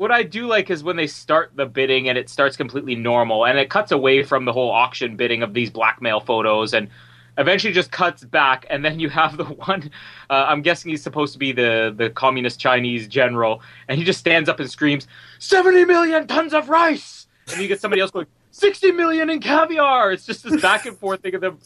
What 0.00 0.10
I 0.10 0.22
do 0.22 0.46
like 0.46 0.70
is 0.70 0.82
when 0.82 0.96
they 0.96 1.06
start 1.06 1.52
the 1.56 1.66
bidding 1.66 2.08
and 2.08 2.16
it 2.16 2.30
starts 2.30 2.56
completely 2.56 2.94
normal 2.94 3.44
and 3.44 3.58
it 3.58 3.68
cuts 3.68 3.92
away 3.92 4.22
from 4.22 4.46
the 4.46 4.52
whole 4.52 4.70
auction 4.70 5.14
bidding 5.14 5.42
of 5.42 5.52
these 5.52 5.68
blackmail 5.68 6.20
photos 6.20 6.72
and 6.72 6.88
eventually 7.36 7.70
just 7.70 7.92
cuts 7.92 8.24
back. 8.24 8.64
And 8.70 8.82
then 8.82 8.98
you 8.98 9.10
have 9.10 9.36
the 9.36 9.44
one 9.66 9.90
uh, 10.30 10.46
I'm 10.48 10.62
guessing 10.62 10.90
he's 10.90 11.02
supposed 11.02 11.34
to 11.34 11.38
be 11.38 11.52
the 11.52 11.92
the 11.94 12.08
communist 12.08 12.58
Chinese 12.58 13.08
general 13.08 13.60
and 13.88 13.98
he 13.98 14.04
just 14.04 14.18
stands 14.18 14.48
up 14.48 14.58
and 14.58 14.70
screams 14.70 15.06
70 15.38 15.84
million 15.84 16.26
tons 16.26 16.54
of 16.54 16.70
rice! 16.70 17.26
And 17.52 17.60
you 17.60 17.68
get 17.68 17.82
somebody 17.82 18.00
else 18.00 18.10
going 18.10 18.26
60 18.52 18.92
million 18.92 19.28
in 19.28 19.38
caviar! 19.38 20.12
It's 20.12 20.24
just 20.24 20.44
this 20.44 20.62
back 20.62 20.86
and 20.86 20.96
forth 20.96 21.20
thing 21.20 21.34
of 21.34 21.42
them 21.42 21.58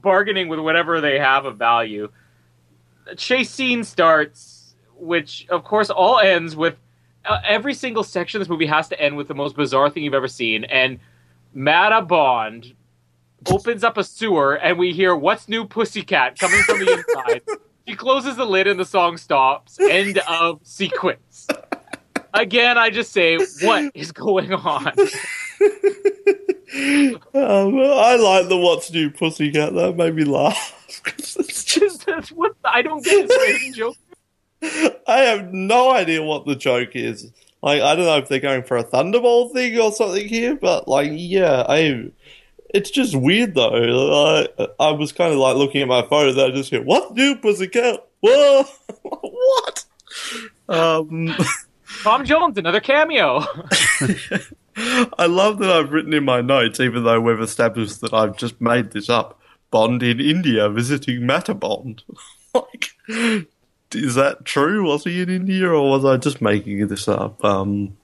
bargaining 0.00 0.48
with 0.48 0.60
whatever 0.60 1.02
they 1.02 1.18
have 1.18 1.44
of 1.44 1.58
value. 1.58 2.10
The 3.04 3.16
chase 3.16 3.50
scene 3.50 3.84
starts 3.84 4.74
which 4.98 5.46
of 5.50 5.62
course 5.62 5.90
all 5.90 6.20
ends 6.20 6.56
with 6.56 6.76
uh, 7.28 7.40
every 7.46 7.74
single 7.74 8.02
section 8.04 8.38
of 8.38 8.46
this 8.46 8.50
movie 8.50 8.66
has 8.66 8.88
to 8.88 9.00
end 9.00 9.16
with 9.16 9.28
the 9.28 9.34
most 9.34 9.56
bizarre 9.56 9.90
thing 9.90 10.02
you've 10.04 10.14
ever 10.14 10.28
seen. 10.28 10.64
And 10.64 10.98
Mata 11.54 12.02
Bond 12.02 12.74
opens 13.50 13.84
up 13.84 13.96
a 13.96 14.04
sewer, 14.04 14.54
and 14.54 14.78
we 14.78 14.92
hear 14.92 15.14
"What's 15.16 15.48
New, 15.48 15.64
Pussycat" 15.66 16.38
coming 16.38 16.60
from 16.62 16.78
the 16.80 16.92
inside. 16.92 17.42
She 17.88 17.94
closes 17.94 18.34
the 18.34 18.44
lid, 18.44 18.66
and 18.66 18.80
the 18.80 18.84
song 18.84 19.16
stops. 19.16 19.78
End 19.78 20.18
of 20.28 20.58
sequence. 20.64 21.46
Again, 22.34 22.76
I 22.76 22.90
just 22.90 23.12
say, 23.12 23.38
what 23.62 23.92
is 23.94 24.10
going 24.10 24.52
on? 24.52 24.92
Um, 27.32 27.78
I 27.80 28.16
like 28.16 28.48
the 28.48 28.56
"What's 28.56 28.90
New 28.90 29.10
Pussycat." 29.10 29.72
That 29.74 29.96
made 29.96 30.14
me 30.16 30.24
laugh. 30.24 30.72
It's 31.06 31.62
just- 31.64 32.06
Just 32.06 32.32
what 32.32 32.52
I 32.64 32.82
don't 32.82 33.04
get 33.04 33.28
this 33.28 33.38
rating 33.40 33.72
joke. 33.74 33.96
I 35.06 35.18
have 35.18 35.52
no 35.52 35.92
idea 35.92 36.22
what 36.22 36.46
the 36.46 36.56
joke 36.56 36.90
is. 36.94 37.30
Like, 37.62 37.82
I 37.82 37.94
don't 37.94 38.04
know 38.06 38.18
if 38.18 38.28
they're 38.28 38.40
going 38.40 38.62
for 38.62 38.76
a 38.76 38.84
Thunderball 38.84 39.52
thing 39.52 39.78
or 39.78 39.92
something 39.92 40.28
here, 40.28 40.56
but 40.56 40.88
like, 40.88 41.10
yeah, 41.12 41.64
I. 41.68 42.10
It's 42.74 42.90
just 42.90 43.14
weird 43.14 43.54
though. 43.54 44.46
I, 44.58 44.68
I 44.80 44.90
was 44.90 45.12
kind 45.12 45.32
of 45.32 45.38
like 45.38 45.56
looking 45.56 45.82
at 45.82 45.88
my 45.88 46.02
phone 46.02 46.28
and 46.28 46.40
I 46.40 46.50
just 46.50 46.70
hear, 46.70 46.82
"What's 46.82 47.12
new, 47.12 47.36
pussycat?" 47.36 48.06
Whoa, 48.20 48.64
what? 49.02 49.84
Um, 50.68 51.34
Tom 52.02 52.24
Jones, 52.24 52.58
another 52.58 52.80
cameo. 52.80 53.40
I 54.76 55.26
love 55.26 55.58
that 55.58 55.70
I've 55.70 55.90
written 55.92 56.12
in 56.12 56.24
my 56.24 56.40
notes, 56.40 56.80
even 56.80 57.04
though 57.04 57.20
we've 57.20 57.40
established 57.40 58.00
that 58.02 58.12
I've 58.12 58.36
just 58.36 58.60
made 58.60 58.90
this 58.90 59.08
up. 59.08 59.40
Bond 59.70 60.02
in 60.02 60.20
India 60.20 60.68
visiting 60.68 61.26
Mata 61.26 61.54
Bond. 61.54 62.02
like, 62.54 62.90
is 63.96 64.14
that 64.14 64.44
true? 64.44 64.84
Was 64.84 65.04
he 65.04 65.22
in 65.22 65.30
India, 65.30 65.68
or 65.68 65.90
was 65.90 66.04
I 66.04 66.16
just 66.16 66.40
making 66.40 66.86
this 66.88 67.08
up? 67.08 67.44
Um, 67.44 67.96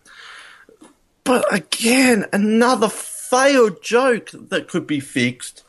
but 1.25 1.53
again, 1.55 2.27
another 2.33 2.89
failed 2.89 3.83
joke 3.83 4.31
that 4.33 4.69
could 4.69 4.87
be 4.87 5.01
fixed 5.01 5.65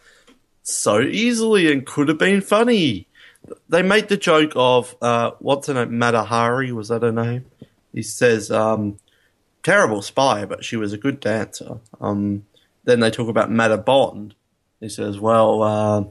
so 0.64 1.02
easily 1.02 1.72
and 1.72 1.86
could 1.86 2.08
have 2.08 2.18
been 2.18 2.42
funny. 2.42 3.08
They 3.70 3.82
make 3.82 4.08
the 4.08 4.18
joke 4.18 4.54
of 4.56 4.96
uh, 5.02 5.32
what's 5.40 5.68
her 5.68 5.74
name? 5.74 5.98
Mata 5.98 6.24
Hari 6.24 6.72
was 6.72 6.88
that 6.88 7.04
her 7.04 7.12
name? 7.12 7.46
He 7.94 8.02
says, 8.02 8.50
um, 8.50 8.98
"Terrible 9.62 10.02
spy, 10.02 10.46
but 10.46 10.64
she 10.64 10.78
was 10.78 10.94
a 10.94 10.98
good 10.98 11.20
dancer." 11.20 11.80
Um, 12.02 12.46
then 12.86 13.02
they 13.02 13.12
talk 13.12 13.28
about 13.28 13.52
Mata 13.52 13.78
Bond. 13.78 14.36
He 14.80 14.90
says, 14.90 15.20
"Well, 15.20 15.62
uh, 15.62 16.04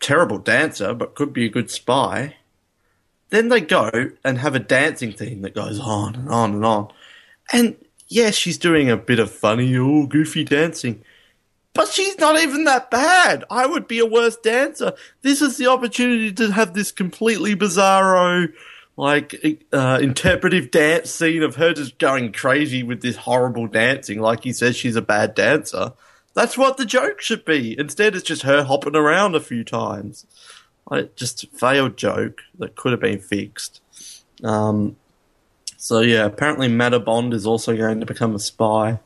terrible 0.00 0.38
dancer, 0.38 0.92
but 0.92 1.14
could 1.14 1.32
be 1.32 1.46
a 1.46 1.50
good 1.50 1.70
spy." 1.70 2.36
Then 3.30 3.48
they 3.48 3.60
go 3.60 3.90
and 4.24 4.38
have 4.38 4.54
a 4.54 4.60
dancing 4.60 5.12
theme 5.12 5.42
that 5.42 5.54
goes 5.54 5.78
on 5.80 6.16
and 6.16 6.28
on 6.28 6.54
and 6.54 6.64
on. 6.64 6.92
And 7.52 7.76
yes, 8.08 8.34
she's 8.34 8.58
doing 8.58 8.90
a 8.90 8.96
bit 8.96 9.18
of 9.18 9.30
funny, 9.30 9.76
oh, 9.76 10.06
goofy 10.06 10.44
dancing. 10.44 11.02
But 11.72 11.88
she's 11.88 12.18
not 12.18 12.40
even 12.42 12.64
that 12.64 12.90
bad. 12.90 13.44
I 13.48 13.66
would 13.66 13.86
be 13.86 14.00
a 14.00 14.06
worse 14.06 14.36
dancer. 14.36 14.92
This 15.22 15.40
is 15.40 15.56
the 15.56 15.68
opportunity 15.68 16.32
to 16.32 16.50
have 16.50 16.74
this 16.74 16.90
completely 16.90 17.54
bizarro, 17.54 18.52
like, 18.96 19.64
uh, 19.72 20.00
interpretive 20.02 20.72
dance 20.72 21.10
scene 21.10 21.44
of 21.44 21.54
her 21.56 21.72
just 21.72 21.98
going 21.98 22.32
crazy 22.32 22.82
with 22.82 23.02
this 23.02 23.16
horrible 23.16 23.68
dancing. 23.68 24.20
Like 24.20 24.42
he 24.42 24.52
says 24.52 24.74
she's 24.74 24.96
a 24.96 25.02
bad 25.02 25.36
dancer. 25.36 25.92
That's 26.34 26.58
what 26.58 26.76
the 26.76 26.84
joke 26.84 27.20
should 27.20 27.44
be. 27.44 27.78
Instead, 27.78 28.14
it's 28.14 28.24
just 28.24 28.42
her 28.42 28.64
hopping 28.64 28.96
around 28.96 29.34
a 29.34 29.40
few 29.40 29.64
times. 29.64 30.26
Like, 30.90 31.14
just 31.16 31.44
a 31.44 31.46
failed 31.46 31.96
joke 31.96 32.40
that 32.58 32.76
could 32.76 32.92
have 32.92 33.00
been 33.00 33.20
fixed. 33.20 33.80
Um, 34.42 34.96
so 35.76 36.00
yeah, 36.00 36.26
apparently 36.26 36.68
Mata 36.68 37.00
Bond 37.00 37.32
is 37.32 37.46
also 37.46 37.76
going 37.76 38.00
to 38.00 38.06
become 38.06 38.34
a 38.34 38.38
spy. 38.38 39.00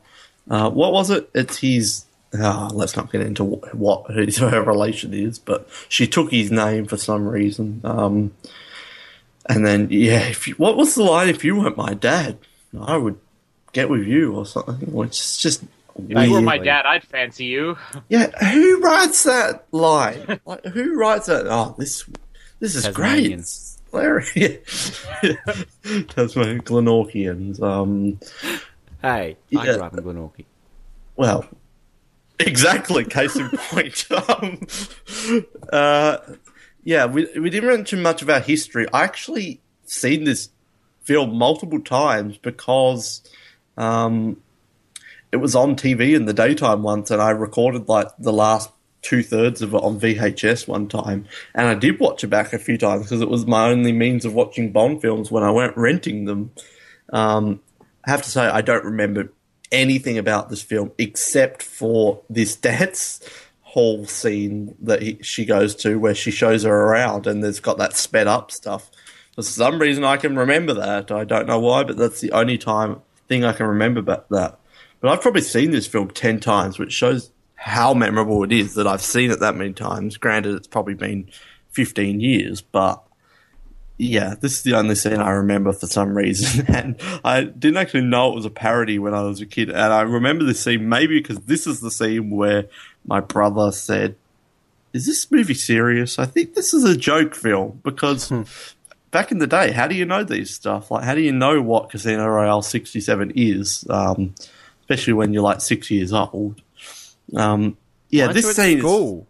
Uh, 0.49 0.69
what 0.69 0.91
was 0.91 1.09
it? 1.09 1.29
It's 1.33 1.59
his. 1.59 2.05
ah, 2.37 2.69
let's 2.73 2.97
not 2.97 3.11
get 3.11 3.21
into 3.21 3.45
what, 3.45 3.75
what 3.75 4.11
his, 4.15 4.37
her 4.37 4.61
relation 4.61 5.13
is, 5.13 5.39
but 5.39 5.69
she 5.87 6.05
took 6.05 6.31
his 6.31 6.51
name 6.51 6.85
for 6.85 6.97
some 6.97 7.27
reason. 7.27 7.79
Um, 7.83 8.33
and 9.47 9.65
then 9.65 9.87
yeah, 9.89 10.27
if 10.27 10.47
you, 10.47 10.55
what 10.55 10.75
was 10.75 10.95
the 10.95 11.03
line? 11.03 11.29
If 11.29 11.45
you 11.45 11.55
weren't 11.55 11.77
my 11.77 11.93
dad, 11.93 12.39
I 12.79 12.97
would 12.97 13.19
get 13.71 13.89
with 13.89 14.05
you 14.05 14.35
or 14.35 14.45
something. 14.45 14.99
Is 15.03 15.37
just. 15.37 15.63
If 15.97 16.09
you 16.27 16.31
were 16.33 16.41
my 16.41 16.57
dad, 16.57 16.85
I'd 16.85 17.03
fancy 17.03 17.45
you. 17.45 17.77
Yeah, 18.09 18.27
who 18.51 18.81
writes 18.81 19.23
that 19.23 19.65
line? 19.71 20.39
like, 20.45 20.65
who 20.65 20.95
writes 20.99 21.27
that? 21.27 21.47
Oh, 21.47 21.73
this 21.77 22.03
this 22.59 22.75
is 22.75 22.87
great. 22.89 23.11
Tasmanians. 23.31 23.79
Hilarious. 23.91 25.05
Tasmanian 26.09 26.61
Glenorchians. 26.61 27.61
Um, 27.61 28.19
Hey, 29.01 29.37
I 29.57 29.65
Yeah. 29.65 29.73
grew 29.75 29.83
up 29.83 29.93
in 29.97 30.03
Glenorchy. 30.03 30.45
well, 31.15 31.45
exactly. 32.39 33.05
Case 33.05 33.35
in 33.37 33.49
point. 33.49 34.05
um, 34.29 34.67
uh, 35.71 36.17
yeah, 36.83 37.05
we 37.05 37.27
we 37.39 37.49
didn't 37.49 37.69
mention 37.69 38.01
much 38.01 38.21
about 38.21 38.45
history. 38.45 38.85
I 38.91 39.03
actually 39.03 39.61
seen 39.85 40.23
this 40.25 40.49
film 41.03 41.35
multiple 41.37 41.79
times 41.79 42.37
because 42.37 43.21
um, 43.77 44.41
it 45.35 45.41
was 45.41 45.53
on 45.53 45.75
TV 45.75 46.15
in 46.15 46.23
the 46.23 46.33
daytime 46.33 46.81
once, 46.81 47.11
and 47.11 47.21
I 47.21 47.31
recorded 47.31 47.89
like 47.89 48.07
the 48.17 48.31
last 48.31 48.69
two 49.01 49.21
thirds 49.21 49.61
of 49.61 49.73
it 49.73 49.83
on 49.83 49.99
VHS 49.99 50.65
one 50.65 50.87
time, 50.87 51.27
and 51.53 51.67
I 51.67 51.75
did 51.75 51.99
watch 51.99 52.23
it 52.23 52.27
back 52.27 52.53
a 52.53 52.57
few 52.57 52.77
times 52.77 53.03
because 53.03 53.19
it 53.19 53.29
was 53.29 53.45
my 53.45 53.67
only 53.67 53.91
means 53.91 54.23
of 54.23 54.33
watching 54.33 54.71
Bond 54.71 55.01
films 55.01 55.29
when 55.29 55.43
I 55.43 55.51
weren't 55.51 55.75
renting 55.75 56.23
them. 56.23 56.51
Um, 57.11 57.59
I 58.05 58.11
have 58.11 58.21
to 58.21 58.29
say, 58.29 58.45
I 58.45 58.61
don't 58.61 58.85
remember 58.85 59.33
anything 59.73 60.17
about 60.17 60.49
this 60.49 60.61
film 60.61 60.93
except 60.97 61.61
for 61.61 62.21
this 62.29 62.55
dance 62.55 63.19
hall 63.61 64.05
scene 64.05 64.73
that 64.83 65.01
he, 65.01 65.19
she 65.21 65.43
goes 65.43 65.75
to 65.75 65.99
where 65.99 66.15
she 66.15 66.31
shows 66.31 66.63
her 66.63 66.73
around 66.73 67.27
and 67.27 67.43
there's 67.43 67.59
got 67.59 67.77
that 67.79 67.93
sped 67.93 68.25
up 68.25 68.51
stuff. 68.51 68.89
For 69.35 69.41
some 69.41 69.79
reason, 69.79 70.05
I 70.05 70.15
can 70.15 70.37
remember 70.37 70.73
that. 70.75 71.11
I 71.11 71.25
don't 71.25 71.45
know 71.45 71.59
why, 71.59 71.83
but 71.83 71.97
that's 71.97 72.21
the 72.21 72.31
only 72.31 72.57
time 72.57 73.01
thing 73.27 73.43
I 73.43 73.51
can 73.51 73.65
remember 73.65 73.99
about 73.99 74.29
that. 74.29 74.59
But 75.05 75.11
I've 75.11 75.21
probably 75.21 75.41
seen 75.41 75.69
this 75.69 75.85
film 75.85 76.09
10 76.09 76.39
times, 76.39 76.79
which 76.79 76.91
shows 76.91 77.29
how 77.53 77.93
memorable 77.93 78.43
it 78.43 78.51
is 78.51 78.73
that 78.73 78.87
I've 78.87 79.03
seen 79.03 79.29
it 79.29 79.39
that 79.39 79.55
many 79.55 79.71
times. 79.71 80.17
Granted, 80.17 80.55
it's 80.55 80.65
probably 80.65 80.95
been 80.95 81.29
15 81.73 82.19
years, 82.19 82.61
but 82.61 83.03
yeah, 83.99 84.33
this 84.33 84.53
is 84.57 84.63
the 84.63 84.73
only 84.73 84.95
scene 84.95 85.17
I 85.17 85.29
remember 85.29 85.73
for 85.73 85.85
some 85.85 86.17
reason, 86.17 86.65
and 86.73 86.99
I 87.23 87.43
didn't 87.43 87.77
actually 87.77 88.01
know 88.01 88.31
it 88.31 88.35
was 88.35 88.45
a 88.45 88.49
parody 88.49 88.97
when 88.97 89.13
I 89.13 89.21
was 89.21 89.41
a 89.41 89.45
kid. 89.45 89.69
And 89.69 89.77
I 89.77 90.01
remember 90.01 90.43
this 90.43 90.63
scene 90.63 90.89
maybe 90.89 91.19
because 91.19 91.37
this 91.41 91.67
is 91.67 91.81
the 91.81 91.91
scene 91.91 92.31
where 92.31 92.65
my 93.05 93.19
brother 93.19 93.71
said, 93.71 94.15
"Is 94.91 95.05
this 95.05 95.29
movie 95.29 95.53
serious? 95.53 96.17
I 96.17 96.25
think 96.25 96.55
this 96.55 96.73
is 96.73 96.83
a 96.83 96.97
joke 96.97 97.35
film." 97.35 97.79
Because 97.83 98.33
back 99.11 99.31
in 99.31 99.37
the 99.37 99.45
day, 99.45 99.71
how 99.71 99.87
do 99.87 99.93
you 99.93 100.05
know 100.05 100.23
these 100.23 100.49
stuff? 100.49 100.89
Like, 100.89 101.03
how 101.03 101.13
do 101.13 101.21
you 101.21 101.31
know 101.31 101.61
what 101.61 101.91
Casino 101.91 102.25
Royale 102.25 102.63
'67 102.63 103.33
is? 103.35 103.85
Um, 103.87 104.33
especially 104.85 105.13
when 105.13 105.33
you're 105.33 105.43
like 105.43 105.61
six 105.61 105.89
years 105.89 106.13
old. 106.13 106.61
Um, 107.35 107.77
yeah, 108.09 108.25
Aren't 108.25 108.35
this 108.35 108.55
scene. 108.55 108.77
Is, 108.77 108.83
school. 108.83 109.27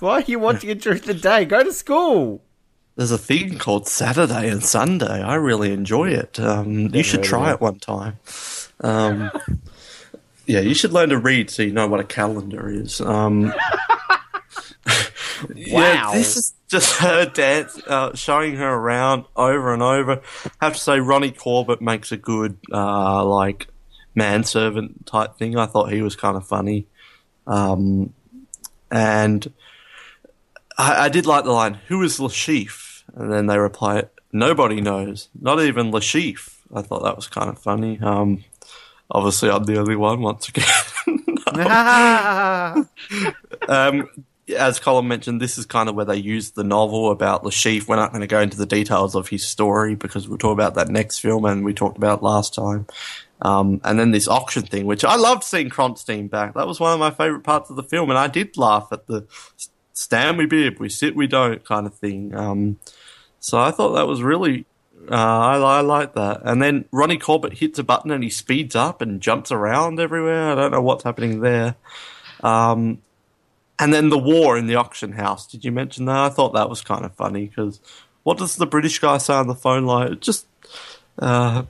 Why 0.00 0.14
are 0.14 0.20
you 0.22 0.38
watching 0.38 0.70
it 0.70 0.80
during 0.80 1.00
the 1.02 1.14
day? 1.14 1.44
Go 1.44 1.62
to 1.62 1.72
school. 1.72 2.42
There's 2.96 3.10
a 3.10 3.18
thing 3.18 3.58
called 3.58 3.86
Saturday 3.86 4.48
and 4.48 4.62
Sunday. 4.62 5.22
I 5.22 5.34
really 5.34 5.72
enjoy 5.72 6.10
it. 6.10 6.38
Um, 6.40 6.94
you 6.94 7.02
should 7.02 7.22
try 7.22 7.52
it. 7.52 7.60
one 7.60 7.78
time. 7.78 8.18
Um, 8.80 9.30
yeah, 10.46 10.60
you 10.60 10.74
should 10.74 10.92
learn 10.92 11.10
to 11.10 11.18
read 11.18 11.50
so 11.50 11.62
you 11.62 11.72
know 11.72 11.86
what 11.86 12.00
a 12.00 12.04
calendar 12.04 12.68
is. 12.68 13.00
Um, 13.00 13.52
Yeah, 15.54 16.04
Wow. 16.04 16.12
this 16.12 16.36
is 16.36 16.52
just 16.70 16.96
her 17.00 17.26
dance, 17.26 17.78
uh, 17.86 18.14
showing 18.14 18.56
her 18.56 18.72
around 18.72 19.26
over 19.36 19.74
and 19.74 19.82
over. 19.82 20.22
I 20.60 20.64
have 20.64 20.74
to 20.74 20.80
say, 20.80 21.00
Ronnie 21.00 21.32
Corbett 21.32 21.82
makes 21.82 22.12
a 22.12 22.16
good, 22.16 22.56
uh, 22.72 23.24
like, 23.24 23.66
manservant 24.14 25.06
type 25.06 25.36
thing. 25.36 25.58
I 25.58 25.66
thought 25.66 25.92
he 25.92 26.02
was 26.02 26.16
kind 26.16 26.36
of 26.36 26.46
funny. 26.46 26.86
Um, 27.46 28.14
and 28.90 29.52
I, 30.78 31.06
I 31.06 31.08
did 31.08 31.26
like 31.26 31.44
the 31.44 31.52
line, 31.52 31.74
Who 31.88 32.02
is 32.02 32.20
Le 32.20 32.28
Chiffre? 32.28 33.02
And 33.14 33.32
then 33.32 33.46
they 33.46 33.58
reply, 33.58 34.04
Nobody 34.32 34.80
knows. 34.80 35.28
Not 35.38 35.60
even 35.60 35.90
Le 35.90 36.00
Chiffre. 36.00 36.56
I 36.72 36.82
thought 36.82 37.02
that 37.02 37.16
was 37.16 37.26
kind 37.26 37.50
of 37.50 37.58
funny. 37.58 37.98
Um, 38.00 38.44
obviously, 39.10 39.50
I'm 39.50 39.64
the 39.64 39.78
only 39.78 39.96
one 39.96 40.20
once 40.20 40.48
again. 40.48 40.64
um, 43.68 44.08
as 44.54 44.80
Colin 44.80 45.08
mentioned, 45.08 45.40
this 45.40 45.58
is 45.58 45.66
kind 45.66 45.88
of 45.88 45.94
where 45.94 46.04
they 46.04 46.16
use 46.16 46.52
the 46.52 46.64
novel 46.64 47.10
about 47.10 47.42
the 47.42 47.46
Le 47.48 47.52
Chiffre. 47.52 47.88
We're 47.88 47.96
not 47.96 48.10
going 48.10 48.22
to 48.22 48.26
go 48.26 48.40
into 48.40 48.56
the 48.56 48.66
details 48.66 49.14
of 49.14 49.28
his 49.28 49.46
story 49.46 49.94
because 49.94 50.28
we'll 50.28 50.38
talk 50.38 50.52
about 50.52 50.74
that 50.74 50.88
next 50.88 51.18
film 51.18 51.44
and 51.44 51.64
we 51.64 51.74
talked 51.74 51.96
about 51.96 52.22
last 52.22 52.54
time. 52.54 52.86
Um, 53.42 53.80
and 53.84 53.98
then 53.98 54.10
this 54.10 54.28
auction 54.28 54.62
thing, 54.62 54.86
which 54.86 55.04
I 55.04 55.16
loved 55.16 55.44
seeing 55.44 55.70
Kronstein 55.70 56.28
back. 56.28 56.54
That 56.54 56.66
was 56.66 56.78
one 56.78 56.92
of 56.92 57.00
my 57.00 57.10
favorite 57.10 57.42
parts 57.42 57.70
of 57.70 57.76
the 57.76 57.82
film, 57.82 58.10
and 58.10 58.18
I 58.18 58.26
did 58.26 58.56
laugh 58.58 58.88
at 58.92 59.06
the 59.06 59.26
stand 59.92 60.38
we 60.38 60.46
bid, 60.46 60.78
we 60.78 60.88
sit 60.88 61.16
we 61.16 61.26
don't 61.26 61.64
kind 61.64 61.86
of 61.86 61.94
thing. 61.94 62.34
Um, 62.34 62.78
so 63.38 63.58
I 63.58 63.70
thought 63.70 63.92
that 63.92 64.06
was 64.06 64.22
really, 64.22 64.66
uh, 65.10 65.14
I, 65.14 65.56
I 65.56 65.80
like 65.80 66.14
that. 66.14 66.42
And 66.44 66.62
then 66.62 66.84
Ronnie 66.92 67.18
Corbett 67.18 67.58
hits 67.58 67.78
a 67.78 67.82
button 67.82 68.10
and 68.10 68.22
he 68.22 68.30
speeds 68.30 68.76
up 68.76 69.00
and 69.00 69.20
jumps 69.20 69.50
around 69.50 70.00
everywhere. 70.00 70.52
I 70.52 70.54
don't 70.54 70.72
know 70.72 70.82
what's 70.82 71.04
happening 71.04 71.40
there. 71.40 71.76
Um, 72.42 73.00
and 73.80 73.92
then 73.94 74.10
the 74.10 74.18
war 74.18 74.56
in 74.58 74.66
the 74.66 74.76
auction 74.76 75.12
house. 75.12 75.46
Did 75.46 75.64
you 75.64 75.72
mention 75.72 76.04
that? 76.04 76.16
I 76.16 76.28
thought 76.28 76.52
that 76.52 76.68
was 76.68 76.82
kind 76.82 77.04
of 77.04 77.14
funny 77.14 77.46
because 77.46 77.80
what 78.22 78.38
does 78.38 78.56
the 78.56 78.66
British 78.66 78.98
guy 78.98 79.18
say 79.18 79.34
on 79.34 79.46
the 79.46 79.54
phone? 79.54 79.86
Like, 79.86 80.20
just, 80.20 80.46
uh, 81.18 81.62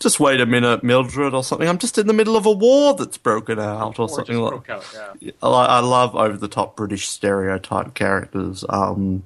just 0.00 0.18
wait 0.18 0.40
a 0.40 0.46
minute, 0.46 0.82
Mildred, 0.82 1.34
or 1.34 1.44
something. 1.44 1.68
I'm 1.68 1.78
just 1.78 1.98
in 1.98 2.06
the 2.06 2.12
middle 2.12 2.36
of 2.36 2.46
a 2.46 2.50
war 2.50 2.94
that's 2.94 3.18
broken 3.18 3.58
out, 3.58 3.98
or 3.98 4.02
Or 4.02 4.08
something 4.08 4.38
like. 4.38 4.68
out, 4.70 4.84
yeah. 5.20 5.30
I, 5.42 5.48
I 5.48 5.80
love 5.80 6.16
over 6.16 6.36
the 6.36 6.48
top 6.48 6.76
British 6.76 7.08
stereotype 7.08 7.94
characters. 7.94 8.64
Um, 8.68 9.24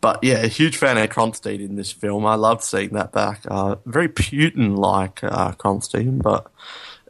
but 0.00 0.22
yeah, 0.22 0.38
a 0.38 0.48
huge 0.48 0.76
fan 0.76 0.98
of 0.98 1.08
Kronstein 1.10 1.60
in 1.60 1.76
this 1.76 1.90
film. 1.90 2.26
I 2.26 2.34
loved 2.34 2.62
seeing 2.62 2.90
that 2.90 3.10
back. 3.12 3.40
Uh, 3.48 3.76
very 3.86 4.08
Putin 4.08 4.76
like 4.76 5.24
uh, 5.24 5.52
Kronstein, 5.52 6.20
but 6.20 6.46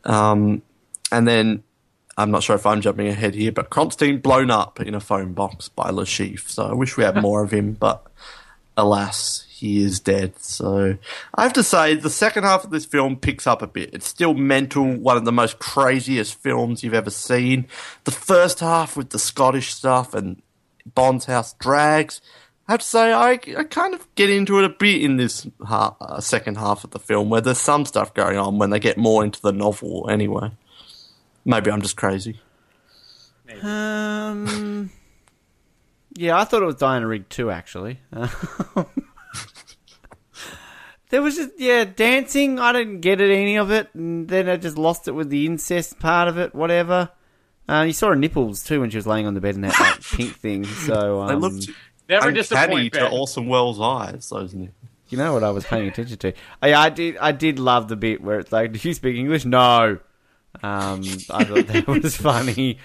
um, 0.05 0.63
and 1.11 1.27
then 1.27 1.63
I'm 2.17 2.31
not 2.31 2.43
sure 2.43 2.57
if 2.57 2.67
I'm 2.67 2.81
jumping 2.81 3.09
ahead 3.09 3.35
here, 3.35 3.53
but 3.53 3.71
Kronstein 3.71 4.23
blown 4.23 4.51
up 4.51 4.81
in 4.81 4.95
a 4.95 5.01
phone 5.01 5.33
box 5.33 5.69
by 5.69 5.91
Le 5.91 6.05
Chiffre. 6.05 6.49
So 6.49 6.67
I 6.67 6.73
wish 6.73 6.97
we 6.97 7.05
had 7.05 7.21
more 7.21 7.43
of 7.43 7.51
him, 7.51 7.73
but 7.73 8.07
alas, 8.77 9.47
he 9.49 9.83
is 9.83 10.01
dead. 10.01 10.39
So 10.39 10.97
I 11.35 11.43
have 11.43 11.53
to 11.55 11.63
say, 11.63 11.95
the 11.95 12.11
second 12.11 12.45
half 12.45 12.65
of 12.65 12.71
this 12.71 12.85
film 12.85 13.17
picks 13.17 13.47
up 13.47 13.63
a 13.63 13.67
bit. 13.67 13.91
It's 13.93 14.07
still 14.07 14.35
mental, 14.35 14.85
one 14.85 15.17
of 15.17 15.25
the 15.25 15.33
most 15.33 15.59
craziest 15.59 16.35
films 16.41 16.83
you've 16.83 16.95
ever 16.95 17.11
seen. 17.11 17.67
The 18.05 18.11
first 18.11 18.61
half 18.61 18.97
with 18.97 19.11
the 19.11 19.19
Scottish 19.19 19.75
stuff 19.75 20.15
and 20.15 20.41
Bond's 20.95 21.25
house 21.25 21.55
drags. 21.55 22.21
I 22.67 22.73
have 22.73 22.81
to 22.81 22.87
say, 22.87 23.13
I, 23.13 23.33
I 23.33 23.65
kind 23.65 23.93
of 23.95 24.13
get 24.15 24.31
into 24.31 24.59
it 24.59 24.65
a 24.65 24.71
bit 24.71 25.03
in 25.03 25.19
this 25.19 25.47
ha- 25.63 25.97
uh, 26.01 26.21
second 26.21 26.57
half 26.57 26.83
of 26.85 26.91
the 26.93 26.99
film, 26.99 27.29
where 27.29 27.43
there's 27.43 27.59
some 27.59 27.85
stuff 27.85 28.15
going 28.15 28.39
on 28.39 28.59
when 28.59 28.71
they 28.71 28.79
get 28.79 28.97
more 28.97 29.23
into 29.23 29.41
the 29.43 29.53
novel. 29.53 30.09
Anyway, 30.09 30.51
maybe 31.45 31.71
I'm 31.71 31.83
just 31.83 31.97
crazy. 31.97 32.41
Um, 33.63 34.91
yeah, 36.15 36.39
I 36.39 36.45
thought 36.45 36.63
it 36.63 36.67
was 36.67 36.77
Diana 36.77 37.07
Rigg 37.07 37.29
too. 37.29 37.51
Actually, 37.51 38.01
there 41.11 41.23
was 41.23 41.37
just 41.37 41.51
yeah 41.59 41.85
dancing. 41.85 42.59
I 42.59 42.73
didn't 42.73 43.01
get 43.01 43.21
it 43.21 43.31
any 43.31 43.57
of 43.57 43.71
it, 43.71 43.95
and 43.95 44.29
then 44.29 44.49
I 44.49 44.57
just 44.57 44.79
lost 44.79 45.09
it 45.09 45.13
with 45.13 45.31
the 45.31 45.47
incest 45.47 45.99
part 45.99 46.29
of 46.29 46.39
it. 46.39 46.55
Whatever. 46.55 47.11
Uh, 47.67 47.85
you 47.87 47.95
saw 47.95 48.09
her 48.09 48.17
nipples 48.17 48.63
too 48.63 48.81
when 48.81 48.91
she 48.91 48.99
was 48.99 49.07
laying 49.07 49.27
on 49.27 49.33
the 49.33 49.41
bed 49.41 49.55
in 49.55 49.63
that 49.63 49.79
like, 49.81 50.03
pink 50.13 50.37
thing. 50.37 50.65
So 50.65 51.23
um, 51.23 51.29
They 51.29 51.35
looked 51.35 51.71
Never 52.09 52.29
uncanny 52.29 52.43
disappoint, 52.43 52.93
to 52.93 53.01
Ben. 53.01 53.13
Orson 53.13 53.47
Welles' 53.47 53.81
eyes. 53.81 54.29
Those 54.29 54.53
nipples. 54.53 54.77
You 55.09 55.19
know 55.19 55.33
what 55.33 55.43
I 55.45 55.51
was 55.51 55.65
paying 55.65 55.89
attention 55.89 56.19
to? 56.19 56.33
Oh, 56.63 56.67
yeah, 56.67 56.81
I 56.81 56.91
did. 56.91 57.17
I 57.19 57.33
did 57.33 57.59
love 57.59 57.89
the 57.89 57.97
bit 57.97 58.21
where 58.23 58.39
it's 58.41 58.53
like, 58.53 58.73
"Do 58.73 58.89
you 58.89 58.95
speak 58.95 59.17
English?" 59.17 59.45
No. 59.45 59.99
Um, 60.63 61.01
I 61.31 61.45
thought 61.45 61.67
that 61.67 61.87
was 62.03 62.17
funny. 62.17 62.79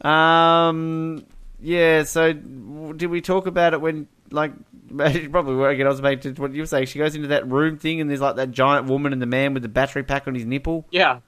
Um, 0.00 1.24
yeah. 1.60 2.04
So, 2.04 2.32
did 2.32 3.06
we 3.10 3.20
talk 3.20 3.46
about 3.46 3.74
it 3.74 3.80
when, 3.80 4.06
like, 4.30 4.52
probably 5.30 5.54
were 5.56 5.70
again? 5.70 5.86
I 5.86 5.90
was 5.90 5.98
about 6.00 6.22
to 6.22 6.32
what 6.34 6.52
you 6.52 6.62
were 6.62 6.66
saying. 6.66 6.86
She 6.86 6.98
goes 6.98 7.14
into 7.14 7.28
that 7.28 7.48
room 7.48 7.78
thing, 7.78 8.00
and 8.00 8.08
there's 8.10 8.20
like 8.20 8.36
that 8.36 8.50
giant 8.50 8.86
woman 8.86 9.12
and 9.12 9.20
the 9.22 9.26
man 9.26 9.54
with 9.54 9.62
the 9.62 9.68
battery 9.68 10.02
pack 10.02 10.28
on 10.28 10.34
his 10.34 10.44
nipple. 10.44 10.86
Yeah. 10.90 11.20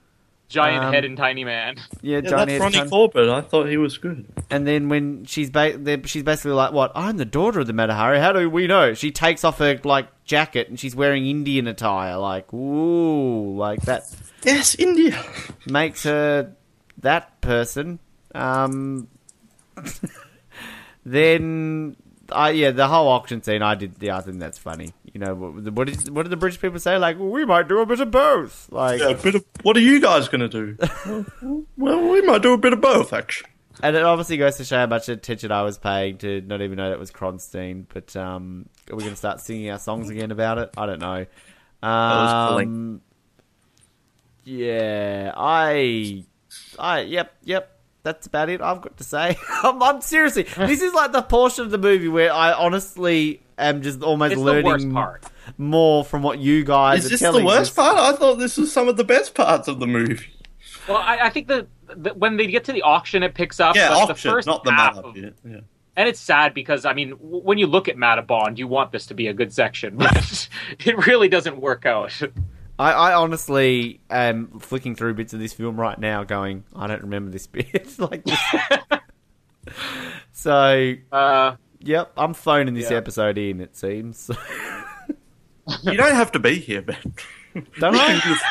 Giant 0.49 0.81
Um, 0.85 0.93
head 0.93 1.03
and 1.03 1.17
tiny 1.17 1.43
man. 1.43 1.75
Yeah, 2.01 2.19
Yeah, 2.19 2.21
giant 2.21 2.31
that's 2.37 2.51
head, 2.51 2.61
Ronnie 2.61 2.77
tiny- 2.77 2.89
Corbett. 2.89 3.27
I 3.27 3.41
thought 3.41 3.67
he 3.67 3.75
was 3.75 3.97
good. 3.97 4.25
And 4.49 4.65
then 4.65 4.87
when 4.87 5.25
she's 5.25 5.49
ba- 5.49 5.75
they're- 5.77 6.05
she's 6.05 6.23
basically 6.23 6.51
like, 6.51 6.71
"What? 6.71 6.93
I'm 6.95 7.17
the 7.17 7.25
daughter 7.25 7.59
of 7.59 7.67
the 7.67 7.73
Mata 7.73 7.93
Hari. 7.93 8.19
How 8.19 8.31
do 8.31 8.49
we 8.49 8.65
know?" 8.65 8.93
She 8.93 9.11
takes 9.11 9.43
off 9.43 9.57
her 9.57 9.77
like 9.83 10.07
jacket 10.23 10.69
and 10.69 10.79
she's 10.79 10.95
wearing 10.95 11.25
Indian 11.27 11.67
attire. 11.67 12.15
Like, 12.15 12.53
ooh, 12.53 13.57
like 13.57 13.81
that 13.81 14.03
Yes, 14.43 14.75
India. 14.75 15.23
makes 15.65 16.03
her 16.03 16.53
that 16.99 17.41
person. 17.41 17.99
Um, 18.33 19.07
then, 21.05 21.95
I 22.31 22.51
yeah, 22.51 22.71
the 22.71 22.87
whole 22.87 23.07
auction 23.07 23.41
scene. 23.41 23.61
I 23.61 23.75
did. 23.75 23.95
Yeah, 23.99 24.17
I 24.17 24.21
think 24.21 24.39
that's 24.39 24.57
funny. 24.57 24.93
You 25.13 25.19
know, 25.19 25.33
what, 25.35 25.73
what, 25.73 25.89
is, 25.89 26.09
what 26.11 26.23
do 26.23 26.29
the 26.29 26.37
British 26.37 26.61
people 26.61 26.79
say? 26.79 26.97
Like, 26.97 27.17
we 27.19 27.45
might 27.45 27.67
do 27.67 27.79
a 27.79 27.85
bit 27.85 27.99
of 27.99 28.11
both. 28.11 28.71
Like, 28.71 28.99
Yeah, 28.99 29.09
a 29.09 29.15
bit 29.15 29.35
of, 29.35 29.45
what 29.63 29.75
are 29.75 29.81
you 29.81 29.99
guys 29.99 30.27
going 30.27 30.47
to 30.47 30.75
do? 30.75 31.25
well, 31.77 32.07
we 32.07 32.21
might 32.21 32.41
do 32.41 32.53
a 32.53 32.57
bit 32.57 32.73
of 32.73 32.81
both, 32.81 33.13
actually. 33.13 33.49
And 33.81 33.95
it 33.95 34.03
obviously 34.03 34.37
goes 34.37 34.57
to 34.57 34.65
show 34.65 34.77
how 34.77 34.87
much 34.87 35.07
attention 35.07 35.51
I 35.51 35.61
was 35.61 35.77
paying 35.77 36.17
to 36.19 36.41
not 36.41 36.61
even 36.61 36.77
know 36.77 36.89
that 36.89 36.99
was 36.99 37.11
Kronstein. 37.11 37.85
But 37.91 38.15
um, 38.15 38.67
are 38.89 38.95
we 38.95 39.03
going 39.03 39.13
to 39.13 39.17
start 39.17 39.39
singing 39.39 39.69
our 39.69 39.79
songs 39.79 40.09
again 40.09 40.31
about 40.31 40.57
it? 40.57 40.71
I 40.75 40.85
don't 40.87 40.99
know. 40.99 41.25
was 41.83 42.51
pulling. 42.51 42.67
Um, 42.67 43.01
yeah, 44.47 45.33
I, 45.35 46.23
I, 46.79 47.01
yep, 47.01 47.33
yep. 47.43 47.73
That's 48.03 48.25
about 48.27 48.47
it. 48.49 48.61
I've 48.61 48.79
got 48.81 48.95
to 48.97 49.03
say. 49.03 49.37
I'm, 49.63 49.83
I'm 49.83 49.99
seriously. 50.01 50.43
This 50.43 50.81
is 50.81 50.93
like 50.93 51.11
the 51.11 51.21
portion 51.21 51.65
of 51.65 51.71
the 51.71 51.77
movie 51.77 52.07
where 52.07 52.31
I 52.31 52.53
honestly 52.53 53.41
am 53.57 53.81
just 53.81 54.01
almost 54.01 54.31
It's 54.33 54.41
learning 54.41 54.95
more 55.57 56.05
from 56.05 56.23
what 56.23 56.39
you 56.39 56.63
guys 56.63 56.99
Is 56.99 57.05
are 57.07 57.09
this 57.09 57.19
telling 57.19 57.41
the 57.43 57.47
worst 57.47 57.75
me. 57.77 57.83
part? 57.83 57.97
I 57.97 58.13
thought 58.15 58.35
this 58.35 58.55
was 58.57 58.71
some 58.71 58.87
of 58.87 58.95
the 58.95 59.03
best 59.03 59.35
parts 59.35 59.67
of 59.67 59.79
the 59.81 59.87
movie. 59.87 60.29
Well, 60.87 60.97
I, 60.97 61.17
I 61.23 61.29
think 61.29 61.47
that 61.49 61.67
that 61.97 62.17
when 62.17 62.37
they 62.37 62.47
get 62.47 62.63
to 62.65 62.71
the 62.71 62.83
auction, 62.83 63.23
it 63.23 63.33
picks 63.33 63.59
up. 63.59 63.75
Yeah, 63.75 63.89
auction, 63.91 64.07
the 64.07 64.15
first 64.15 64.47
not 64.47 64.63
the 64.63 64.71
half 64.71 64.95
map. 64.95 65.03
of- 65.03 65.17
Yeah, 65.17 65.29
yeah. 65.45 65.59
And 65.97 66.07
it's 66.07 66.19
sad 66.19 66.53
because 66.53 66.85
I 66.85 66.93
mean, 66.93 67.09
w- 67.09 67.41
when 67.43 67.57
you 67.57 67.67
look 67.67 67.89
at 67.89 67.97
Mata 67.97 68.21
Bond, 68.21 68.57
you 68.57 68.67
want 68.67 68.91
this 68.93 69.07
to 69.07 69.13
be 69.15 69.27
a 69.27 69.33
good 69.33 69.51
section, 69.51 69.97
but 69.97 70.47
it 70.85 71.07
really 71.07 71.27
doesn't 71.27 71.59
work 71.59 71.85
out. 71.85 72.13
I, 72.79 72.91
I 72.91 73.13
honestly 73.15 73.99
am 74.09 74.59
flicking 74.59 74.95
through 74.95 75.15
bits 75.15 75.33
of 75.33 75.39
this 75.39 75.53
film 75.53 75.79
right 75.79 75.97
now, 75.99 76.23
going, 76.23 76.63
I 76.75 76.87
don't 76.87 77.01
remember 77.01 77.31
this 77.31 77.47
bit. 77.47 77.97
like, 77.99 78.23
this. 78.23 78.39
so, 80.31 80.93
Uh, 81.11 81.55
yep, 81.79 82.11
I'm 82.17 82.33
phoning 82.33 82.73
this 82.73 82.91
Yeah. 82.91 82.97
episode 82.97 83.37
in. 83.37 83.61
It 83.61 83.75
seems. 83.75 84.29
You 85.83 85.97
don't 85.97 86.15
have 86.15 86.31
to 86.31 86.39
be 86.39 86.55
here, 86.59 86.81
Ben. 86.81 86.95
don't 87.77 87.93
You 87.93 87.99
I? 87.99 88.05
can, 88.07 88.21
just, 88.21 88.43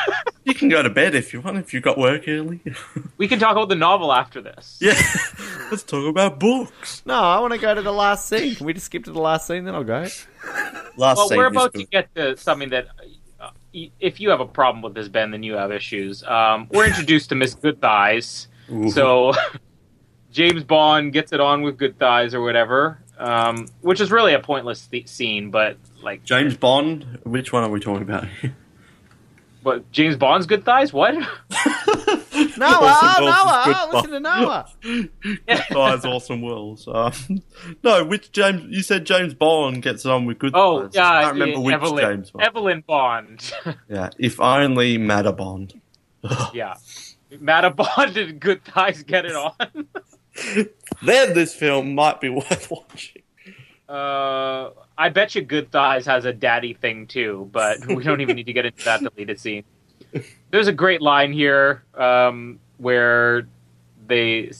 you 0.43 0.53
can 0.53 0.69
go 0.69 0.83
to 0.83 0.89
bed 0.91 1.15
if 1.15 1.33
you 1.33 1.41
want, 1.41 1.57
if 1.57 1.73
you've 1.73 1.81
got 1.81 1.97
work 1.97 2.25
early. 2.27 2.61
we 3.17 3.27
can 3.27 3.39
talk 3.39 3.53
about 3.53 3.69
the 3.69 3.75
novel 3.75 4.13
after 4.13 4.39
this. 4.39 4.77
yeah. 4.79 4.93
Let's 5.71 5.81
talk 5.81 6.07
about 6.07 6.39
books. 6.39 7.01
No, 7.07 7.15
I 7.15 7.39
want 7.39 7.53
to 7.53 7.59
go 7.59 7.73
to 7.73 7.81
the 7.81 7.91
last 7.91 8.29
scene. 8.29 8.53
Can 8.53 8.67
we 8.67 8.73
just 8.73 8.85
skip 8.85 9.03
to 9.05 9.11
the 9.11 9.19
last 9.19 9.47
scene, 9.47 9.65
then 9.65 9.73
I'll 9.73 9.83
go? 9.83 10.01
Last 10.03 10.19
Well, 10.95 11.15
scene 11.27 11.37
Well, 11.39 11.45
we're 11.45 11.45
about 11.47 11.73
to 11.73 11.83
get 11.85 12.13
to 12.13 12.37
something 12.37 12.69
that, 12.69 12.85
y- 12.99 13.06
if 13.73 14.19
you 14.19 14.29
have 14.29 14.39
a 14.39 14.45
problem 14.45 14.81
with 14.81 14.93
this, 14.93 15.07
Ben, 15.07 15.31
then 15.31 15.43
you 15.43 15.53
have 15.53 15.71
issues. 15.71 16.23
Um, 16.23 16.67
we're 16.71 16.87
introduced 16.87 17.29
to 17.29 17.35
Miss 17.35 17.53
Good 17.53 17.81
Thighs. 17.81 18.47
Ooh. 18.71 18.89
So 18.89 19.33
James 20.31 20.63
Bond 20.63 21.13
gets 21.13 21.31
it 21.33 21.39
on 21.39 21.61
with 21.61 21.77
Good 21.77 21.97
Thighs 21.99 22.33
or 22.33 22.41
whatever, 22.41 22.99
um, 23.17 23.67
which 23.81 24.01
is 24.01 24.11
really 24.11 24.33
a 24.33 24.39
pointless 24.39 24.85
th- 24.87 25.07
scene, 25.07 25.51
but 25.51 25.77
like, 26.01 26.23
James 26.23 26.55
Bond. 26.55 27.19
Which 27.23 27.51
one 27.51 27.63
are 27.63 27.69
we 27.69 27.79
talking 27.79 28.03
about? 28.03 28.25
what 29.63 29.91
James 29.91 30.15
Bond's 30.15 30.45
Good 30.45 30.63
Thighs? 30.63 30.93
What? 30.93 31.15
Noah, 32.57 32.79
Orson 32.81 33.25
Welles' 33.25 33.45
Noah, 33.45 33.63
Good 33.65 33.95
listen 33.95 34.11
to 34.11 34.19
Noah. 34.19 35.69
Guys, 35.69 36.05
Orson 36.05 36.41
Welles. 36.41 36.87
Um, 36.87 37.43
no, 37.83 38.03
which 38.05 38.31
James? 38.31 38.63
You 38.69 38.81
said 38.81 39.05
James 39.05 39.33
Bond 39.33 39.81
gets 39.81 40.05
it 40.05 40.11
on 40.11 40.25
with 40.25 40.39
good. 40.39 40.51
Oh, 40.53 40.83
Thighs. 40.83 40.95
yeah, 40.95 41.09
I 41.09 41.21
can't 41.23 41.33
remember 41.33 41.53
yeah, 41.53 41.65
which 41.65 41.75
Evelyn, 41.75 42.03
James 42.03 42.31
Bond. 42.31 42.47
Evelyn 42.47 42.83
Bond. 42.85 43.53
yeah, 43.89 44.09
if 44.17 44.39
only 44.39 44.97
Mata 44.97 45.31
Bond. 45.31 45.79
yeah, 46.53 46.75
Mata 47.39 47.69
Bond 47.69 48.17
and 48.17 48.39
Good 48.39 48.63
Thighs 48.65 49.03
get 49.03 49.25
it 49.25 49.35
on. 49.35 49.53
Then 51.03 51.33
this 51.33 51.55
film 51.55 51.95
might 51.95 52.21
be 52.21 52.29
worth 52.29 52.69
watching. 52.69 53.23
Uh, 53.89 54.69
I 54.97 55.09
bet 55.09 55.33
you 55.33 55.41
Good 55.41 55.71
Thighs 55.71 56.05
has 56.05 56.25
a 56.25 56.33
daddy 56.33 56.73
thing 56.73 57.07
too, 57.07 57.49
but 57.51 57.85
we 57.87 58.03
don't 58.03 58.21
even 58.21 58.35
need 58.35 58.45
to 58.45 58.53
get 58.53 58.65
into 58.65 58.83
that 58.85 59.01
deleted 59.01 59.39
scene. 59.39 59.63
There's 60.51 60.67
a 60.67 60.73
great 60.73 61.01
line 61.01 61.33
here 61.33 61.83
um, 61.95 62.59
where 62.77 63.47
they 64.07 64.51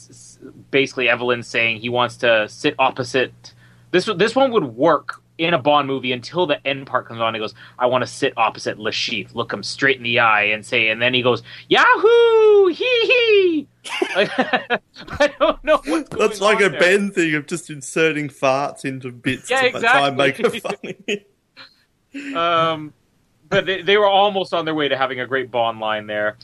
basically 0.71 1.07
Evelyn's 1.09 1.47
saying 1.47 1.79
he 1.79 1.89
wants 1.89 2.17
to 2.17 2.47
sit 2.49 2.75
opposite. 2.77 3.53
This 3.91 4.09
this 4.17 4.35
one 4.35 4.51
would 4.51 4.65
work 4.65 5.21
in 5.37 5.53
a 5.53 5.57
Bond 5.59 5.87
movie 5.87 6.11
until 6.11 6.47
the 6.47 6.65
end 6.67 6.87
part 6.87 7.07
comes 7.07 7.21
on. 7.21 7.33
He 7.33 7.39
goes, 7.39 7.53
"I 7.79 7.85
want 7.85 8.01
to 8.01 8.07
sit 8.07 8.33
opposite 8.37 8.77
Le 8.77 8.91
Chiffre, 8.91 9.33
look 9.35 9.53
him 9.53 9.63
straight 9.63 9.97
in 9.97 10.03
the 10.03 10.19
eye, 10.19 10.43
and 10.45 10.65
say," 10.65 10.89
and 10.89 11.01
then 11.01 11.13
he 11.13 11.21
goes, 11.21 11.43
"Yahoo, 11.69 12.67
hee 12.67 13.05
hee." 13.05 13.67
Like, 14.15 14.29
I 14.37 15.33
don't 15.39 15.63
know 15.63 15.79
what's 15.85 16.09
going 16.09 16.27
That's 16.27 16.41
like 16.41 16.59
a 16.59 16.69
there. 16.69 16.79
Ben 16.79 17.11
thing 17.11 17.35
of 17.35 17.47
just 17.47 17.69
inserting 17.69 18.27
farts 18.29 18.83
into 18.83 19.11
bits 19.11 19.49
Yeah, 19.49 19.69
to 19.69 19.79
try 19.79 20.07
and 20.09 20.17
make 20.17 20.39
it 20.39 20.53
exactly. 20.53 21.25
funny. 22.13 22.33
um, 22.35 22.93
but 23.49 23.65
they, 23.65 23.81
they 23.81 23.97
were 23.97 24.07
almost 24.07 24.53
on 24.53 24.65
their 24.65 24.75
way 24.75 24.87
to 24.87 24.97
having 24.97 25.19
a 25.19 25.27
great 25.27 25.51
Bond 25.51 25.79
line 25.79 26.07
there. 26.07 26.37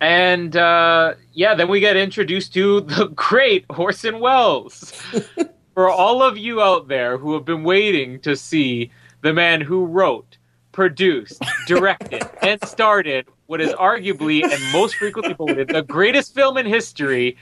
And 0.00 0.56
uh, 0.56 1.14
yeah, 1.32 1.54
then 1.54 1.68
we 1.68 1.80
get 1.80 1.96
introduced 1.96 2.54
to 2.54 2.80
the 2.82 3.08
great 3.08 3.64
Orson 3.68 4.20
Welles. 4.20 4.92
For 5.74 5.88
all 5.88 6.22
of 6.22 6.36
you 6.36 6.60
out 6.60 6.88
there 6.88 7.16
who 7.16 7.32
have 7.34 7.44
been 7.44 7.62
waiting 7.62 8.20
to 8.20 8.36
see 8.36 8.90
the 9.22 9.32
man 9.32 9.60
who 9.60 9.84
wrote, 9.84 10.36
produced, 10.72 11.42
directed, 11.66 12.22
and 12.42 12.62
started 12.66 13.26
what 13.46 13.60
is 13.60 13.72
arguably 13.72 14.42
and 14.42 14.72
most 14.72 14.96
frequently 14.96 15.34
voted 15.34 15.68
the 15.68 15.82
greatest 15.82 16.34
film 16.34 16.56
in 16.56 16.66
history, 16.66 17.36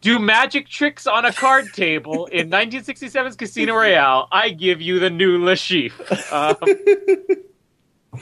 do 0.00 0.18
magic 0.18 0.68
tricks 0.68 1.06
on 1.06 1.24
a 1.24 1.32
card 1.32 1.72
table 1.72 2.26
in 2.26 2.50
1967's 2.50 3.36
Casino 3.36 3.74
Royale, 3.74 4.28
I 4.30 4.50
give 4.50 4.80
you 4.80 5.00
the 5.00 5.10
new 5.10 5.44
Le 5.44 5.54
Chiffre. 5.54 6.32
Um, 6.32 7.44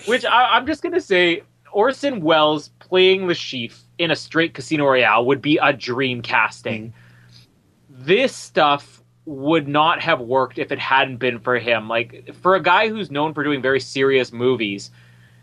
which 0.07 0.25
I, 0.25 0.57
I'm 0.57 0.67
just 0.67 0.83
gonna 0.83 1.01
say, 1.01 1.43
Orson 1.73 2.21
Welles 2.21 2.69
playing 2.79 3.27
Le 3.27 3.35
Chiffre 3.35 3.83
in 3.99 4.11
a 4.11 4.17
straight 4.17 4.55
Casino 4.55 4.85
Royale 4.85 5.25
would 5.27 5.43
be 5.43 5.59
a 5.59 5.73
dream 5.73 6.23
casting. 6.23 6.89
Mm-hmm. 6.89 8.05
This 8.05 8.35
stuff 8.35 9.03
would 9.25 9.67
not 9.67 10.01
have 10.01 10.21
worked 10.21 10.59
if 10.59 10.71
it 10.71 10.79
hadn't 10.79 11.17
been 11.17 11.39
for 11.39 11.59
him. 11.59 11.89
Like 11.89 12.33
for 12.35 12.55
a 12.55 12.63
guy 12.63 12.89
who's 12.89 13.11
known 13.11 13.35
for 13.35 13.43
doing 13.43 13.61
very 13.61 13.81
serious 13.81 14.33
movies, 14.33 14.91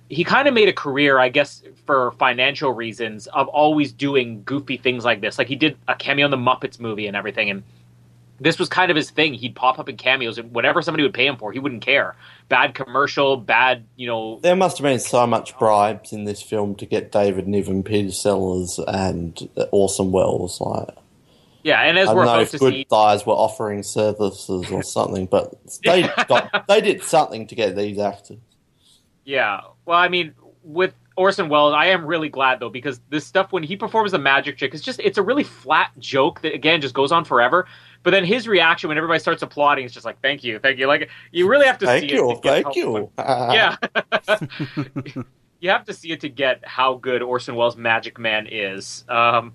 he 0.09 0.23
kind 0.23 0.47
of 0.47 0.53
made 0.53 0.69
a 0.69 0.73
career, 0.73 1.19
I 1.19 1.29
guess, 1.29 1.63
for 1.85 2.11
financial 2.13 2.71
reasons, 2.71 3.27
of 3.27 3.47
always 3.47 3.91
doing 3.91 4.43
goofy 4.43 4.77
things 4.77 5.03
like 5.03 5.21
this. 5.21 5.37
Like 5.37 5.47
he 5.47 5.55
did 5.55 5.77
a 5.87 5.95
cameo 5.95 6.25
in 6.25 6.31
the 6.31 6.37
Muppets 6.37 6.79
movie 6.79 7.07
and 7.07 7.17
everything, 7.17 7.49
and 7.49 7.63
this 8.43 8.59
was 8.59 8.69
kind 8.69 8.91
of 8.91 8.97
his 8.97 9.09
thing. 9.09 9.33
He'd 9.33 9.55
pop 9.55 9.79
up 9.79 9.89
in 9.89 9.97
cameos, 9.97 10.37
and 10.37 10.53
whatever 10.53 10.81
somebody 10.81 11.03
would 11.03 11.13
pay 11.13 11.25
him 11.25 11.37
for, 11.37 11.51
he 11.51 11.59
wouldn't 11.59 11.81
care. 11.81 12.15
Bad 12.49 12.75
commercial, 12.75 13.37
bad, 13.37 13.85
you 13.95 14.07
know. 14.07 14.39
There 14.41 14.55
must 14.55 14.77
have 14.77 14.83
been 14.83 14.99
so 14.99 15.25
much 15.25 15.57
bribes 15.57 16.11
in 16.13 16.25
this 16.25 16.41
film 16.41 16.75
to 16.75 16.85
get 16.85 17.11
David 17.11 17.47
Niven, 17.47 17.83
Peter 17.83 18.11
Sellers, 18.11 18.79
and 18.87 19.49
Orson 19.71 20.11
Welles. 20.11 20.59
Like, 20.59 20.89
Yeah, 21.63 21.81
and 21.81 21.97
as 21.97 22.09
I 22.09 22.13
we're 22.13 22.25
know 22.25 22.39
if 22.39 22.51
to 22.51 22.57
Good 22.57 22.73
see, 22.73 22.85
Thighs 22.89 23.25
were 23.25 23.33
offering 23.33 23.83
services 23.83 24.69
or 24.71 24.83
something, 24.83 25.25
but 25.25 25.53
they 25.83 26.01
got 26.27 26.67
they 26.67 26.81
did 26.81 27.03
something 27.03 27.47
to 27.47 27.55
get 27.55 27.75
these 27.75 27.99
actors. 27.99 28.39
yeah. 29.23 29.61
Well, 29.85 29.97
I 29.97 30.07
mean, 30.07 30.33
with 30.63 30.93
Orson 31.15 31.49
Welles, 31.49 31.73
I 31.73 31.87
am 31.87 32.05
really 32.05 32.29
glad 32.29 32.59
though 32.59 32.69
because 32.69 32.99
this 33.09 33.25
stuff 33.25 33.51
when 33.51 33.63
he 33.63 33.75
performs 33.75 34.11
the 34.11 34.19
magic 34.19 34.57
trick, 34.57 34.73
it's 34.73 34.83
just 34.83 34.99
it's 34.99 35.17
a 35.17 35.21
really 35.21 35.43
flat 35.43 35.91
joke 35.99 36.41
that 36.41 36.53
again 36.53 36.81
just 36.81 36.93
goes 36.93 37.11
on 37.11 37.25
forever. 37.25 37.67
But 38.03 38.11
then 38.11 38.25
his 38.25 38.47
reaction 38.47 38.89
when 38.89 38.97
everybody 38.97 39.19
starts 39.19 39.41
applauding 39.41 39.85
is 39.85 39.93
just 39.93 40.05
like, 40.05 40.21
"Thank 40.21 40.43
you, 40.43 40.59
thank 40.59 40.77
you." 40.77 40.87
Like 40.87 41.09
you 41.31 41.47
really 41.47 41.65
have 41.65 41.77
to 41.79 41.85
Thank 41.85 42.09
see 42.09 42.15
you, 42.15 42.31
it. 42.31 42.35
to 42.35 42.41
get 42.41 42.51
thank 42.51 42.65
how- 42.65 42.73
you. 42.73 43.09
yeah. 43.17 43.75
you 45.61 45.69
have 45.69 45.85
to 45.85 45.93
see 45.93 46.11
it 46.11 46.19
to 46.21 46.29
get 46.29 46.65
how 46.67 46.95
good 46.95 47.21
Orson 47.21 47.55
Welles' 47.55 47.77
Magic 47.77 48.19
Man 48.19 48.47
is. 48.51 49.05
Um, 49.07 49.53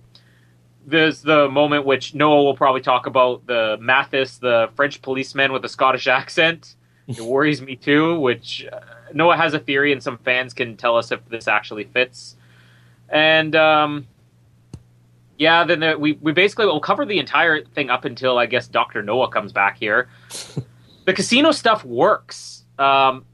there's 0.87 1.21
the 1.21 1.51
moment 1.51 1.85
which 1.85 2.15
Noah 2.15 2.43
will 2.45 2.57
probably 2.57 2.81
talk 2.81 3.05
about 3.07 3.47
the 3.47 3.77
Mathis, 3.79 4.39
the 4.39 4.71
French 4.75 5.03
policeman 5.03 5.53
with 5.53 5.61
the 5.61 5.69
Scottish 5.69 6.07
accent. 6.07 6.77
It 7.07 7.21
worries 7.21 7.61
me 7.61 7.77
too, 7.77 8.19
which 8.19 8.67
uh, 8.73 8.81
Noah 9.13 9.37
has 9.37 9.53
a 9.53 9.59
theory, 9.59 9.93
and 9.93 10.03
some 10.03 10.17
fans 10.19 10.55
can 10.55 10.79
tell 10.79 10.97
us 10.97 11.13
if 11.13 11.23
this 11.29 11.47
actually 11.49 11.85
fits. 11.85 12.37
And 13.11 13.55
um, 13.55 14.07
yeah, 15.39 15.65
then 15.65 15.81
there, 15.81 15.99
we 15.99 16.13
we 16.21 16.33
basically 16.33 16.67
will 16.67 16.81
cover 16.81 17.07
the 17.07 17.19
entire 17.19 17.65
thing 17.65 17.91
up 17.91 18.05
until 18.05 18.39
I 18.39 18.47
guess 18.47 18.67
Doctor 18.67 19.03
Noah 19.03 19.31
comes 19.31 19.53
back 19.53 19.79
here. 19.79 20.09
the 21.07 21.13
casino 21.13 21.53
stuff 21.53 21.85
works. 21.85 22.65
Um, 22.79 23.25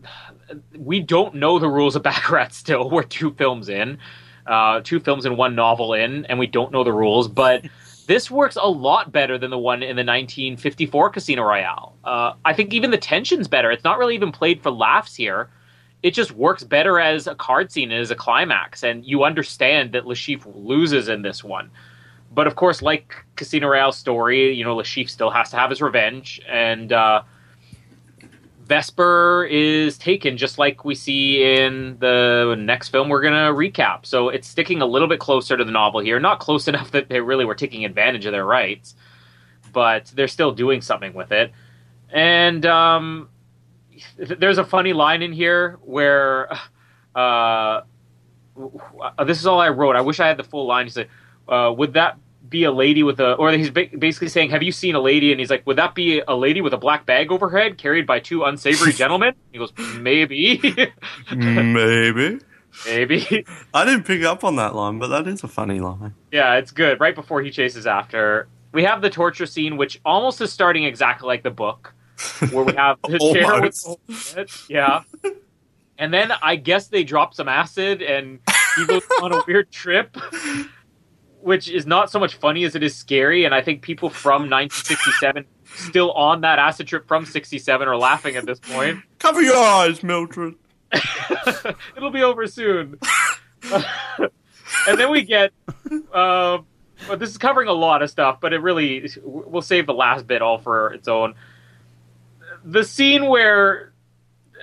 we 0.76 1.00
don't 1.00 1.34
know 1.34 1.58
the 1.58 1.68
rules 1.68 1.96
of 1.96 2.02
Baccarat 2.02 2.52
still. 2.52 2.90
We're 2.92 3.02
two 3.02 3.32
films 3.32 3.68
in, 3.68 3.98
uh, 4.46 4.80
two 4.84 5.00
films 5.00 5.24
and 5.24 5.36
one 5.36 5.54
novel 5.54 5.94
in, 5.94 6.26
and 6.26 6.38
we 6.38 6.46
don't 6.46 6.72
know 6.72 6.84
the 6.84 6.92
rules. 6.92 7.26
But 7.26 7.64
this 8.06 8.30
works 8.30 8.56
a 8.56 8.68
lot 8.68 9.10
better 9.10 9.38
than 9.38 9.50
the 9.50 9.58
one 9.58 9.82
in 9.82 9.96
the 9.96 10.04
1954 10.04 11.10
Casino 11.10 11.42
Royale. 11.42 11.96
Uh, 12.04 12.34
I 12.44 12.52
think 12.52 12.74
even 12.74 12.90
the 12.90 12.98
tension's 12.98 13.48
better. 13.48 13.70
It's 13.70 13.84
not 13.84 13.98
really 13.98 14.14
even 14.14 14.30
played 14.30 14.62
for 14.62 14.70
laughs 14.70 15.14
here. 15.14 15.48
It 16.02 16.12
just 16.12 16.32
works 16.32 16.62
better 16.62 17.00
as 17.00 17.26
a 17.26 17.34
card 17.34 17.72
scene 17.72 17.90
and 17.90 17.98
as 17.98 18.10
a 18.10 18.14
climax, 18.14 18.82
and 18.82 19.06
you 19.06 19.24
understand 19.24 19.92
that 19.92 20.06
Le 20.06 20.14
Chiffre 20.14 20.52
loses 20.54 21.08
in 21.08 21.22
this 21.22 21.42
one. 21.42 21.70
But 22.34 22.46
of 22.46 22.56
course, 22.56 22.82
like 22.82 23.14
Casino 23.36 23.68
Royale's 23.68 23.96
story, 23.96 24.52
you 24.52 24.64
know, 24.64 24.76
Le 24.76 24.82
Chiffre 24.82 25.08
still 25.08 25.30
has 25.30 25.50
to 25.50 25.56
have 25.56 25.70
his 25.70 25.80
revenge, 25.80 26.40
and 26.48 26.92
uh, 26.92 27.22
Vesper 28.66 29.46
is 29.50 29.98
taken, 29.98 30.36
just 30.36 30.58
like 30.58 30.84
we 30.84 30.94
see 30.94 31.44
in 31.44 31.98
the 31.98 32.56
next 32.58 32.88
film 32.88 33.08
we're 33.08 33.20
going 33.20 33.34
to 33.34 33.52
recap. 33.52 34.06
So 34.06 34.30
it's 34.30 34.48
sticking 34.48 34.80
a 34.80 34.86
little 34.86 35.08
bit 35.08 35.20
closer 35.20 35.56
to 35.56 35.64
the 35.64 35.70
novel 35.70 36.00
here. 36.00 36.18
Not 36.18 36.40
close 36.40 36.66
enough 36.72 36.90
that 36.92 37.08
they 37.08 37.20
really 37.20 37.44
were 37.44 37.54
taking 37.54 37.84
advantage 37.84 38.24
of 38.26 38.32
their 38.32 38.46
rights, 38.46 38.94
but 39.72 40.10
they're 40.14 40.28
still 40.28 40.52
doing 40.52 40.80
something 40.80 41.12
with 41.12 41.30
it. 41.30 41.52
And 42.10 42.64
um, 42.64 43.28
th- 44.16 44.38
there's 44.38 44.58
a 44.58 44.64
funny 44.64 44.92
line 44.92 45.20
in 45.20 45.32
here 45.32 45.78
where 45.82 46.50
uh, 47.14 47.82
this 49.24 49.38
is 49.38 49.46
all 49.46 49.60
I 49.60 49.68
wrote. 49.68 49.94
I 49.94 50.00
wish 50.00 50.20
I 50.20 50.26
had 50.26 50.38
the 50.38 50.44
full 50.44 50.66
line. 50.66 50.86
He 50.86 50.90
said, 50.90 51.08
uh, 51.48 51.74
"Would 51.76 51.94
that 51.94 52.18
be 52.48 52.64
a 52.64 52.72
lady 52.72 53.02
with 53.02 53.20
a?" 53.20 53.34
Or 53.34 53.50
he's 53.52 53.70
basically 53.70 54.28
saying, 54.28 54.50
"Have 54.50 54.62
you 54.62 54.72
seen 54.72 54.94
a 54.94 55.00
lady?" 55.00 55.30
And 55.32 55.40
he's 55.40 55.50
like, 55.50 55.66
"Would 55.66 55.76
that 55.78 55.94
be 55.94 56.20
a 56.26 56.34
lady 56.34 56.60
with 56.60 56.72
a 56.72 56.76
black 56.78 57.06
bag 57.06 57.30
overhead 57.32 57.78
carried 57.78 58.06
by 58.06 58.20
two 58.20 58.44
unsavory 58.44 58.92
gentlemen?" 59.02 59.34
He 59.52 59.58
goes, 59.58 59.72
"Maybe, 59.98 60.60
Maybe 61.34 62.38
maybe." 62.86 63.44
I 63.72 63.84
didn't 63.84 64.04
pick 64.04 64.22
up 64.24 64.42
on 64.44 64.56
that 64.56 64.74
line, 64.74 64.98
but 64.98 65.08
that 65.08 65.26
is 65.26 65.44
a 65.44 65.48
funny 65.48 65.80
line. 65.80 66.14
yeah, 66.32 66.54
it's 66.54 66.70
good. 66.70 67.00
Right 67.00 67.14
before 67.14 67.40
he 67.42 67.50
chases 67.50 67.86
after, 67.86 68.48
we 68.72 68.84
have 68.84 69.00
the 69.02 69.10
torture 69.10 69.46
scene, 69.46 69.76
which 69.76 70.00
almost 70.04 70.40
is 70.40 70.52
starting 70.52 70.84
exactly 70.84 71.26
like 71.26 71.42
the 71.44 71.50
book, 71.50 71.94
where 72.50 72.64
we 72.64 72.74
have 72.74 72.98
the 73.08 73.18
chair 73.18 73.60
with 73.60 73.74
the 73.74 73.86
Almost. 73.86 73.86
hole 73.86 74.00
in 74.34 74.38
it. 74.40 74.50
yeah. 74.68 75.02
And 75.98 76.12
then 76.12 76.32
I 76.42 76.56
guess 76.56 76.88
they 76.88 77.04
drop 77.04 77.34
some 77.34 77.48
acid 77.48 78.02
and 78.02 78.40
he 78.76 78.84
goes 78.86 79.04
on 79.22 79.32
a 79.32 79.40
weird 79.46 79.70
trip, 79.70 80.16
which 81.44 81.68
is 81.68 81.86
not 81.86 82.10
so 82.10 82.18
much 82.18 82.36
funny 82.36 82.64
as 82.64 82.74
it 82.74 82.82
is 82.82 82.96
scary. 82.96 83.44
And 83.44 83.54
I 83.54 83.60
think 83.60 83.82
people 83.82 84.08
from 84.08 84.48
1967 84.48 85.44
still 85.76 86.10
on 86.12 86.40
that 86.40 86.58
acid 86.58 86.86
trip 86.86 87.06
from 87.06 87.26
67 87.26 87.86
are 87.86 87.96
laughing 87.96 88.36
at 88.36 88.46
this 88.46 88.58
point. 88.58 89.00
Cover 89.18 89.42
your 89.42 89.56
eyes, 89.56 90.02
Mildred. 90.02 90.54
It'll 91.96 92.10
be 92.10 92.22
over 92.22 92.46
soon. 92.46 92.98
and 93.72 94.98
then 94.98 95.10
we 95.10 95.22
get 95.22 95.52
uh, 96.12 96.58
but 97.08 97.18
this 97.18 97.28
is 97.28 97.38
covering 97.38 97.68
a 97.68 97.72
lot 97.72 98.02
of 98.02 98.10
stuff, 98.10 98.40
but 98.40 98.54
it 98.54 98.58
really 98.58 99.10
we'll 99.22 99.62
save 99.62 99.86
the 99.86 99.94
last 99.94 100.26
bit 100.26 100.40
all 100.40 100.58
for 100.58 100.94
its 100.94 101.08
own. 101.08 101.34
The 102.64 102.84
scene 102.84 103.26
where 103.26 103.92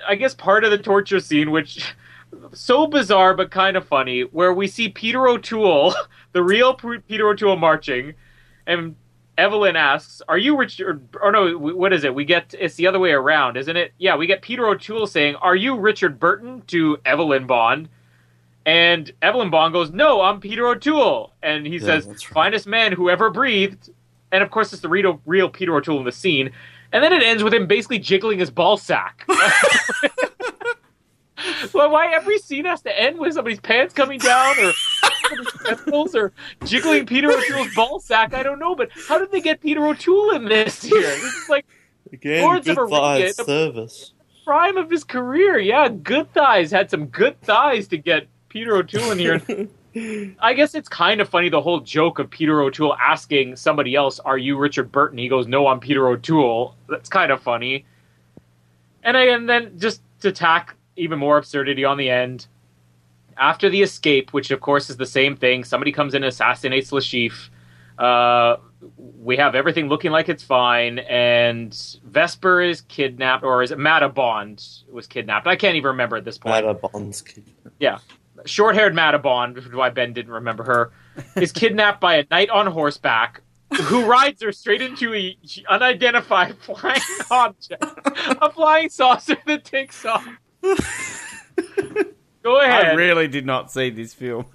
I 0.06 0.16
guess 0.16 0.34
part 0.34 0.64
of 0.64 0.72
the 0.72 0.78
torture 0.78 1.20
scene, 1.20 1.52
which 1.52 1.94
so 2.52 2.86
bizarre 2.86 3.34
but 3.34 3.50
kind 3.50 3.76
of 3.76 3.86
funny, 3.86 4.22
where 4.22 4.52
we 4.52 4.66
see 4.66 4.88
Peter 4.88 5.26
O'Toole, 5.28 5.94
the 6.32 6.42
real 6.42 6.74
Peter 6.74 7.28
O'Toole, 7.28 7.56
marching, 7.56 8.14
and 8.66 8.96
Evelyn 9.38 9.76
asks, 9.76 10.22
"Are 10.28 10.38
you 10.38 10.56
Richard?" 10.56 11.08
Or 11.20 11.32
no, 11.32 11.56
what 11.56 11.92
is 11.92 12.04
it? 12.04 12.14
We 12.14 12.24
get 12.24 12.54
it's 12.58 12.74
the 12.74 12.86
other 12.86 12.98
way 12.98 13.12
around, 13.12 13.56
isn't 13.56 13.76
it? 13.76 13.92
Yeah, 13.98 14.16
we 14.16 14.26
get 14.26 14.42
Peter 14.42 14.66
O'Toole 14.66 15.06
saying, 15.06 15.36
"Are 15.36 15.56
you 15.56 15.78
Richard 15.78 16.20
Burton?" 16.20 16.62
to 16.68 16.98
Evelyn 17.04 17.46
Bond, 17.46 17.88
and 18.66 19.10
Evelyn 19.22 19.50
Bond 19.50 19.72
goes, 19.72 19.90
"No, 19.90 20.20
I'm 20.20 20.40
Peter 20.40 20.66
O'Toole," 20.66 21.32
and 21.42 21.66
he 21.66 21.78
says, 21.78 22.06
right. 22.06 22.20
"Finest 22.20 22.66
man 22.66 22.92
who 22.92 23.08
ever 23.08 23.30
breathed," 23.30 23.90
and 24.30 24.42
of 24.42 24.50
course 24.50 24.72
it's 24.72 24.82
the 24.82 24.88
real, 24.88 25.20
real 25.26 25.48
Peter 25.48 25.74
O'Toole 25.74 25.98
in 25.98 26.04
the 26.04 26.12
scene, 26.12 26.50
and 26.92 27.02
then 27.02 27.12
it 27.12 27.22
ends 27.22 27.42
with 27.42 27.54
him 27.54 27.66
basically 27.66 27.98
jiggling 27.98 28.38
his 28.38 28.50
ball 28.50 28.76
sack. 28.76 29.26
Well, 31.72 31.90
why 31.90 32.12
every 32.12 32.38
scene 32.38 32.64
has 32.66 32.82
to 32.82 33.00
end 33.00 33.18
with 33.18 33.34
somebody's 33.34 33.60
pants 33.60 33.94
coming 33.94 34.18
down 34.18 34.58
or 34.58 34.72
somebody's 35.30 35.52
testicles 35.64 36.14
or 36.14 36.32
jiggling 36.64 37.06
Peter 37.06 37.30
O'Toole's 37.30 37.74
ball 37.74 38.00
sack? 38.00 38.34
I 38.34 38.42
don't 38.42 38.58
know, 38.58 38.74
but 38.74 38.90
how 39.08 39.18
did 39.18 39.30
they 39.32 39.40
get 39.40 39.60
Peter 39.60 39.84
O'Toole 39.86 40.32
in 40.32 40.44
this 40.44 40.82
here? 40.82 41.00
This 41.00 41.22
is 41.34 41.48
like 41.48 41.66
Again, 42.12 42.42
Lords 42.42 42.68
of 42.68 42.76
good 42.76 42.90
thighs 42.90 43.20
Arabia, 43.20 43.32
the- 43.36 43.44
service. 43.44 44.12
prime 44.44 44.76
of 44.76 44.90
his 44.90 45.04
career. 45.04 45.58
Yeah, 45.58 45.88
Good 45.88 46.32
Thighs 46.34 46.70
had 46.70 46.90
some 46.90 47.06
good 47.06 47.40
thighs 47.42 47.88
to 47.88 47.96
get 47.96 48.26
Peter 48.50 48.76
O'Toole 48.76 49.12
in 49.12 49.18
here. 49.18 49.40
I 50.40 50.52
guess 50.54 50.74
it's 50.74 50.88
kind 50.88 51.20
of 51.22 51.28
funny 51.28 51.48
the 51.48 51.60
whole 51.60 51.80
joke 51.80 52.18
of 52.18 52.28
Peter 52.30 52.60
O'Toole 52.62 52.94
asking 52.96 53.56
somebody 53.56 53.94
else, 53.94 54.18
"Are 54.20 54.36
you 54.38 54.56
Richard 54.58 54.90
Burton?" 54.92 55.16
He 55.18 55.28
goes, 55.28 55.46
"No, 55.46 55.66
I'm 55.68 55.80
Peter 55.80 56.06
O'Toole." 56.08 56.74
That's 56.88 57.08
kind 57.08 57.30
of 57.32 57.40
funny. 57.42 57.84
And 59.02 59.16
I, 59.16 59.24
and 59.28 59.48
then 59.48 59.78
just 59.78 60.02
to 60.20 60.32
tack 60.32 60.76
even 60.96 61.18
more 61.18 61.38
absurdity 61.38 61.84
on 61.84 61.96
the 61.96 62.10
end, 62.10 62.46
after 63.36 63.70
the 63.70 63.82
escape, 63.82 64.32
which 64.32 64.50
of 64.50 64.60
course 64.60 64.90
is 64.90 64.96
the 64.96 65.06
same 65.06 65.36
thing, 65.36 65.64
somebody 65.64 65.92
comes 65.92 66.14
in 66.14 66.22
and 66.22 66.32
assassinates 66.32 66.92
Le 66.92 67.00
Chiffre. 67.00 67.50
Uh, 67.98 68.56
we 68.96 69.36
have 69.36 69.54
everything 69.54 69.88
looking 69.88 70.10
like 70.10 70.28
it's 70.28 70.42
fine, 70.42 70.98
and 71.00 71.98
Vesper 72.04 72.60
is 72.60 72.80
kidnapped, 72.82 73.44
or 73.44 73.62
is 73.62 73.70
it 73.70 73.78
Mata 73.78 74.08
Bond 74.08 74.64
was 74.90 75.06
kidnapped? 75.06 75.46
I 75.46 75.56
can't 75.56 75.76
even 75.76 75.88
remember 75.88 76.16
at 76.16 76.24
this 76.24 76.38
point 76.38 76.64
Mata 76.64 76.74
Bond's 76.74 77.22
kid. 77.22 77.44
yeah, 77.78 77.98
short-haired 78.44 78.94
Mata 78.94 79.18
Bond, 79.18 79.54
which 79.54 79.66
is 79.66 79.72
why 79.72 79.90
Ben 79.90 80.12
didn't 80.12 80.32
remember 80.32 80.64
her, 80.64 80.92
is 81.36 81.52
kidnapped 81.62 82.00
by 82.00 82.16
a 82.16 82.24
knight 82.30 82.50
on 82.50 82.66
horseback 82.66 83.42
who 83.82 84.04
rides 84.04 84.42
her 84.42 84.52
straight 84.52 84.82
into 84.82 85.14
a 85.14 85.36
unidentified 85.68 86.56
flying 86.58 87.00
object, 87.30 87.82
a 88.40 88.50
flying 88.50 88.88
saucer 88.88 89.36
that 89.46 89.64
takes 89.64 90.04
off. 90.04 90.26
Go 92.42 92.60
ahead. 92.60 92.86
I 92.86 92.92
really 92.94 93.28
did 93.28 93.46
not 93.46 93.70
see 93.72 93.90
this 93.90 94.14
film. 94.14 94.46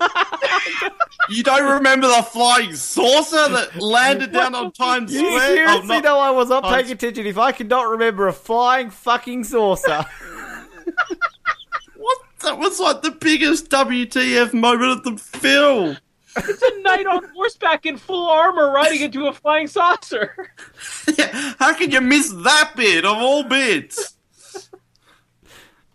You 1.30 1.44
don't 1.44 1.74
remember 1.80 2.08
the 2.08 2.24
flying 2.24 2.74
saucer 2.74 3.50
that 3.50 3.76
landed 3.82 4.32
down 4.32 4.56
on 4.56 4.72
Times 4.72 5.12
you 5.14 5.20
Square? 5.20 5.40
seriously 5.42 5.82
Oh, 5.84 5.88
not- 5.96 6.04
know 6.06 6.20
I 6.20 6.32
was 6.32 6.48
not 6.48 6.64
I'm- 6.64 6.74
paying 6.74 6.90
attention 6.94 7.26
if 7.26 7.38
I 7.38 7.52
could 7.52 7.68
not 7.68 7.90
remember 7.90 8.30
a 8.30 8.34
flying 8.34 8.90
fucking 8.90 9.44
saucer. 9.44 10.06
What? 11.98 12.18
That 12.44 12.58
was 12.60 12.80
like 12.80 13.02
the 13.02 13.12
biggest 13.12 13.70
WTF 13.70 14.54
moment 14.54 14.92
of 14.92 15.04
the 15.04 15.18
film. 15.18 15.98
It's 16.38 16.62
a 16.62 16.82
knight 16.82 17.08
on 17.08 17.26
horseback 17.34 17.86
in 17.86 17.98
full 17.98 18.30
armor 18.30 18.72
riding 18.72 19.02
into 19.02 19.28
a 19.28 19.34
flying 19.34 19.68
saucer. 19.68 20.52
Yeah, 21.18 21.56
how 21.60 21.74
can 21.74 21.92
you 21.92 22.00
miss 22.00 22.30
that 22.32 22.72
bit 22.78 23.04
of 23.04 23.18
all 23.18 23.44
bits? 23.44 24.14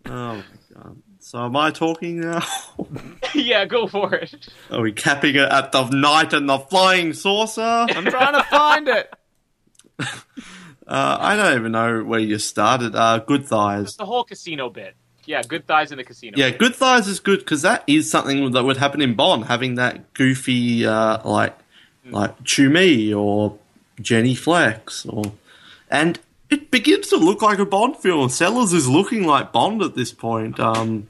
Oh 0.07 0.37
my 0.37 0.45
god. 0.75 0.97
So 1.21 1.45
am 1.45 1.57
I 1.57 1.71
talking 1.71 2.21
now? 2.21 2.45
yeah, 3.35 3.65
go 3.65 3.87
for 3.87 4.15
it. 4.15 4.49
Are 4.71 4.81
we 4.81 4.93
capping 4.93 5.37
it 5.37 5.49
at 5.49 5.71
the 5.73 5.89
knight 5.91 6.33
and 6.33 6.49
the 6.49 6.59
flying 6.59 7.13
saucer? 7.13 7.61
I'm 7.63 8.05
trying 8.07 8.35
to 8.35 8.43
find 8.45 8.89
it. 8.89 9.15
Uh, 10.85 11.17
I 11.21 11.37
don't 11.37 11.57
even 11.59 11.73
know 11.73 12.03
where 12.03 12.19
you 12.21 12.39
started. 12.39 12.95
Uh, 12.95 13.19
Good 13.21 13.47
Thighs. 13.47 13.97
The 13.97 14.05
whole 14.05 14.25
casino 14.25 14.69
bit. 14.69 14.95
Yeah, 15.25 15.43
good 15.43 15.67
thighs 15.67 15.93
in 15.93 15.99
the 15.99 16.05
casino. 16.05 16.37
Yeah, 16.37 16.51
Good 16.51 16.75
Thighs 16.75 17.07
is 17.07 17.21
good 17.21 17.39
because 17.39 17.63
that 17.63 17.85
is 17.87 18.11
something 18.11 18.51
that 18.51 18.65
would 18.65 18.77
happen 18.77 19.01
in 19.01 19.15
Bond, 19.15 19.45
having 19.45 19.77
that 19.77 20.13
goofy, 20.15 20.85
uh, 20.85 21.19
like, 21.27 21.57
like 22.11 22.43
Chew 22.45 22.71
Mee 22.71 23.15
or 23.15 23.57
Jenny 24.01 24.35
Flex, 24.35 25.07
or 25.07 25.33
and 25.91 26.19
it 26.53 26.71
begins 26.71 27.09
to 27.09 27.17
look 27.17 27.43
like 27.43 27.59
a 27.59 27.67
Bond 27.67 27.97
film. 27.97 28.29
Sellers 28.29 28.73
is 28.73 28.89
looking 28.89 29.27
like 29.27 29.53
Bond 29.53 29.83
at 29.83 29.95
this 29.95 30.13
point. 30.13 30.61
Um, 30.61 31.09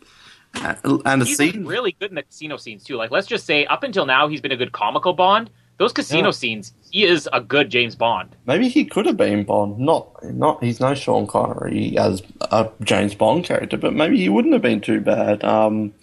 and 0.54 1.22
a 1.22 1.24
he's 1.24 1.36
scene. 1.36 1.64
really 1.66 1.92
good 1.98 2.10
in 2.10 2.14
the 2.14 2.22
casino 2.22 2.56
scenes 2.56 2.84
too. 2.84 2.96
Like, 2.96 3.10
let's 3.10 3.26
just 3.26 3.46
say, 3.46 3.64
up 3.66 3.82
until 3.82 4.06
now, 4.06 4.28
he's 4.28 4.40
been 4.40 4.52
a 4.52 4.56
good 4.56 4.72
comical 4.72 5.12
Bond. 5.14 5.50
Those 5.78 5.92
casino 5.92 6.26
Yeah. 6.28 6.30
scenes, 6.32 6.74
he 6.90 7.04
is 7.04 7.28
a 7.32 7.40
good 7.40 7.70
James 7.70 7.96
Bond. 7.96 8.36
Maybe 8.46 8.68
he 8.68 8.84
could 8.84 9.06
have 9.06 9.16
been 9.16 9.42
Bond. 9.44 9.78
Not, 9.78 10.22
not. 10.22 10.62
He's 10.62 10.78
no 10.78 10.94
Sean 10.94 11.26
Connery 11.26 11.96
as 11.98 12.22
a 12.42 12.68
James 12.82 13.14
Bond 13.14 13.44
character, 13.44 13.76
but 13.78 13.94
maybe 13.94 14.18
he 14.18 14.28
wouldn't 14.28 14.52
have 14.52 14.62
been 14.62 14.80
too 14.80 15.00
bad. 15.00 15.40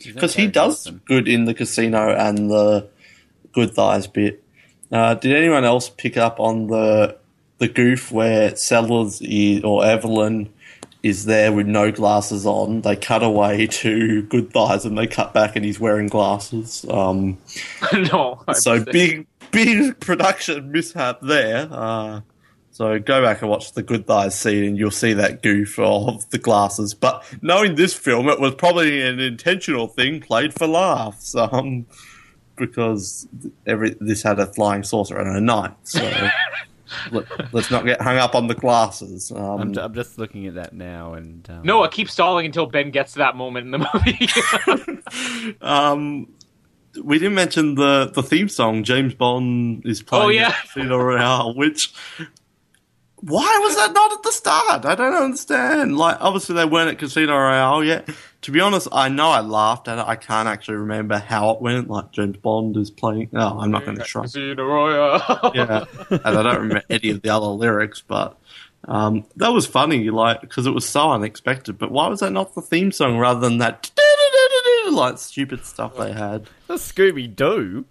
Because 0.04 0.34
he 0.36 0.48
does 0.48 0.84
Jonathan. 0.86 1.02
good 1.06 1.28
in 1.30 1.46
the 1.46 1.54
casino 1.54 2.14
and 2.14 2.50
the 2.50 2.90
good 3.54 3.74
thighs 3.74 4.08
bit. 4.08 4.44
Uh, 4.92 5.14
did 5.14 5.36
anyone 5.36 5.64
else 5.64 5.88
pick 5.90 6.18
up 6.18 6.40
on 6.40 6.68
the 6.68 7.16
the 7.60 7.68
goof 7.68 8.12
where 8.12 8.56
Sellers 8.56 9.22
is, 9.22 9.64
or 9.64 9.86
Evelyn 9.86 10.50
is 11.02 11.26
there 11.26 11.52
with 11.54 11.68
no 11.68 11.92
glasses 11.92 12.46
on? 12.46 12.82
They 12.82 12.96
cut 12.96 13.24
away 13.24 13.68
to 13.84 14.24
good 14.24 14.52
thighs 14.52 14.86
and 14.86 14.98
they 14.98 15.08
cut 15.08 15.34
back 15.34 15.56
and 15.56 15.64
he's 15.64 15.80
wearing 15.80 16.08
glasses. 16.08 16.86
Um, 16.90 17.38
no, 17.94 18.42
I'd 18.48 18.58
so 18.58 18.84
big, 18.84 19.28
big 19.52 20.00
production 20.02 20.72
mishap 20.72 21.20
there. 21.22 21.68
Uh, 21.72 22.22
so 22.72 22.98
go 22.98 23.22
back 23.22 23.42
and 23.42 23.52
watch 23.52 23.74
the 23.74 23.84
Good 23.84 24.08
Thighs 24.08 24.40
scene, 24.40 24.64
and 24.64 24.78
you'll 24.78 24.90
see 24.90 25.12
that 25.12 25.44
goof 25.44 25.78
of 25.80 26.30
the 26.30 26.38
glasses. 26.38 26.94
But 26.94 27.26
knowing 27.42 27.76
this 27.76 27.94
film, 27.94 28.30
it 28.30 28.40
was 28.40 28.56
probably 28.56 29.02
an 29.02 29.20
intentional 29.20 29.88
thing 29.88 30.22
played 30.22 30.54
for 30.54 30.66
laughs, 30.66 31.36
um, 31.36 31.88
because 32.56 33.28
every 33.68 33.98
this 34.00 34.24
had 34.24 34.40
a 34.40 34.46
flying 34.46 34.84
saucer 34.84 35.18
and 35.18 35.36
a 35.36 35.42
knight. 35.42 35.74
So 35.84 36.30
let, 37.12 37.54
us 37.54 37.72
not 37.72 37.86
get 37.86 38.02
hung 38.02 38.18
up 38.18 38.36
on 38.36 38.48
the 38.48 38.56
glasses. 38.56 39.32
Um, 39.32 39.62
I'm, 39.62 39.78
I'm 39.78 39.94
just 39.94 40.18
looking 40.18 40.48
at 40.48 40.56
that 40.56 40.74
now, 40.74 41.14
and 41.14 41.48
um, 41.50 41.62
Noah 41.64 41.90
keeps 41.90 42.14
stalling 42.14 42.46
until 42.46 42.66
Ben 42.66 42.92
gets 42.92 43.14
to 43.14 43.20
that 43.20 43.36
moment 43.36 43.66
in 43.66 43.72
the 43.72 43.90
movie. 43.94 45.00
Um, 45.62 46.28
we 47.04 47.20
didn't 47.20 47.36
mention 47.36 47.76
the, 47.76 48.12
the 48.14 48.24
theme 48.24 48.50
song. 48.50 48.84
James 48.84 49.14
Bond 49.14 49.86
is 49.86 50.02
playing 50.02 50.26
Oh, 50.26 50.30
yeah. 50.30 50.52
Casino 50.62 50.98
Royale, 50.98 51.54
which 51.56 51.94
why 53.18 53.60
was 53.62 53.76
that 53.76 53.94
not 53.94 54.12
at 54.14 54.24
the 54.24 54.32
start? 54.32 54.86
I 54.86 54.96
don't 54.96 55.14
understand. 55.14 55.98
Like, 55.98 56.18
obviously 56.20 56.56
they 56.56 56.66
weren't 56.66 56.90
at 56.90 57.00
Casino 57.00 57.34
Royale 57.34 57.84
yet. 57.84 58.10
To 58.44 58.52
be 58.52 58.62
honest, 58.62 58.88
I 58.92 59.10
know 59.10 59.30
I 59.30 59.42
laughed 59.42 59.88
at 59.88 59.98
it. 59.98 60.06
I 60.08 60.16
can't 60.16 60.48
actually 60.48 60.78
remember 60.78 61.18
how 61.18 61.52
it 61.52 61.62
went. 61.62 61.90
Like 61.90 62.12
James 62.12 62.38
Bond 62.38 62.78
is 62.78 62.90
playing. 62.90 63.30
No, 63.34 63.60
I'm 63.60 63.72
not 63.72 63.84
going 63.86 63.98
to 63.98 64.04
try. 64.04 64.24
Casino 64.24 64.64
Royale. 64.64 65.52
Yeah, 65.54 65.86
and 66.10 66.22
I 66.26 66.44
don't 66.44 66.62
remember 66.62 66.84
any 66.90 67.10
of 67.10 67.22
the 67.22 67.30
other 67.30 67.48
lyrics, 67.48 68.02
but. 68.02 68.38
Um, 68.86 69.26
that 69.36 69.50
was 69.50 69.66
funny, 69.68 70.10
like 70.10 70.40
because 70.40 70.66
it 70.66 70.72
was 70.72 70.88
so 70.88 71.12
unexpected. 71.12 71.78
But 71.78 71.92
why 71.92 72.08
was 72.08 72.22
that 72.22 72.32
not 72.32 72.56
the 72.56 72.62
theme 72.62 72.94
song 72.94 73.18
rather 73.18 73.42
than 73.42 73.58
that 73.58 73.92
like 74.90 75.18
stupid 75.18 75.66
stuff 75.66 75.98
they 75.98 76.14
had? 76.14 76.48
Scooby 76.70 77.36
Doo. 77.36 77.86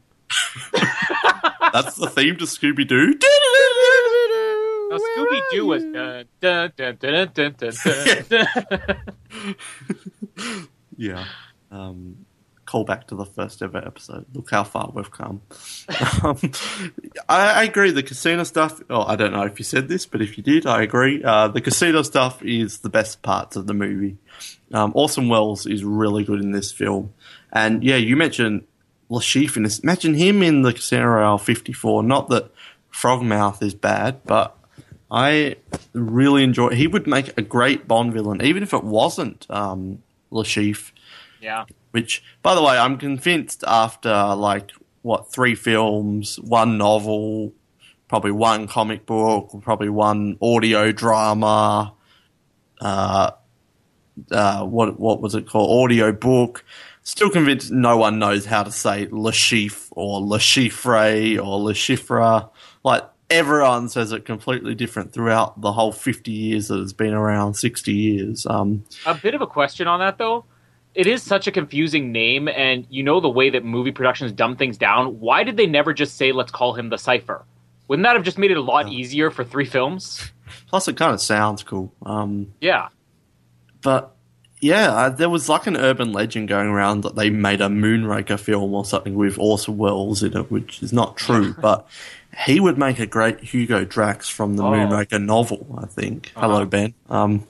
That's 1.73 1.97
the 1.97 2.09
theme 2.09 2.37
to 2.39 2.45
Scooby 2.45 2.87
Doo. 2.87 3.15
Now, 4.91 4.97
Scooby 4.97 5.41
Doo 5.51 5.67
was 5.67 5.83
dun, 5.85 6.25
dun, 6.41 6.73
dun, 6.77 6.97
dun, 7.01 7.31
dun, 7.35 7.55
dun, 7.59 7.75
dun, 7.85 8.25
dun. 8.29 9.57
yeah. 10.97 11.25
Um, 11.71 12.27
call 12.69 12.85
back 12.85 13.07
to 13.07 13.15
the 13.15 13.25
first 13.25 13.63
ever 13.63 13.79
episode. 13.79 14.27
Look 14.35 14.51
how 14.51 14.63
far 14.63 14.91
we've 14.93 15.11
come. 15.11 15.41
um, 16.23 16.39
I, 17.27 17.53
I 17.53 17.63
agree. 17.65 17.91
The 17.93 18.03
casino 18.03 18.45
stuff. 18.45 18.83
Oh, 18.91 19.05
I 19.05 19.17
don't 19.17 19.33
know 19.33 19.43
if 19.43 19.59
you 19.59 19.65
said 19.65 19.89
this, 19.89 20.05
but 20.05 20.21
if 20.21 20.37
you 20.37 20.45
did, 20.45 20.67
I 20.67 20.83
agree. 20.83 21.25
Uh, 21.25 21.49
the 21.49 21.63
casino 21.63 22.03
stuff 22.03 22.43
is 22.43 22.81
the 22.81 22.91
best 22.91 23.23
parts 23.23 23.57
of 23.57 23.67
the 23.67 23.75
movie. 23.75 24.19
Um, 24.73 24.93
Orson 24.95 25.31
Welles 25.31 25.65
is 25.65 25.83
really 25.83 26.25
good 26.25 26.41
in 26.41 26.53
this 26.53 26.71
film, 26.71 27.15
and 27.51 27.83
yeah, 27.83 27.97
you 27.97 28.17
mentioned 28.17 28.67
Le 29.09 29.21
Chiffre 29.21 29.57
in 29.57 29.63
this. 29.63 29.79
Imagine 29.79 30.13
him 30.13 30.43
in 30.43 30.61
the 30.61 30.75
Casino 30.75 31.07
Royale 31.07 31.39
'54. 31.39 32.03
Not 32.03 32.29
that 32.29 32.53
Frogmouth 32.93 33.63
is 33.63 33.75
bad, 33.75 34.21
but 34.25 34.58
I 35.11 35.57
really 35.93 36.45
enjoy. 36.45 36.71
He 36.71 36.87
would 36.87 37.07
make 37.07 37.37
a 37.39 37.43
great 37.43 37.89
Bond 37.89 38.13
villain, 38.13 38.43
even 38.43 38.63
if 38.63 38.75
it 38.75 38.85
wasn't 38.85 39.47
um, 39.51 40.03
Le 40.31 40.45
Chiffre. 40.45 40.93
yeah. 41.41 41.65
Which, 41.93 42.23
by 42.43 42.55
the 42.55 42.63
way, 42.63 42.77
I'm 42.77 42.99
convinced 42.99 43.65
after 43.67 44.35
like 44.35 44.73
what 45.03 45.33
three 45.33 45.55
films, 45.55 46.39
one 46.41 46.77
novel, 46.77 47.55
probably 48.09 48.33
one 48.33 48.67
comic 48.69 49.07
book, 49.07 49.51
probably 49.63 49.89
one 49.89 50.37
audio 50.43 50.93
drama. 50.93 51.95
Uh, 52.81 53.31
uh, 54.31 54.65
what 54.65 55.01
what 55.01 55.21
was 55.21 55.35
it 55.35 55.49
called? 55.49 55.85
Audio 55.85 56.13
book. 56.13 56.65
Still 57.03 57.31
convinced 57.31 57.71
no 57.71 57.97
one 57.97 58.19
knows 58.19 58.45
how 58.45 58.63
to 58.65 58.71
say 58.71 59.09
Le 59.11 59.33
Chiffre 59.33 59.89
or 59.93 60.21
Le 60.21 60.39
Chiffre 60.39 61.39
or 61.39 61.59
Le 61.59 61.73
Chiffre. 61.73 62.51
Like 62.85 63.05
everyone 63.31 63.89
says 63.89 64.13
it 64.13 64.25
completely 64.25 64.75
different 64.75 65.13
throughout 65.13 65.61
the 65.61 65.73
whole 65.73 65.93
50 65.93 66.31
years 66.31 66.69
that 66.69 66.81
it's 66.81 66.93
been 66.93 67.13
around, 67.15 67.55
60 67.55 67.93
years. 67.93 68.47
Um, 68.47 68.85
A 69.07 69.15
bit 69.15 69.35
of 69.35 69.41
a 69.43 69.47
question 69.47 69.87
on 69.87 70.01
that 70.01 70.19
though. 70.19 70.45
It 70.95 71.07
is 71.07 71.23
such 71.23 71.47
a 71.47 71.53
confusing 71.53 72.11
name, 72.11 72.49
and 72.49 72.87
you 72.91 73.03
know 73.05 73.21
the 73.21 73.29
way 73.29 73.51
that 73.51 73.65
movie 73.65 73.93
productions 73.93 74.33
dumb 74.33 74.57
things 74.57 74.79
down. 74.79 75.21
Why 75.21 75.45
did 75.45 75.57
they 75.57 75.67
never 75.67 75.93
just 75.93 76.17
say, 76.17 76.33
"Let's 76.33 76.51
call 76.51 76.73
him 76.73 76.89
the 76.89 76.97
Cipher"? 76.99 77.45
Wouldn't 77.87 78.05
that 78.05 78.17
have 78.17 78.25
just 78.25 78.39
made 78.39 78.51
it 78.51 78.57
a 78.57 78.63
lot 78.63 78.89
easier 78.89 79.31
for 79.31 79.45
three 79.45 79.67
films? 79.67 80.33
plus, 80.69 80.89
it 80.89 80.97
kind 80.97 81.13
of 81.13 81.21
sounds 81.21 81.63
cool. 81.63 81.93
Um, 82.05 82.53
Yeah. 82.61 82.89
but 83.83 84.17
yeah, 84.61 84.89
uh, 84.93 85.09
there 85.11 85.29
was 85.31 85.49
like 85.49 85.67
an 85.69 85.77
urban 85.77 86.13
legend 86.13 86.49
going 86.49 86.69
around 86.69 87.03
that 87.03 87.15
they 87.15 87.31
made 87.31 87.61
a 87.61 87.69
Moonraker 87.69 88.41
film 88.41 88.75
or 88.75 88.85
something 88.85 89.15
with 89.15 89.39
Orson 89.39 89.77
Welles 89.77 90.23
in 90.25 90.37
it, 90.37 90.51
which 90.51 90.83
is 90.83 90.93
not 90.93 91.17
true. 91.17 91.55
but 91.61 91.87
he 92.47 92.61
would 92.61 92.79
make 92.79 92.99
a 92.99 93.07
great 93.07 93.41
Hugo 93.41 93.85
Drax 93.85 94.29
from 94.29 94.57
the 94.57 94.63
Oh. 94.65 94.71
Moonraker 94.71 95.23
novel. 95.23 95.79
I 95.83 95.87
think. 95.87 96.33
Hello, 96.37 96.57
Uh-huh. 96.57 96.65
Ben. 96.67 96.95
Um, 97.09 97.47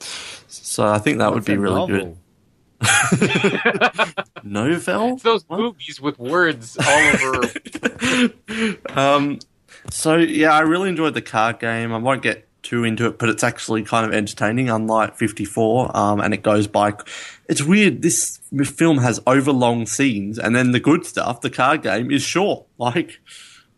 so 0.49 0.87
I 0.87 0.99
think 0.99 1.19
that 1.19 1.33
would 1.33 1.45
be 1.45 1.57
really 1.57 1.75
novel? 1.75 1.97
good. 1.99 2.17
Novel. 4.45 5.15
It's 5.15 5.23
those 5.23 5.45
movies 5.51 6.01
with 6.01 6.19
words 6.19 6.77
all 6.79 7.11
over. 7.17 8.77
um, 8.99 9.39
so 9.91 10.17
yeah, 10.17 10.53
I 10.53 10.61
really 10.61 10.89
enjoyed 10.89 11.15
the 11.15 11.23
card 11.23 11.59
game. 11.59 11.93
I 11.93 11.99
won't 11.99 12.23
get 12.23 12.47
too 12.63 12.85
into 12.85 13.07
it, 13.07 13.19
but 13.19 13.29
it's 13.29 13.43
actually 13.45 13.83
kind 13.83 14.07
of 14.07 14.13
entertaining, 14.13 14.71
unlike 14.71 15.17
54. 15.17 15.97
Um, 15.97 16.21
and 16.21 16.33
it 16.35 16.43
goes 16.43 16.67
by. 16.67 16.95
It's 17.49 17.63
weird. 17.63 18.03
This 18.03 18.39
film 18.65 18.99
has 18.99 19.21
overlong 19.27 19.87
scenes, 19.87 20.39
and 20.39 20.55
then 20.55 20.73
the 20.73 20.81
good 20.81 21.05
stuff, 21.05 21.41
the 21.41 21.51
card 21.51 21.83
game, 21.83 22.11
is 22.11 22.23
short. 22.23 22.65
Like, 22.79 23.21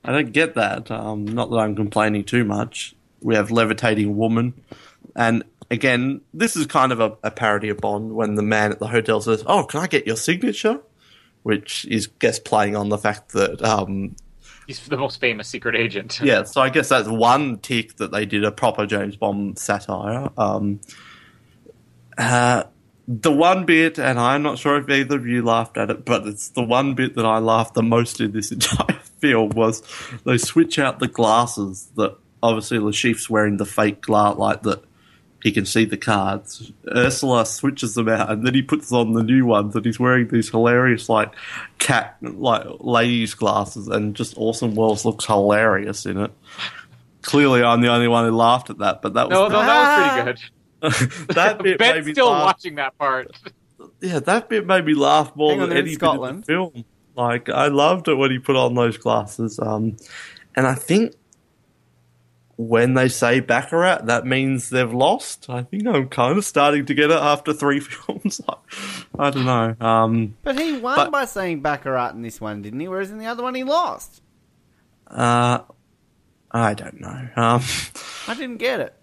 I 0.04 0.12
don't 0.12 0.32
get 0.32 0.54
that. 0.54 0.90
Um, 0.90 1.24
not 1.24 1.50
that 1.50 1.56
I'm 1.56 1.76
complaining 1.76 2.24
too 2.24 2.44
much. 2.44 2.94
We 3.20 3.34
have 3.34 3.50
levitating 3.50 4.16
woman, 4.16 4.54
and 5.14 5.44
again, 5.70 6.22
this 6.32 6.56
is 6.56 6.66
kind 6.66 6.90
of 6.90 7.00
a, 7.00 7.16
a 7.22 7.30
parody 7.30 7.68
of 7.68 7.78
Bond 7.78 8.14
when 8.14 8.34
the 8.34 8.42
man 8.42 8.72
at 8.72 8.78
the 8.78 8.86
hotel 8.86 9.20
says, 9.20 9.44
"Oh, 9.46 9.64
can 9.64 9.80
I 9.80 9.86
get 9.86 10.06
your 10.06 10.16
signature?" 10.16 10.80
Which 11.42 11.86
is 11.86 12.06
guess 12.06 12.38
playing 12.38 12.76
on 12.76 12.88
the 12.90 12.98
fact 12.98 13.32
that 13.32 13.62
um, 13.62 14.16
He's 14.66 14.80
the 14.86 14.96
most 14.96 15.20
famous 15.20 15.48
secret 15.48 15.74
agent. 15.74 16.20
yeah, 16.22 16.44
so 16.44 16.60
I 16.60 16.68
guess 16.68 16.90
that's 16.90 17.08
one 17.08 17.58
tick 17.58 17.96
that 17.96 18.12
they 18.12 18.24
did 18.24 18.44
a 18.44 18.52
proper 18.52 18.86
James 18.86 19.16
Bond 19.16 19.58
satire. 19.58 20.28
Um, 20.36 20.80
uh, 22.16 22.64
the 23.08 23.32
one 23.32 23.64
bit, 23.64 23.98
and 23.98 24.18
I'm 24.20 24.42
not 24.42 24.58
sure 24.58 24.76
if 24.76 24.88
either 24.88 25.16
of 25.16 25.26
you 25.26 25.42
laughed 25.42 25.76
at 25.76 25.90
it, 25.90 26.04
but 26.04 26.26
it's 26.26 26.50
the 26.50 26.62
one 26.62 26.94
bit 26.94 27.16
that 27.16 27.26
I 27.26 27.38
laughed 27.38 27.74
the 27.74 27.82
most 27.82 28.20
in 28.20 28.32
this 28.32 28.52
entire 28.52 29.00
film 29.20 29.50
was 29.50 29.82
they 30.24 30.38
switch 30.38 30.78
out 30.78 30.98
the 30.98 31.08
glasses 31.08 31.90
that 31.96 32.16
obviously 32.42 32.78
Le 32.78 32.92
Chiffre's 32.92 33.28
wearing 33.30 33.56
the 33.58 33.66
fake 33.66 34.00
glass 34.02 34.36
like 34.36 34.62
that 34.62 34.82
he 35.42 35.52
can 35.52 35.64
see 35.64 35.86
the 35.86 35.96
cards. 35.96 36.70
Ursula 36.94 37.46
switches 37.46 37.94
them 37.94 38.10
out, 38.10 38.30
and 38.30 38.46
then 38.46 38.52
he 38.52 38.60
puts 38.60 38.92
on 38.92 39.14
the 39.14 39.22
new 39.22 39.46
ones, 39.46 39.74
and 39.74 39.84
he's 39.86 39.98
wearing 39.98 40.28
these 40.28 40.50
hilarious 40.50 41.08
like 41.08 41.32
cat 41.78 42.16
like 42.20 42.66
ladies 42.80 43.32
glasses, 43.34 43.88
and 43.88 44.14
just 44.14 44.34
Orson 44.36 44.74
Welles 44.74 45.06
looks 45.06 45.24
hilarious 45.24 46.04
in 46.04 46.18
it. 46.18 46.30
Clearly, 47.22 47.62
I'm 47.62 47.80
the 47.80 47.88
only 47.88 48.06
one 48.08 48.26
who 48.26 48.36
laughed 48.36 48.68
at 48.70 48.78
that, 48.78 49.00
but 49.00 49.14
that 49.14 49.28
was 49.30 49.34
No, 49.34 49.48
no, 49.48 49.58
that 49.60 50.22
was 50.22 50.40
pretty 50.82 51.08
good. 51.26 51.34
that 51.34 51.58
bit 51.62 51.78
made 51.80 51.92
Ben's 51.92 52.06
me 52.06 52.12
still 52.12 52.30
laugh. 52.30 52.44
watching 52.44 52.74
that 52.74 52.96
part. 52.98 53.30
Yeah, 54.00 54.18
that 54.20 54.48
bit 54.50 54.66
made 54.66 54.84
me 54.84 54.94
laugh 54.94 55.34
more 55.36 55.52
Hang 55.52 55.60
on, 55.62 55.68
than 55.68 55.70
they're 55.70 55.78
in 55.78 55.86
any 55.86 55.94
Scotland. 55.94 56.46
bit 56.46 56.56
of 56.58 56.66
the 56.66 56.72
film. 56.72 56.84
Like, 57.16 57.48
I 57.48 57.66
loved 57.68 58.08
it 58.08 58.14
when 58.14 58.30
he 58.30 58.38
put 58.38 58.56
on 58.56 58.74
those 58.74 58.96
glasses. 58.96 59.58
Um, 59.58 59.96
and 60.56 60.66
I 60.66 60.74
think 60.74 61.14
when 62.56 62.94
they 62.94 63.08
say 63.08 63.40
Baccarat, 63.40 64.04
that 64.06 64.26
means 64.26 64.68
they've 64.70 64.92
lost. 64.92 65.48
I 65.48 65.62
think 65.62 65.86
I'm 65.86 66.08
kind 66.08 66.36
of 66.36 66.44
starting 66.44 66.84
to 66.86 66.94
get 66.94 67.10
it 67.10 67.16
after 67.18 67.52
three 67.52 67.80
films. 67.80 68.40
I 69.18 69.30
don't 69.30 69.46
know. 69.46 69.74
Um, 69.80 70.36
But 70.42 70.58
he 70.58 70.76
won 70.78 70.96
But- 70.96 71.10
by 71.10 71.24
saying 71.24 71.60
Baccarat 71.62 72.10
in 72.10 72.22
this 72.22 72.40
one, 72.40 72.62
didn't 72.62 72.80
he? 72.80 72.88
Whereas 72.88 73.10
in 73.10 73.18
the 73.18 73.26
other 73.26 73.42
one, 73.42 73.54
he 73.54 73.64
lost. 73.64 74.22
uh, 75.06 75.60
I 76.52 76.74
don't 76.74 77.00
know. 77.00 77.28
Um, 77.36 77.62
I 78.26 78.34
didn't 78.34 78.56
get 78.58 78.80
it. 78.80 78.94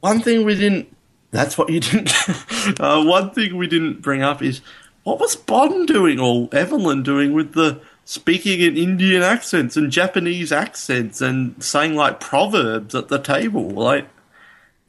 one 0.00 0.20
thing 0.20 0.44
we 0.44 0.54
didn't. 0.56 0.94
That's 1.30 1.56
what 1.56 1.70
you 1.70 1.80
didn't. 1.80 2.10
uh, 2.80 3.02
one 3.04 3.30
thing 3.30 3.56
we 3.56 3.66
didn't 3.68 4.02
bring 4.02 4.22
up 4.22 4.42
is 4.42 4.60
what 5.06 5.20
was 5.20 5.36
Bond 5.36 5.86
doing 5.86 6.18
or 6.18 6.48
Evelyn 6.50 7.04
doing 7.04 7.32
with 7.32 7.52
the 7.52 7.80
speaking 8.04 8.58
in 8.60 8.76
Indian 8.76 9.22
accents 9.22 9.76
and 9.76 9.88
Japanese 9.88 10.50
accents 10.50 11.20
and 11.20 11.62
saying 11.62 11.94
like 11.94 12.18
proverbs 12.18 12.92
at 12.92 13.06
the 13.06 13.20
table? 13.20 13.70
Like 13.70 14.08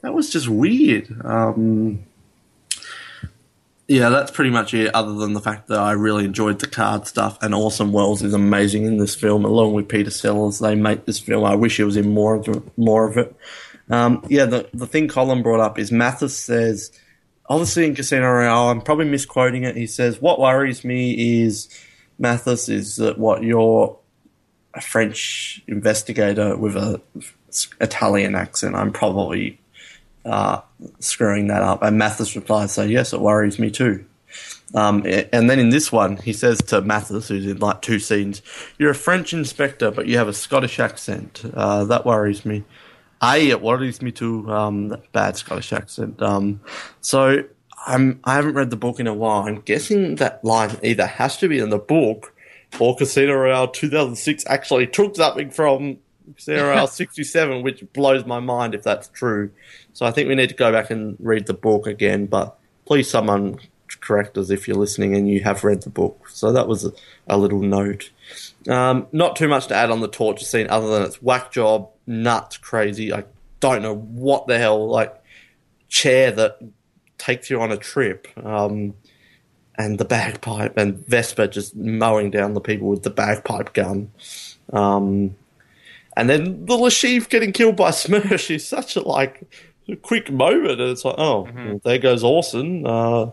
that 0.02 0.15
was 0.15 0.31
just 0.31 0.49
weird. 0.49 1.23
Um, 1.23 2.03
yeah, 3.88 4.10
that's 4.10 4.31
pretty 4.31 4.49
much 4.49 4.73
it. 4.73 4.89
Other 4.95 5.14
than 5.14 5.34
the 5.34 5.39
fact 5.39 5.68
that 5.68 5.77
I 5.77 5.91
really 5.91 6.26
enjoyed 6.26 6.57
the 6.57 6.68
card 6.68 7.06
stuff, 7.06 7.38
and 7.44 7.53
Orson 7.53 7.91
Welles 7.91 8.23
is 8.23 8.34
amazing 8.34 8.85
in 8.85 8.98
this 8.98 9.14
film, 9.14 9.45
along 9.45 9.73
with 9.73 9.88
Peter 9.88 10.10
Sellers. 10.10 10.57
They 10.57 10.73
make 10.73 11.06
this 11.06 11.19
film. 11.19 11.45
I 11.45 11.53
wish 11.53 11.77
he 11.77 11.84
was 11.84 11.95
in 11.95 12.11
more 12.11 12.34
of 12.34 12.48
it, 12.48 12.64
more 12.76 13.07
of 13.07 13.18
it. 13.18 13.35
Um, 13.91 14.26
yeah, 14.30 14.45
the 14.45 14.68
the 14.73 14.88
thing 14.88 15.10
Colin 15.10 15.44
brought 15.44 15.60
up 15.60 15.77
is 15.77 15.91
Mathis 15.91 16.35
says, 16.35 16.91
obviously 17.48 17.86
in 17.86 17.95
Casino 17.95 18.30
Royale, 18.30 18.69
I'm 18.69 18.82
probably 18.82 19.06
misquoting 19.06 19.64
it. 19.64 19.76
He 19.76 19.88
says, 19.88 20.22
"What 20.22 20.40
worries 20.40 20.84
me 20.84 21.44
is 21.44 21.69
Mathis 22.19 22.69
is 22.69 22.98
that 22.98 23.18
what 23.18 23.44
you're 23.44 23.98
a 24.74 24.82
French 24.82 25.61
investigator 25.68 26.56
with 26.57 26.76
a 26.76 27.02
Italian 27.82 28.36
accent. 28.36 28.76
I'm 28.76 28.91
probably 28.91 29.60
uh, 30.26 30.61
screwing 30.99 31.48
that 31.48 31.61
up." 31.61 31.82
And 31.84 31.98
Mathis 31.98 32.36
replies, 32.36 32.74
"So 32.74 32.84
yes, 32.84 33.14
it 33.14 33.22
worries 33.22 33.60
me 33.60 33.72
too." 33.72 34.06
Um, 34.74 35.06
and 35.32 35.49
then 35.49 35.60
in 35.60 35.69
this 35.69 35.94
one, 35.94 36.18
he 36.18 36.34
says 36.34 36.57
to 36.64 36.82
Mathis, 36.82 37.30
who's 37.30 37.45
in 37.45 37.60
like 37.60 37.82
two 37.82 37.99
scenes, 37.99 38.41
"You're 38.78 38.91
a 38.91 38.95
French 38.95 39.34
inspector, 39.34 39.91
but 39.91 40.07
you 40.07 40.18
have 40.18 40.28
a 40.28 40.34
Scottish 40.34 40.80
accent. 40.80 41.44
Uh, 41.53 41.86
that 41.86 42.06
worries 42.06 42.45
me." 42.45 42.65
It 43.22 43.61
worries 43.61 44.02
me 44.02 44.11
too. 44.11 44.52
Um, 44.52 44.89
that 44.89 45.11
bad 45.11 45.38
Scottish 45.38 45.73
accent. 45.73 46.22
Um, 46.22 46.61
so 47.02 47.44
I'm 47.85 48.19
I 48.23 48.35
haven't 48.35 48.53
read 48.53 48.69
the 48.69 48.77
book 48.77 48.99
in 48.99 49.07
a 49.07 49.14
while. 49.14 49.48
I'm 49.48 49.61
guessing 49.61 50.15
that 50.15 50.44
line 50.44 50.77
either 50.84 51.06
has 51.06 51.38
to 51.38 51.48
be 51.48 51.60
in 51.60 51.69
the 51.69 51.80
book 51.80 52.34
or 52.80 52.95
Casino 52.95 53.34
Royale 53.34 53.69
2006 53.69 54.45
actually 54.48 54.88
took 54.88 55.15
something 55.15 55.49
from 55.49 55.98
Casino 56.35 56.64
Royale 56.69 56.88
67, 56.88 57.64
which 57.64 57.84
blows 57.94 58.26
my 58.26 58.39
mind 58.39 58.76
if 58.76 58.84
that's 58.84 59.07
true. 59.10 59.52
So 59.94 60.06
I 60.06 60.11
think 60.11 60.27
we 60.27 60.35
need 60.35 60.49
to 60.49 60.56
go 60.56 60.72
back 60.72 60.91
and 60.91 61.15
read 61.19 61.48
the 61.48 61.53
book 61.53 61.88
again. 61.88 62.27
But 62.27 62.57
please, 62.85 63.10
someone 63.10 63.60
correct 64.02 64.38
us 64.38 64.49
if 64.49 64.68
you're 64.68 64.77
listening 64.77 65.15
and 65.15 65.27
you 65.27 65.44
have 65.44 65.64
read 65.64 65.81
the 65.84 65.89
book. 65.89 66.30
So 66.30 66.52
that 66.52 66.68
was 66.68 66.85
a, 66.85 66.91
a 67.27 67.38
little 67.38 67.61
note. 67.61 68.11
Um, 68.68 69.07
not 69.11 69.35
too 69.35 69.48
much 69.48 69.68
to 69.68 69.76
add 69.76 69.89
on 69.89 70.02
the 70.02 70.07
torture 70.07 70.45
scene 70.45 70.68
other 70.69 70.88
than 70.88 71.03
it's 71.03 71.22
whack 71.22 71.52
job, 71.52 71.89
nuts, 72.08 72.58
crazy. 72.58 73.14
I 73.14 73.26
don't 73.60 73.82
know 73.82 73.96
what 73.96 74.48
the 74.48 74.58
hell, 74.58 74.88
like, 74.88 75.14
chair 75.90 76.32
that 76.32 76.60
takes 77.18 77.50
you 77.50 77.62
on 77.62 77.72
a 77.72 77.78
trip. 77.78 78.28
Um, 78.44 78.94
and 79.76 80.00
the 80.00 80.06
bagpipe, 80.06 80.76
and 80.76 81.06
Vesper 81.06 81.48
just 81.48 81.76
mowing 81.76 82.32
down 82.32 82.54
the 82.54 82.62
people 82.62 82.88
with 82.88 83.04
the 83.04 83.12
bagpipe 83.12 83.74
gun. 83.74 84.12
Um, 84.74 85.36
and 86.16 86.28
then 86.28 86.66
the 86.66 86.74
Le 86.74 86.90
Chiffre 86.90 87.30
getting 87.30 87.52
killed 87.52 87.76
by 87.76 87.92
Smersh 87.92 88.56
is 88.56 88.68
such 88.68 88.96
a, 88.96 89.02
like, 89.02 89.44
quick 90.02 90.32
moment. 90.32 90.82
And 90.82 90.90
it's 90.90 91.06
like, 91.06 91.16
oh, 91.18 91.48
well, 91.54 91.80
there 91.84 92.00
goes 92.00 92.24
Orson. 92.24 92.88
Uh, 92.88 93.32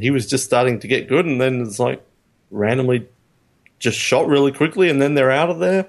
he 0.00 0.10
was 0.10 0.26
just 0.26 0.44
starting 0.44 0.78
to 0.80 0.88
get 0.88 1.08
good, 1.08 1.26
and 1.26 1.40
then 1.40 1.60
it's 1.62 1.78
like 1.78 2.02
randomly 2.50 3.08
just 3.78 3.98
shot 3.98 4.26
really 4.26 4.52
quickly, 4.52 4.88
and 4.88 5.00
then 5.00 5.14
they're 5.14 5.30
out 5.30 5.50
of 5.50 5.58
there. 5.58 5.88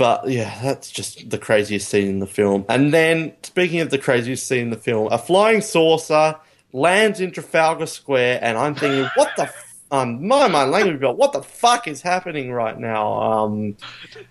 But 0.00 0.30
yeah, 0.30 0.58
that's 0.62 0.90
just 0.90 1.28
the 1.28 1.36
craziest 1.36 1.90
scene 1.90 2.08
in 2.08 2.20
the 2.20 2.26
film. 2.26 2.64
And 2.70 2.90
then, 2.90 3.34
speaking 3.42 3.80
of 3.80 3.90
the 3.90 3.98
craziest 3.98 4.46
scene 4.46 4.62
in 4.62 4.70
the 4.70 4.78
film, 4.78 5.12
a 5.12 5.18
flying 5.18 5.60
saucer 5.60 6.36
lands 6.72 7.20
in 7.20 7.32
Trafalgar 7.32 7.84
Square, 7.84 8.38
and 8.40 8.56
I'm 8.56 8.74
thinking, 8.74 9.10
what 9.14 9.30
the. 9.36 9.42
F- 9.42 9.66
um, 9.92 10.26
my 10.26 10.48
mind 10.48 10.70
language, 10.70 11.00
but 11.00 11.18
what 11.18 11.32
the 11.32 11.42
fuck 11.42 11.86
is 11.86 12.00
happening 12.00 12.50
right 12.50 12.78
now? 12.78 13.12
Um, 13.20 13.76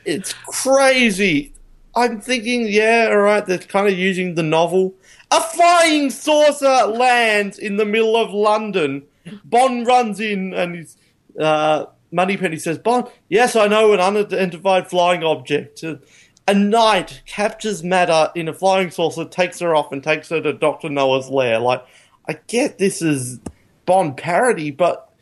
it's 0.05 0.33
crazy. 0.33 1.53
I'm 1.95 2.19
thinking, 2.19 2.65
yeah, 2.67 3.09
all 3.11 3.17
right, 3.17 3.45
they're 3.45 3.59
kind 3.59 3.87
of 3.87 3.93
using 3.93 4.33
the 4.33 4.41
novel. 4.41 4.95
A 5.29 5.39
flying 5.39 6.09
saucer 6.09 6.87
lands 6.87 7.59
in 7.59 7.77
the 7.77 7.85
middle 7.85 8.15
of 8.15 8.31
London. 8.31 9.03
Bond 9.43 9.85
runs 9.85 10.19
in 10.19 10.53
and 10.53 10.75
he's 10.77 10.97
uh, 11.39 11.85
Moneypenny 12.11 12.57
says, 12.57 12.77
Bond, 12.77 13.07
yes, 13.30 13.56
I 13.56 13.68
know 13.68 13.94
an 13.94 13.99
unidentified 13.99 14.90
flying 14.90 15.23
object. 15.23 15.84
Uh, 15.84 15.95
a 16.48 16.53
knight 16.53 17.22
captures 17.27 17.84
Mata 17.84 18.31
in 18.34 18.48
a 18.48 18.53
flying 18.53 18.90
saucer, 18.90 19.26
takes 19.26 19.60
her 19.60 19.76
off, 19.76 19.91
and 19.91 20.03
takes 20.03 20.30
her 20.30 20.41
to 20.41 20.53
Dr. 20.53 20.90
Noah's 20.90 21.30
lair. 21.30 21.60
Like, 21.60 21.86
I 22.27 22.40
get 22.48 22.80
this 22.80 23.02
is 23.02 23.40
Bond 23.86 24.18
parody, 24.18 24.72
but 24.72 25.14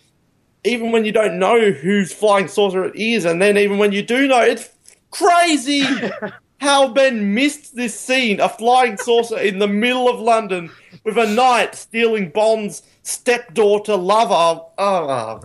even 0.63 0.91
when 0.91 1.05
you 1.05 1.11
don't 1.11 1.39
know 1.39 1.71
whose 1.71 2.13
flying 2.13 2.47
saucer 2.47 2.85
it 2.85 2.95
is, 2.95 3.25
and 3.25 3.41
then 3.41 3.57
even 3.57 3.77
when 3.77 3.91
you 3.91 4.01
do 4.01 4.27
know, 4.27 4.41
it's 4.41 4.69
crazy 5.11 5.83
how 6.59 6.87
Ben 6.87 7.33
missed 7.33 7.75
this 7.75 7.99
scene 7.99 8.39
a 8.39 8.49
flying 8.49 8.97
saucer 8.97 9.37
in 9.37 9.59
the 9.59 9.67
middle 9.67 10.09
of 10.09 10.19
London 10.19 10.71
with 11.03 11.17
a 11.17 11.27
knight 11.27 11.75
stealing 11.75 12.29
Bond's 12.29 12.83
stepdaughter 13.03 13.95
lover. 13.95 14.33
Oh, 14.33 14.71
oh 14.77 15.41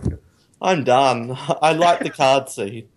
I'm 0.63 0.85
done. 0.85 1.37
I 1.61 1.73
like 1.73 1.99
the 1.99 2.09
card 2.09 2.49
scene. 2.49 2.87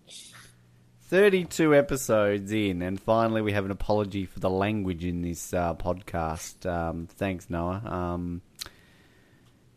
32 1.09 1.75
episodes 1.75 2.51
in, 2.51 2.81
and 2.81 2.99
finally 2.99 3.41
we 3.41 3.51
have 3.51 3.65
an 3.65 3.71
apology 3.71 4.25
for 4.25 4.39
the 4.39 4.49
language 4.49 5.05
in 5.05 5.21
this 5.21 5.53
uh, 5.53 5.73
podcast. 5.73 6.65
Um, 6.65 7.07
thanks, 7.07 7.49
Noah. 7.49 7.81
Um, 7.85 8.41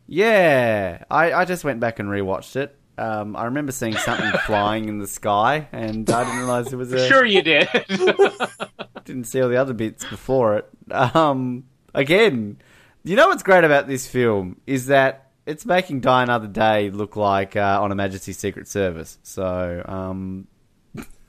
yeah, 0.06 1.04
I, 1.10 1.32
I 1.32 1.44
just 1.44 1.62
went 1.62 1.78
back 1.80 1.98
and 1.98 2.08
rewatched 2.08 2.56
it. 2.56 2.76
Um, 2.98 3.36
I 3.36 3.44
remember 3.44 3.72
seeing 3.72 3.96
something 3.96 4.30
flying 4.46 4.88
in 4.88 4.98
the 4.98 5.06
sky, 5.06 5.68
and 5.72 6.08
I 6.10 6.24
didn't 6.24 6.38
realize 6.38 6.72
it 6.72 6.76
was 6.76 6.92
a. 6.92 7.08
Sure, 7.08 7.24
you 7.24 7.42
did. 7.42 7.68
Didn't 9.04 9.24
see 9.24 9.40
all 9.40 9.48
the 9.48 9.56
other 9.56 9.72
bits 9.72 10.04
before 10.04 10.58
it. 10.58 10.68
Um, 10.92 11.64
again, 11.94 12.58
you 13.02 13.16
know 13.16 13.28
what's 13.28 13.42
great 13.42 13.64
about 13.64 13.86
this 13.88 14.06
film 14.06 14.60
is 14.66 14.86
that 14.86 15.29
it's 15.50 15.66
making 15.66 16.00
Die 16.00 16.22
Another 16.22 16.46
Day 16.46 16.90
look 16.90 17.16
like 17.16 17.56
uh, 17.56 17.80
on 17.82 17.90
Her 17.90 17.96
Majesty's 17.96 18.38
Secret 18.38 18.68
Service. 18.68 19.18
So, 19.22 19.82
um, 19.84 20.46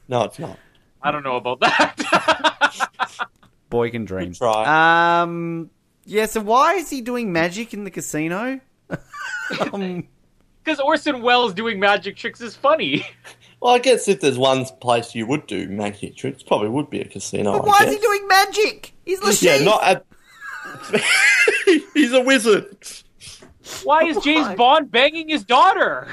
No, 0.07 0.23
it's 0.23 0.39
not. 0.39 0.57
I 1.01 1.11
don't 1.11 1.23
know 1.23 1.35
about 1.37 1.59
that. 1.61 3.27
boy 3.69 3.89
can 3.89 4.05
dream. 4.05 4.33
Try. 4.33 5.21
Um, 5.23 5.71
yeah. 6.05 6.27
So 6.27 6.41
why 6.41 6.75
is 6.75 6.89
he 6.89 7.01
doing 7.01 7.33
magic 7.33 7.73
in 7.73 7.83
the 7.83 7.91
casino? 7.91 8.59
um, 9.73 10.07
Because 10.63 10.79
Orson 10.79 11.23
Welles 11.23 11.55
doing 11.55 11.79
magic 11.79 12.17
tricks 12.17 12.39
is 12.41 12.55
funny. 12.55 13.05
Well, 13.61 13.75
I 13.75 13.79
guess 13.79 14.07
if 14.07 14.21
there's 14.21 14.37
one 14.39 14.65
place 14.79 15.13
you 15.13 15.27
would 15.27 15.45
do 15.47 15.67
magic 15.69 16.15
tricks, 16.17 16.41
probably 16.41 16.69
would 16.69 16.89
be 16.89 16.99
a 16.99 17.05
casino. 17.05 17.53
but 17.53 17.65
why 17.65 17.85
is 17.85 17.93
he 17.93 17.99
doing 17.99 18.27
magic? 18.27 18.93
He's 19.05 19.19
the 19.19 19.37
Yeah, 19.41 19.63
not 19.63 19.83
at. 19.83 20.05
He's 21.93 22.13
a 22.13 22.21
wizard. 22.21 22.75
Why 23.83 24.03
is 24.03 24.17
James 24.23 24.55
Bond 24.55 24.91
banging 24.91 25.29
his 25.29 25.43
daughter? 25.43 26.07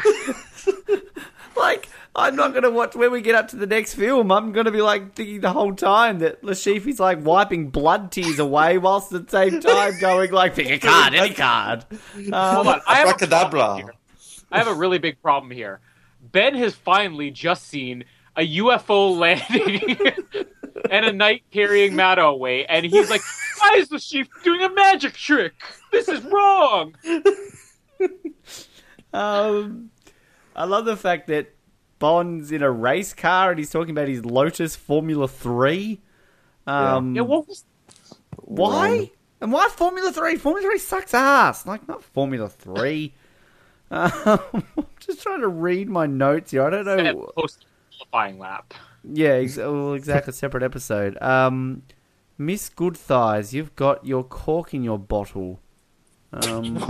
like. 1.56 1.88
I'm 2.18 2.34
not 2.34 2.50
going 2.50 2.64
to 2.64 2.70
watch 2.70 2.96
when 2.96 3.12
we 3.12 3.20
get 3.20 3.36
up 3.36 3.48
to 3.48 3.56
the 3.56 3.66
next 3.66 3.94
film. 3.94 4.32
I'm 4.32 4.50
going 4.50 4.66
to 4.66 4.72
be 4.72 4.80
like 4.80 5.14
thinking 5.14 5.40
the 5.40 5.52
whole 5.52 5.72
time 5.72 6.18
that 6.18 6.42
Le 6.42 6.56
Chiffre's 6.56 6.98
like 6.98 7.24
wiping 7.24 7.70
blood 7.70 8.10
tears 8.10 8.40
away 8.40 8.76
whilst 8.76 9.12
at 9.12 9.28
the 9.28 9.30
same 9.30 9.60
time 9.60 9.92
going 10.00 10.32
like, 10.32 10.56
pick 10.56 10.68
a 10.68 10.78
card, 10.80 11.14
any 11.14 11.32
card. 11.32 11.84
Um, 11.90 12.32
Hold 12.32 12.66
on, 12.66 12.80
I 12.88 12.96
have, 12.96 13.22
a 13.22 13.26
problem 13.26 13.90
I 14.50 14.58
have 14.58 14.66
a 14.66 14.74
really 14.74 14.98
big 14.98 15.22
problem 15.22 15.52
here. 15.52 15.78
Ben 16.20 16.56
has 16.56 16.74
finally 16.74 17.30
just 17.30 17.68
seen 17.68 18.04
a 18.38 18.56
UFO 18.58 19.18
landing 19.18 19.96
and 20.90 21.04
a 21.04 21.12
knight 21.12 21.42
carrying 21.50 21.94
Mata 21.96 22.22
away, 22.24 22.64
and 22.66 22.86
he's 22.86 23.10
like, 23.10 23.20
"Why 23.60 23.74
is 23.76 23.88
the 23.88 23.98
chief 23.98 24.28
doing 24.44 24.62
a 24.62 24.70
magic 24.72 25.12
trick? 25.14 25.54
This 25.92 26.08
is 26.08 26.22
wrong." 26.24 26.94
Um, 29.12 29.90
I 30.54 30.64
love 30.64 30.84
the 30.84 30.96
fact 30.96 31.28
that 31.28 31.54
Bond's 31.98 32.52
in 32.52 32.62
a 32.62 32.70
race 32.70 33.14
car 33.14 33.50
and 33.50 33.58
he's 33.58 33.70
talking 33.70 33.90
about 33.90 34.06
his 34.06 34.24
Lotus 34.24 34.76
Formula 34.76 35.26
Three. 35.26 36.02
Um, 36.66 37.14
Yeah, 37.16 37.22
what 37.22 37.48
was 37.48 37.64
why? 38.36 39.10
And 39.40 39.50
why 39.50 39.68
Formula 39.70 40.12
Three? 40.12 40.36
Formula 40.36 40.68
Three 40.68 40.78
sucks 40.78 41.14
ass. 41.14 41.66
Like 41.66 41.88
not 41.88 42.02
Formula 42.04 42.48
Three. 42.48 43.14
Um, 43.90 44.38
I'm 44.76 44.86
just 45.00 45.22
trying 45.22 45.40
to 45.40 45.48
read 45.48 45.88
my 45.88 46.04
notes 46.04 46.50
here. 46.50 46.62
I 46.64 46.68
don't 46.68 46.84
know. 46.84 47.30
post 47.34 47.64
qualifying 48.10 48.38
lap? 48.38 48.74
Yeah, 49.04 49.30
ex- 49.30 49.56
well, 49.56 49.94
exactly. 49.94 50.32
Separate 50.32 50.62
episode. 50.62 51.20
Um, 51.22 51.82
Miss 52.36 52.68
Good 52.68 52.96
Thighs, 52.96 53.54
you've 53.54 53.74
got 53.76 54.06
your 54.06 54.24
cork 54.24 54.74
in 54.74 54.84
your 54.84 54.98
bottle. 54.98 55.60
Um, 56.32 56.76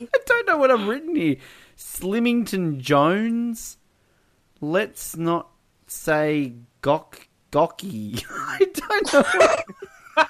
What? 0.00 0.10
I 0.12 0.18
don't 0.26 0.46
know 0.46 0.56
what 0.58 0.70
I've 0.70 0.86
written 0.86 1.16
here. 1.16 1.36
Slimington 1.78 2.78
Jones. 2.78 3.78
Let's 4.60 5.16
not 5.16 5.50
say 5.86 6.54
Gok 6.82 7.26
Gocky. 7.50 8.22
I 8.30 8.58
don't 8.74 9.12
know. 9.12 10.26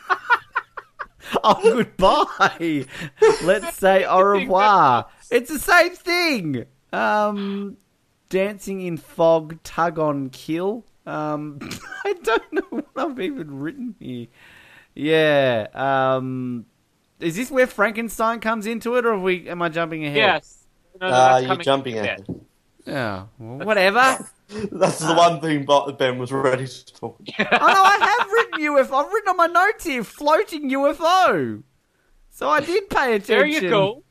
oh, 1.44 1.60
goodbye. 1.62 2.84
Let's 3.42 3.76
say 3.76 4.04
au 4.04 4.20
revoir. 4.20 5.06
It's 5.30 5.50
the 5.50 5.58
same 5.58 5.94
thing. 5.96 6.66
Um, 6.92 7.76
dancing 8.34 8.80
in 8.80 8.96
fog, 8.96 9.62
tug 9.62 9.96
on 10.00 10.28
kill. 10.28 10.84
Um, 11.06 11.60
I 12.04 12.14
don't 12.24 12.52
know 12.52 12.62
what 12.70 12.86
I've 12.96 13.20
even 13.20 13.60
written 13.60 13.94
here. 14.00 14.26
Yeah. 14.92 15.68
Um, 15.72 16.66
is 17.20 17.36
this 17.36 17.48
where 17.48 17.68
Frankenstein 17.68 18.40
comes 18.40 18.66
into 18.66 18.96
it, 18.96 19.06
or 19.06 19.12
are 19.12 19.18
we? 19.20 19.48
Am 19.48 19.62
I 19.62 19.68
jumping 19.68 20.04
ahead? 20.04 20.16
Yes. 20.16 20.66
No, 21.00 21.08
no, 21.10 21.14
Uh, 21.14 21.38
you're 21.46 21.56
jumping 21.58 21.96
ahead. 21.96 22.26
Yeah. 22.84 23.26
well, 23.38 23.64
whatever. 23.66 24.18
That's 24.72 24.98
the 24.98 25.14
one 25.14 25.40
thing 25.40 25.64
Bo- 25.64 25.92
Ben 25.92 26.18
was 26.18 26.32
ready 26.32 26.66
to 26.66 26.94
talk. 26.94 27.20
About. 27.38 27.62
oh 27.62 27.66
no, 27.66 27.82
I 27.84 28.16
have 28.18 28.30
written 28.32 28.60
UFO. 28.66 29.04
I've 29.04 29.12
written 29.12 29.28
on 29.30 29.36
my 29.36 29.46
notes 29.46 29.84
here, 29.84 30.02
floating 30.02 30.70
UFO. 30.70 31.62
So 32.30 32.48
I 32.50 32.60
did 32.60 32.90
pay 32.90 33.14
attention. 33.14 33.36
There 33.36 33.46
you 33.46 33.70
go. 33.70 34.02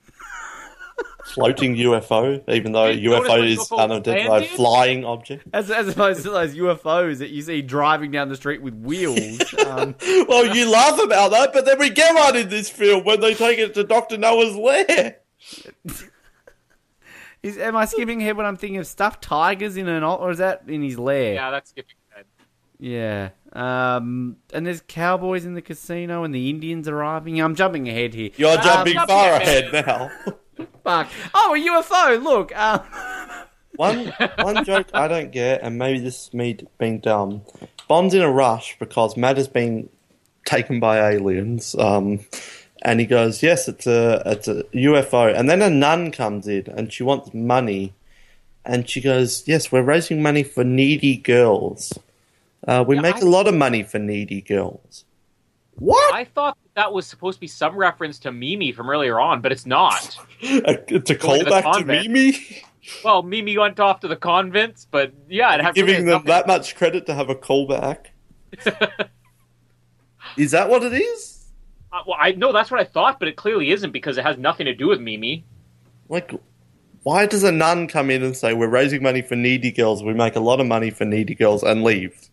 Floating 1.26 1.76
UFO, 1.78 2.44
even 2.50 2.74
though 2.74 2.88
you 2.88 3.12
UFO 3.12 3.48
is 3.48 3.58
UFO 3.60 3.80
unidentified 3.80 4.46
flying 4.50 5.06
object. 5.06 5.48
As, 5.54 5.72
as 5.72 5.88
opposed 5.88 6.24
to 6.24 6.30
those 6.32 6.54
UFOs 6.56 7.20
that 7.20 7.30
you 7.30 7.42
see 7.42 7.62
driving 7.62 8.12
down 8.12 8.28
the 8.30 8.36
street 8.36 8.62
with 8.62 8.76
wheels. 8.76 9.42
Um, 9.66 9.96
Well, 10.28 10.56
you 10.56 10.70
laugh 10.70 11.02
about 11.02 11.32
that, 11.32 11.52
but 11.54 11.66
then 11.66 11.80
we 11.80 11.90
get 11.90 12.14
one 12.14 12.36
in 12.36 12.50
this 12.50 12.70
film 12.70 13.06
when 13.06 13.22
they 13.22 13.34
take 13.34 13.58
it 13.58 13.74
to 13.76 13.84
Doctor 13.84 14.18
Noah's 14.18 14.56
lair. 14.56 15.18
is, 17.44 17.58
am 17.58 17.76
I 17.76 17.86
skipping 17.86 18.22
ahead 18.22 18.38
when 18.38 18.46
I'm 18.46 18.58
thinking 18.58 18.78
of 18.80 18.88
stuffed 18.88 19.24
tigers 19.24 19.78
in 19.78 19.88
an, 19.88 20.04
or 20.04 20.30
is 20.32 20.38
that 20.40 20.64
in 20.68 20.82
his 20.84 21.00
lair? 21.00 21.34
Yeah, 21.36 21.52
that's 21.52 21.70
skipping 21.72 21.96
ahead. 22.12 22.26
Yeah. 22.80 23.30
Um, 23.54 24.38
and 24.54 24.66
there's 24.66 24.84
cowboys 24.88 25.46
in 25.46 25.54
the 25.54 25.62
casino 25.62 26.24
and 26.24 26.34
the 26.36 26.50
Indians 26.50 26.88
arriving. 26.88 27.40
I'm 27.42 27.56
jumping 27.56 27.88
ahead 27.90 28.14
here. 28.14 28.30
You're 28.36 28.58
Um, 28.58 28.64
jumping 28.64 28.94
jumping 28.94 29.16
far 29.16 29.34
ahead. 29.34 29.74
ahead 29.74 29.86
now. 29.88 30.12
Fuck. 30.84 31.10
Oh, 31.34 31.56
a 31.56 31.58
UFO! 31.60 32.24
Look. 32.24 32.56
Um, 32.58 32.82
One 33.76 34.14
one 34.38 34.64
joke 34.66 34.88
I 34.94 35.08
don't 35.08 35.32
get, 35.32 35.64
and 35.64 35.80
maybe 35.80 36.00
this 36.00 36.28
is 36.28 36.34
me 36.36 36.58
being 36.78 37.00
dumb. 37.00 37.42
Bond's 37.88 38.14
in 38.14 38.22
a 38.22 38.30
rush 38.32 38.78
because 38.78 39.18
Mata 39.18 39.38
has 39.38 39.48
been 39.48 39.90
taken 40.46 40.80
by 40.80 41.10
aliens, 41.12 41.74
um, 41.80 42.20
and 42.84 43.00
he 43.00 43.08
goes, 43.08 43.42
"Yes, 43.42 43.68
it's 43.68 43.88
a 43.88 44.22
it's 44.28 44.48
a 44.48 44.62
UFO." 44.76 45.36
And 45.36 45.50
then 45.50 45.64
a 45.64 45.72
nun 45.72 46.12
comes 46.12 46.48
in, 46.48 46.68
and 46.68 46.94
she 46.94 47.02
wants 47.02 47.34
money, 47.34 47.96
and 48.64 48.88
she 48.88 49.02
goes, 49.02 49.44
"Yes, 49.48 49.72
we're 49.72 49.82
raising 49.82 50.22
money 50.22 50.44
for 50.44 50.64
needy 50.64 51.18
girls. 51.18 51.98
Uh, 52.68 52.84
we 52.88 52.98
Yeah, 52.98 53.02
make 53.02 53.16
I- 53.16 53.20
a 53.22 53.26
lot 53.26 53.48
of 53.48 53.56
money 53.56 53.82
for 53.82 53.98
needy 53.98 54.42
girls." 54.42 55.04
What? 55.80 56.14
I 56.14 56.26
thought 56.26 56.60
that 56.76 56.92
was 56.92 57.06
supposed 57.08 57.38
to 57.38 57.42
be 57.42 57.48
some 57.48 57.76
reference 57.76 58.20
to 58.20 58.32
Mimi 58.32 58.72
from 58.72 58.90
earlier 58.90 59.20
on, 59.20 59.42
but 59.42 59.52
it's 59.52 59.66
not. 59.66 60.18
it's 60.42 61.10
a 61.10 61.16
Going 61.16 61.40
to 61.40 61.46
the 61.46 61.52
callback 61.52 61.78
to. 61.80 61.86
Mimi, 61.86 62.38
Well, 63.04 63.24
Mimi 63.24 63.58
went 63.58 63.80
off 63.80 64.00
to 64.02 64.08
the 64.08 64.16
convents, 64.16 64.88
but 64.90 65.14
yeah, 65.30 65.54
it 65.56 65.62
had 65.62 65.76
giving 65.76 65.94
really 65.96 66.06
them 66.06 66.14
nothing- 66.14 66.28
that 66.28 66.48
much 66.48 66.76
credit 66.76 67.06
to 67.06 67.14
have 67.14 67.30
a 67.30 67.36
callback. 67.36 68.08
is 70.38 70.52
that 70.52 70.70
what 70.70 70.84
it 70.84 70.94
is? 70.94 71.46
Uh, 71.92 72.02
well, 72.08 72.18
I 72.20 72.32
know 72.32 72.52
that's 72.52 72.72
what 72.72 72.80
I 72.80 72.86
thought, 72.86 73.20
but 73.20 73.28
it 73.28 73.36
clearly 73.36 73.70
isn't 73.72 73.92
because 73.92 74.18
it 74.18 74.24
has 74.24 74.38
nothing 74.38 74.66
to 74.66 74.74
do 74.74 74.88
with 74.88 75.00
Mimi. 75.00 75.46
Like, 76.10 76.32
why 77.04 77.26
does 77.28 77.44
a 77.44 77.52
nun 77.52 77.88
come 77.88 78.10
in 78.10 78.24
and 78.24 78.36
say, 78.36 78.54
We're 78.54 78.68
raising 78.68 79.04
money 79.04 79.22
for 79.22 79.36
needy 79.36 79.72
girls, 79.72 80.04
we 80.04 80.14
make 80.14 80.36
a 80.36 80.40
lot 80.40 80.60
of 80.60 80.66
money 80.66 80.90
for 80.90 81.06
needy 81.06 81.36
girls, 81.36 81.62
and 81.64 81.84
leave? 81.84 82.30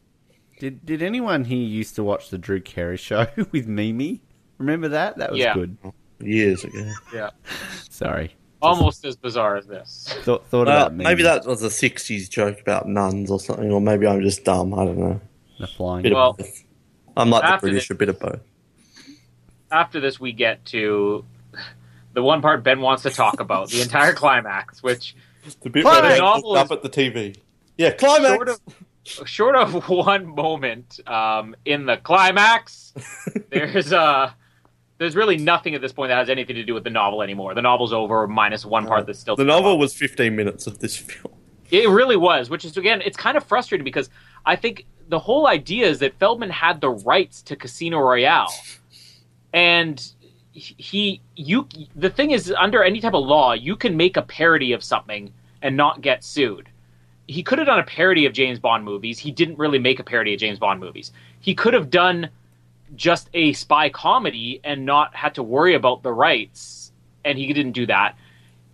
did 0.59 0.85
Did 0.85 1.03
anyone 1.03 1.45
here 1.45 1.59
used 1.59 1.95
to 1.97 2.05
watch 2.05 2.31
the 2.31 2.39
Drew 2.39 2.61
Carey 2.61 2.97
show 2.97 3.27
with 3.53 3.67
Mimi? 3.67 4.23
Remember 4.61 4.89
that? 4.89 5.16
That 5.16 5.31
was 5.31 5.41
Yeah. 5.41 5.55
good. 5.55 5.77
Years 6.20 6.65
ago. 6.65 6.93
Yeah, 7.15 7.31
Sorry. 7.89 8.37
almost 8.61 9.07
as 9.07 9.16
bizarre 9.16 9.57
as 9.57 9.66
this. 9.66 10.15
Thought, 10.23 10.47
thought 10.49 10.66
Well, 10.66 10.77
about 10.77 10.93
Mimi. 10.93 11.05
maybe 11.05 11.23
that 11.23 11.47
was 11.47 11.62
a 11.62 11.70
60s 11.70 12.28
joke 12.28 12.61
about 12.61 12.87
nuns 12.87 13.31
or 13.31 13.41
something, 13.41 13.73
or 13.73 13.81
maybe 13.81 14.07
I'm 14.07 14.20
just 14.20 14.45
dumb. 14.45 14.74
I 14.74 14.85
don't 14.85 14.99
know. 14.99 15.20
the 15.59 15.66
flying. 15.66 16.03
Bit 16.03 16.12
Well, 16.15 16.31
of 16.31 16.37
both. 16.39 16.65
I'm 17.16 17.31
like 17.31 17.43
the 17.43 17.49
after 17.49 17.66
British, 17.69 17.89
this- 17.89 17.91
a 17.91 17.99
bit 17.99 18.09
of 18.11 18.20
both. 18.20 18.41
After 19.73 19.99
this, 20.01 20.19
we 20.20 20.32
get 20.32 20.65
to 20.66 21.24
the 22.12 22.23
one 22.23 22.43
part 22.43 22.62
Ben 22.62 22.81
wants 22.81 23.03
to 23.05 23.11
talk 23.11 23.41
about, 23.41 23.70
the 23.70 23.81
entire 23.82 24.12
climax, 24.12 24.82
which 24.82 25.15
The 25.62 25.70
bit 25.70 25.82
Climax! 25.85 26.03
where 26.03 26.12
they 26.12 26.19
Novel 26.20 26.53
looked 26.53 26.65
is- 26.66 26.70
up 26.70 26.77
at 26.77 26.82
the 26.82 26.89
TV. 26.91 27.37
Yeah, 27.78 27.93
climax. 27.93 28.32
Short 28.35 28.49
of, 28.49 29.28
short 29.28 29.55
of 29.57 29.89
one 29.89 30.27
moment 30.35 31.01
um, 31.07 31.55
in 31.65 31.87
the 31.87 31.97
climax, 31.99 32.93
there's 33.51 33.93
uh, 33.93 34.32
there's 35.01 35.16
really 35.16 35.39
nothing 35.39 35.74
at 35.74 35.81
this 35.81 35.93
point 35.93 36.10
that 36.10 36.18
has 36.18 36.28
anything 36.28 36.56
to 36.56 36.62
do 36.62 36.74
with 36.74 36.85
the 36.85 36.90
novel 36.90 37.22
anymore. 37.22 37.55
The 37.55 37.62
novel's 37.62 37.90
over, 37.93 38.28
minus 38.28 38.66
one 38.66 38.86
part 38.86 39.06
that's 39.06 39.18
still 39.18 39.35
the 39.35 39.44
novel 39.44 39.78
was 39.78 39.94
15 39.94 40.36
minutes 40.36 40.66
of 40.66 40.78
this 40.78 40.94
film. 40.97 41.35
It 41.70 41.89
really 41.89 42.18
was, 42.18 42.51
which 42.51 42.66
is 42.66 42.77
again, 42.77 43.01
it's 43.02 43.16
kind 43.16 43.36
of 43.36 43.43
frustrating 43.44 43.85
because 43.85 44.10
I 44.44 44.56
think 44.56 44.85
the 45.09 45.18
whole 45.18 45.47
idea 45.47 45.89
is 45.89 46.01
that 46.01 46.18
Feldman 46.18 46.51
had 46.51 46.82
the 46.82 46.90
rights 46.90 47.40
to 47.43 47.56
Casino 47.56 47.98
Royale, 47.98 48.52
and 49.55 50.06
he, 50.52 51.22
you, 51.35 51.66
the 51.97 52.10
thing 52.10 52.32
is, 52.32 52.52
under 52.59 52.85
any 52.85 53.01
type 53.01 53.14
of 53.14 53.24
law, 53.24 53.55
you 53.55 53.77
can 53.77 53.97
make 53.97 54.18
a 54.18 54.22
parody 54.22 54.72
of 54.72 54.85
something 54.85 55.32
and 55.62 55.77
not 55.77 56.02
get 56.02 56.22
sued. 56.22 56.68
He 57.27 57.43
could 57.43 57.59
have 57.59 57.66
done 57.66 57.78
a 57.78 57.85
parody 57.85 58.27
of 58.27 58.35
James 58.35 58.59
Bond 58.59 58.85
movies. 58.85 59.18
He 59.18 59.31
didn't 59.31 59.59
really 59.59 59.78
make 59.78 59.98
a 59.98 60.05
parody 60.05 60.35
of 60.35 60.40
James 60.40 60.59
Bond 60.59 60.81
movies. 60.81 61.12
He 61.40 61.55
could 61.55 61.72
have 61.72 61.89
done 61.89 62.28
just 62.95 63.31
a 63.35 63.53
spy 63.53 63.89
comedy 63.89 64.61
and 64.65 64.85
not 64.85 65.15
had 65.15 65.35
to 65.37 65.43
worry 65.43 65.75
about 65.75 66.03
the 66.03 66.12
rights, 66.12 66.93
and 67.25 67.39
he 67.39 67.53
didn't 67.53 67.73
do 67.73 67.87
that 67.87 68.17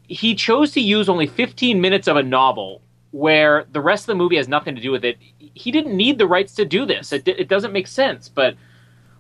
he 0.09 0.35
chose 0.35 0.73
to 0.73 0.81
use 0.81 1.09
only 1.09 1.27
15 1.27 1.81
minutes 1.81 2.09
of 2.09 2.17
a 2.17 2.23
novel 2.23 2.83
where 3.11 3.67
the 3.73 3.81
rest 3.81 4.05
of 4.05 4.09
the 4.09 4.15
movie 4.15 4.37
has 4.37 4.49
nothing 4.49 4.75
to 4.75 4.81
do 4.81 4.91
with 4.91 5.05
it. 5.05 5.17
He 5.55 5.71
didn't 5.71 5.97
need 5.97 6.19
the 6.19 6.27
rights 6.27 6.55
to 6.57 6.65
do 6.65 6.85
this. 6.85 7.13
It, 7.13 7.27
it 7.27 7.49
doesn't 7.49 7.73
make 7.73 7.87
sense. 7.87 8.29
But 8.29 8.57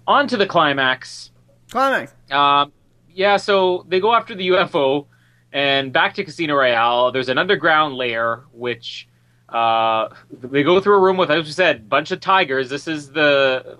on 0.06 0.28
to 0.28 0.36
the 0.36 0.46
climax. 0.46 1.30
Climax. 1.70 2.12
Um, 2.30 2.72
yeah, 3.12 3.36
so 3.36 3.84
they 3.88 4.00
go 4.00 4.14
after 4.14 4.34
the 4.34 4.48
UFO 4.48 5.06
and 5.52 5.92
back 5.92 6.14
to 6.14 6.24
Casino 6.24 6.54
Royale. 6.54 7.10
There's 7.10 7.28
an 7.28 7.38
underground 7.38 7.94
layer 7.94 8.44
which 8.52 9.08
uh, 9.48 10.08
they 10.30 10.62
go 10.62 10.80
through 10.80 10.96
a 10.96 11.00
room 11.00 11.16
with, 11.16 11.30
as 11.30 11.46
we 11.46 11.52
said, 11.52 11.88
bunch 11.88 12.10
of 12.10 12.20
tigers. 12.20 12.68
This 12.68 12.86
is 12.86 13.10
the 13.10 13.78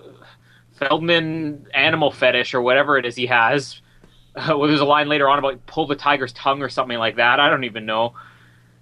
Feldman 0.77 1.67
animal 1.73 2.11
fetish 2.11 2.53
or 2.53 2.61
whatever 2.61 2.97
it 2.97 3.05
is 3.05 3.15
he 3.15 3.27
has. 3.27 3.81
Uh, 4.35 4.45
well, 4.57 4.67
there's 4.67 4.79
a 4.79 4.85
line 4.85 5.07
later 5.07 5.27
on 5.29 5.39
about 5.39 5.65
pull 5.65 5.87
the 5.87 5.95
tiger's 5.95 6.33
tongue 6.33 6.61
or 6.61 6.69
something 6.69 6.97
like 6.97 7.15
that. 7.17 7.39
I 7.39 7.49
don't 7.49 7.63
even 7.63 7.85
know. 7.85 8.13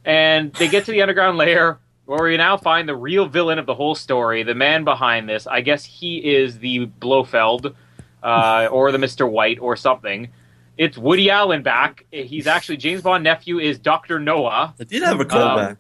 And 0.04 0.54
they 0.54 0.68
get 0.68 0.86
to 0.86 0.92
the 0.92 1.02
underground 1.02 1.38
layer 1.38 1.80
where 2.06 2.24
we 2.24 2.38
now 2.38 2.58
find 2.58 2.88
the 2.88 2.96
real 2.96 3.28
villain 3.28 3.58
of 3.58 3.66
the 3.66 3.74
whole 3.74 3.96
story, 3.96 4.44
the 4.44 4.54
man 4.54 4.84
behind 4.84 5.28
this. 5.28 5.48
I 5.48 5.62
guess 5.62 5.84
he 5.84 6.18
is 6.18 6.60
the 6.60 6.86
Blofeld 6.86 7.76
uh, 8.22 8.68
or 8.72 8.92
the 8.92 9.00
Mr. 9.00 9.30
White 9.30 9.60
or 9.60 9.76
something. 9.76 10.30
It's 10.78 10.98
Woody 10.98 11.30
Allen 11.30 11.64
back. 11.64 12.06
He's 12.12 12.48
actually 12.48 12.78
James 12.78 13.02
Bond 13.02 13.24
nephew 13.24 13.60
is 13.60 13.80
Doctor 13.80 14.20
Noah. 14.20 14.74
They 14.78 14.86
did 14.86 15.04
have 15.04 15.20
a 15.20 15.26
callback. 15.26 15.78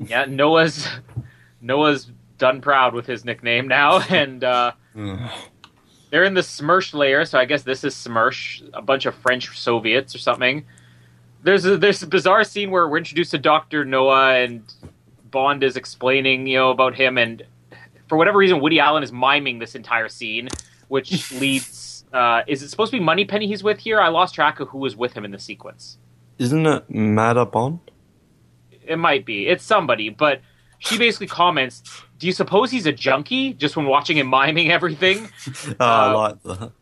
Yeah, 0.00 0.24
Noah's 0.26 0.86
Noah's 1.60 2.10
done 2.36 2.60
proud 2.60 2.94
with 2.94 3.06
his 3.06 3.24
nickname 3.24 3.68
now, 3.68 4.00
and 4.10 4.42
uh, 4.42 4.72
they're 6.10 6.24
in 6.24 6.34
the 6.34 6.40
Smersh 6.40 6.94
layer. 6.94 7.24
So 7.24 7.38
I 7.38 7.44
guess 7.44 7.62
this 7.62 7.84
is 7.84 7.94
Smersh, 7.94 8.68
a 8.72 8.82
bunch 8.82 9.06
of 9.06 9.14
French 9.14 9.58
Soviets 9.58 10.14
or 10.14 10.18
something. 10.18 10.64
There's 11.42 11.64
a, 11.66 11.76
there's 11.76 12.02
a 12.02 12.06
bizarre 12.06 12.44
scene 12.44 12.70
where 12.70 12.88
we're 12.88 12.98
introduced 12.98 13.32
to 13.32 13.38
Doctor 13.38 13.84
Noah, 13.84 14.36
and 14.36 14.62
Bond 15.30 15.62
is 15.62 15.76
explaining, 15.76 16.46
you 16.46 16.56
know, 16.56 16.70
about 16.70 16.94
him, 16.94 17.18
and 17.18 17.42
for 18.08 18.16
whatever 18.16 18.38
reason, 18.38 18.60
Woody 18.60 18.80
Allen 18.80 19.02
is 19.02 19.12
miming 19.12 19.58
this 19.58 19.74
entire 19.74 20.08
scene, 20.08 20.48
which 20.88 21.32
leads. 21.40 22.04
Uh, 22.12 22.42
is 22.46 22.62
it 22.62 22.68
supposed 22.68 22.92
to 22.92 22.98
be 22.98 23.04
Moneypenny 23.04 23.48
he's 23.48 23.64
with 23.64 23.78
here? 23.78 24.00
I 24.00 24.08
lost 24.08 24.34
track 24.34 24.60
of 24.60 24.68
who 24.68 24.78
was 24.78 24.96
with 24.96 25.14
him 25.14 25.24
in 25.24 25.32
the 25.32 25.38
sequence. 25.38 25.98
Isn't 26.38 26.64
it 26.64 26.88
Mata 26.88 27.44
Bond? 27.44 27.80
It 28.86 28.98
might 28.98 29.26
be. 29.26 29.48
It's 29.48 29.64
somebody, 29.64 30.10
but 30.10 30.40
she 30.84 30.98
basically 30.98 31.26
comments, 31.26 31.82
"Do 32.18 32.26
you 32.26 32.32
suppose 32.32 32.70
he's 32.70 32.86
a 32.86 32.92
junkie?" 32.92 33.52
Just 33.54 33.76
when 33.76 33.86
watching 33.86 34.16
him 34.18 34.28
miming 34.30 34.70
everything. 34.70 35.28
Oh, 35.68 35.74
I 35.80 36.06
Uh, 36.10 36.14
like 36.14 36.42
that. 36.44 36.72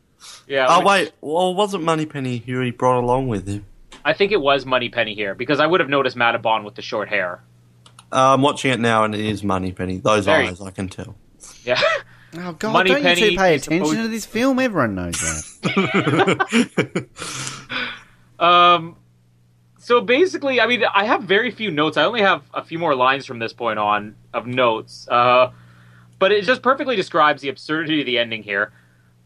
Yeah. 0.47 0.67
Oh, 0.69 0.79
which- 0.81 0.87
wait. 0.87 1.13
Well, 1.21 1.55
wasn't 1.55 1.85
Moneypenny 1.85 2.39
who 2.39 2.61
he 2.61 2.71
brought 2.71 2.99
along 3.01 3.29
with 3.29 3.47
him? 3.49 3.65
I 4.05 4.13
think 4.13 4.33
it 4.33 4.41
was 4.41 4.67
Moneypenny 4.67 5.15
here 5.15 5.35
because 5.35 5.61
I 5.61 5.67
would 5.67 5.81
have 5.81 5.89
noticed 5.89 6.17
Mata 6.17 6.39
Bond 6.39 6.65
with 6.65 6.75
the 6.75 6.83
short 6.83 7.09
hair. 7.09 7.43
Uh, 8.13 8.35
I'm 8.35 8.43
watching 8.43 8.73
it 8.73 8.81
now, 8.81 9.05
and 9.05 9.15
it 9.15 9.21
is 9.25 9.43
Moneypenny. 9.45 9.99
Those 9.99 10.25
Very- 10.27 10.49
eyes, 10.49 10.61
I 10.61 10.71
can 10.71 10.89
tell. 10.89 11.17
Yeah. 11.65 11.81
Oh 12.35 12.53
God! 12.53 12.73
Money 12.73 12.91
don't 12.91 13.03
Penny, 13.03 13.21
you 13.21 13.31
two 13.33 13.37
pay 13.37 13.55
attention 13.57 13.85
suppose- 13.87 13.97
to 14.05 14.09
this 14.09 14.25
film? 14.27 14.59
Everyone 14.59 14.95
knows 14.95 15.21
that. 15.61 17.07
um. 18.45 18.97
So 19.83 20.01
basically, 20.01 20.61
I 20.61 20.69
mean, 20.69 20.85
I 20.95 21.03
have 21.07 21.25
very 21.25 21.51
few 21.51 21.73
notes. 21.73 21.97
I 21.97 22.05
only 22.05 22.21
have 22.21 22.45
a 22.55 22.63
few 22.63 22.79
more 22.79 22.95
lines 22.95 23.27
from 23.27 23.41
this 23.41 23.53
point 23.53 23.81
on 23.81 24.15
of 24.33 24.47
notes. 24.47 25.09
Uh, 25.09 25.51
but 26.21 26.31
it 26.31 26.45
just 26.45 26.63
perfectly 26.63 26.95
describes 26.95 27.43
the 27.43 27.49
absurdity 27.49 27.99
of 27.99 28.07
the 28.07 28.17
ending 28.17 28.45
here. 28.45 28.73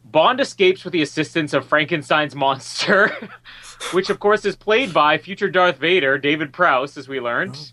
Bond 0.02 0.40
escapes 0.40 0.82
with 0.82 0.94
the 0.94 1.02
assistance 1.02 1.52
of 1.52 1.66
Frankenstein's 1.66 2.34
monster, 2.34 3.14
which 3.92 4.08
of 4.08 4.18
course 4.18 4.46
is 4.46 4.56
played 4.56 4.94
by 4.94 5.18
future 5.18 5.50
Darth 5.50 5.76
Vader, 5.76 6.16
David 6.16 6.54
Prowse, 6.54 6.96
as 6.96 7.06
we 7.06 7.20
learned. 7.20 7.72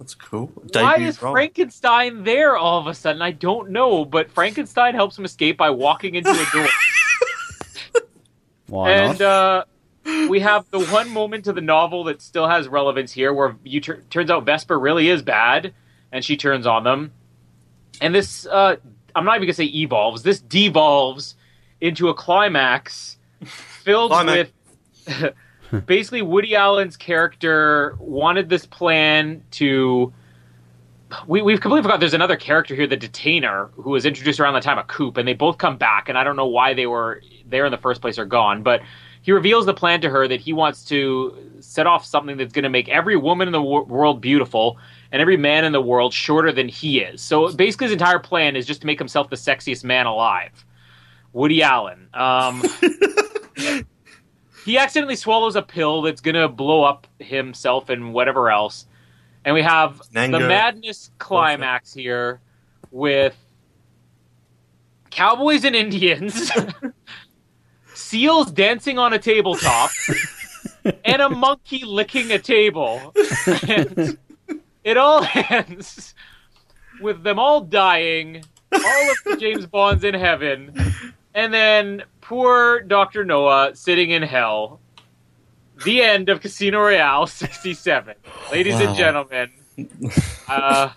That's 0.00 0.16
cool. 0.16 0.48
Why 0.72 0.94
Debut 0.94 1.06
is 1.06 1.22
role. 1.22 1.32
Frankenstein 1.32 2.24
there 2.24 2.56
all 2.56 2.80
of 2.80 2.88
a 2.88 2.94
sudden? 2.94 3.22
I 3.22 3.30
don't 3.30 3.70
know, 3.70 4.04
but 4.04 4.32
Frankenstein 4.32 4.94
helps 4.94 5.16
him 5.16 5.24
escape 5.24 5.56
by 5.56 5.70
walking 5.70 6.16
into 6.16 6.30
a 6.30 6.46
door. 6.52 6.68
Why 8.66 8.90
and 8.90 9.20
not? 9.20 9.24
uh, 9.24 9.64
we 10.28 10.40
have 10.40 10.70
the 10.70 10.84
one 10.86 11.10
moment 11.10 11.46
of 11.46 11.54
the 11.54 11.60
novel 11.60 12.04
that 12.04 12.22
still 12.22 12.48
has 12.48 12.68
relevance 12.68 13.12
here, 13.12 13.32
where 13.32 13.56
you 13.64 13.80
tur- 13.80 14.02
turns 14.10 14.30
out 14.30 14.44
Vesper 14.44 14.78
really 14.78 15.08
is 15.08 15.22
bad, 15.22 15.74
and 16.12 16.24
she 16.24 16.36
turns 16.36 16.66
on 16.66 16.84
them. 16.84 17.12
And 18.00 18.14
this, 18.14 18.46
uh, 18.46 18.76
I'm 19.14 19.24
not 19.24 19.36
even 19.36 19.46
gonna 19.46 19.54
say 19.54 19.64
evolves. 19.64 20.22
This 20.22 20.40
devolves 20.40 21.34
into 21.80 22.08
a 22.08 22.14
climax 22.14 23.18
filled 23.44 24.12
Climax. 24.12 24.50
with 25.08 25.34
basically 25.86 26.22
Woody 26.22 26.54
Allen's 26.54 26.96
character 26.96 27.96
wanted 27.98 28.48
this 28.48 28.66
plan 28.66 29.42
to. 29.52 30.12
We, 31.28 31.40
we've 31.40 31.60
completely 31.60 31.84
forgot 31.84 32.00
there's 32.00 32.14
another 32.14 32.36
character 32.36 32.74
here, 32.74 32.88
the 32.88 32.96
detainer, 32.96 33.70
who 33.74 33.90
was 33.90 34.04
introduced 34.04 34.40
around 34.40 34.54
the 34.54 34.60
time 34.60 34.76
of 34.76 34.88
Coop, 34.88 35.16
and 35.16 35.26
they 35.26 35.34
both 35.34 35.56
come 35.56 35.76
back, 35.76 36.08
and 36.08 36.18
I 36.18 36.24
don't 36.24 36.34
know 36.34 36.48
why 36.48 36.74
they 36.74 36.86
were 36.86 37.22
there 37.48 37.64
in 37.64 37.70
the 37.70 37.78
first 37.78 38.00
place 38.00 38.18
or 38.18 38.24
gone, 38.24 38.64
but 38.64 38.82
he 39.26 39.32
reveals 39.32 39.66
the 39.66 39.74
plan 39.74 40.00
to 40.02 40.08
her 40.08 40.28
that 40.28 40.40
he 40.40 40.52
wants 40.52 40.84
to 40.84 41.36
set 41.58 41.84
off 41.84 42.06
something 42.06 42.36
that's 42.36 42.52
going 42.52 42.62
to 42.62 42.68
make 42.68 42.88
every 42.88 43.16
woman 43.16 43.48
in 43.48 43.52
the 43.52 43.60
wor- 43.60 43.82
world 43.82 44.20
beautiful 44.20 44.78
and 45.10 45.20
every 45.20 45.36
man 45.36 45.64
in 45.64 45.72
the 45.72 45.80
world 45.80 46.14
shorter 46.14 46.52
than 46.52 46.68
he 46.68 47.00
is. 47.00 47.20
So 47.22 47.52
basically, 47.52 47.86
his 47.86 47.94
entire 47.94 48.20
plan 48.20 48.54
is 48.54 48.66
just 48.66 48.82
to 48.82 48.86
make 48.86 49.00
himself 49.00 49.28
the 49.28 49.34
sexiest 49.34 49.82
man 49.82 50.06
alive. 50.06 50.64
Woody 51.32 51.60
Allen. 51.60 52.06
Um, 52.14 52.62
he 54.64 54.78
accidentally 54.78 55.16
swallows 55.16 55.56
a 55.56 55.62
pill 55.62 56.02
that's 56.02 56.20
going 56.20 56.36
to 56.36 56.46
blow 56.46 56.84
up 56.84 57.08
himself 57.18 57.88
and 57.88 58.14
whatever 58.14 58.48
else. 58.48 58.86
And 59.44 59.56
we 59.56 59.62
have 59.62 60.00
the 60.38 60.46
madness 60.48 61.10
climax 61.18 61.92
here 61.92 62.40
with 62.92 63.36
cowboys 65.10 65.64
and 65.64 65.74
Indians, 65.74 66.52
seals 68.06 68.50
dancing 68.52 68.98
on 68.98 69.12
a 69.12 69.18
tabletop, 69.18 69.90
and 71.04 71.20
a 71.22 71.28
monkey 71.28 71.84
licking 71.84 72.30
a 72.32 72.38
table. 72.38 73.12
And 73.66 74.16
it 74.84 74.96
all 74.96 75.26
ends 75.50 76.14
with 77.00 77.22
them 77.22 77.38
all 77.38 77.60
dying, 77.62 78.44
all 78.72 79.10
of 79.10 79.16
the 79.24 79.36
James 79.38 79.66
Bonds 79.66 80.04
in 80.04 80.14
heaven, 80.14 80.72
and 81.34 81.52
then 81.52 82.02
poor 82.20 82.80
Dr. 82.80 83.24
Noah 83.24 83.74
sitting 83.74 84.10
in 84.10 84.22
hell. 84.22 84.80
The 85.84 86.00
end 86.02 86.30
of 86.30 86.40
Casino 86.40 86.80
Royale 86.80 87.26
67. 87.26 88.14
Ladies 88.50 88.74
Wow. 88.76 88.80
and 88.86 88.96
gentlemen, 88.96 89.50
uh, 90.48 90.90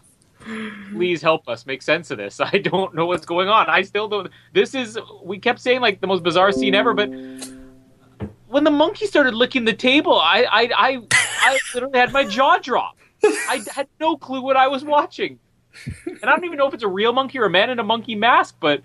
please 0.91 1.21
help 1.21 1.47
us 1.47 1.65
make 1.65 1.81
sense 1.81 2.11
of 2.11 2.17
this. 2.17 2.39
I 2.39 2.57
don't 2.57 2.93
know 2.93 3.05
what's 3.05 3.25
going 3.25 3.49
on. 3.49 3.69
I 3.69 3.81
still 3.81 4.07
don't. 4.07 4.29
This 4.53 4.75
is, 4.75 4.97
we 5.23 5.39
kept 5.39 5.59
saying 5.59 5.81
like 5.81 6.01
the 6.01 6.07
most 6.07 6.23
bizarre 6.23 6.51
scene 6.51 6.75
ever, 6.75 6.93
but 6.93 7.09
when 8.47 8.63
the 8.63 8.71
monkey 8.71 9.05
started 9.05 9.33
licking 9.33 9.65
the 9.65 9.73
table, 9.73 10.19
I, 10.19 10.45
I, 10.49 10.69
I, 10.75 11.01
I 11.11 11.59
literally 11.73 11.99
had 11.99 12.11
my 12.11 12.25
jaw 12.25 12.57
drop. 12.57 12.97
I 13.23 13.63
had 13.73 13.87
no 13.99 14.17
clue 14.17 14.41
what 14.41 14.57
I 14.57 14.67
was 14.67 14.83
watching. 14.83 15.39
And 16.05 16.23
I 16.23 16.31
don't 16.31 16.45
even 16.45 16.57
know 16.57 16.67
if 16.67 16.73
it's 16.73 16.83
a 16.83 16.87
real 16.87 17.13
monkey 17.13 17.37
or 17.39 17.45
a 17.45 17.49
man 17.49 17.69
in 17.69 17.79
a 17.79 17.83
monkey 17.83 18.15
mask, 18.15 18.55
but 18.59 18.81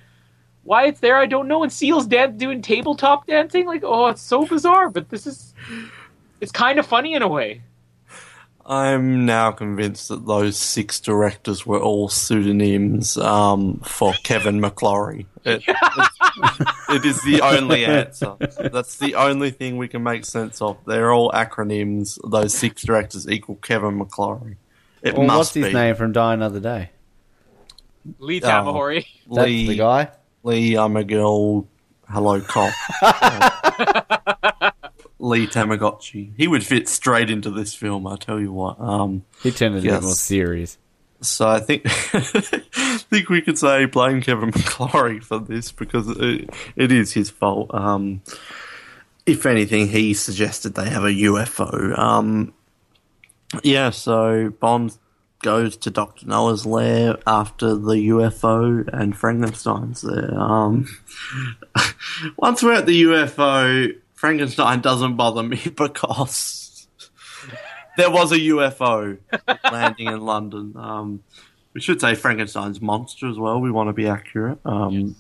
why 0.65 0.87
it's 0.87 1.01
there, 1.01 1.17
I 1.17 1.27
don't 1.27 1.49
know. 1.49 1.63
And 1.63 1.73
Seals 1.73 2.07
dan- 2.07 2.37
doing 2.37 2.63
tabletop 2.63 3.27
dancing, 3.27 3.67
like, 3.67 3.83
oh, 3.85 4.09
it's 4.09 4.23
so 4.23 4.47
bizarre. 4.47 4.91
But 4.91 5.09
this 5.09 5.27
is, 5.27 5.55
it's 6.41 6.53
kind 6.53 6.79
of 6.79 6.87
funny 6.87 7.15
in 7.15 7.23
a 7.23 7.29
way. 7.29 7.63
I'm 8.67 9.27
now 9.27 9.53
convinced 9.53 10.09
that 10.09 10.27
those 10.27 10.57
six 10.57 10.99
directors 11.01 11.67
were 11.67 11.79
all 11.81 12.09
pseudonyms 12.09 13.17
um, 13.19 13.81
for 13.85 14.15
Kevin 14.23 14.61
McClory. 14.61 15.27
It, 15.45 15.63
it's- 15.69 17.23
the 17.25 17.41
only 17.43 17.85
answer. 17.85 18.37
That's 18.73 18.97
the 18.99 19.17
only 19.17 19.51
thing 19.51 19.77
we 19.77 19.89
can 19.89 20.03
make 20.03 20.25
sense 20.25 20.63
of. 20.63 20.79
They're 20.87 21.13
all 21.13 21.31
acronyms. 21.33 22.19
Those 22.29 22.55
six 22.55 22.83
directors 22.83 23.29
equal 23.29 23.57
Kevin 23.57 23.99
McClory. 23.99 24.57
It 25.03 25.15
Well, 25.19 25.27
must 25.27 25.37
what's 25.39 25.55
his 25.55 25.67
be 25.67 25.73
name 25.75 25.95
from 25.97 26.13
Die 26.13 26.33
Another 26.35 26.61
Day? 26.61 26.91
Lee. 28.19 28.41
Tamahori. 28.41 29.05
That's 29.31 29.47
Lee. 29.47 29.67
the 29.69 29.77
guy. 29.77 30.09
Lee, 30.43 30.77
I'm 30.79 30.97
a 30.97 31.05
girl. 31.05 31.67
Hello, 32.09 32.41
cop. 32.41 32.73
Lee 35.25 35.47
Tamagotchi. 35.47 36.33
He 36.37 36.47
would 36.47 36.65
fit 36.65 36.89
straight 36.89 37.31
into 37.31 37.51
this 37.51 37.75
film. 37.75 38.07
I 38.07 38.17
tell 38.17 38.39
you 38.39 38.53
what. 38.53 38.79
Um, 38.81 39.25
He 39.43 39.51
turned 39.51 39.77
it 39.77 39.79
a 39.83 39.87
Yes. 39.87 39.95
bit 39.97 40.03
more 40.05 40.13
serious. 40.15 40.79
So 41.21 41.49
I 41.49 41.61
think 41.61 41.83
I 42.15 42.99
think 43.11 43.31
we 43.31 43.41
could 43.41 43.57
say 43.59 43.87
blame 43.87 44.21
Kevin 44.21 44.51
McClory 44.53 45.23
for 45.23 45.39
this 45.39 45.73
because 45.73 46.09
it, 46.09 46.51
it 46.77 46.93
is 46.93 47.13
his 47.13 47.31
fault. 47.31 47.73
Um, 47.75 48.21
if 49.25 49.47
anything, 49.47 49.89
he 49.89 50.13
suggested 50.13 50.75
they 50.75 50.91
have 50.91 51.05
a 51.05 51.09
UFO. 51.09 51.99
Um, 51.99 52.53
yeah, 53.63 53.89
so 53.91 54.51
Bond 54.61 54.99
goes 55.43 55.77
to 55.79 55.91
Doctor 55.91 56.27
Noah's 56.27 56.67
lair 56.67 57.17
after 57.27 57.75
the 57.75 58.09
UFO, 58.09 58.87
and 58.93 59.17
Frankenstein's 59.17 60.03
there. 60.03 60.39
Um, 60.39 60.87
once 62.37 62.63
we're 62.63 62.73
at 62.75 62.87
the 62.87 63.03
UFO, 63.05 63.95
Frankenstein 64.25 64.81
doesn't 64.81 65.17
bother 65.17 65.43
me 65.43 65.61
because 65.77 66.89
there 67.99 68.11
was 68.11 68.33
a 68.33 68.39
UFO 68.39 69.19
landing 69.71 70.07
in 70.07 70.21
London. 70.23 70.73
Um, 70.77 71.23
we 71.75 71.83
should 71.83 72.01
say 72.01 72.15
Frankenstein's 72.15 72.81
monster 72.81 73.29
as 73.29 73.39
well. 73.39 73.61
We 73.61 73.71
want 73.71 73.91
to 73.91 73.93
be 73.93 74.09
accurate. 74.09 74.61
Um, 74.65 75.15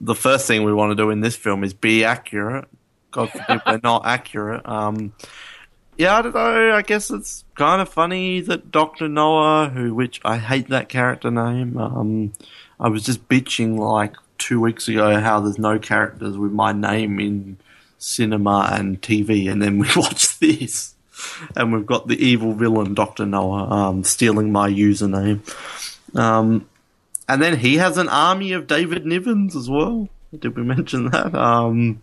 The 0.00 0.14
first 0.14 0.46
thing 0.46 0.62
we 0.62 0.72
want 0.72 0.92
to 0.92 0.94
do 0.94 1.10
in 1.10 1.20
this 1.20 1.34
film 1.34 1.64
is 1.64 1.74
be 1.74 2.04
accurate. 2.04 2.68
God 3.10 3.30
forbid 3.30 3.60
we're 3.66 3.80
not 3.82 4.06
accurate. 4.06 4.64
Um, 4.68 5.12
yeah, 5.98 6.16
I 6.16 6.22
don't 6.22 6.34
know. 6.36 6.72
I 6.72 6.82
guess 6.82 7.10
it's 7.10 7.44
kind 7.56 7.82
of 7.82 7.88
funny 7.88 8.40
that 8.42 8.70
Doctor 8.70 9.08
Noah, 9.08 9.68
who, 9.68 9.96
which 9.96 10.20
I 10.24 10.38
hate 10.38 10.68
that 10.68 10.88
character 10.88 11.32
name. 11.32 11.76
Um, 11.76 12.34
I 12.78 12.88
was 12.88 13.02
just 13.02 13.26
bitching 13.28 13.76
like 13.80 14.14
two 14.38 14.60
weeks 14.60 14.86
ago 14.86 15.18
how 15.18 15.40
there's 15.40 15.58
no 15.58 15.80
characters 15.80 16.38
with 16.38 16.52
my 16.52 16.70
name 16.72 17.18
in 17.18 17.56
cinema 18.00 18.70
and 18.72 19.00
TV, 19.00 19.50
and 19.50 19.62
then 19.62 19.78
we 19.78 19.86
watch 19.96 20.38
this, 20.40 20.94
and 21.54 21.72
we've 21.72 21.86
got 21.86 22.08
the 22.08 22.16
evil 22.16 22.54
villain 22.54 22.94
Doctor 22.94 23.24
Noah 23.24 23.68
um, 23.70 24.02
stealing 24.02 24.50
my 24.50 24.68
username. 24.68 25.40
Um, 26.16 26.68
and 27.28 27.40
then 27.40 27.56
he 27.58 27.76
has 27.76 27.96
an 27.96 28.08
army 28.08 28.52
of 28.52 28.66
David 28.66 29.04
Nivens 29.04 29.54
as 29.54 29.70
well. 29.70 30.08
Did 30.36 30.56
we 30.56 30.64
mention 30.64 31.10
that? 31.10 31.34
Um, 31.34 32.00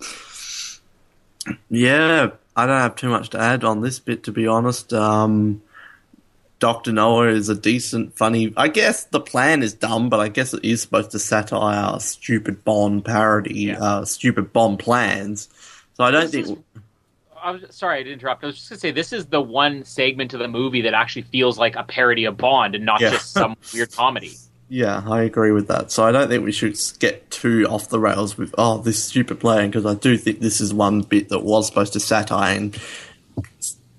yeah, 1.70 2.32
I 2.56 2.66
don't 2.66 2.80
have 2.80 2.96
too 2.96 3.10
much 3.10 3.30
to 3.32 3.40
add 3.40 3.64
on 3.64 3.82
this 3.82 4.00
bit, 4.00 4.24
to 4.24 4.32
be 4.32 4.48
honest. 4.48 4.94
Um, 4.94 5.62
Doctor 6.60 6.92
Noah 6.92 7.28
is 7.30 7.50
a 7.50 7.56
decent, 7.56 8.18
funny. 8.18 8.54
I 8.58 8.68
guess 8.68 9.04
the 9.06 9.20
plan 9.20 9.64
is 9.64 9.74
dumb, 9.74 10.10
but 10.10 10.20
I 10.20 10.30
guess 10.30 10.54
it 10.54 10.66
is 10.66 10.82
supposed 10.82 11.12
to 11.12 11.20
satire 11.20 12.00
stupid 12.00 12.64
Bond 12.64 13.06
parody, 13.06 13.72
uh, 13.72 14.06
stupid 14.06 14.54
Bond 14.54 14.80
plans. 14.80 15.50
So 15.98 16.04
I 16.04 16.12
don't 16.12 16.32
This 16.32 16.46
think. 16.48 16.64
I 17.42 17.52
was 17.52 17.64
sorry 17.72 18.04
to 18.04 18.12
interrupt. 18.14 18.44
I 18.44 18.48
was 18.48 18.56
just 18.56 18.70
gonna 18.70 18.80
say 18.80 18.92
this 18.92 19.12
is 19.14 19.26
the 19.28 19.42
one 19.42 19.84
segment 19.84 20.34
of 20.34 20.40
the 20.40 20.48
movie 20.48 20.82
that 20.82 20.94
actually 20.94 21.24
feels 21.24 21.58
like 21.58 21.76
a 21.76 21.84
parody 21.84 22.26
of 22.26 22.38
Bond 22.38 22.76
and 22.76 22.86
not 22.86 23.02
Yeah. 23.02 23.12
just 23.12 23.32
some 23.32 23.56
weird 23.74 23.92
comedy. 23.92 24.34
Yeah, 24.70 25.02
I 25.08 25.22
agree 25.24 25.52
with 25.52 25.68
that. 25.70 25.92
So 25.92 26.04
I 26.06 26.12
don't 26.12 26.28
think 26.28 26.44
we 26.46 26.52
should 26.52 26.78
get 27.00 27.32
too 27.32 27.66
off 27.70 27.90
the 27.90 28.00
rails 28.00 28.38
with 28.38 28.54
oh 28.60 28.78
this 28.78 29.04
stupid 29.04 29.40
plan 29.40 29.70
because 29.72 29.86
I 29.88 29.96
do 29.96 30.18
think 30.18 30.40
this 30.40 30.62
is 30.62 30.72
one 30.74 31.02
bit 31.02 31.30
that 31.30 31.40
was 31.44 31.66
supposed 31.68 31.94
to 31.94 32.00
satire 32.00 32.56
and 32.58 32.78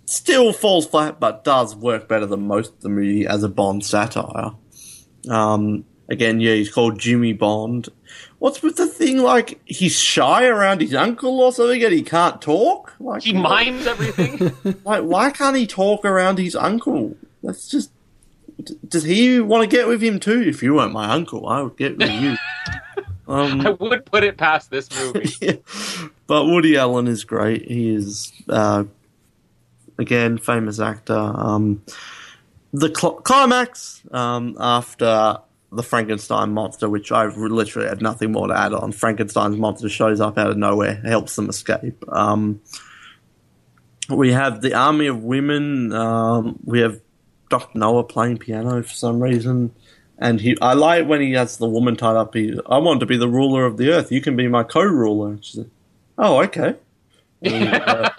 still 0.04 0.52
falls 0.52 0.86
flat, 0.86 1.18
but 1.18 1.42
does 1.44 1.74
work 1.74 2.06
better 2.08 2.26
than 2.26 2.46
most 2.46 2.72
of 2.74 2.80
the 2.80 2.88
movie 2.88 3.26
as 3.26 3.42
a 3.42 3.48
Bond 3.48 3.84
satire. 3.84 4.52
Um, 5.28 5.84
again, 6.08 6.40
yeah, 6.40 6.54
he's 6.54 6.72
called 6.72 6.98
Jimmy 6.98 7.32
Bond. 7.32 7.88
What's 8.38 8.62
with 8.62 8.76
the 8.76 8.86
thing 8.86 9.18
like 9.18 9.60
he's 9.64 9.98
shy 9.98 10.46
around 10.46 10.80
his 10.80 10.94
uncle 10.94 11.40
or 11.40 11.52
something 11.52 11.82
and 11.82 11.92
he 11.92 12.02
can't 12.02 12.40
talk? 12.40 12.94
Like 13.00 13.22
He 13.22 13.32
mimes 13.32 13.86
everything. 13.86 14.52
like 14.84 15.02
why 15.02 15.30
can't 15.30 15.56
he 15.56 15.66
talk 15.66 16.04
around 16.04 16.38
his 16.38 16.54
uncle? 16.54 17.16
That's 17.42 17.68
just. 17.68 17.90
Does 18.88 19.04
he 19.04 19.40
want 19.40 19.68
to 19.68 19.76
get 19.76 19.86
with 19.86 20.02
him 20.02 20.18
too? 20.18 20.42
If 20.42 20.62
you 20.62 20.74
weren't 20.74 20.92
my 20.92 21.10
uncle, 21.10 21.48
I 21.48 21.62
would 21.62 21.76
get 21.76 21.96
with 21.96 22.10
you. 22.10 22.36
Um, 23.28 23.60
I 23.60 23.70
would 23.72 24.06
put 24.06 24.24
it 24.24 24.38
past 24.38 24.70
this 24.70 24.88
movie. 24.98 25.30
yeah. 25.42 25.52
But 26.26 26.46
Woody 26.46 26.78
Allen 26.78 27.06
is 27.06 27.24
great. 27.24 27.70
He 27.70 27.94
is, 27.94 28.32
uh, 28.48 28.84
again, 29.98 30.38
famous 30.38 30.80
actor. 30.80 31.12
Um, 31.14 31.82
the 32.72 32.88
cl- 32.94 33.16
climax 33.16 34.02
um, 34.12 34.56
after 34.58 35.38
the 35.70 35.82
Frankenstein 35.82 36.52
monster, 36.52 36.88
which 36.88 37.12
I 37.12 37.26
literally 37.26 37.88
had 37.88 38.00
nothing 38.00 38.32
more 38.32 38.48
to 38.48 38.58
add 38.58 38.72
on. 38.72 38.92
Frankenstein's 38.92 39.56
monster 39.56 39.88
shows 39.88 40.20
up 40.20 40.38
out 40.38 40.50
of 40.50 40.56
nowhere, 40.56 40.94
helps 41.04 41.36
them 41.36 41.48
escape. 41.48 42.02
Um, 42.08 42.60
we 44.08 44.32
have 44.32 44.62
the 44.62 44.74
army 44.74 45.06
of 45.06 45.22
women. 45.22 45.92
Um, 45.92 46.58
we 46.64 46.80
have 46.80 47.00
Doc 47.50 47.74
Noah 47.74 48.04
playing 48.04 48.38
piano 48.38 48.82
for 48.82 48.94
some 48.94 49.22
reason. 49.22 49.74
And 50.18 50.40
he, 50.40 50.56
I 50.60 50.72
like 50.72 51.06
when 51.06 51.20
he 51.20 51.32
has 51.32 51.58
the 51.58 51.68
woman 51.68 51.96
tied 51.96 52.16
up. 52.16 52.34
He, 52.34 52.58
I 52.66 52.78
want 52.78 53.00
to 53.00 53.06
be 53.06 53.16
the 53.16 53.28
ruler 53.28 53.64
of 53.64 53.76
the 53.76 53.92
earth. 53.92 54.10
You 54.10 54.20
can 54.20 54.36
be 54.36 54.48
my 54.48 54.64
co-ruler. 54.64 55.38
"Oh, 56.16 56.42
okay." 56.42 56.74
And, 57.40 57.68
uh, 57.74 58.10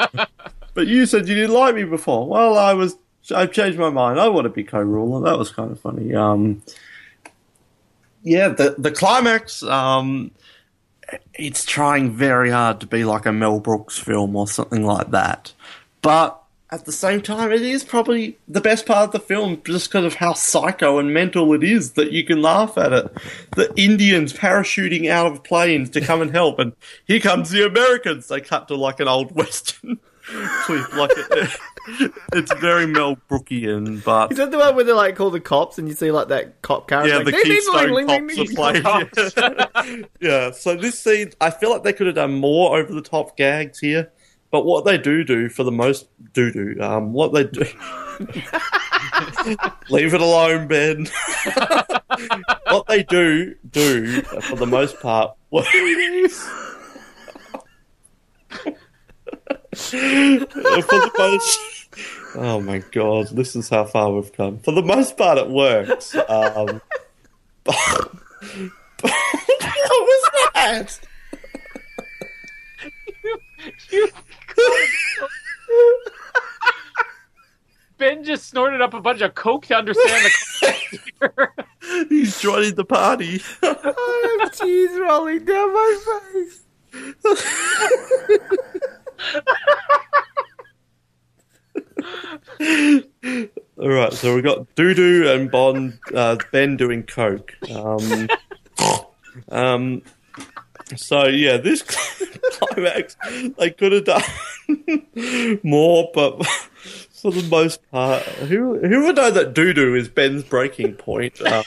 but 0.73 0.88
you 0.88 1.05
said 1.05 1.27
you 1.27 1.35
didn't 1.35 1.53
like 1.53 1.76
me 1.76 1.84
before. 1.84 2.27
Well, 2.27 2.57
I 2.57 2.73
was. 2.73 2.95
I've 3.35 3.51
changed 3.51 3.77
my 3.77 3.89
mind. 3.89 4.17
I 4.17 4.30
want 4.30 4.45
to 4.45 4.49
be 4.49 4.63
co-ruler. 4.63 5.30
That 5.30 5.38
was 5.38 5.51
kind 5.51 5.71
of 5.71 5.80
funny. 5.81 6.15
Um, 6.15 6.61
yeah, 8.23 8.49
the 8.49 8.75
the 8.77 8.91
climax. 8.91 9.63
Um, 9.63 10.31
it's 11.33 11.65
trying 11.65 12.11
very 12.11 12.51
hard 12.51 12.81
to 12.81 12.87
be 12.87 13.03
like 13.03 13.25
a 13.25 13.31
Mel 13.31 13.59
Brooks 13.59 13.97
film 13.97 14.35
or 14.35 14.47
something 14.47 14.83
like 14.83 15.11
that, 15.11 15.53
but 16.01 16.39
at 16.71 16.85
the 16.85 16.91
same 16.91 17.21
time, 17.21 17.51
it 17.51 17.63
is 17.63 17.83
probably 17.83 18.37
the 18.47 18.61
best 18.61 18.85
part 18.85 19.07
of 19.07 19.11
the 19.11 19.19
film 19.19 19.59
just 19.65 19.89
because 19.89 20.05
of 20.05 20.15
how 20.15 20.33
psycho 20.33 20.99
and 20.99 21.11
mental 21.11 21.51
it 21.53 21.63
is 21.63 21.93
that 21.93 22.11
you 22.11 22.23
can 22.23 22.43
laugh 22.43 22.77
at 22.77 22.93
it. 22.93 23.11
The 23.55 23.73
Indians 23.75 24.33
parachuting 24.33 25.09
out 25.09 25.31
of 25.31 25.43
planes 25.43 25.89
to 25.91 26.01
come 26.01 26.21
and 26.21 26.29
help, 26.29 26.59
and 26.59 26.73
here 27.05 27.19
comes 27.19 27.49
the 27.49 27.65
Americans. 27.65 28.27
They 28.27 28.41
cut 28.41 28.67
to 28.67 28.75
like 28.75 28.99
an 28.99 29.07
old 29.07 29.31
western 29.35 29.99
clip, 30.61 30.93
like 30.93 31.11
it, 31.15 31.49
it's 32.34 32.53
very 32.56 32.85
Mel 32.85 33.18
Brookian, 33.30 34.03
but 34.03 34.31
Is 34.31 34.38
that 34.38 34.51
the 34.51 34.57
one 34.57 34.76
where 34.76 34.84
they 34.84 34.91
like 34.93 35.15
call 35.15 35.30
the 35.30 35.39
cops 35.39 35.77
and 35.77 35.88
you 35.88 35.93
see 35.93 36.11
like 36.11 36.27
that 36.30 36.61
cop 36.61 36.88
character? 36.88 37.10
yeah, 37.10 37.18
like, 37.18 37.26
the 37.26 37.31
"Ding, 37.31 37.43
ding, 37.43 38.35
Keystone 38.35 38.81
Cops 38.81 39.18
are 39.18 39.31
playing. 39.31 39.99
Yeah. 39.99 40.06
yeah, 40.47 40.51
so 40.51 40.76
this 40.76 40.99
scene, 40.99 41.31
I 41.41 41.49
feel 41.49 41.69
like 41.72 41.84
they 41.84 41.93
could 41.93 42.07
have 42.07 42.15
done 42.15 42.34
more 42.34 42.77
over 42.77 42.93
the 42.93 43.01
top 43.01 43.38
gags 43.38 43.80
here, 43.80 44.11
but 44.51 44.65
what 44.65 44.85
they 44.85 44.97
do 44.97 45.23
do 45.23 45.49
for 45.49 45.64
the 45.64 45.72
most 45.72 46.07
do 46.34 46.51
do, 46.51 46.81
um, 46.81 47.14
what 47.14 47.34
they 47.34 47.43
do. 47.45 47.65
Leave 49.89 50.14
it 50.14 50.22
alone, 50.22 50.68
Ben. 50.68 51.07
what 52.68 52.88
they 52.88 53.03
do 53.03 53.56
do 53.69 54.22
for 54.22 54.56
the 54.56 54.68
most 54.68 54.99
part. 54.99 55.35
What, 55.49 55.65
most. 61.17 61.59
Oh 62.35 62.61
my 62.61 62.79
god, 62.91 63.29
this 63.29 63.55
is 63.55 63.69
how 63.69 63.85
far 63.85 64.11
we've 64.11 64.33
come. 64.33 64.59
For 64.59 64.71
the 64.71 64.81
most 64.81 65.17
part, 65.17 65.37
it 65.37 65.49
works. 65.49 66.15
Um, 66.15 66.81
what 67.65 68.11
was 69.01 70.29
that? 70.53 70.99
ben 77.99 78.23
just 78.23 78.49
snorted 78.49 78.81
up 78.81 78.93
a 78.93 79.01
bunch 79.01 79.21
of 79.21 79.35
coke 79.35 79.67
to 79.67 79.75
understand 79.75 80.25
the. 80.25 81.49
He's 82.09 82.41
joining 82.41 82.75
the 82.75 82.85
party. 82.85 83.41
I 83.61 84.37
have 84.41 84.53
tears 84.53 84.99
rolling 84.99 85.45
down 85.45 85.73
my 85.73 86.21
face. 86.31 86.63
All 93.77 93.89
right, 93.89 94.11
so 94.11 94.35
we've 94.35 94.43
got 94.43 94.75
Doodoo 94.75 95.33
and 95.33 95.49
Bond, 95.49 95.99
uh, 96.13 96.37
Ben 96.51 96.75
doing 96.75 97.03
coke. 97.03 97.55
Um, 97.71 98.27
um, 99.49 100.01
so 100.95 101.27
yeah, 101.27 101.57
this 101.57 101.81
climax 102.51 103.15
they 103.57 103.69
could 103.69 103.91
have 103.91 104.05
done 104.05 104.21
more, 105.63 106.09
but 106.13 106.45
for 107.21 107.31
the 107.31 107.47
most 107.49 107.89
part. 107.91 108.23
Who 108.23 108.79
who 108.79 109.05
would 109.05 109.15
know 109.15 109.31
that 109.31 109.53
doo 109.53 109.73
doo 109.73 109.95
is 109.95 110.09
Ben's 110.09 110.43
breaking 110.43 110.95
point? 110.95 111.39
Uh, 111.41 111.63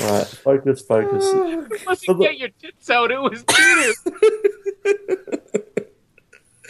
right, 0.00 0.26
focus, 0.26 0.82
focus. 0.82 1.24
You 2.06 2.14
the- 2.14 2.18
get 2.20 2.38
your 2.38 2.48
tits 2.60 2.90
out, 2.90 3.10
it 3.10 3.20
was. 3.20 3.42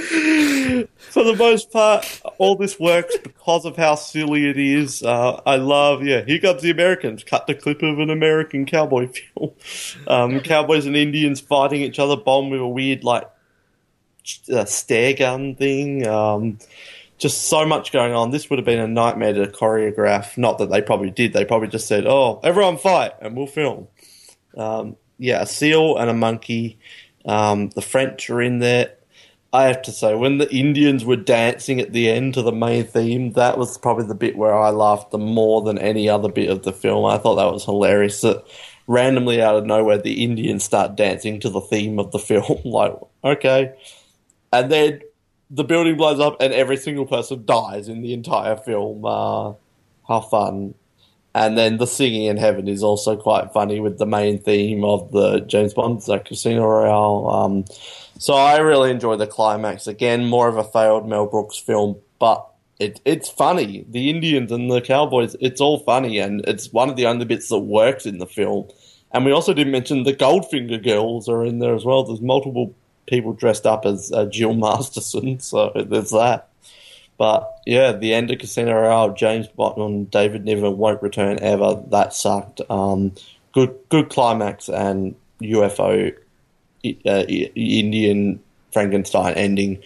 For 0.01 1.25
the 1.25 1.37
most 1.37 1.71
part, 1.71 2.23
all 2.39 2.57
this 2.57 2.81
works 2.81 3.17
because 3.23 3.65
of 3.67 3.77
how 3.77 3.97
silly 3.97 4.49
it 4.49 4.57
is. 4.59 5.03
Uh, 5.03 5.41
I 5.45 5.57
love, 5.57 6.03
yeah, 6.05 6.23
here 6.25 6.39
comes 6.39 6.63
the 6.63 6.71
Americans. 6.71 7.23
Cut 7.23 7.47
the 7.47 7.55
clip 7.55 7.83
of 7.83 7.99
an 7.99 8.09
American 8.09 8.65
cowboy 8.65 9.09
film. 9.35 9.51
Um, 10.07 10.41
cowboys 10.41 10.87
and 10.87 10.97
Indians 10.97 11.41
fighting 11.41 11.83
each 11.83 11.99
other, 11.99 12.17
bomb 12.17 12.49
with 12.51 12.61
a 12.61 12.67
weird, 12.69 13.05
like, 13.05 13.29
uh, 14.53 14.65
stare 14.65 15.13
gun 15.15 15.55
thing. 15.57 16.07
Um, 16.07 16.59
just 17.21 17.49
so 17.49 17.67
much 17.67 17.93
going 17.93 18.15
on. 18.15 18.31
This 18.31 18.49
would 18.49 18.59
have 18.59 18.67
been 18.67 18.81
a 18.81 18.89
nightmare 18.89 19.35
to 19.35 19.47
choreograph. 19.47 20.37
Not 20.39 20.59
that 20.59 20.71
they 20.71 20.81
probably 20.81 21.11
did. 21.11 21.33
They 21.33 21.45
probably 21.45 21.69
just 21.69 21.87
said, 21.87 22.07
"Oh, 22.07 22.41
everyone 22.43 22.79
fight, 22.79 23.13
and 23.21 23.37
we'll 23.37 23.47
film." 23.47 23.89
Um, 24.57 24.97
yeah, 25.19 25.43
a 25.43 25.47
seal 25.47 25.97
and 25.99 26.11
a 26.11 26.15
monkey. 26.15 26.79
Um, 27.27 27.69
the 27.71 27.83
French 27.83 28.31
are 28.31 28.41
in 28.41 28.59
there. 28.59 28.95
I 29.53 29.65
have 29.65 29.83
to 29.83 29.93
say, 29.93 30.15
when 30.15 30.39
the 30.39 30.51
Indians 30.55 31.05
were 31.05 31.17
dancing 31.17 31.81
at 31.81 31.93
the 31.93 32.09
end 32.09 32.35
to 32.35 32.43
the 32.43 32.53
main 32.53 32.85
theme, 32.85 33.33
that 33.33 33.59
was 33.59 33.77
probably 33.79 34.07
the 34.07 34.15
bit 34.15 34.37
where 34.37 34.55
I 34.55 34.71
laughed 34.71 35.11
the 35.11 35.19
more 35.19 35.61
than 35.63 35.77
any 35.77 36.09
other 36.09 36.31
bit 36.31 36.51
of 36.51 36.63
the 36.63 36.73
film. 36.73 37.05
I 37.05 37.19
thought 37.19 37.35
that 37.35 37.53
was 37.53 37.65
hilarious. 37.65 38.21
That 38.21 38.45
randomly 38.87 39.43
out 39.43 39.57
of 39.57 39.67
nowhere, 39.67 39.99
the 39.99 40.23
Indians 40.23 40.65
start 40.65 40.97
dancing 40.97 41.41
to 41.41 41.51
the 41.51 41.61
theme 41.61 41.99
of 41.99 42.13
the 42.13 42.19
film. 42.31 42.61
like, 42.65 42.97
okay, 43.25 43.75
and 44.53 44.71
then 44.71 45.01
the 45.51 45.64
building 45.64 45.97
blows 45.97 46.20
up 46.20 46.36
and 46.40 46.52
every 46.52 46.77
single 46.77 47.06
person 47.06 47.44
dies 47.44 47.89
in 47.89 48.02
the 48.02 48.12
entire 48.12 48.56
film. 48.56 49.05
Uh, 49.05 49.55
how 50.06 50.20
fun. 50.20 50.74
And 51.35 51.56
then 51.56 51.77
the 51.77 51.86
singing 51.86 52.24
in 52.24 52.36
heaven 52.36 52.66
is 52.66 52.82
also 52.82 53.16
quite 53.16 53.52
funny 53.52 53.78
with 53.78 53.98
the 53.98 54.06
main 54.06 54.40
theme 54.40 54.85
of 54.85 55.12
the 55.12 55.40
James 55.40 55.74
Bond, 55.74 56.02
so 56.02 56.18
Casino 56.18 56.66
Royale. 56.66 57.28
Um, 57.28 57.64
so 58.18 58.35
I 58.35 58.59
really 58.59 58.90
enjoy 58.90 59.16
the 59.16 59.28
climax. 59.28 59.86
Again, 59.86 60.24
more 60.27 60.48
of 60.48 60.56
a 60.56 60.64
failed 60.64 61.09
Mel 61.09 61.27
Brooks 61.27 61.56
film, 61.56 61.97
but 62.18 62.44
it, 62.81 63.01
it's 63.05 63.28
funny. 63.28 63.85
The 63.89 64.10
Indians 64.10 64.51
and 64.51 64.68
the 64.70 64.81
Cowboys, 64.81 65.36
it's 65.40 65.60
all 65.60 65.78
funny, 65.81 66.18
and 66.18 66.44
it's 66.48 66.72
one 66.72 66.90
of 66.90 66.97
the 66.97 67.06
only 67.06 67.24
bits 67.24 67.48
that 67.51 67.59
works 67.60 68.06
in 68.06 68.18
the 68.18 68.27
film. 68.27 68.68
And 69.12 69.24
we 69.24 69.32
also 69.32 69.55
didn't 69.55 69.72
mention 69.72 70.02
the 70.02 70.12
Goldfinger 70.12 70.82
girls 70.82 71.28
are 71.28 71.44
in 71.44 71.60
there 71.60 71.74
as 71.74 71.85
well. 71.85 72.02
There's 72.02 72.20
multiple 72.20 72.74
people 73.11 73.35
dressed 73.35 73.66
up 73.66 73.85
as 73.85 74.11
uh, 74.12 74.24
Jill 74.27 74.55
Masterson, 74.55 75.41
so 75.41 75.73
there's 75.74 76.11
that. 76.11 76.49
But 77.19 77.61
yeah, 77.66 77.93
the 77.93 78.15
end 78.15 78.31
of 78.31 78.39
Casino 78.39 78.73
Royale, 78.73 79.12
James 79.12 79.47
Bond 79.49 79.77
and 79.77 80.11
David 80.11 80.47
Niven 80.47 80.78
won't 80.78 81.03
return 81.03 81.39
ever. 81.43 81.82
That 81.89 82.15
sucked. 82.15 82.62
Um, 82.70 83.12
good, 83.53 83.77
good 83.91 84.09
climax 84.09 84.70
and 84.70 85.15
UFO 85.43 86.16
uh, 86.85 87.24
Indian 87.28 88.41
Frankenstein 88.73 89.35
ending. 89.35 89.82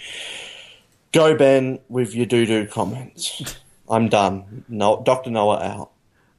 Go 1.12 1.36
Ben 1.36 1.80
with 1.88 2.14
your 2.14 2.26
doo 2.26 2.46
doo 2.46 2.66
comments. 2.66 3.56
I'm 3.88 4.08
done. 4.08 4.64
No, 4.68 5.02
Doctor 5.04 5.30
Noah 5.30 5.60
out. 5.60 5.90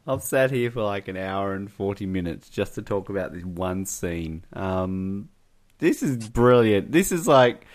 I've 0.07 0.23
sat 0.23 0.51
here 0.51 0.71
for 0.71 0.83
like 0.83 1.07
an 1.07 1.17
hour 1.17 1.53
and 1.53 1.71
40 1.71 2.05
minutes 2.05 2.49
just 2.49 2.75
to 2.75 2.81
talk 2.81 3.09
about 3.09 3.33
this 3.33 3.43
one 3.43 3.85
scene. 3.85 4.45
Um, 4.53 5.29
this 5.79 6.01
is 6.03 6.27
brilliant. 6.29 6.91
This 6.91 7.11
is 7.11 7.27
like, 7.27 7.65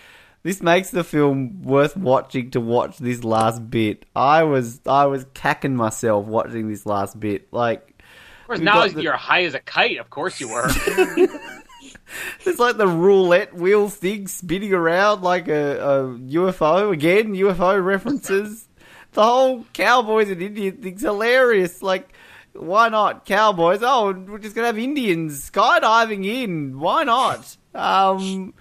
this 0.43 0.63
makes 0.63 0.91
the 0.91 1.05
film 1.05 1.63
worth 1.63 1.97
watching 1.97 2.51
to 2.53 2.61
watch 2.61 2.99
this 2.99 3.25
last 3.25 3.71
bit. 3.71 4.07
I 4.17 4.43
was, 4.45 4.81
I 4.87 5.07
was 5.07 5.27
cacking 5.35 5.77
myself 5.77 6.27
watching 6.27 6.69
this 6.69 6.87
last 6.87 7.21
bit. 7.21 7.53
Like, 7.53 8.03
Of 8.43 8.47
course, 8.47 8.61
now 8.61 8.87
the- 8.89 9.03
you're 9.03 9.13
high 9.17 9.45
as 9.45 9.55
a 9.55 9.61
kite. 9.61 9.99
Of 9.99 10.09
course 10.11 10.41
you 10.41 10.49
were. 10.49 10.69
it's 12.45 12.59
like 12.59 12.77
the 12.77 12.89
roulette 12.89 13.55
wheel 13.55 13.89
thing 13.89 14.27
spinning 14.27 14.73
around 14.73 15.23
like 15.23 15.49
a, 15.49 15.79
a 15.79 16.03
UFO. 16.19 16.93
Again, 16.93 17.35
UFO 17.35 17.83
references. 17.85 18.67
the 19.13 19.23
whole 19.23 19.65
cowboys 19.73 20.31
and 20.31 20.41
Indian 20.41 20.77
thing's 20.79 21.03
hilarious. 21.03 21.83
Like, 21.83 22.13
why 22.53 22.89
not 22.89 23.25
cowboys? 23.27 23.81
Oh, 23.83 24.13
we're 24.13 24.39
just 24.39 24.55
gonna 24.55 24.67
have 24.69 24.79
Indians 24.79 25.51
skydiving 25.51 26.27
in. 26.27 26.79
Why 26.79 27.05
not? 27.05 27.57
Um, 27.75 28.55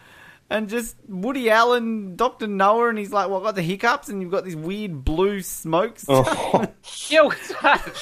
and 0.50 0.70
just 0.70 0.96
Woody 1.08 1.50
Allen, 1.50 2.16
Doctor 2.16 2.48
Noah, 2.48 2.90
and 2.90 2.98
he's 2.98 3.12
like, 3.12 3.30
"Well, 3.30 3.42
I 3.42 3.44
got 3.46 3.56
the 3.56 3.62
hiccups," 3.62 4.10
and 4.10 4.22
you've 4.22 4.32
got 4.32 4.46
this 4.46 4.56
weird 4.56 5.04
blue 5.04 5.42
smoke. 5.42 5.98
Oh, 6.08 6.66
Yo, 7.10 7.26
what's 7.26 7.48
that? 7.62 7.94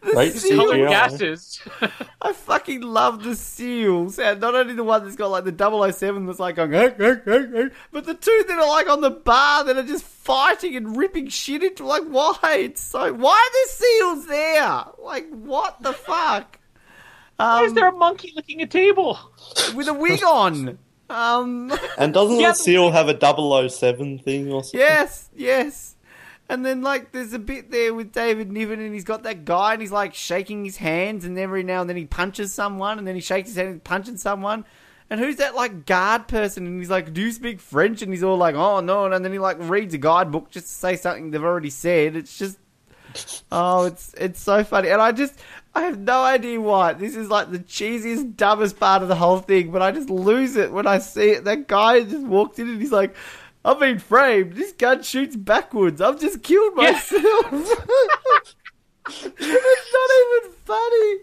Great 0.00 0.32
Colored 0.34 0.76
CGI. 0.80 0.88
gases. 0.88 1.60
I 2.22 2.32
fucking 2.32 2.82
love 2.82 3.22
the 3.24 3.34
seals. 3.34 4.18
And 4.18 4.40
not 4.40 4.54
only 4.54 4.74
the 4.74 4.84
one 4.84 5.04
that's 5.04 5.16
got 5.16 5.30
like 5.30 5.44
the 5.44 5.92
007 5.92 6.26
that's 6.26 6.38
like 6.38 6.56
going, 6.56 6.72
"Hey, 6.72 6.94
hey, 6.96 7.16
hey, 7.24 7.46
hey," 7.52 7.68
but 7.92 8.04
the 8.06 8.14
two 8.14 8.44
that 8.48 8.58
are 8.58 8.68
like 8.68 8.88
on 8.88 9.00
the 9.00 9.10
bar 9.10 9.64
that 9.64 9.76
are 9.76 9.82
just 9.82 10.04
fighting 10.04 10.76
and 10.76 10.96
ripping 10.96 11.28
shit 11.28 11.62
into 11.64 11.84
like, 11.84 12.04
why? 12.04 12.38
It's 12.58 12.80
so. 12.82 13.12
Why 13.12 13.32
are 13.32 13.52
there 13.52 13.66
seals 13.68 14.26
there? 14.26 14.84
Like, 15.02 15.28
what 15.30 15.82
the 15.82 15.92
fuck? 15.92 16.58
Why 17.36 17.64
is 17.64 17.70
Um, 17.70 17.74
there 17.74 17.88
a 17.88 17.92
monkey 17.92 18.32
licking 18.34 18.62
a 18.62 18.66
table? 18.66 19.18
with 19.74 19.88
a 19.88 19.94
wig 19.94 20.22
on. 20.24 20.78
Um, 21.10 21.70
And 21.98 22.14
doesn't 22.14 22.40
Yeah, 22.40 22.50
the 22.50 22.54
seal 22.54 22.90
have 22.92 23.08
a 23.08 23.14
007 23.68 24.18
thing 24.20 24.50
or 24.52 24.62
something? 24.64 24.80
yes, 24.80 25.28
yes. 25.36 25.95
And 26.48 26.64
then 26.64 26.82
like 26.82 27.12
there's 27.12 27.32
a 27.32 27.38
bit 27.38 27.70
there 27.70 27.92
with 27.92 28.12
David 28.12 28.52
Niven 28.52 28.80
and 28.80 28.94
he's 28.94 29.04
got 29.04 29.24
that 29.24 29.44
guy 29.44 29.72
and 29.72 29.82
he's 29.82 29.90
like 29.90 30.14
shaking 30.14 30.64
his 30.64 30.76
hands 30.76 31.24
and 31.24 31.36
every 31.38 31.64
now 31.64 31.80
and 31.80 31.90
then 31.90 31.96
he 31.96 32.04
punches 32.04 32.54
someone 32.54 32.98
and 32.98 33.06
then 33.06 33.16
he 33.16 33.20
shakes 33.20 33.48
his 33.48 33.56
hand 33.56 33.68
and 33.68 33.82
punches 33.82 34.22
someone. 34.22 34.64
And 35.08 35.20
who's 35.20 35.36
that 35.36 35.54
like 35.54 35.86
guard 35.86 36.26
person? 36.28 36.66
And 36.66 36.80
he's 36.80 36.90
like, 36.90 37.12
"Do 37.12 37.20
you 37.20 37.30
speak 37.30 37.60
French?" 37.60 38.02
And 38.02 38.12
he's 38.12 38.24
all 38.24 38.36
like, 38.36 38.56
"Oh 38.56 38.80
no!" 38.80 39.04
And 39.04 39.24
then 39.24 39.32
he 39.32 39.38
like 39.38 39.56
reads 39.60 39.94
a 39.94 39.98
guidebook 39.98 40.50
just 40.50 40.66
to 40.66 40.72
say 40.72 40.96
something 40.96 41.30
they've 41.30 41.42
already 41.42 41.70
said. 41.70 42.16
It's 42.16 42.36
just, 42.36 42.58
oh, 43.52 43.84
it's 43.84 44.14
it's 44.18 44.40
so 44.40 44.64
funny. 44.64 44.88
And 44.88 45.00
I 45.00 45.12
just, 45.12 45.38
I 45.76 45.82
have 45.82 45.98
no 45.98 46.24
idea 46.24 46.60
why. 46.60 46.92
This 46.92 47.14
is 47.14 47.28
like 47.28 47.52
the 47.52 47.60
cheesiest, 47.60 48.36
dumbest 48.36 48.80
part 48.80 49.02
of 49.02 49.08
the 49.08 49.14
whole 49.14 49.38
thing. 49.38 49.70
But 49.70 49.80
I 49.82 49.92
just 49.92 50.10
lose 50.10 50.56
it 50.56 50.72
when 50.72 50.88
I 50.88 50.98
see 50.98 51.30
it. 51.30 51.44
That 51.44 51.68
guy 51.68 52.02
just 52.02 52.26
walked 52.26 52.58
in 52.58 52.68
and 52.68 52.80
he's 52.80 52.92
like, 52.92 53.14
"I've 53.66 53.80
been 53.80 53.98
framed. 53.98 54.54
This 54.54 54.72
gun 54.72 55.02
shoots 55.02 55.34
backwards. 55.36 56.00
I've 56.00 56.20
just 56.20 56.42
killed 56.42 56.76
myself." 56.76 57.46
it's 59.08 59.92
not 59.92 60.10
even 60.22 60.52
funny. 60.64 61.18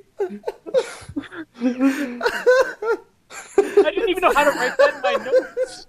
I 3.86 3.92
didn't 3.92 4.10
even 4.10 4.22
know 4.22 4.34
how 4.34 4.44
to 4.44 4.52
write 4.52 4.78
that 4.78 4.94
in 4.96 5.02
my 5.02 5.14
notes. 5.26 5.88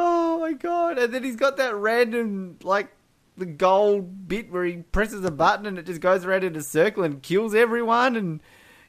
Oh 0.00 0.38
my 0.38 0.52
god! 0.52 0.98
And 0.98 1.12
then 1.12 1.24
he's 1.24 1.36
got 1.36 1.56
that 1.56 1.74
random 1.74 2.58
like 2.62 2.88
the 3.36 3.46
gold 3.46 4.28
bit 4.28 4.50
where 4.50 4.64
he 4.64 4.76
presses 4.76 5.24
a 5.24 5.30
button 5.30 5.66
and 5.66 5.78
it 5.78 5.86
just 5.86 6.00
goes 6.00 6.24
around 6.24 6.44
in 6.44 6.54
a 6.56 6.62
circle 6.62 7.02
and 7.02 7.22
kills 7.22 7.54
everyone. 7.54 8.14
And 8.16 8.40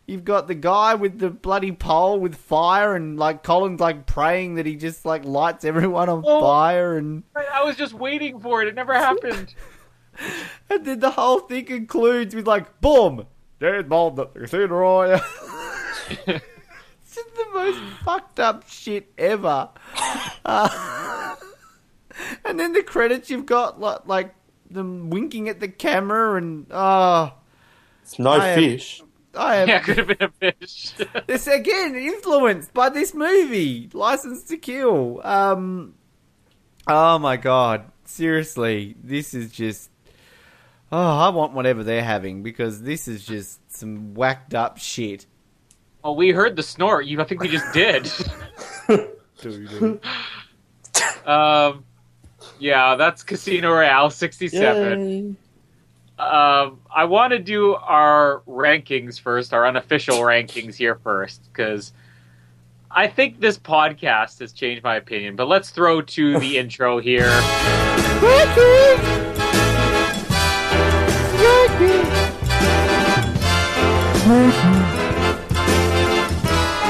you've 0.10 0.26
got 0.26 0.48
the 0.48 0.56
guy 0.56 0.96
with 0.96 1.20
the 1.20 1.30
bloody 1.30 1.72
pole 1.72 2.20
with 2.20 2.36
fire 2.36 2.96
and 2.96 3.18
like 3.18 3.44
Colin's 3.44 3.80
like 3.80 4.06
praying 4.06 4.56
that 4.56 4.66
he 4.66 4.76
just 4.76 5.06
like 5.06 5.24
lights 5.24 5.64
everyone 5.64 6.10
on 6.10 6.24
Oh. 6.26 6.42
fire 6.42 6.98
and 6.98 7.24
I 7.36 7.64
was 7.64 7.76
just 7.76 7.94
waiting 7.94 8.40
for 8.40 8.62
it. 8.62 8.68
It 8.68 8.76
never 8.76 8.94
happened. 8.94 9.54
and 10.70 10.84
then 10.86 11.00
the 11.00 11.12
whole 11.12 11.40
thing 11.40 11.66
concludes 11.66 12.34
with 12.36 12.48
like 12.48 12.82
boom, 12.82 13.26
dead 13.60 13.88
bomb 13.88 14.16
the 14.16 14.26
casino 14.26 14.68
royale. 14.68 15.22
it's 16.28 17.16
just 17.16 17.36
the 17.36 17.46
most 17.54 17.80
fucked 18.04 18.40
up 18.40 18.68
shit 18.68 19.12
ever. 19.18 19.70
Uh, 20.44 21.36
and 22.46 22.60
then 22.60 22.74
the 22.74 22.84
credits 22.84 23.30
you've 23.30 23.46
got 23.46 23.80
like, 23.80 24.06
like 24.08 24.36
them 24.72 25.10
winking 25.10 25.50
at 25.50 25.60
the 25.60 25.68
camera 25.68 26.36
and 26.38 26.66
oh, 26.72 27.34
It's 28.04 28.18
no 28.20 28.32
I 28.32 28.48
am- 28.50 28.60
fish. 28.60 29.04
I 29.36 29.58
am 29.58 29.68
yeah, 29.68 29.80
could 29.80 29.98
have 29.98 30.08
been 30.08 30.22
a 30.22 30.30
fish. 30.30 30.94
this 31.28 31.48
again 31.48 31.96
influenced 31.96 32.74
by 32.74 32.90
this 32.90 33.14
movie, 33.14 33.90
License 33.94 34.44
to 34.46 34.58
Kill. 34.58 35.22
Um, 35.24 35.96
oh 36.88 37.20
my 37.20 37.38
god, 37.38 37.92
seriously, 38.06 38.96
this 39.04 39.34
is 39.34 39.52
just. 39.52 39.90
Oh, 40.92 40.98
I 40.98 41.30
want 41.30 41.54
whatever 41.54 41.84
they're 41.84 42.04
having 42.04 42.42
because 42.42 42.82
this 42.82 43.08
is 43.08 43.24
just 43.24 43.60
some 43.72 44.16
whacked 44.16 44.56
up 44.56 44.80
shit. 44.80 45.28
oh, 46.04 46.14
we 46.14 46.32
heard 46.32 46.56
the 46.56 46.64
snort. 46.64 47.06
You, 47.06 47.22
I 47.22 47.26
think 47.26 47.42
we 47.42 47.48
just 47.48 47.72
did. 47.74 48.12
um, 51.28 51.84
yeah, 52.58 52.96
that's 52.96 53.22
Casino 53.22 53.72
Royale 53.72 54.10
'67. 54.10 55.38
Um, 56.20 56.82
I 56.94 57.06
want 57.06 57.32
to 57.32 57.40
do 57.40 57.76
our 57.76 58.42
rankings 58.46 59.20
first, 59.20 59.54
our 59.54 59.66
unofficial 59.66 60.18
rankings 60.18 60.76
here 60.76 60.96
first, 60.96 61.42
because 61.52 61.94
I 62.92 63.08
think 63.08 63.40
this 63.40 63.58
podcast 63.58 64.40
has 64.40 64.52
changed 64.52 64.84
my 64.84 64.98
opinion, 64.98 65.38
but 65.38 65.48
let's 65.48 65.70
throw 65.70 66.02
to 66.02 66.38
the 66.40 66.58
intro 66.60 67.00
here. 67.00 67.30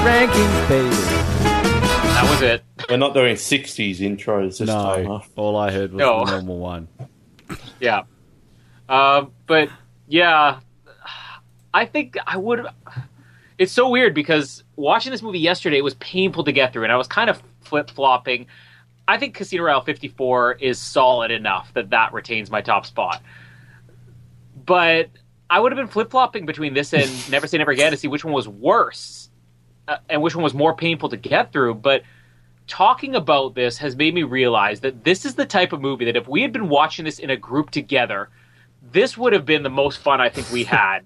Rankings, 0.03 0.69
baby. 0.69 0.95
That 0.95 2.27
was 2.29 2.41
it. 2.41 2.63
We're 2.89 2.97
not 2.97 3.13
doing 3.13 3.35
60s 3.35 3.99
intros 3.99 4.57
this 4.59 4.69
time. 4.69 5.05
Huh? 5.05 5.19
all 5.35 5.55
I 5.57 5.71
heard 5.71 5.91
was 5.91 5.99
No. 5.99 6.25
the 6.25 6.31
normal 6.31 6.57
one. 6.59 6.87
Yeah. 7.79 8.03
Uh, 8.89 9.27
but 9.45 9.69
yeah, 10.07 10.59
I 11.73 11.85
think 11.85 12.17
I 12.25 12.37
would. 12.37 12.65
It's 13.59 13.71
so 13.71 13.89
weird 13.89 14.15
because 14.15 14.63
watching 14.75 15.11
this 15.11 15.21
movie 15.21 15.39
yesterday 15.39 15.77
it 15.77 15.83
was 15.83 15.93
painful 15.95 16.43
to 16.45 16.51
get 16.51 16.73
through, 16.73 16.83
and 16.83 16.91
I 16.91 16.97
was 16.97 17.07
kind 17.07 17.29
of 17.29 17.41
flip 17.61 17.91
flopping. 17.91 18.47
I 19.07 19.17
think 19.17 19.35
Casino 19.35 19.63
Royale 19.63 19.81
54 19.81 20.53
is 20.53 20.79
solid 20.79 21.31
enough 21.31 21.71
that 21.73 21.89
that 21.91 22.13
retains 22.13 22.49
my 22.49 22.61
top 22.61 22.85
spot. 22.85 23.21
But 24.65 25.09
I 25.49 25.59
would 25.59 25.71
have 25.71 25.77
been 25.77 25.87
flip 25.87 26.11
flopping 26.11 26.45
between 26.45 26.73
this 26.73 26.93
and 26.93 27.09
Never 27.31 27.47
Say 27.47 27.57
Never 27.57 27.71
Again 27.71 27.91
to 27.91 27.97
see 27.97 28.07
which 28.07 28.23
one 28.23 28.33
was 28.33 28.47
worse 28.47 29.29
uh, 29.87 29.97
and 30.09 30.21
which 30.21 30.35
one 30.35 30.43
was 30.43 30.53
more 30.53 30.75
painful 30.75 31.09
to 31.09 31.17
get 31.17 31.51
through. 31.51 31.75
But 31.75 32.03
talking 32.67 33.15
about 33.15 33.55
this 33.55 33.77
has 33.79 33.95
made 33.95 34.13
me 34.13 34.23
realize 34.23 34.79
that 34.81 35.03
this 35.03 35.25
is 35.25 35.35
the 35.35 35.45
type 35.45 35.73
of 35.73 35.81
movie 35.81 36.05
that 36.05 36.15
if 36.15 36.27
we 36.27 36.41
had 36.43 36.53
been 36.53 36.69
watching 36.69 37.05
this 37.05 37.19
in 37.19 37.31
a 37.31 37.37
group 37.37 37.71
together, 37.71 38.29
this 38.81 39.17
would 39.17 39.33
have 39.33 39.45
been 39.45 39.63
the 39.63 39.69
most 39.69 39.99
fun 39.99 40.21
I 40.21 40.29
think 40.29 40.51
we 40.51 40.63
had, 40.65 41.01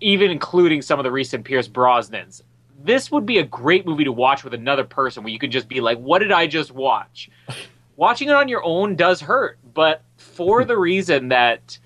even 0.00 0.30
including 0.30 0.82
some 0.82 0.98
of 0.98 1.04
the 1.04 1.12
recent 1.12 1.44
Pierce 1.44 1.68
Brosnans. 1.68 2.42
This 2.82 3.10
would 3.10 3.26
be 3.26 3.38
a 3.38 3.44
great 3.44 3.86
movie 3.86 4.04
to 4.04 4.12
watch 4.12 4.44
with 4.44 4.54
another 4.54 4.84
person 4.84 5.24
where 5.24 5.32
you 5.32 5.38
could 5.38 5.50
just 5.50 5.68
be 5.68 5.80
like, 5.80 5.98
what 5.98 6.20
did 6.20 6.32
I 6.32 6.46
just 6.46 6.72
watch? 6.72 7.30
Watching 7.96 8.28
it 8.28 8.34
on 8.34 8.48
your 8.48 8.62
own 8.62 8.94
does 8.94 9.22
hurt, 9.22 9.58
but 9.72 10.02
for 10.18 10.66
the 10.66 10.76
reason 10.76 11.28
that 11.28 11.78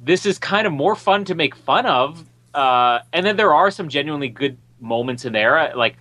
this 0.00 0.24
is 0.24 0.38
kind 0.38 0.68
of 0.68 0.72
more 0.72 0.94
fun 0.94 1.24
to 1.24 1.34
make 1.34 1.56
fun 1.56 1.84
of, 1.84 2.24
uh, 2.54 3.00
and 3.12 3.26
then 3.26 3.36
there 3.36 3.52
are 3.52 3.68
some 3.72 3.88
genuinely 3.88 4.28
good 4.28 4.56
moments 4.80 5.24
in 5.24 5.32
there, 5.32 5.72
like 5.74 5.96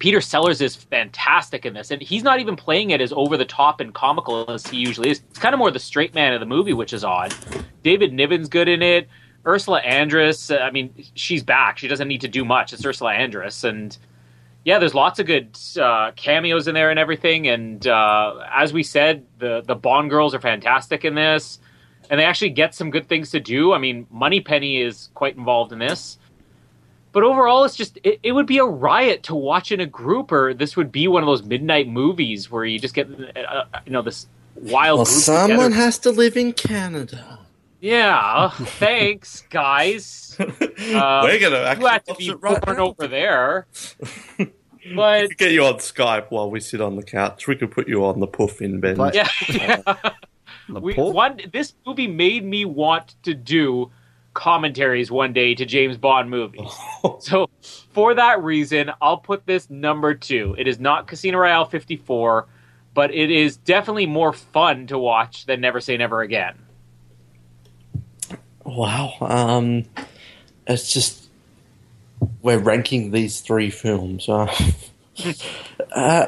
Peter 0.00 0.22
Sellers 0.22 0.62
is 0.62 0.74
fantastic 0.74 1.66
in 1.66 1.74
this, 1.74 1.90
and 1.90 2.00
he's 2.00 2.22
not 2.22 2.40
even 2.40 2.56
playing 2.56 2.90
it 2.90 3.02
as 3.02 3.12
over 3.12 3.36
the 3.36 3.44
top 3.44 3.80
and 3.80 3.94
comical 3.94 4.50
as 4.50 4.66
he 4.66 4.78
usually 4.78 5.10
is. 5.10 5.20
It's 5.28 5.38
kind 5.38 5.54
of 5.54 5.58
more 5.58 5.70
the 5.70 5.78
straight 5.78 6.14
man 6.14 6.32
of 6.32 6.40
the 6.40 6.46
movie, 6.46 6.72
which 6.72 6.94
is 6.94 7.04
odd. 7.04 7.34
David 7.82 8.12
Niven's 8.12 8.48
good 8.48 8.66
in 8.66 8.82
it. 8.82 9.08
Ursula 9.46 9.82
Andress, 9.82 10.54
uh, 10.54 10.62
I 10.62 10.70
mean, 10.70 10.92
she's 11.14 11.42
back. 11.42 11.78
She 11.78 11.86
doesn't 11.86 12.08
need 12.08 12.22
to 12.22 12.28
do 12.28 12.46
much. 12.46 12.72
It's 12.72 12.84
Ursula 12.84 13.12
Andress, 13.12 13.62
and 13.62 13.96
yeah, 14.64 14.78
there's 14.78 14.94
lots 14.94 15.18
of 15.18 15.26
good 15.26 15.56
uh, 15.78 16.12
cameos 16.16 16.66
in 16.66 16.74
there 16.74 16.90
and 16.90 16.98
everything. 16.98 17.46
And 17.46 17.86
uh, 17.86 18.46
as 18.50 18.72
we 18.72 18.82
said, 18.82 19.26
the 19.38 19.62
the 19.66 19.74
Bond 19.74 20.08
girls 20.08 20.34
are 20.34 20.40
fantastic 20.40 21.04
in 21.04 21.14
this, 21.14 21.58
and 22.08 22.18
they 22.18 22.24
actually 22.24 22.50
get 22.50 22.74
some 22.74 22.90
good 22.90 23.06
things 23.06 23.30
to 23.32 23.40
do. 23.40 23.74
I 23.74 23.78
mean, 23.78 24.06
Moneypenny 24.10 24.80
is 24.80 25.10
quite 25.12 25.36
involved 25.36 25.72
in 25.72 25.78
this. 25.78 26.16
But 27.12 27.24
overall, 27.24 27.64
it's 27.64 27.74
just 27.76 27.98
it, 28.04 28.20
it 28.22 28.32
would 28.32 28.46
be 28.46 28.58
a 28.58 28.64
riot 28.64 29.22
to 29.24 29.34
watch 29.34 29.72
in 29.72 29.80
a 29.80 29.86
group, 29.86 30.30
or 30.32 30.54
this 30.54 30.76
would 30.76 30.92
be 30.92 31.08
one 31.08 31.22
of 31.22 31.26
those 31.26 31.42
midnight 31.42 31.88
movies 31.88 32.50
where 32.50 32.64
you 32.64 32.78
just 32.78 32.94
get 32.94 33.08
uh, 33.36 33.64
you 33.84 33.92
know 33.92 34.02
this 34.02 34.26
wild. 34.54 34.98
Well, 34.98 35.04
group 35.06 35.16
someone 35.18 35.50
together. 35.70 35.74
has 35.74 35.98
to 36.00 36.10
live 36.10 36.36
in 36.36 36.52
Canada. 36.52 37.38
Yeah, 37.80 38.50
thanks, 38.78 39.42
guys. 39.50 40.36
Uh, 40.80 41.20
We're 41.24 41.38
gonna 41.38 41.56
you 41.78 41.86
actually 41.86 41.90
had 41.90 42.06
to 42.06 42.14
be 42.14 42.28
it 42.28 42.40
right 42.40 42.60
born 42.64 42.76
now. 42.78 42.86
over 42.86 43.06
there, 43.06 43.66
We 44.38 44.46
but 44.96 45.28
could 45.28 45.36
get 45.38 45.52
you 45.52 45.64
on 45.64 45.74
Skype 45.74 46.30
while 46.30 46.50
we 46.50 46.58
sit 46.60 46.80
on 46.80 46.96
the 46.96 47.02
couch. 47.02 47.46
We 47.46 47.54
could 47.56 47.70
put 47.70 47.86
you 47.86 48.04
on 48.06 48.18
the 48.18 48.26
puffin 48.26 48.80
bench. 48.80 48.96
Like- 48.98 49.14
yeah, 49.14 49.28
yeah. 49.48 49.82
We, 50.68 50.94
pork? 50.94 51.14
one 51.14 51.40
this 51.52 51.74
movie 51.86 52.06
made 52.06 52.44
me 52.44 52.64
want 52.64 53.14
to 53.24 53.34
do 53.34 53.90
commentaries 54.34 55.10
one 55.10 55.32
day 55.32 55.54
to 55.54 55.64
James 55.64 55.96
Bond 55.96 56.30
movies. 56.30 56.70
so 57.20 57.50
for 57.92 58.14
that 58.14 58.42
reason, 58.42 58.90
I'll 59.00 59.18
put 59.18 59.46
this 59.46 59.68
number 59.70 60.14
two. 60.14 60.54
It 60.58 60.68
is 60.68 60.78
not 60.78 61.06
Casino 61.06 61.38
Royale 61.38 61.64
54, 61.64 62.46
but 62.94 63.12
it 63.12 63.30
is 63.30 63.56
definitely 63.56 64.06
more 64.06 64.32
fun 64.32 64.86
to 64.88 64.98
watch 64.98 65.46
than 65.46 65.60
Never 65.60 65.80
Say 65.80 65.96
Never 65.96 66.22
Again. 66.22 66.54
Wow. 68.64 69.14
Um, 69.20 69.84
it's 70.66 70.92
just 70.92 71.28
we're 72.42 72.58
ranking 72.58 73.10
these 73.10 73.40
three 73.40 73.70
films. 73.70 74.28
Uh, 74.28 74.54
uh, 75.92 76.26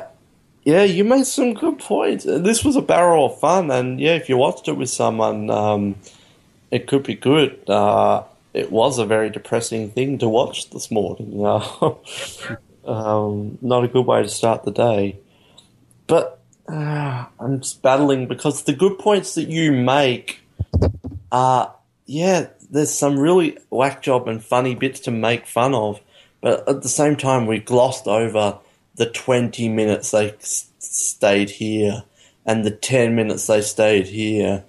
yeah, 0.64 0.84
you 0.84 1.04
made 1.04 1.26
some 1.26 1.54
good 1.54 1.78
points. 1.78 2.24
This 2.24 2.64
was 2.64 2.76
a 2.76 2.82
barrel 2.82 3.26
of 3.26 3.38
fun, 3.40 3.70
and 3.70 4.00
yeah, 4.00 4.14
if 4.14 4.28
you 4.28 4.36
watched 4.36 4.68
it 4.68 4.76
with 4.76 4.90
someone, 4.90 5.50
um, 5.50 5.96
it 6.72 6.88
could 6.88 7.04
be 7.04 7.14
good. 7.14 7.68
Uh, 7.70 8.24
it 8.52 8.72
was 8.72 8.98
a 8.98 9.06
very 9.06 9.30
depressing 9.30 9.90
thing 9.90 10.18
to 10.18 10.28
watch 10.28 10.70
this 10.70 10.90
morning. 10.90 11.46
Uh, 11.46 11.94
um, 12.86 13.58
not 13.60 13.84
a 13.84 13.88
good 13.88 14.06
way 14.06 14.22
to 14.22 14.28
start 14.28 14.64
the 14.64 14.72
day. 14.72 15.18
But 16.08 16.40
uh, 16.66 17.26
I'm 17.38 17.60
just 17.60 17.82
battling 17.82 18.26
because 18.26 18.64
the 18.64 18.72
good 18.72 18.98
points 18.98 19.34
that 19.34 19.48
you 19.48 19.70
make 19.70 20.40
are 21.30 21.74
yeah, 22.06 22.48
there's 22.70 22.92
some 22.92 23.18
really 23.18 23.58
whack 23.70 24.02
job 24.02 24.26
and 24.28 24.42
funny 24.42 24.74
bits 24.74 25.00
to 25.00 25.10
make 25.10 25.46
fun 25.46 25.74
of, 25.74 26.00
but 26.40 26.68
at 26.68 26.82
the 26.82 26.88
same 26.88 27.16
time, 27.16 27.46
we 27.46 27.58
glossed 27.58 28.06
over 28.06 28.58
the 28.96 29.06
20 29.06 29.68
minutes 29.68 30.10
they 30.10 30.34
stayed 30.40 31.50
here, 31.50 32.02
and 32.44 32.64
the 32.64 32.70
10 32.70 33.14
minutes 33.14 33.46
they 33.46 33.62
stayed 33.62 34.08
here, 34.08 34.64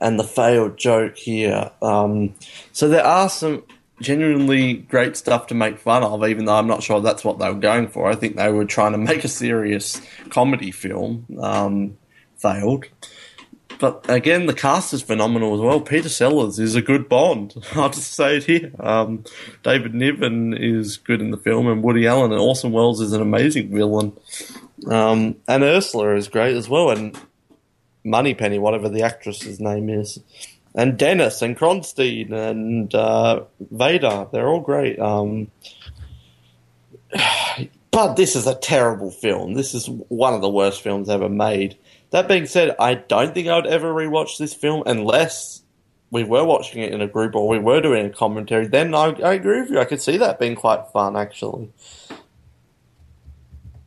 and 0.00 0.18
the 0.18 0.24
failed 0.24 0.76
joke 0.76 1.16
here. 1.16 1.70
Um, 1.82 2.34
so 2.72 2.88
there 2.88 3.04
are 3.04 3.28
some 3.28 3.64
genuinely 4.00 4.74
great 4.74 5.16
stuff 5.16 5.48
to 5.48 5.54
make 5.54 5.78
fun 5.78 6.04
of, 6.04 6.24
even 6.24 6.44
though 6.44 6.56
I'm 6.56 6.68
not 6.68 6.82
sure 6.82 7.00
that's 7.00 7.24
what 7.24 7.38
they 7.38 7.48
were 7.48 7.58
going 7.58 7.88
for. 7.88 8.08
I 8.08 8.14
think 8.14 8.36
they 8.36 8.50
were 8.52 8.64
trying 8.64 8.92
to 8.92 8.98
make 8.98 9.24
a 9.24 9.28
serious 9.28 10.00
comedy 10.30 10.70
film. 10.70 11.26
Um, 11.40 11.96
failed. 12.38 12.86
But 13.78 14.08
again, 14.08 14.46
the 14.46 14.54
cast 14.54 14.92
is 14.92 15.02
phenomenal 15.02 15.54
as 15.54 15.60
well. 15.60 15.80
Peter 15.80 16.08
Sellers 16.08 16.58
is 16.58 16.74
a 16.74 16.82
good 16.82 17.08
Bond. 17.08 17.54
I'll 17.74 17.90
just 17.90 18.12
say 18.14 18.38
it 18.38 18.44
here. 18.44 18.72
Um, 18.80 19.24
David 19.62 19.94
Niven 19.94 20.54
is 20.54 20.96
good 20.96 21.20
in 21.20 21.30
the 21.30 21.36
film, 21.36 21.68
and 21.68 21.82
Woody 21.82 22.06
Allen 22.06 22.32
and 22.32 22.40
Orson 22.40 22.72
Welles 22.72 23.00
is 23.00 23.12
an 23.12 23.22
amazing 23.22 23.72
villain. 23.72 24.16
Um, 24.88 25.36
and 25.46 25.62
Ursula 25.62 26.16
is 26.16 26.28
great 26.28 26.56
as 26.56 26.68
well, 26.68 26.90
and 26.90 27.16
Moneypenny, 28.08 28.58
whatever 28.58 28.88
the 28.88 29.02
actress's 29.02 29.60
name 29.60 29.88
is, 29.88 30.20
and 30.74 30.98
Dennis 30.98 31.42
and 31.42 31.56
Kronstein 31.56 32.32
and 32.32 32.94
uh, 32.94 33.44
Vader. 33.60 34.26
They're 34.32 34.48
all 34.48 34.60
great. 34.60 34.98
Um, 34.98 35.50
but 37.90 38.14
this 38.14 38.36
is 38.36 38.46
a 38.46 38.54
terrible 38.54 39.10
film. 39.10 39.54
This 39.54 39.74
is 39.74 39.88
one 39.88 40.34
of 40.34 40.40
the 40.40 40.48
worst 40.48 40.82
films 40.82 41.08
ever 41.08 41.28
made. 41.28 41.76
That 42.10 42.28
being 42.28 42.46
said, 42.46 42.74
I 42.78 42.94
don't 42.94 43.34
think 43.34 43.48
I 43.48 43.56
would 43.56 43.66
ever 43.66 43.92
rewatch 43.92 44.38
this 44.38 44.54
film 44.54 44.82
unless 44.86 45.62
we 46.10 46.24
were 46.24 46.44
watching 46.44 46.82
it 46.82 46.92
in 46.92 47.02
a 47.02 47.06
group 47.06 47.34
or 47.34 47.48
we 47.48 47.58
were 47.58 47.80
doing 47.80 48.06
a 48.06 48.10
commentary. 48.10 48.66
Then 48.66 48.94
I, 48.94 49.10
I 49.22 49.34
agree 49.34 49.60
with 49.60 49.70
you. 49.70 49.78
I 49.78 49.84
could 49.84 50.00
see 50.00 50.16
that 50.18 50.38
being 50.38 50.54
quite 50.54 50.86
fun, 50.92 51.16
actually. 51.16 51.70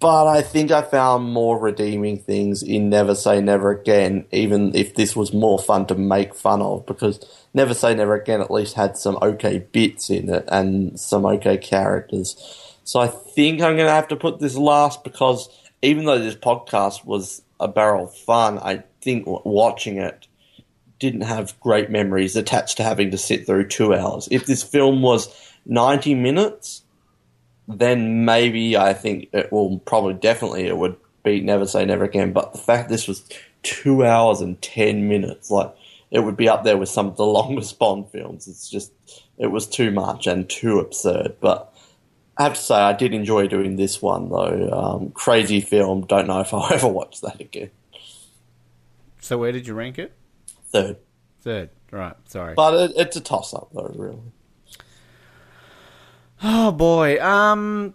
But 0.02 0.26
I 0.26 0.42
think 0.42 0.72
I 0.72 0.82
found 0.82 1.32
more 1.32 1.60
redeeming 1.60 2.18
things 2.18 2.64
in 2.64 2.90
Never 2.90 3.14
Say 3.14 3.40
Never 3.40 3.70
Again, 3.70 4.26
even 4.32 4.76
if 4.76 4.96
this 4.96 5.16
was 5.16 5.32
more 5.32 5.60
fun 5.60 5.86
to 5.86 5.96
make 5.96 6.34
fun 6.34 6.60
of, 6.64 6.88
because 6.88 7.24
Never 7.54 7.76
Say 7.76 7.94
Never 7.94 8.16
Again 8.16 8.42
at 8.42 8.50
least 8.50 8.74
had 8.74 8.98
some 8.98 9.20
okay 9.22 9.60
bits 9.60 10.10
in 10.10 10.34
it 10.34 10.46
and 10.48 11.00
some 11.00 11.24
okay 11.28 11.56
characters. 11.56 12.36
So 12.84 13.00
I 13.00 13.08
think 13.08 13.62
I'm 13.62 13.76
going 13.76 13.86
to 13.86 13.94
have 13.94 14.08
to 14.08 14.16
put 14.16 14.40
this 14.40 14.58
last 14.58 15.04
because 15.04 15.50
even 15.84 16.06
though 16.06 16.18
this 16.18 16.36
podcast 16.36 17.06
was 17.06 17.44
a 17.60 17.68
barrel 17.68 18.06
of 18.06 18.18
fun, 18.18 18.58
I 18.58 18.84
think 19.02 19.26
watching 19.28 19.98
it 19.98 20.26
didn't 20.98 21.22
have 21.22 21.60
great 21.60 21.92
memories 21.92 22.36
attached 22.36 22.78
to 22.78 22.84
having 22.84 23.12
to 23.12 23.20
sit 23.20 23.46
through 23.46 23.68
two 23.68 23.94
hours. 23.94 24.28
If 24.32 24.48
this 24.48 24.64
film 24.64 25.04
was 25.04 25.30
90 25.68 26.16
minutes, 26.16 26.82
then 27.80 28.26
maybe 28.26 28.78
I 28.78 28.94
think 28.94 29.30
it 29.34 29.52
will 29.52 29.80
probably 29.80 30.14
definitely 30.14 30.68
it 30.68 30.78
would 30.78 30.96
beat 31.24 31.44
Never 31.44 31.66
Say 31.66 31.86
Never 31.86 32.04
Again. 32.04 32.34
But 32.34 32.54
the 32.54 32.60
fact 32.60 32.90
this 32.90 33.08
was 33.08 33.28
two 33.64 34.06
hours 34.06 34.42
and 34.42 34.62
10 34.62 35.08
minutes, 35.08 35.52
like 35.52 35.74
it 36.10 36.20
would 36.20 36.38
be 36.38 36.50
up 36.50 36.64
there 36.64 36.78
with 36.78 36.90
some 36.90 37.08
of 37.08 37.18
the 37.18 37.26
longest 37.38 37.78
Bond 37.80 38.10
films. 38.10 38.48
It's 38.48 38.70
just, 38.70 38.92
it 39.38 39.48
was 39.48 39.68
too 39.68 39.92
much 39.92 40.28
and 40.28 40.50
too 40.50 40.80
absurd. 40.80 41.36
But 41.40 41.74
I 42.38 42.44
have 42.44 42.54
to 42.56 42.60
say, 42.62 42.76
I 42.76 42.94
did 42.94 43.14
enjoy 43.14 43.48
doing 43.48 43.76
this 43.76 44.02
one 44.02 44.30
though. 44.30 44.70
Um, 44.72 45.12
crazy 45.12 45.62
film. 45.62 46.06
Don't 46.06 46.28
know 46.28 46.40
if 46.40 46.54
I'll 46.54 46.68
ever 46.74 46.88
watch 46.88 47.22
that 47.22 47.40
again. 47.40 47.72
So 49.20 49.38
where 49.38 49.52
did 49.52 49.68
you 49.68 49.74
rank 49.76 50.00
it? 50.00 50.14
Third, 50.72 50.98
Third. 51.42 51.70
Right. 51.92 52.16
Sorry. 52.26 52.54
but 52.56 52.74
it, 52.74 52.94
it's 52.96 53.18
a 53.18 53.22
toss 53.22 53.54
up 53.54 53.70
though, 53.74 53.92
really. 53.96 54.18
Oh 56.44 56.72
boy. 56.72 57.22
Um. 57.24 57.94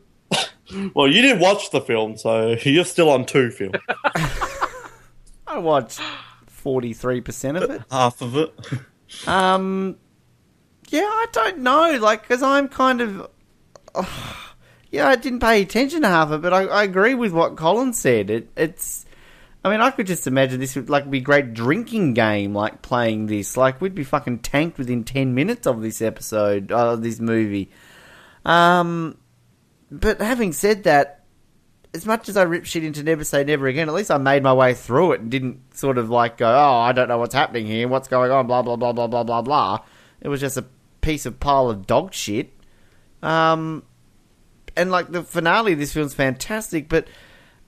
Well, 0.94 1.06
you 1.06 1.22
didn't 1.22 1.40
watch 1.40 1.70
the 1.70 1.80
film, 1.80 2.16
so 2.16 2.56
you're 2.62 2.84
still 2.84 3.10
on 3.10 3.24
two 3.24 3.50
film. 3.50 3.72
I 5.46 5.58
watched 5.58 6.00
forty 6.46 6.92
three 6.92 7.20
percent 7.20 7.56
of 7.56 7.70
it. 7.70 7.82
Half 7.90 8.20
of 8.20 8.36
it. 8.36 8.52
Um, 9.26 9.96
yeah, 10.88 11.00
I 11.00 11.26
don't 11.32 11.58
know, 11.58 11.98
like, 12.00 12.22
because 12.22 12.42
I'm 12.42 12.68
kind 12.68 13.00
of, 13.00 13.30
yeah, 14.90 15.08
I 15.08 15.16
didn't 15.16 15.40
pay 15.40 15.62
attention 15.62 16.02
to 16.02 16.08
half 16.08 16.30
of 16.30 16.40
it, 16.40 16.42
but 16.42 16.52
I, 16.52 16.64
I 16.66 16.82
agree 16.84 17.14
with 17.14 17.32
what 17.32 17.56
Colin 17.56 17.92
said. 17.92 18.30
It, 18.30 18.48
it's, 18.56 19.04
I 19.64 19.70
mean, 19.70 19.80
I 19.80 19.90
could 19.90 20.06
just 20.06 20.26
imagine 20.26 20.60
this 20.60 20.76
would 20.76 20.88
like 20.88 21.10
be 21.10 21.18
a 21.18 21.22
great 21.22 21.54
drinking 21.54 22.14
game, 22.14 22.54
like 22.54 22.82
playing 22.82 23.26
this. 23.26 23.56
Like, 23.56 23.80
we'd 23.80 23.94
be 23.94 24.04
fucking 24.04 24.40
tanked 24.40 24.78
within 24.78 25.02
ten 25.02 25.34
minutes 25.34 25.66
of 25.66 25.82
this 25.82 26.00
episode, 26.00 26.70
uh, 26.70 26.92
of 26.92 27.02
this 27.02 27.18
movie. 27.18 27.70
Um, 28.46 29.18
but 29.90 30.20
having 30.20 30.52
said 30.52 30.84
that, 30.84 31.24
as 31.92 32.06
much 32.06 32.28
as 32.28 32.36
I 32.36 32.42
rip 32.44 32.64
shit 32.64 32.84
into 32.84 33.02
Never 33.02 33.24
Say 33.24 33.42
Never 33.42 33.66
Again, 33.66 33.88
at 33.88 33.94
least 33.94 34.10
I 34.10 34.18
made 34.18 34.42
my 34.42 34.52
way 34.52 34.72
through 34.72 35.12
it 35.12 35.20
and 35.20 35.30
didn't 35.30 35.76
sort 35.76 35.98
of 35.98 36.10
like 36.10 36.38
go, 36.38 36.48
oh, 36.48 36.78
I 36.78 36.92
don't 36.92 37.08
know 37.08 37.18
what's 37.18 37.34
happening 37.34 37.66
here, 37.66 37.88
what's 37.88 38.08
going 38.08 38.30
on, 38.30 38.46
blah, 38.46 38.62
blah, 38.62 38.76
blah, 38.76 38.92
blah, 38.92 39.08
blah, 39.08 39.24
blah, 39.24 39.42
blah. 39.42 39.80
It 40.20 40.28
was 40.28 40.40
just 40.40 40.56
a 40.56 40.64
piece 41.00 41.26
of 41.26 41.40
pile 41.40 41.68
of 41.68 41.86
dog 41.86 42.14
shit. 42.14 42.52
Um, 43.22 43.82
and 44.76 44.90
like 44.90 45.10
the 45.10 45.24
finale 45.24 45.72
of 45.72 45.78
this 45.80 45.92
film's 45.92 46.14
fantastic, 46.14 46.88
but 46.88 47.08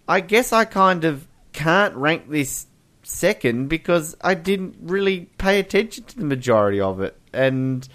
I 0.06 0.20
guess 0.20 0.52
I 0.52 0.64
kind 0.64 1.04
of 1.04 1.26
can't 1.52 1.94
rank 1.96 2.30
this 2.30 2.66
second 3.02 3.68
because 3.68 4.16
I 4.20 4.34
didn't 4.34 4.76
really 4.82 5.30
pay 5.38 5.58
attention 5.58 6.04
to 6.04 6.18
the 6.18 6.24
majority 6.24 6.80
of 6.80 7.00
it. 7.00 7.18
And 7.32 7.88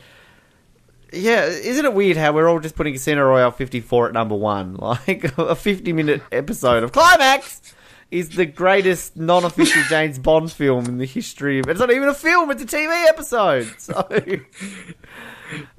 yeah, 1.13 1.45
isn't 1.45 1.85
it 1.85 1.93
weird 1.93 2.17
how 2.17 2.33
we're 2.33 2.47
all 2.47 2.59
just 2.59 2.75
putting 2.75 2.93
Casino 2.93 3.23
Royale 3.23 3.51
54 3.51 4.07
at 4.07 4.13
number 4.13 4.35
one? 4.35 4.77
Like 4.83 5.37
a 5.37 5.55
50 5.55 5.93
minute 5.93 6.21
episode 6.31 6.83
of 6.83 6.91
Climax 6.91 7.73
is 8.11 8.29
the 8.29 8.45
greatest 8.45 9.17
non 9.17 9.43
official 9.43 9.81
James 9.89 10.19
Bond 10.19 10.51
film 10.51 10.85
in 10.85 10.97
the 10.97 11.05
history 11.05 11.59
of 11.59 11.67
It's 11.67 11.79
not 11.79 11.91
even 11.91 12.09
a 12.09 12.13
film, 12.13 12.51
it's 12.51 12.61
a 12.61 12.65
TV 12.65 13.05
episode. 13.05 13.73
So. 13.79 14.07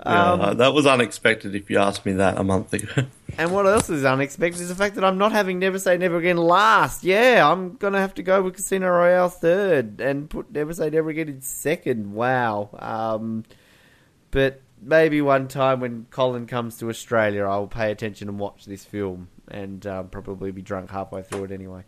Yeah, 0.07 0.55
that 0.55 0.73
was 0.73 0.87
unexpected 0.87 1.57
if 1.57 1.69
you 1.69 1.79
asked 1.79 2.07
me 2.07 2.13
that 2.13 2.39
a 2.39 2.45
month 2.45 2.73
ago. 2.73 3.07
And 3.37 3.51
what 3.51 3.67
else 3.67 3.91
is 3.91 4.05
unexpected 4.05 4.61
is 4.61 4.69
the 4.69 4.77
fact 4.77 4.95
that 4.95 5.05
I'm 5.05 5.19
not 5.19 5.33
having 5.33 5.59
Never 5.59 5.81
Say 5.81 5.97
Never 5.97 6.19
Again 6.19 6.37
last. 6.37 7.03
Yeah, 7.03 7.51
I'm 7.51 7.75
gonna 7.77 7.99
have 7.99 8.15
to 8.15 8.23
go 8.23 8.41
with 8.43 8.55
Casino 8.55 8.89
Royale 8.89 9.31
third 9.31 10.01
and 10.01 10.31
put 10.31 10.53
Never 10.53 10.73
Say 10.75 10.91
Never 10.91 11.11
Again 11.11 11.29
in 11.29 11.41
second. 11.41 12.13
Wow. 12.13 12.69
Um, 12.79 13.45
but 14.31 14.61
maybe 14.85 15.21
one 15.23 15.49
time 15.49 15.81
when 15.81 16.07
Colin 16.11 16.47
comes 16.47 16.79
to 16.79 16.89
Australia, 16.89 17.45
I 17.45 17.57
will 17.57 17.69
pay 17.69 17.91
attention 17.91 18.29
and 18.29 18.39
watch 18.39 18.67
this 18.67 18.85
film, 18.85 19.29
and 19.49 19.87
um, 19.87 20.09
probably 20.09 20.51
be 20.51 20.63
drunk 20.63 20.91
halfway 20.91 21.23
through 21.23 21.45
it 21.45 21.51
anyway. 21.51 21.85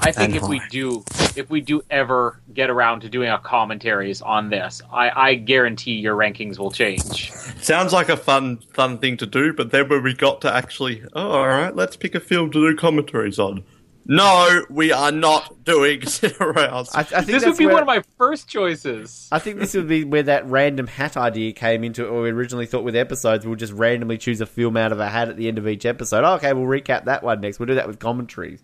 I 0.00 0.10
think 0.10 0.34
And 0.34 0.36
if 0.36 0.48
we 0.48 0.60
do, 0.70 1.04
if 1.36 1.48
we 1.48 1.60
do 1.60 1.82
ever 1.88 2.40
get 2.52 2.70
around 2.70 3.00
to 3.00 3.08
doing 3.08 3.28
our 3.28 3.40
commentaries 3.40 4.20
on 4.20 4.50
this, 4.50 4.82
I, 4.92 5.10
I 5.10 5.34
guarantee 5.34 5.92
your 5.92 6.16
rankings 6.16 6.58
will 6.58 6.72
change. 6.72 7.30
Sounds 7.60 7.92
like 7.92 8.08
a 8.08 8.16
fun, 8.16 8.58
fun 8.74 8.98
thing 8.98 9.16
to 9.18 9.26
do, 9.26 9.52
but 9.52 9.70
then 9.70 9.88
when 9.88 10.02
we 10.02 10.14
got 10.14 10.40
to 10.40 10.52
actually, 10.52 11.04
oh, 11.12 11.30
all 11.30 11.46
right, 11.46 11.74
let's 11.74 11.96
pick 11.96 12.14
a 12.14 12.20
film 12.20 12.50
to 12.50 12.70
do 12.70 12.76
commentaries 12.76 13.38
on. 13.38 13.64
No, 14.04 14.64
we 14.68 14.90
are 14.92 15.12
not 15.12 15.62
doing 15.64 16.00
Casino 16.02 16.34
Royale. 16.52 16.88
I, 16.92 17.00
I 17.00 17.02
think 17.04 17.26
This 17.26 17.44
would 17.46 17.56
be 17.56 17.66
where, 17.66 17.74
one 17.74 17.82
of 17.82 17.86
my 17.86 18.02
first 18.18 18.48
choices. 18.48 19.28
I 19.30 19.38
think 19.38 19.60
this 19.60 19.74
would 19.74 19.86
be 19.86 20.02
where 20.04 20.24
that 20.24 20.44
random 20.46 20.88
hat 20.88 21.16
idea 21.16 21.52
came 21.52 21.84
into 21.84 22.04
it. 22.04 22.08
Or 22.08 22.22
we 22.22 22.30
originally 22.30 22.66
thought 22.66 22.82
with 22.82 22.96
episodes, 22.96 23.46
we'll 23.46 23.54
just 23.56 23.72
randomly 23.72 24.18
choose 24.18 24.40
a 24.40 24.46
film 24.46 24.76
out 24.76 24.90
of 24.90 24.98
a 24.98 25.08
hat 25.08 25.28
at 25.28 25.36
the 25.36 25.46
end 25.46 25.56
of 25.58 25.68
each 25.68 25.86
episode. 25.86 26.24
Oh, 26.24 26.34
okay, 26.34 26.52
we'll 26.52 26.66
recap 26.66 27.04
that 27.04 27.22
one 27.22 27.40
next. 27.40 27.60
We'll 27.60 27.68
do 27.68 27.76
that 27.76 27.86
with 27.86 28.00
commentaries. 28.00 28.60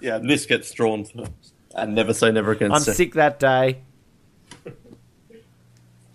yeah, 0.00 0.16
and 0.16 0.28
this 0.28 0.46
gets 0.46 0.72
drawn 0.72 1.04
first. 1.04 1.54
And 1.76 1.94
never 1.94 2.12
say 2.12 2.32
never 2.32 2.50
again. 2.50 2.72
I'm 2.72 2.80
second. 2.80 2.94
sick 2.96 3.14
that 3.14 3.38
day. 3.38 3.82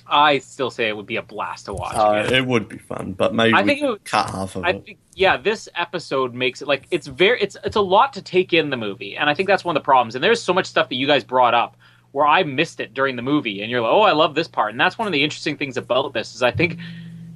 I 0.08 0.38
still 0.40 0.70
say 0.70 0.88
it 0.88 0.96
would 0.96 1.08
be 1.08 1.16
a 1.16 1.22
blast 1.24 1.66
to 1.66 1.74
watch. 1.74 1.96
Uh, 1.96 2.28
it 2.32 2.46
would 2.46 2.70
be 2.70 2.78
fun, 2.78 3.14
but 3.14 3.34
maybe 3.34 3.54
I 3.56 3.62
we 3.64 3.68
think 3.70 3.82
it 3.82 3.88
would- 3.88 4.04
cut 4.06 4.30
half 4.30 4.56
of 4.56 4.64
I 4.64 4.70
it. 4.72 4.86
think 4.86 5.00
yeah, 5.16 5.38
this 5.38 5.70
episode 5.76 6.34
makes 6.34 6.62
it 6.62 6.68
like 6.68 6.88
it's 6.92 7.08
very 7.08 7.42
it's 7.42 7.56
it's 7.64 7.78
a 7.78 7.82
lot 7.82 8.12
to 8.14 8.22
take 8.22 8.54
in 8.54 8.70
the 8.70 8.78
movie, 8.78 9.16
and 9.16 9.30
I 9.30 9.34
think 9.34 9.48
that's 9.48 9.64
one 9.64 9.76
of 9.76 9.82
the 9.82 9.86
problems. 9.86 10.14
And 10.14 10.24
there's 10.24 10.42
so 10.42 10.54
much 10.54 10.66
stuff 10.66 10.90
that 10.90 10.96
you 10.96 11.08
guys 11.08 11.24
brought 11.24 11.54
up 11.54 11.78
where 12.12 12.28
I 12.28 12.44
missed 12.44 12.82
it 12.82 12.94
during 12.94 13.16
the 13.16 13.22
movie, 13.22 13.62
and 13.62 13.72
you're 13.72 13.82
like, 13.82 13.92
oh, 13.92 14.02
I 14.02 14.12
love 14.12 14.36
this 14.36 14.48
part, 14.48 14.72
and 14.72 14.80
that's 14.80 14.98
one 14.98 15.08
of 15.08 15.14
the 15.14 15.24
interesting 15.24 15.58
things 15.58 15.78
about 15.78 16.14
this 16.14 16.36
is 16.36 16.44
I 16.44 16.52
think 16.52 16.78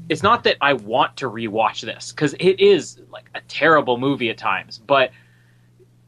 it's 0.10 0.22
not 0.22 0.44
that 0.44 0.58
I 0.60 0.74
want 0.74 1.16
to 1.18 1.30
rewatch 1.30 1.82
this 1.82 2.12
because 2.12 2.34
it 2.40 2.60
is 2.60 3.00
like 3.12 3.30
a 3.34 3.42
terrible 3.48 3.98
movie 3.98 4.30
at 4.30 4.38
times, 4.38 4.80
but 4.80 5.12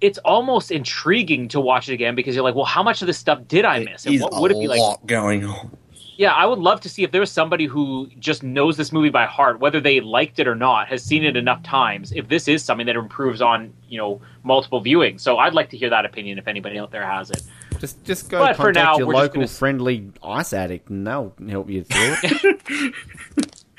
it's 0.02 0.18
almost 0.19 0.72
intriguing 0.72 1.48
to 1.49 1.61
watch 1.61 1.88
it 1.88 1.93
again 1.93 2.15
because 2.15 2.35
you're 2.35 2.43
like, 2.43 2.56
well, 2.56 2.65
how 2.65 2.84
much 2.84 3.02
of 3.02 3.07
this 3.07 3.18
stuff 3.18 3.48
did 3.48 3.64
I 3.64 3.80
miss, 3.80 4.06
and 4.06 4.19
what 4.19 4.41
would 4.41 4.52
it 4.52 4.60
be 4.60 4.68
like? 4.68 4.80
lot 4.80 5.06
going 5.06 5.45
on. 5.45 5.77
Yeah, 6.22 6.34
I 6.34 6.45
would 6.45 6.60
love 6.60 6.81
to 6.81 6.89
see 6.89 7.02
if 7.03 7.10
there 7.11 7.19
was 7.19 7.31
somebody 7.31 7.65
who 7.65 8.07
just 8.19 8.43
knows 8.43 8.77
this 8.77 8.91
movie 8.91 9.10
by 9.10 9.26
heart, 9.26 9.60
whether 9.60 9.80
they 9.81 10.02
liked 10.02 10.38
it 10.38 10.48
or 10.48 10.53
not, 10.53 10.88
has 10.88 11.03
seen 11.03 11.23
it 11.23 11.35
enough 11.35 11.64
times. 11.64 12.11
If 12.11 12.27
this 12.27 12.48
is 12.48 12.64
something 12.64 12.85
that 12.85 12.95
improves 12.95 13.41
on, 13.41 13.73
you 13.89 13.98
know, 13.98 14.22
multiple 14.43 14.84
viewings, 14.84 15.22
so 15.22 15.39
I'd 15.39 15.56
like 15.56 15.72
to 15.72 15.77
hear 15.77 15.89
that 15.89 16.06
opinion 16.06 16.38
if 16.38 16.48
anybody 16.48 16.77
out 16.77 16.91
there 16.91 17.03
has 17.07 17.31
it. 17.31 17.41
Just 17.80 18.03
just 18.03 18.30
go 18.30 18.38
But 18.38 18.56
contact 18.56 18.76
now, 18.76 18.98
your 18.99 19.07
local 19.11 19.34
gonna- 19.38 19.48
friendly 19.48 20.11
ice 20.23 20.53
addict, 20.53 20.91
and 20.91 21.07
they'll 21.07 21.34
help 21.49 21.72
you 21.72 21.84
through 21.85 22.15
it. 22.22 22.93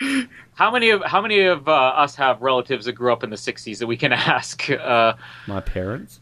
How 0.55 0.73
many 0.73 0.91
of 0.91 1.01
how 1.05 1.23
many 1.23 1.43
of 1.43 1.69
uh, 1.69 1.73
us 1.73 2.17
have 2.17 2.43
relatives 2.43 2.87
that 2.87 2.95
grew 2.95 3.13
up 3.13 3.23
in 3.23 3.31
the 3.31 3.37
'60s 3.37 3.79
that 3.79 3.87
we 3.87 3.97
can 3.97 4.13
ask? 4.35 4.69
Uh, 4.69 5.15
My 5.47 5.61
parents. 5.61 6.19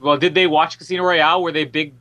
well, 0.00 0.16
did 0.18 0.34
they 0.34 0.48
watch 0.48 0.76
Casino 0.78 1.04
Royale? 1.04 1.40
Were 1.40 1.52
they 1.52 1.64
big 1.66 1.94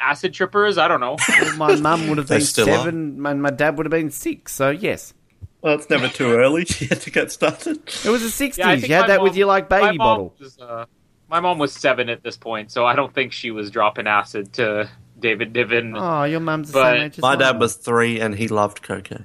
acid 0.00 0.34
trippers? 0.34 0.78
I 0.78 0.88
don't 0.88 1.00
know. 1.00 1.16
Well, 1.28 1.56
my 1.56 1.74
mum 1.76 2.08
would 2.08 2.18
have 2.18 2.28
been 2.28 2.40
still 2.40 2.66
seven, 2.66 3.24
and 3.26 3.42
my 3.42 3.50
dad 3.50 3.76
would 3.76 3.86
have 3.86 3.90
been 3.90 4.10
six. 4.10 4.52
So 4.54 4.70
yes, 4.70 5.14
Well, 5.60 5.74
it's 5.74 5.88
never 5.90 6.08
too 6.08 6.32
early 6.32 6.66
yet 6.80 7.00
to 7.02 7.10
get 7.10 7.32
started. 7.32 7.76
it 8.04 8.08
was 8.08 8.22
the 8.22 8.30
sixties. 8.30 8.58
Yeah, 8.64 8.70
I 8.70 8.76
think 8.76 8.88
you 8.88 8.94
had 8.94 9.02
my 9.02 9.06
that 9.08 9.22
with 9.22 9.36
your 9.36 9.46
like 9.46 9.68
baby 9.68 9.96
mom 9.96 9.98
bottle. 9.98 10.34
Was, 10.38 10.58
uh, 10.58 10.86
my 11.28 11.40
mom 11.40 11.58
was 11.58 11.72
seven 11.72 12.08
at 12.08 12.22
this 12.22 12.36
point, 12.36 12.70
so 12.70 12.84
I 12.86 12.94
don't 12.94 13.12
think 13.14 13.32
she 13.32 13.50
was 13.50 13.70
dropping 13.70 14.06
acid 14.06 14.52
to 14.54 14.90
David 15.18 15.54
Niven. 15.54 15.94
Oh, 15.96 16.24
your 16.24 16.40
mum's 16.40 16.72
the 16.72 16.80
But 16.80 16.92
same 16.94 17.02
age 17.02 17.18
as 17.18 17.22
My 17.22 17.36
dad 17.36 17.58
was 17.60 17.74
three 17.76 18.20
and 18.20 18.34
he 18.34 18.48
loved 18.48 18.82
cocaine. 18.82 19.24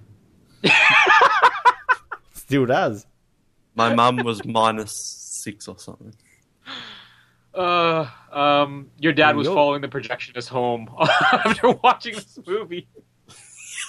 still 2.33 2.65
does. 2.65 3.05
My 3.75 3.93
mum 3.93 4.17
was 4.17 4.43
minus 4.45 4.91
six 4.97 5.67
or 5.67 5.77
something. 5.77 6.13
Uh, 7.57 8.07
um, 8.31 8.91
your 8.99 9.13
dad 9.13 9.35
was 9.35 9.47
following 9.47 9.81
the 9.81 9.87
projectionist 9.87 10.47
home 10.47 10.89
after 10.99 11.71
watching 11.71 12.13
this 12.15 12.37
movie. 12.45 12.87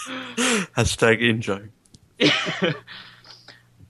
Hashtag 0.08 1.20
in 1.20 1.40
joke. 1.40 1.68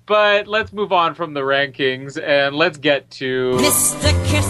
But 0.07 0.47
let's 0.49 0.73
move 0.73 0.91
on 0.91 1.15
from 1.15 1.35
the 1.35 1.41
rankings 1.43 2.19
and 2.19 2.57
let's 2.57 2.79
get 2.79 3.11
to. 3.11 3.51
Mr. 3.61 4.11
Kiss, 4.27 4.47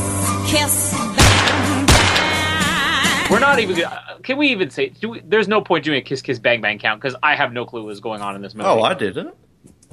Kiss, 0.53 0.93
Bang, 1.17 1.85
Bang. 1.87 3.29
We're 3.29 3.41
not 3.41 3.59
even. 3.59 3.75
gonna- 3.77 4.21
Can 4.23 4.39
we 4.39 4.51
even 4.51 4.71
say? 4.71 4.91
Do 4.91 5.09
we, 5.09 5.21
there's 5.21 5.49
no 5.49 5.61
point 5.61 5.85
doing 5.85 5.99
a 5.99 6.01
kiss, 6.01 6.23
kiss, 6.23 6.39
bang, 6.39 6.61
bang 6.61 6.79
count 6.79 7.01
because 7.03 7.17
I 7.25 7.35
have 7.35 7.53
no 7.53 7.65
clue 7.67 7.85
what's 7.85 7.99
going 7.99 8.23
on 8.23 8.37
in 8.37 8.43
this 8.43 8.55
movie. 8.55 8.69
Oh, 8.69 8.83
I 8.83 8.95
did 8.95 9.17
it. 9.17 9.27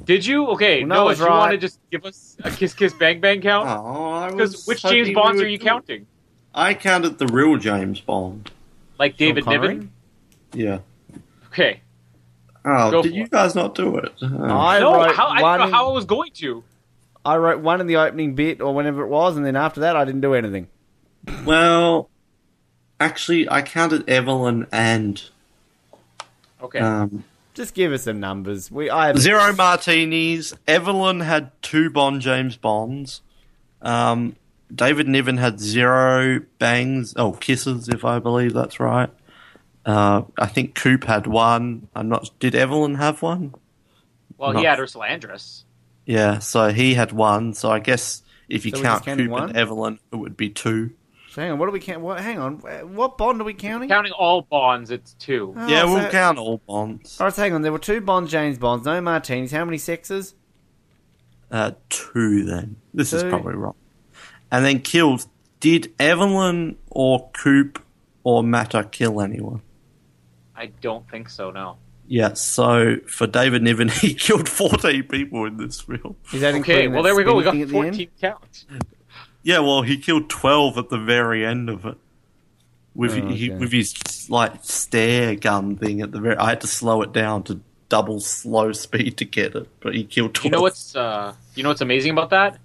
Did 0.04 0.24
you? 0.26 0.48
Okay, 0.48 0.80
Well, 0.80 0.88
no, 0.88 0.94
Noah, 0.96 1.10
it's 1.12 1.20
do 1.20 1.24
you 1.26 1.30
want 1.30 1.52
to 1.52 1.58
just 1.58 1.80
give 1.90 2.04
us 2.04 2.36
a 2.44 2.50
kiss, 2.50 2.74
kiss, 2.74 2.92
bang, 2.94 3.20
bang 3.20 3.40
count? 3.40 3.68
Oh, 3.68 4.28
Because 4.30 4.52
was 4.52 4.66
which 4.66 4.82
James 4.82 5.10
Bonds 5.14 5.40
are 5.40 5.48
you 5.48 5.58
do 5.58 5.64
it. 5.64 5.66
counting? 5.68 6.06
I 6.54 6.74
counted 6.74 7.18
the 7.18 7.26
real 7.26 7.56
James 7.56 8.00
Bond. 8.00 8.50
Like 8.98 9.16
David 9.16 9.44
Connery? 9.44 9.74
Niven? 9.74 9.92
Yeah. 10.54 10.78
Okay. 11.48 11.80
Oh, 12.64 12.90
Go 12.90 13.02
did 13.02 13.14
you 13.14 13.24
it. 13.24 13.30
guys 13.30 13.54
not 13.54 13.74
do 13.74 13.96
it? 13.98 14.12
Oh. 14.22 14.44
I 14.44 14.80
no, 14.80 14.94
wrote 14.94 15.14
how, 15.14 15.28
I 15.28 15.40
don't 15.40 15.58
know 15.60 15.66
in- 15.66 15.72
how 15.72 15.88
I 15.90 15.92
was 15.92 16.04
going 16.04 16.30
to. 16.34 16.64
I 17.24 17.36
wrote 17.36 17.60
one 17.60 17.80
in 17.80 17.86
the 17.86 17.96
opening 17.96 18.34
bit 18.34 18.60
or 18.60 18.72
whenever 18.74 19.02
it 19.02 19.08
was, 19.08 19.36
and 19.36 19.44
then 19.44 19.56
after 19.56 19.80
that, 19.80 19.96
I 19.96 20.04
didn't 20.04 20.20
do 20.20 20.34
anything. 20.34 20.68
Well, 21.44 22.08
actually, 23.00 23.48
I 23.50 23.62
counted 23.62 24.08
Evelyn 24.08 24.66
and 24.72 25.22
Okay. 26.62 26.78
um, 26.78 27.24
Just 27.56 27.74
give 27.74 27.90
us 27.92 28.02
some 28.04 28.20
numbers. 28.20 28.70
We 28.70 28.90
I 28.90 29.06
have 29.08 29.18
zero 29.18 29.52
martinis. 29.54 30.54
Evelyn 30.68 31.20
had 31.20 31.50
two 31.62 31.90
Bond 31.90 32.20
James 32.20 32.56
Bonds. 32.56 33.22
Um, 33.82 34.36
David 34.72 35.08
Niven 35.08 35.38
had 35.38 35.58
zero 35.58 36.40
bangs. 36.58 37.14
Oh, 37.16 37.32
kisses, 37.32 37.88
if 37.88 38.04
I 38.04 38.18
believe 38.18 38.52
that's 38.52 38.78
right. 38.78 39.08
Uh, 39.86 40.22
I 40.38 40.46
think 40.46 40.74
Coop 40.74 41.04
had 41.04 41.26
one. 41.26 41.88
I'm 41.96 42.08
not. 42.08 42.30
Did 42.40 42.54
Evelyn 42.54 42.96
have 42.96 43.22
one? 43.22 43.54
well, 44.36 44.52
not- 44.52 44.60
he 44.60 44.66
had 44.66 44.78
Ursula 44.78 45.06
Andress. 45.08 45.62
Yeah, 46.04 46.38
so 46.40 46.68
he 46.72 46.94
had 46.94 47.10
one. 47.12 47.54
So 47.54 47.70
I 47.70 47.78
guess 47.78 48.22
if 48.48 48.64
you 48.66 48.72
So 48.72 48.82
count 48.82 49.04
just 49.04 49.18
Coop 49.18 49.30
one? 49.30 49.48
and 49.48 49.56
Evelyn, 49.56 49.98
it 50.12 50.16
would 50.16 50.36
be 50.36 50.50
two. 50.50 50.90
Hang 51.36 51.52
on, 51.52 51.58
what 51.58 51.66
do 51.66 51.72
we 51.72 51.80
count? 51.80 52.00
What, 52.00 52.20
hang 52.20 52.38
on, 52.38 52.54
what 52.94 53.18
bond 53.18 53.40
are 53.40 53.44
we 53.44 53.54
counting? 53.54 53.88
Counting 53.88 54.12
all 54.12 54.42
bonds, 54.42 54.90
it's 54.90 55.12
two. 55.14 55.54
Oh, 55.56 55.66
yeah, 55.68 55.82
so- 55.82 55.94
we'll 55.94 56.08
count 56.10 56.38
all 56.38 56.58
bonds. 56.66 57.20
All 57.20 57.26
right, 57.26 57.34
so 57.34 57.42
hang 57.42 57.52
on. 57.52 57.62
There 57.62 57.72
were 57.72 57.78
two 57.78 58.00
Bond 58.00 58.28
James 58.28 58.58
Bonds, 58.58 58.84
no 58.86 59.00
martinis. 59.00 59.52
How 59.52 59.64
many 59.64 59.78
sexes? 59.78 60.34
Uh, 61.50 61.72
two 61.88 62.44
then. 62.44 62.76
This 62.92 63.12
is 63.12 63.22
probably 63.22 63.54
wrong. 63.54 63.74
And 64.50 64.64
then 64.64 64.80
killed. 64.80 65.26
Did 65.60 65.92
Evelyn 65.98 66.76
or 66.90 67.30
Coop 67.32 67.82
or 68.24 68.42
Mata 68.42 68.84
kill 68.90 69.20
anyone? 69.20 69.62
I 70.54 70.66
don't 70.66 71.08
think 71.10 71.28
so. 71.28 71.50
No. 71.50 71.76
Yeah, 72.08 72.34
so 72.34 72.96
for 73.06 73.26
David 73.26 73.62
Niven, 73.62 73.88
he 74.00 74.14
killed 74.14 74.48
14 74.48 75.04
people 75.04 75.44
in 75.46 75.56
this 75.56 75.80
film. 75.80 76.16
Is 76.32 76.40
that 76.40 76.54
Okay. 76.56 76.88
Well, 76.88 77.02
there 77.02 77.14
we 77.14 77.24
go. 77.24 77.34
We 77.34 77.44
got 77.44 77.52
thing 77.52 77.62
at 77.62 77.68
the 77.68 77.78
end? 77.78 77.96
14 77.96 78.08
counts. 78.20 78.66
Yeah, 79.46 79.60
well, 79.60 79.82
he 79.82 79.96
killed 79.96 80.28
12 80.28 80.76
at 80.76 80.88
the 80.88 80.98
very 80.98 81.46
end 81.46 81.70
of 81.70 81.84
it. 81.86 81.96
With, 82.96 83.12
Oh, 83.16 83.28
he, 83.28 83.48
with 83.50 83.70
his, 83.70 83.94
like, 84.28 84.54
stare 84.64 85.36
gun 85.36 85.76
thing 85.76 86.00
at 86.00 86.10
the 86.10 86.18
very... 86.18 86.36
I 86.36 86.48
had 86.48 86.60
to 86.62 86.66
slow 86.66 87.02
it 87.02 87.12
down 87.12 87.44
to 87.44 87.60
double 87.88 88.18
slow 88.18 88.72
speed 88.72 89.18
to 89.18 89.24
get 89.24 89.54
it, 89.54 89.68
but 89.78 89.94
he 89.94 90.02
killed 90.02 90.34
12. 90.34 90.44
You 90.46 90.50
know 90.50 90.62
what's 90.62 90.96
uh, 90.96 91.32
you 91.54 91.62
know 91.62 91.68
what's 91.68 91.80
amazing 91.80 92.10
about 92.10 92.30
that? 92.30 92.58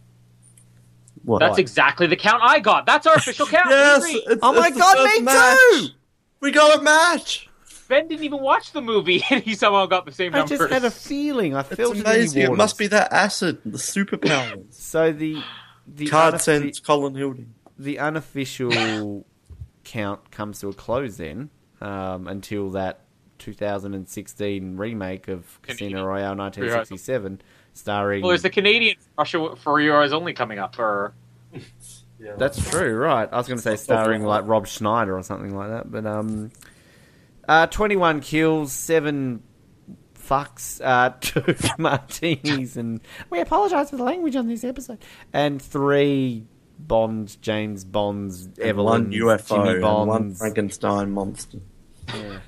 What? 1.24 1.38
That's 1.40 1.60
exactly 1.60 2.08
the 2.08 2.16
count 2.16 2.42
I 2.44 2.60
got. 2.60 2.88
That's 2.88 3.06
our 3.06 3.14
official 3.14 3.46
count. 3.46 3.70
Yes! 3.70 4.04
it's- 4.16 4.40
Oh 4.42 4.54
my 4.54 4.68
it's 4.70 4.76
the 4.76 4.80
God, 4.82 4.98
first 4.98 5.16
me 5.20 5.22
match. 5.22 5.58
too! 5.74 5.88
We 6.40 6.50
got 6.52 6.80
a 6.80 6.82
match! 6.82 7.48
Ben 7.90 8.08
didn't 8.08 8.24
even 8.24 8.40
watch 8.42 8.72
the 8.72 8.82
movie, 8.82 9.24
and 9.30 9.44
he 9.44 9.54
somehow 9.54 9.86
got 9.86 10.06
the 10.08 10.12
same 10.12 10.34
I 10.34 10.40
numbers. 10.40 10.58
just 10.58 10.72
had 10.72 10.84
a 10.86 10.90
feeling. 10.90 11.56
I 11.56 11.62
felt 11.62 11.92
It's 11.92 12.00
it 12.00 12.06
amazing. 12.08 12.42
It 12.42 12.52
must 12.56 12.80
be 12.80 12.88
that 12.88 13.14
acid, 13.14 13.60
the 13.66 13.78
superpowers. 13.78 14.74
So 14.74 15.12
the 15.12 15.44
the 15.88 16.08
Card 16.08 16.36
unoffi- 16.36 16.42
sends 16.42 16.80
Colin 16.80 17.16
Hilding. 17.16 17.54
the 17.78 18.00
unofficial 18.00 19.26
count 19.84 20.32
comes 20.32 20.60
to 20.60 20.70
a 20.70 20.74
close 20.74 21.18
then 21.18 21.50
um, 21.82 22.28
until 22.28 22.70
that 22.72 23.02
2016 23.40 24.78
remake 24.78 25.28
of 25.28 25.62
Casino 25.64 26.06
Royale 26.06 26.36
1967, 26.36 27.42
starring. 27.74 28.22
well, 28.22 28.30
there's 28.30 28.44
the 28.44 28.50
Canadian 28.50 28.96
Russia 29.18 29.56
for 29.58 29.80
yours 29.82 30.14
only 30.14 30.34
coming 30.34 30.60
up 30.60 30.76
for. 30.76 31.14
That's 32.38 32.70
true, 32.70 32.96
right? 32.96 33.28
I 33.32 33.36
was 33.36 33.48
going 33.48 33.58
to 33.58 33.64
say 33.64 33.76
starring 33.78 34.24
like 34.24 34.46
Rob 34.46 34.68
Schneider 34.68 35.18
or 35.18 35.24
something 35.24 35.56
like 35.56 35.70
that, 35.70 35.92
but 35.92 36.06
um, 36.06 36.52
uh, 37.48 37.66
21 37.66 38.22
kills, 38.22 38.72
seven 38.72 39.42
fucks, 40.32 40.80
uh, 40.84 41.14
two 41.20 41.56
martinis, 41.78 42.78
and 42.78 43.02
we 43.30 43.42
apologise 43.42 43.90
for 43.90 43.98
the 43.98 44.04
language 44.04 44.36
on 44.36 44.48
this 44.48 44.64
episode, 44.64 45.00
and 45.34 45.62
three 45.62 46.46
Bonds, 46.80 47.36
James 47.36 47.84
Bonds, 47.84 48.50
Evelyn, 48.60 49.04
one 49.04 49.12
UFO 49.12 49.66
Jimmy 49.66 49.86
and 49.86 50.08
one 50.08 50.34
Frankenstein 50.34 51.12
monster. 51.12 51.60
Yeah. 52.08 52.40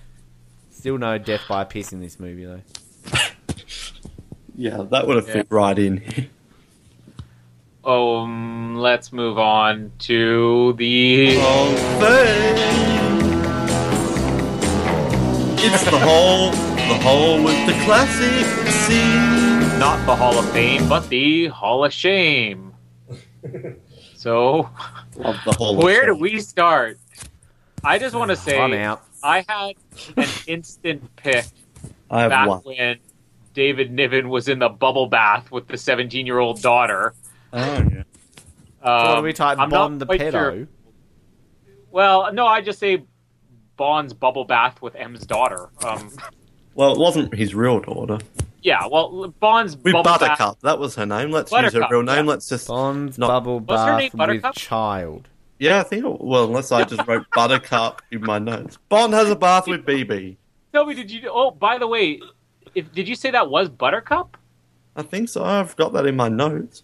Still 0.71 0.97
no 0.97 1.17
death 1.17 1.41
by 1.47 1.65
piss 1.65 1.93
in 1.93 1.99
this 2.01 2.19
movie 2.19 2.45
though. 2.45 2.61
Yeah, 4.55 4.83
that 4.91 5.07
would 5.07 5.15
have 5.15 5.27
fit 5.27 5.47
right 5.49 5.77
in. 5.77 6.29
Um, 7.83 8.75
let's 8.75 9.11
move 9.11 9.37
on 9.37 9.91
to 9.99 10.73
the. 10.73 11.37
It's 15.65 15.83
the 15.85 15.97
whole, 15.97 16.51
the 16.87 16.99
Hall 17.03 17.43
with 17.43 17.65
the 17.65 17.73
classic 17.85 18.45
scene. 18.71 19.79
not 19.79 20.05
the 20.05 20.15
Hall 20.15 20.37
of 20.37 20.49
Fame, 20.51 20.87
but 20.89 21.07
the 21.09 21.47
Hall 21.47 21.83
of 21.85 21.93
Shame. 21.93 22.73
So, 24.15 24.69
Of 25.21 25.35
the 25.43 25.51
whole. 25.51 25.77
of 25.77 25.83
where 25.83 26.05
do 26.05 26.15
we 26.15 26.39
start? 26.39 26.97
I 27.83 27.99
just 27.99 28.15
want 28.15 28.29
to 28.31 28.37
say 28.37 28.57
I'm 28.57 28.71
out. 28.71 29.03
I 29.21 29.43
had 29.49 29.73
an 30.15 30.29
instant 30.47 31.13
pick 31.17 31.43
I 32.09 32.21
have 32.21 32.29
back 32.29 32.47
one. 32.47 32.59
when 32.61 32.99
David 33.53 33.91
Niven 33.91 34.29
was 34.29 34.47
in 34.47 34.59
the 34.59 34.69
bubble 34.69 35.07
bath 35.07 35.51
with 35.51 35.67
the 35.67 35.75
17 35.77 36.25
year 36.25 36.39
old 36.39 36.61
daughter. 36.61 37.13
Oh 37.51 37.59
yeah. 37.61 38.03
Um, 38.81 39.07
what 39.09 39.15
do 39.17 39.21
we 39.23 39.33
type? 39.33 39.59
I'm 39.59 39.69
not 39.69 39.77
Bond 39.89 39.99
the 39.99 40.05
pedo. 40.05 40.31
sure. 40.31 40.67
Well, 41.91 42.31
no, 42.31 42.47
I 42.47 42.61
just 42.61 42.79
say 42.79 43.03
Bond's 43.75 44.13
bubble 44.13 44.45
bath 44.45 44.81
with 44.81 44.95
M's 44.95 45.25
daughter. 45.25 45.67
Um, 45.83 46.11
Well, 46.75 46.93
it 46.93 46.99
wasn't 46.99 47.33
his 47.35 47.53
real 47.53 47.79
daughter. 47.79 48.17
yeah, 48.61 48.87
well, 48.87 49.33
Bond's 49.39 49.75
With 49.77 49.93
bubble 49.93 50.03
bath. 50.03 50.19
Buttercup, 50.21 50.59
that 50.61 50.79
was 50.79 50.95
her 50.95 51.05
name. 51.05 51.31
Let's 51.31 51.51
use 51.51 51.57
Buttercup, 51.61 51.89
her 51.89 51.95
real 51.97 52.03
name. 52.03 52.25
yeah. 52.25 52.31
Let's 52.31 52.49
just. 52.49 52.67
Bond's 52.67 53.17
Not- 53.17 53.27
bubble 53.27 53.59
What's 53.59 53.81
her 53.83 53.97
name, 53.97 53.97
bath 53.97 54.13
with 54.13 54.17
Buttercup? 54.17 54.55
child. 54.55 55.27
Yeah, 55.59 55.79
I 55.79 55.83
think. 55.83 56.03
It, 56.05 56.21
well, 56.21 56.45
unless 56.45 56.71
I 56.71 56.83
just 56.83 57.07
wrote 57.07 57.25
Buttercup 57.33 58.01
in 58.11 58.21
my 58.21 58.39
notes. 58.39 58.77
Bond 58.89 59.13
has 59.13 59.29
a 59.29 59.35
bath 59.35 59.67
with 59.67 59.85
BB. 59.85 60.35
Tell 60.73 60.85
me, 60.85 60.93
did 60.95 61.11
you? 61.11 61.29
Oh, 61.31 61.51
by 61.51 61.77
the 61.77 61.87
way, 61.87 62.19
if, 62.73 62.91
did 62.91 63.07
you 63.07 63.15
say 63.15 63.29
that 63.31 63.49
was 63.49 63.69
Buttercup? 63.69 64.35
I 64.95 65.03
think 65.03 65.29
so. 65.29 65.43
I've 65.43 65.75
got 65.75 65.93
that 65.93 66.05
in 66.05 66.15
my 66.15 66.27
notes. 66.29 66.83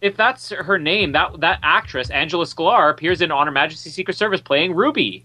If 0.00 0.16
that's 0.16 0.50
her 0.50 0.78
name, 0.80 1.12
that 1.12 1.40
that 1.40 1.60
actress 1.62 2.10
Angela 2.10 2.44
Scoular 2.44 2.90
appears 2.90 3.20
in 3.20 3.30
On 3.30 3.46
Her 3.46 3.52
Majesty's 3.52 3.94
Secret 3.94 4.16
Service 4.16 4.40
playing 4.40 4.74
Ruby. 4.74 5.24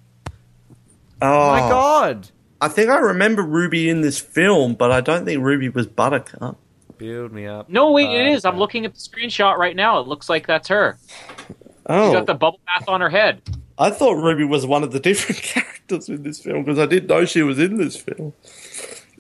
Oh, 1.21 1.25
Oh 1.27 1.51
my 1.51 1.59
god! 1.67 2.29
I 2.59 2.67
think 2.67 2.89
I 2.89 2.97
remember 2.97 3.43
Ruby 3.43 3.89
in 3.89 4.01
this 4.01 4.19
film, 4.19 4.73
but 4.73 4.91
I 4.91 5.01
don't 5.01 5.25
think 5.25 5.43
Ruby 5.43 5.69
was 5.69 5.85
Buttercup. 5.87 6.57
Build 6.97 7.31
me 7.31 7.45
up. 7.45 7.69
No, 7.69 7.91
wait, 7.91 8.09
it 8.09 8.25
Uh. 8.43 8.45
I'm 8.45 8.57
looking 8.57 8.85
at 8.85 8.93
the 8.95 8.99
screenshot 8.99 9.57
right 9.57 9.75
now. 9.75 9.99
It 9.99 10.07
looks 10.07 10.29
like 10.29 10.47
that's 10.47 10.67
her. 10.69 10.97
She's 11.07 11.55
Oh, 11.85 12.11
got 12.11 12.25
the 12.25 12.33
bubble 12.33 12.59
bath 12.65 12.89
on 12.89 12.99
her 13.01 13.09
head. 13.09 13.41
I 13.77 13.91
thought 13.91 14.13
Ruby 14.15 14.43
was 14.43 14.65
one 14.65 14.83
of 14.83 14.91
the 14.91 14.99
different 15.07 15.41
characters 15.41 16.09
in 16.09 16.23
this 16.23 16.39
film 16.39 16.63
because 16.63 16.79
I 16.79 16.85
didn't 16.87 17.07
know 17.07 17.25
she 17.25 17.43
was 17.43 17.59
in 17.59 17.77
this 17.77 17.95
film. 17.95 18.33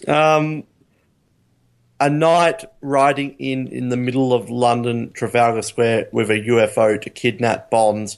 Um, 0.07 0.63
a 1.99 2.09
knight 2.09 2.65
riding 2.81 3.31
in 3.39 3.67
in 3.67 3.89
the 3.89 3.97
middle 3.97 4.33
of 4.33 4.49
London 4.49 5.11
Trafalgar 5.13 5.61
Square 5.61 6.09
with 6.11 6.29
a 6.29 6.39
UFO 6.41 6.99
to 7.01 7.09
kidnap 7.09 7.69
Bond's 7.69 8.17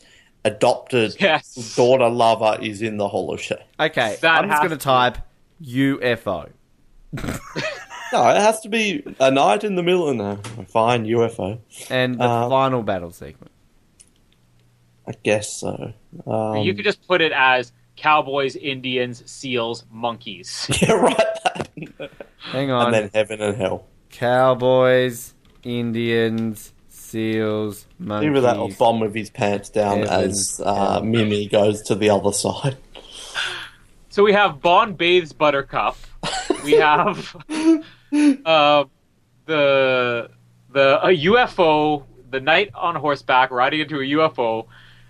adopted 0.53 1.15
Yes. 1.19 1.75
daughter 1.75 2.09
lover 2.09 2.57
is 2.61 2.81
in 2.81 2.97
the 2.97 3.07
Hall 3.07 3.33
of 3.33 3.41
Shame. 3.41 3.57
Okay, 3.79 4.17
That 4.21 4.43
I'm 4.43 4.49
just 4.49 4.61
going 4.61 4.71
to 4.71 4.77
to- 4.77 4.83
type 4.83 5.17
UFO. 5.63 6.49
No, 8.11 8.27
it 8.29 8.37
has 8.37 8.59
to 8.61 8.69
be 8.69 9.03
a 9.19 9.29
night 9.29 9.63
in 9.63 9.75
the 9.75 9.83
middle. 9.83 10.09
of 10.09 10.15
No, 10.15 10.37
fine 10.67 11.05
UFO. 11.05 11.59
And 11.91 12.19
the 12.19 12.23
Uh, 12.23 12.49
final 12.49 12.81
battle 12.81 13.11
sequence. 13.11 13.51
I 15.07 15.11
guess 15.21 15.53
so. 15.57 15.93
Um, 16.25 16.57
you 16.57 16.73
could 16.73 16.85
just 16.85 17.07
put 17.07 17.21
it 17.21 17.31
as 17.31 17.71
cowboys, 17.97 18.55
Indians, 18.55 19.21
seals, 19.29 19.85
monkeys. 19.91 20.67
yeah, 20.81 20.93
right. 20.93 21.37
Hang 22.51 22.71
on. 22.71 22.87
and 22.87 22.93
then 22.95 23.11
heaven 23.13 23.41
and 23.41 23.55
hell. 23.55 23.85
Cowboys, 24.09 25.35
Indians, 25.61 26.73
seals, 27.09 27.85
monkeys. 27.97 28.29
Either 28.29 28.41
that 28.41 28.57
or 28.57 28.69
bomb 28.77 28.99
with 28.99 29.15
his 29.15 29.29
pants 29.29 29.69
down 29.69 29.99
Heaven, 29.99 30.29
as 30.29 30.61
uh. 30.63 31.01
Mimi 31.03 31.47
goes 31.47 31.81
to 31.83 31.95
the 31.95 32.09
other 32.09 32.31
side. 32.31 32.77
So 34.09 34.23
we 34.23 34.33
have 34.33 34.61
Bond 34.61 34.97
bathes 34.97 35.33
Buttercup. 35.33 35.97
We 36.63 36.73
have 36.73 37.35
uh, 38.45 38.83
the 39.45 40.29
the 40.71 40.99
a 41.03 41.09
UFO, 41.09 42.03
the 42.29 42.39
knight 42.39 42.71
on 42.75 42.95
horseback 42.95 43.51
riding 43.51 43.81
into 43.81 43.97
a 43.97 44.03
UFO, 44.03 44.65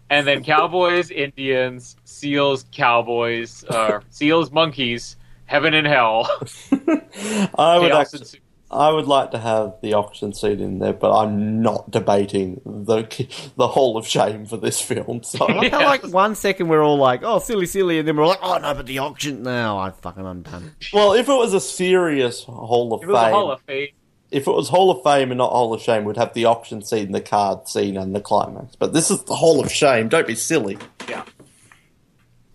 and 0.10 0.28
then 0.28 0.44
cowboys, 0.44 1.12
Indians, 1.26 1.96
seals, 2.04 2.66
cowboys, 2.72 3.64
uh, 3.66 4.02
seals, 4.10 4.52
monkeys, 4.52 5.18
heaven 5.46 5.74
and 5.74 5.88
hell. 5.88 6.30
I 6.72 7.78
would 7.80 7.92
Chaos 7.92 8.14
actually, 8.14 8.20
ensues. 8.20 8.42
I 8.72 8.92
would 8.92 9.08
like 9.08 9.32
to 9.32 9.40
have 9.40 9.76
the 9.82 9.94
auction 9.96 10.32
seat 10.34 10.62
in 10.62 10.78
there, 10.80 10.94
but 10.94 11.12
I'm 11.18 11.62
not 11.64 11.90
debating 11.90 12.62
the 12.66 13.04
the 13.58 13.68
Hall 13.68 13.98
of 13.98 14.06
Shame 14.06 14.46
for 14.46 14.58
this 14.58 14.80
film. 14.80 15.24
So 15.24 15.46
I 15.50 15.54
like 15.54 16.04
like, 16.04 16.04
one 16.14 16.36
second 16.36 16.68
we're 16.68 16.84
all 16.84 16.98
like, 16.98 17.22
oh, 17.24 17.40
silly, 17.40 17.66
silly, 17.66 17.98
and 18.00 18.08
then 18.08 18.16
we're 18.16 18.28
like, 18.28 18.40
oh, 18.44 18.58
no, 18.60 18.74
but 18.76 18.86
the 18.86 19.00
auction. 19.00 19.42
now, 19.44 19.78
I 19.80 19.90
fucking 19.90 20.26
undone. 20.26 20.76
well, 20.94 21.14
if 21.14 21.28
it 21.28 21.34
was 21.34 21.54
a 21.56 21.60
serious 21.60 22.44
Hall 22.44 22.94
of 22.94 23.02
It 23.04 23.08
was 23.08 23.18
a 23.18 23.22
Fame, 23.24 23.34
Hall 23.34 23.52
of 23.52 23.62
Fame. 23.62 23.88
if 24.30 24.48
it 24.48 24.52
was 24.52 24.70
Hall 24.70 24.92
of 24.92 25.02
Fame 25.04 25.32
and 25.32 25.40
not 25.40 25.50
Hall 25.52 25.74
of 25.74 25.82
Shame, 25.82 26.04
we'd 26.06 26.18
have 26.18 26.34
the 26.36 26.46
auction 26.46 26.84
scene, 26.84 27.12
the 27.12 27.22
card 27.22 27.68
scene, 27.68 27.98
and 27.98 28.16
the 28.16 28.22
climax. 28.22 28.76
But 28.76 28.94
this 28.94 29.10
is 29.10 29.24
the 29.24 29.36
Hall 29.36 29.60
of 29.64 29.72
Shame. 29.72 30.10
Don't 30.10 30.28
be 30.28 30.36
silly, 30.36 30.78
Yeah. 31.10 31.26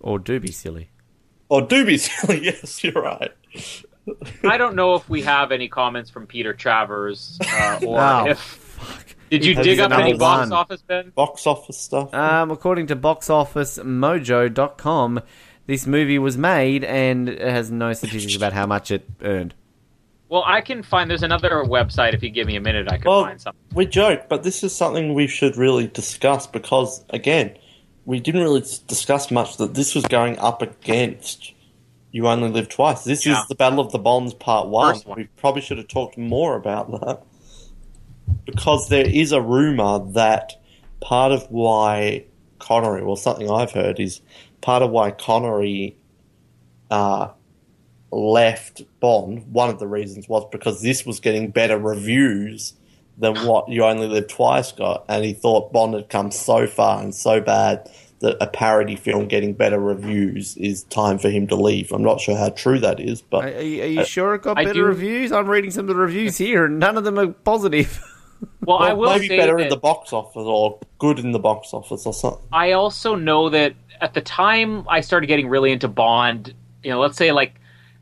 Or 0.01 0.19
do 0.21 0.39
be 0.39 0.53
silly. 0.53 0.91
or 1.49 1.61
do 1.63 1.85
be 1.85 1.97
silly. 1.99 2.45
Yes, 2.45 2.85
you're 2.85 2.93
right. 2.93 3.33
I 4.45 4.57
don't 4.59 4.75
know 4.77 4.95
if 4.95 5.09
we 5.09 5.23
have 5.23 5.51
any 5.53 5.69
comments 5.69 6.11
from 6.11 6.27
Peter 6.27 6.53
Travers 6.53 7.39
uh, 7.43 7.81
or 7.87 8.01
Oh, 8.01 8.27
if. 8.29 8.61
Did 9.31 9.45
you 9.45 9.55
He's 9.57 9.65
dig 9.65 9.81
up 9.81 9.91
any 9.93 10.11
number 10.11 10.19
box 10.19 10.51
one. 10.51 10.53
office, 10.53 10.83
Ben? 10.83 11.11
Box 11.15 11.47
office 11.47 11.79
stuff. 11.79 12.13
Um, 12.15 12.51
according 12.51 12.87
to 12.89 12.97
boxofficemojo.com, 13.95 15.21
this 15.67 15.87
movie 15.87 16.19
was 16.19 16.37
made 16.37 16.85
and 16.85 17.29
it 17.29 17.41
has 17.41 17.71
no 17.71 17.93
statistics 17.95 18.37
about 18.37 18.53
how 18.53 18.67
much 18.67 18.91
it 18.91 19.09
earned. 19.23 19.55
Well, 20.29 20.43
I 20.47 20.61
can 20.63 20.83
find. 20.83 21.09
There's 21.11 21.23
another 21.23 21.65
website. 21.65 22.15
If 22.15 22.23
you 22.23 22.31
give 22.31 22.47
me 22.47 22.57
a 22.57 22.61
minute, 22.61 22.87
I 22.91 22.97
can 22.99 23.11
Well, 23.11 23.25
find 23.25 23.41
something. 23.41 23.61
we 23.75 23.87
joke, 23.87 24.29
but 24.29 24.43
this 24.43 24.63
is 24.65 24.75
something 24.75 25.15
we 25.15 25.27
should 25.27 25.57
really 25.57 25.87
discuss 25.87 26.47
because, 26.47 27.05
again, 27.11 27.57
we 28.05 28.21
didn't 28.21 28.43
really 28.43 28.65
discuss 28.87 29.31
much 29.31 29.57
that 29.59 29.75
this 29.75 29.95
was 29.95 30.05
going 30.07 30.39
up 30.39 30.61
against 30.63 31.53
You 32.15 32.29
Only 32.29 32.49
Live 32.49 32.69
Twice. 32.69 33.03
This 33.03 33.27
Yeah. 33.27 33.41
is 33.43 33.49
the 33.49 33.57
Battle 33.57 33.81
of 33.81 33.91
the 33.91 33.99
Bonds 33.99 34.35
Part 34.35 34.69
1. 34.69 34.99
One. 34.99 35.17
We 35.19 35.25
probably 35.37 35.63
should 35.63 35.79
have 35.79 35.89
talked 35.89 36.17
more 36.17 36.55
about 36.55 36.89
that. 37.01 37.23
because 38.47 38.89
there 38.89 39.05
is 39.07 39.33
a 39.33 39.41
rumor 39.41 39.99
that 40.13 40.53
part 41.01 41.33
of 41.33 41.43
why 41.51 42.25
Connery, 42.59 43.03
well, 43.05 43.17
something 43.17 43.51
I've 43.51 43.73
heard 43.73 43.99
is 43.99 44.21
part 44.61 44.83
of 44.83 44.91
why 44.91 45.11
Connery 45.11 45.97
uh, 46.91 47.29
left 48.13 48.83
Bond. 49.01 49.53
One 49.53 49.69
of 49.71 49.79
the 49.81 49.87
reasons 49.89 50.29
was 50.29 50.47
because 50.53 50.81
this 50.83 51.05
was 51.05 51.19
getting 51.21 51.51
better 51.51 51.77
reviews 51.77 52.75
than 53.19 53.35
what 53.47 53.69
You 53.69 53.85
Only 53.85 54.07
Live 54.07 54.29
Twice 54.29 54.73
got, 54.73 55.05
and 55.09 55.25
he 55.25 55.33
thought 55.33 55.73
Bond 55.73 55.95
had 55.95 56.09
come 56.09 56.31
so 56.31 56.67
far 56.67 57.03
and 57.03 57.15
so 57.15 57.41
bad 57.41 57.91
that 58.21 58.37
a 58.41 58.47
parody 58.47 58.97
film 58.97 59.27
getting 59.29 59.53
better 59.53 59.79
reviews 59.79 60.57
is 60.57 60.85
time 60.85 61.19
for 61.19 61.29
him 61.31 61.47
to 61.49 61.57
leave. 61.57 61.93
I'm 61.93 62.03
not 62.03 62.21
sure 62.21 62.37
how 62.37 62.51
true 62.51 62.79
that 62.81 63.01
is, 63.01 63.21
but 63.23 63.45
are 63.45 63.61
you, 63.63 63.83
are 63.83 63.87
you 63.87 64.01
Uh, 64.01 64.05
sure 64.05 64.35
it 64.37 64.43
got 64.43 64.57
I 64.59 64.65
better 64.65 64.75
do- 64.75 64.85
reviews? 64.85 65.33
I'm 65.33 65.47
reading 65.47 65.71
some 65.71 65.83
of 65.85 65.89
the 65.89 65.97
reviews 66.01 66.39
here, 66.39 66.65
and 66.67 66.79
none 66.79 66.97
of 66.97 67.05
them 67.05 67.19
are 67.19 67.29
positive. 67.29 68.01
Well, 68.61 68.77
I 68.79 68.93
will 68.93 69.11
maybe 69.11 69.29
say 69.29 69.39
better 69.39 69.57
that 69.57 69.63
in 69.63 69.69
the 69.71 69.77
box 69.79 70.13
office 70.13 70.43
or 70.45 70.79
good 70.99 71.19
in 71.19 71.33
the 71.33 71.39
box 71.39 71.73
office 71.73 72.05
or 72.05 72.13
something. 72.13 72.43
I 72.53 72.73
also 72.73 73.15
know 73.15 73.49
that 73.49 73.73
at 74.03 74.13
the 74.13 74.21
time 74.21 74.87
I 74.87 75.01
started 75.01 75.29
getting 75.29 75.49
really 75.49 75.73
into 75.73 75.89
Bond, 75.89 76.53
you 76.83 76.91
know, 76.91 77.01
let's 77.01 77.17
say 77.17 77.33
like 77.33 77.55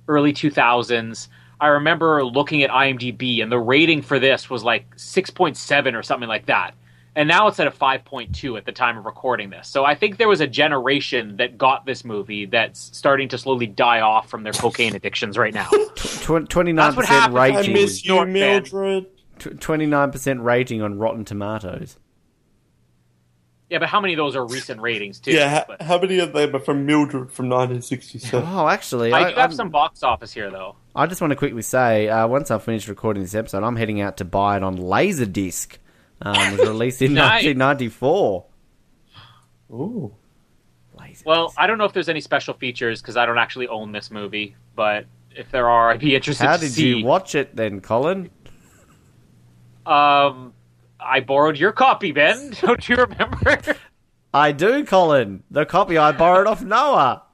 early 0.09 0.33
2000s, 0.33 1.29
I 1.61 1.69
remember 1.69 2.25
looking 2.25 2.65
at 2.65 2.71
IMDb 2.71 3.41
and 3.41 3.53
the 3.53 3.59
rating 3.61 4.03
for 4.03 4.19
this 4.19 4.51
was 4.51 4.65
like 4.65 4.97
6.7 4.97 5.95
or 5.97 6.03
something 6.03 6.29
like 6.29 6.47
that. 6.47 6.75
And 7.15 7.29
now 7.29 7.49
it's 7.49 7.61
at 7.61 7.67
a 7.67 7.71
5.2 7.71 8.57
at 8.57 8.65
the 8.65 8.73
time 8.73 8.97
of 8.97 9.05
recording 9.05 9.51
this. 9.51 9.69
So 9.69 9.85
I 9.85 9.95
think 9.95 10.17
there 10.17 10.29
was 10.29 10.41
a 10.41 10.47
generation 10.47 11.37
that 11.37 11.59
got 11.59 11.85
this 11.85 12.05
movie 12.07 12.47
that's 12.47 12.81
starting 12.97 13.29
to 13.29 13.39
slowly 13.39 13.67
die 13.67 14.01
off 14.01 14.31
from 14.31 14.45
their 14.45 14.55
cocaine 14.55 14.95
addictions 14.95 15.37
right 15.37 15.53
now. 15.53 15.69
Twenty 16.23 16.73
nine 16.73 16.95
percent 16.95 17.09
happens 17.09 17.35
when 17.35 17.57
I 17.57 17.69
miss 17.69 18.05
you, 18.05 18.25
Mildred. 18.25 19.07
Twenty 19.61 19.85
nine 19.87 20.11
percent 20.11 20.41
rating 20.41 20.81
on 20.81 20.99
Rotten 20.99 21.25
Tomatoes. 21.27 21.99
yeah, 23.69 23.79
but 23.79 23.89
how 23.89 24.01
many 24.01 24.15
of 24.15 24.17
those 24.19 24.35
are 24.37 24.47
recent 24.47 24.81
ratings 24.81 25.21
too? 25.21 25.33
Yeah, 25.33 25.65
But 25.67 25.83
how 25.83 25.99
many 25.99 26.19
of 26.19 26.33
them 26.33 26.55
are 26.57 26.61
from 26.61 26.87
Mildred 26.87 27.31
from 27.33 27.49
1967? 27.49 28.47
Oh, 28.47 28.69
actually, 28.69 29.13
I 29.13 29.19
I, 29.19 29.21
do 29.23 29.27
have 29.37 29.39
I'm- 29.39 29.53
some 29.53 29.69
box 29.71 30.03
office 30.03 30.33
here 30.33 30.51
though. 30.51 30.77
I 30.95 31.07
just 31.07 31.21
want 31.21 31.31
to 31.33 31.37
quickly 31.37 31.63
say, 31.63 32.09
uh, 32.09 32.27
once 32.27 32.51
I 32.51 32.59
finish 32.59 32.87
recording 32.89 33.23
this 33.23 33.35
episode, 33.35 33.65
I'm 33.65 33.77
heading 33.77 34.01
out 34.01 34.17
to 34.19 34.25
buy 34.25 34.57
it 34.59 34.63
on 34.63 34.77
Laserdisc. 34.79 35.77
Um, 36.25 36.37
it 36.37 36.59
was 36.61 36.69
released 36.69 37.03
in 37.03 37.15
Nice. 37.15 37.45
1994. 37.45 38.45
Ooh. 39.73 40.15
Laserdisc. 40.99 41.25
Well, 41.25 41.53
I 41.57 41.67
don't 41.67 41.79
know 41.79 41.85
if 41.85 41.93
there's 41.93 42.09
any 42.09 42.21
special 42.21 42.55
features 42.55 43.01
because 43.03 43.17
I 43.17 43.27
don't 43.27 43.39
actually 43.39 43.69
own 43.69 43.93
this 43.93 44.11
movie, 44.11 44.55
but 44.77 45.07
if 45.35 45.51
there 45.51 45.69
are, 45.69 45.91
I'd 45.91 46.01
be 46.01 46.15
interested 46.15 46.47
how 46.47 46.55
to 46.57 46.61
did 46.61 46.73
see. 46.73 46.99
you 46.99 47.05
watch 47.05 47.35
it 47.35 47.57
then, 47.57 47.81
Colin? 47.81 48.31
Um, 49.87 50.53
I 51.01 51.21
borrowed 51.21 51.57
your 51.59 51.73
copy, 51.73 52.13
Ben. 52.13 52.51
Don't 52.61 52.89
you 52.89 52.95
remember? 52.97 53.59
I 54.33 54.53
do, 54.53 54.85
Colin. 54.85 55.43
The 55.51 55.67
copy 55.67 55.99
I 55.99 56.13
borrowed 56.13 56.47
off 56.47 56.63
Noah. 56.63 57.25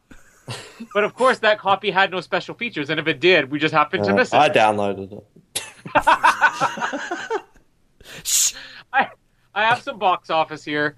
but 0.95 1.05
of 1.05 1.15
course, 1.15 1.41
that 1.41 1.59
copy 1.59 1.91
had 1.91 2.11
no 2.11 2.21
special 2.23 2.55
features, 2.55 2.89
and 2.89 2.99
if 2.99 3.07
it 3.07 3.21
did, 3.21 3.51
we 3.51 3.59
just 3.59 3.75
happened 3.75 4.05
to 4.05 4.13
Uh, 4.13 4.17
miss 4.17 4.33
it. 4.33 4.37
I 4.37 4.49
downloaded 4.49 5.13
it. 5.13 5.63
I, 5.95 7.41
I 9.59 9.65
have 9.65 9.83
some 9.83 9.99
box 9.99 10.31
office 10.31 10.65
here. 10.65 10.95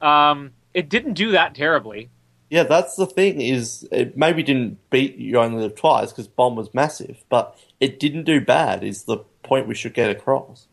Um, 0.00 0.52
it 0.72 0.88
didn't 0.88 1.14
do 1.14 1.32
that 1.32 1.54
terribly. 1.54 2.08
Yeah, 2.48 2.62
that's 2.62 2.96
the 2.96 3.06
thing. 3.06 3.40
Is 3.42 3.86
it 3.92 4.16
maybe 4.16 4.42
didn't 4.42 4.78
beat 4.90 5.16
You 5.16 5.38
Only 5.38 5.62
Live 5.62 5.74
Twice 5.74 6.10
because 6.10 6.26
Bomb 6.26 6.56
was 6.56 6.72
massive, 6.72 7.22
but 7.28 7.58
it 7.78 8.00
didn't 8.00 8.24
do 8.24 8.40
bad. 8.40 8.82
Is 8.82 9.04
the 9.04 9.18
point 9.42 9.68
we 9.68 9.74
should 9.74 9.92
get 9.94 10.10
across? 10.10 10.66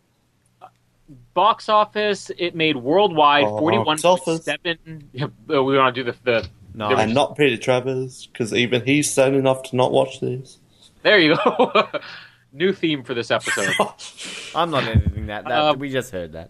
Box 1.33 1.69
office, 1.69 2.31
it 2.37 2.55
made 2.55 2.77
worldwide 2.77 3.43
Box 3.43 3.59
forty-one 3.59 3.99
office. 4.03 4.43
seven. 4.45 5.09
We 5.47 5.77
want 5.77 5.95
to 5.95 6.03
do 6.03 6.11
the, 6.11 6.17
the 6.23 6.47
No, 6.73 6.89
There 6.89 6.97
And 6.99 7.13
not 7.13 7.37
Peter 7.37 7.57
Travers 7.61 8.27
because 8.27 8.53
even 8.53 8.85
he's 8.85 9.11
sad 9.11 9.33
enough 9.33 9.63
to 9.63 9.75
not 9.75 9.91
watch 9.91 10.19
this. 10.21 10.59
There 11.03 11.19
you 11.19 11.35
go. 11.35 11.89
New 12.53 12.73
theme 12.73 13.03
for 13.03 13.13
this 13.13 13.29
episode. 13.29 13.73
I'm 14.55 14.71
not 14.71 14.85
editing 14.85 15.27
that. 15.27 15.43
that 15.43 15.51
Um, 15.51 15.79
we 15.79 15.89
just 15.89 16.11
heard 16.11 16.31
that. 16.31 16.49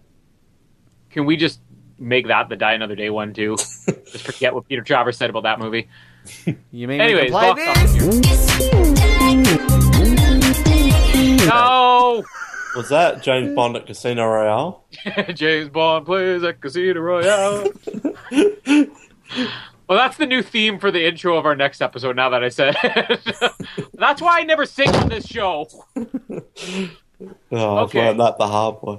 Can 1.10 1.26
we 1.26 1.36
just 1.36 1.60
make 1.98 2.26
that 2.28 2.48
the 2.48 2.56
Die 2.56 2.72
Another 2.72 2.94
Day 2.94 3.10
one 3.10 3.32
too? 3.34 3.56
just 3.56 4.24
forget 4.24 4.54
what 4.54 4.68
Peter 4.68 4.82
Travers 4.82 5.16
said 5.16 5.30
about 5.30 5.42
that 5.44 5.58
movie. 5.58 5.88
You 6.70 6.86
mean 6.88 7.00
Anyways, 7.00 7.30
box 7.32 7.60
play 7.62 7.68
office 7.68 7.92
this? 7.94 8.28
No, 11.46 12.22
Was 12.76 12.88
that 12.90 13.22
James 13.22 13.54
Bond 13.54 13.76
at 13.76 13.86
Casino 13.86 14.26
Royale? 14.26 14.84
James 15.34 15.70
Bond 15.70 16.04
plays 16.04 16.42
at 16.44 16.60
Casino 16.60 17.00
Royale. 17.00 17.72
well, 18.30 19.98
that's 19.98 20.18
the 20.18 20.26
new 20.26 20.42
theme 20.42 20.78
for 20.78 20.90
the 20.90 21.06
intro 21.06 21.38
of 21.38 21.46
our 21.46 21.56
next 21.56 21.80
episode. 21.80 22.16
Now 22.16 22.28
that 22.30 22.44
I 22.44 22.50
said, 22.50 22.76
it. 22.84 23.38
that's 23.94 24.20
why 24.20 24.40
I 24.40 24.44
never 24.44 24.66
sing 24.66 24.90
on 24.94 25.08
this 25.08 25.26
show. 25.26 25.66
Oh, 25.96 26.86
I've 27.50 27.88
Okay. 27.88 28.06
learned 28.06 28.20
that 28.20 28.36
the 28.38 28.46
hard 28.46 28.76
way. 28.82 28.98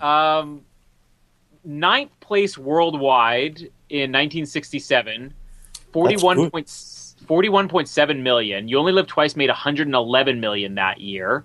Um, 0.00 0.62
ninth 1.64 2.10
place 2.20 2.58
worldwide 2.58 3.60
in 3.88 4.10
1967, 4.10 5.32
41 5.92 6.50
point, 6.50 6.66
41.7 6.66 8.22
million. 8.22 8.68
You 8.68 8.78
Only 8.78 8.92
Live 8.92 9.06
Twice 9.06 9.36
made 9.36 9.48
111 9.48 10.40
million 10.40 10.74
that 10.76 11.00
year. 11.00 11.44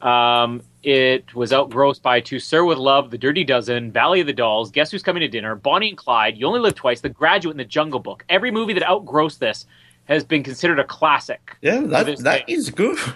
Um, 0.00 0.62
it 0.82 1.34
was 1.34 1.52
outgrossed 1.52 2.02
by 2.02 2.20
To 2.20 2.38
Sir 2.38 2.64
with 2.64 2.78
Love, 2.78 3.10
The 3.10 3.18
Dirty 3.18 3.44
Dozen, 3.44 3.92
Valley 3.92 4.20
of 4.20 4.26
the 4.26 4.32
Dolls, 4.32 4.70
Guess 4.70 4.90
Who's 4.90 5.02
Coming 5.02 5.20
to 5.20 5.28
Dinner, 5.28 5.54
Bonnie 5.54 5.90
and 5.90 5.98
Clyde, 5.98 6.38
You 6.38 6.46
Only 6.46 6.60
Live 6.60 6.74
Twice, 6.74 7.00
The 7.00 7.10
Graduate, 7.10 7.52
and 7.52 7.60
The 7.60 7.64
Jungle 7.64 8.00
Book. 8.00 8.24
Every 8.28 8.50
movie 8.50 8.72
that 8.72 8.88
outgrossed 8.88 9.40
this 9.40 9.66
has 10.04 10.24
been 10.24 10.42
considered 10.42 10.78
a 10.78 10.84
classic. 10.84 11.56
Yeah, 11.60 11.80
that 11.80 12.06
this 12.06 12.22
that 12.22 12.46
day. 12.46 12.52
is 12.52 12.70
good. 12.70 12.98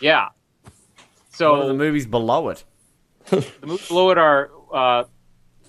Yeah. 0.00 0.28
What 1.38 1.60
are 1.60 1.66
the 1.66 1.74
movies 1.74 2.06
below 2.06 2.48
it? 2.48 2.64
the 3.26 3.44
movies 3.64 3.88
below 3.88 4.10
it 4.10 4.18
are 4.18 4.50
uh, 4.72 5.04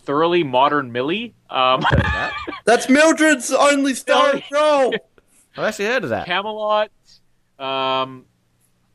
thoroughly 0.10 0.44
modern 0.44 0.92
Millie. 0.92 1.36
Um, 1.52 1.86
That's 2.66 2.90
Mildred's 2.90 3.52
only 3.54 3.94
starring 3.94 4.42
role. 4.52 4.92
I've 5.56 5.66
actually 5.66 5.86
heard 5.86 6.04
of 6.04 6.10
that. 6.10 6.26
Camelot, 6.26 6.90
um, 7.60 8.26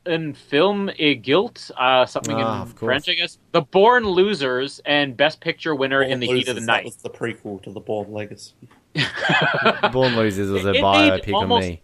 and 0.04 0.36
Film 0.36 0.90
a 0.98 1.14
Guilt, 1.14 1.70
uh, 1.78 2.04
something 2.04 2.34
Ah, 2.36 2.62
in. 2.64 2.68
French, 2.70 3.08
I 3.08 3.14
guess. 3.14 3.38
The 3.52 3.60
Born 3.62 4.04
Losers 4.08 4.80
and 4.84 5.16
Best 5.16 5.40
Picture 5.40 5.72
winner 5.72 6.02
in 6.02 6.18
the 6.18 6.26
Heat 6.26 6.48
of 6.48 6.56
the 6.56 6.62
Night. 6.62 6.78
That 6.78 6.84
was 6.86 6.96
the 6.96 7.10
prequel 7.10 7.62
to 7.62 7.70
the 7.70 7.78
Born 7.80 8.12
Legacy. 8.12 8.54
Born 9.92 10.16
Losers 10.16 10.50
was 10.50 10.64
a 10.64 10.70
It 10.70 10.72
made 10.74 10.82
biopic 10.82 11.32
on 11.32 11.60
me. 11.60 11.80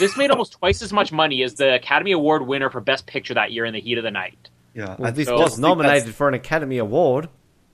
This 0.00 0.16
made 0.16 0.32
almost 0.32 0.52
twice 0.54 0.82
as 0.82 0.92
much 0.92 1.12
money 1.12 1.44
as 1.44 1.54
the 1.54 1.74
Academy 1.76 2.10
Award 2.10 2.44
winner 2.44 2.70
for 2.70 2.80
Best 2.80 3.06
Picture 3.06 3.34
that 3.34 3.52
year 3.52 3.66
in 3.66 3.72
the 3.72 3.80
Heat 3.80 3.98
of 3.98 4.04
the 4.04 4.10
Night. 4.10 4.48
Yeah, 4.74 4.96
Well, 4.98 5.08
I 5.08 5.10
this 5.12 5.28
so- 5.28 5.38
was 5.38 5.60
nominated 5.60 6.12
for 6.14 6.26
an 6.26 6.34
Academy 6.34 6.78
Award. 6.78 7.28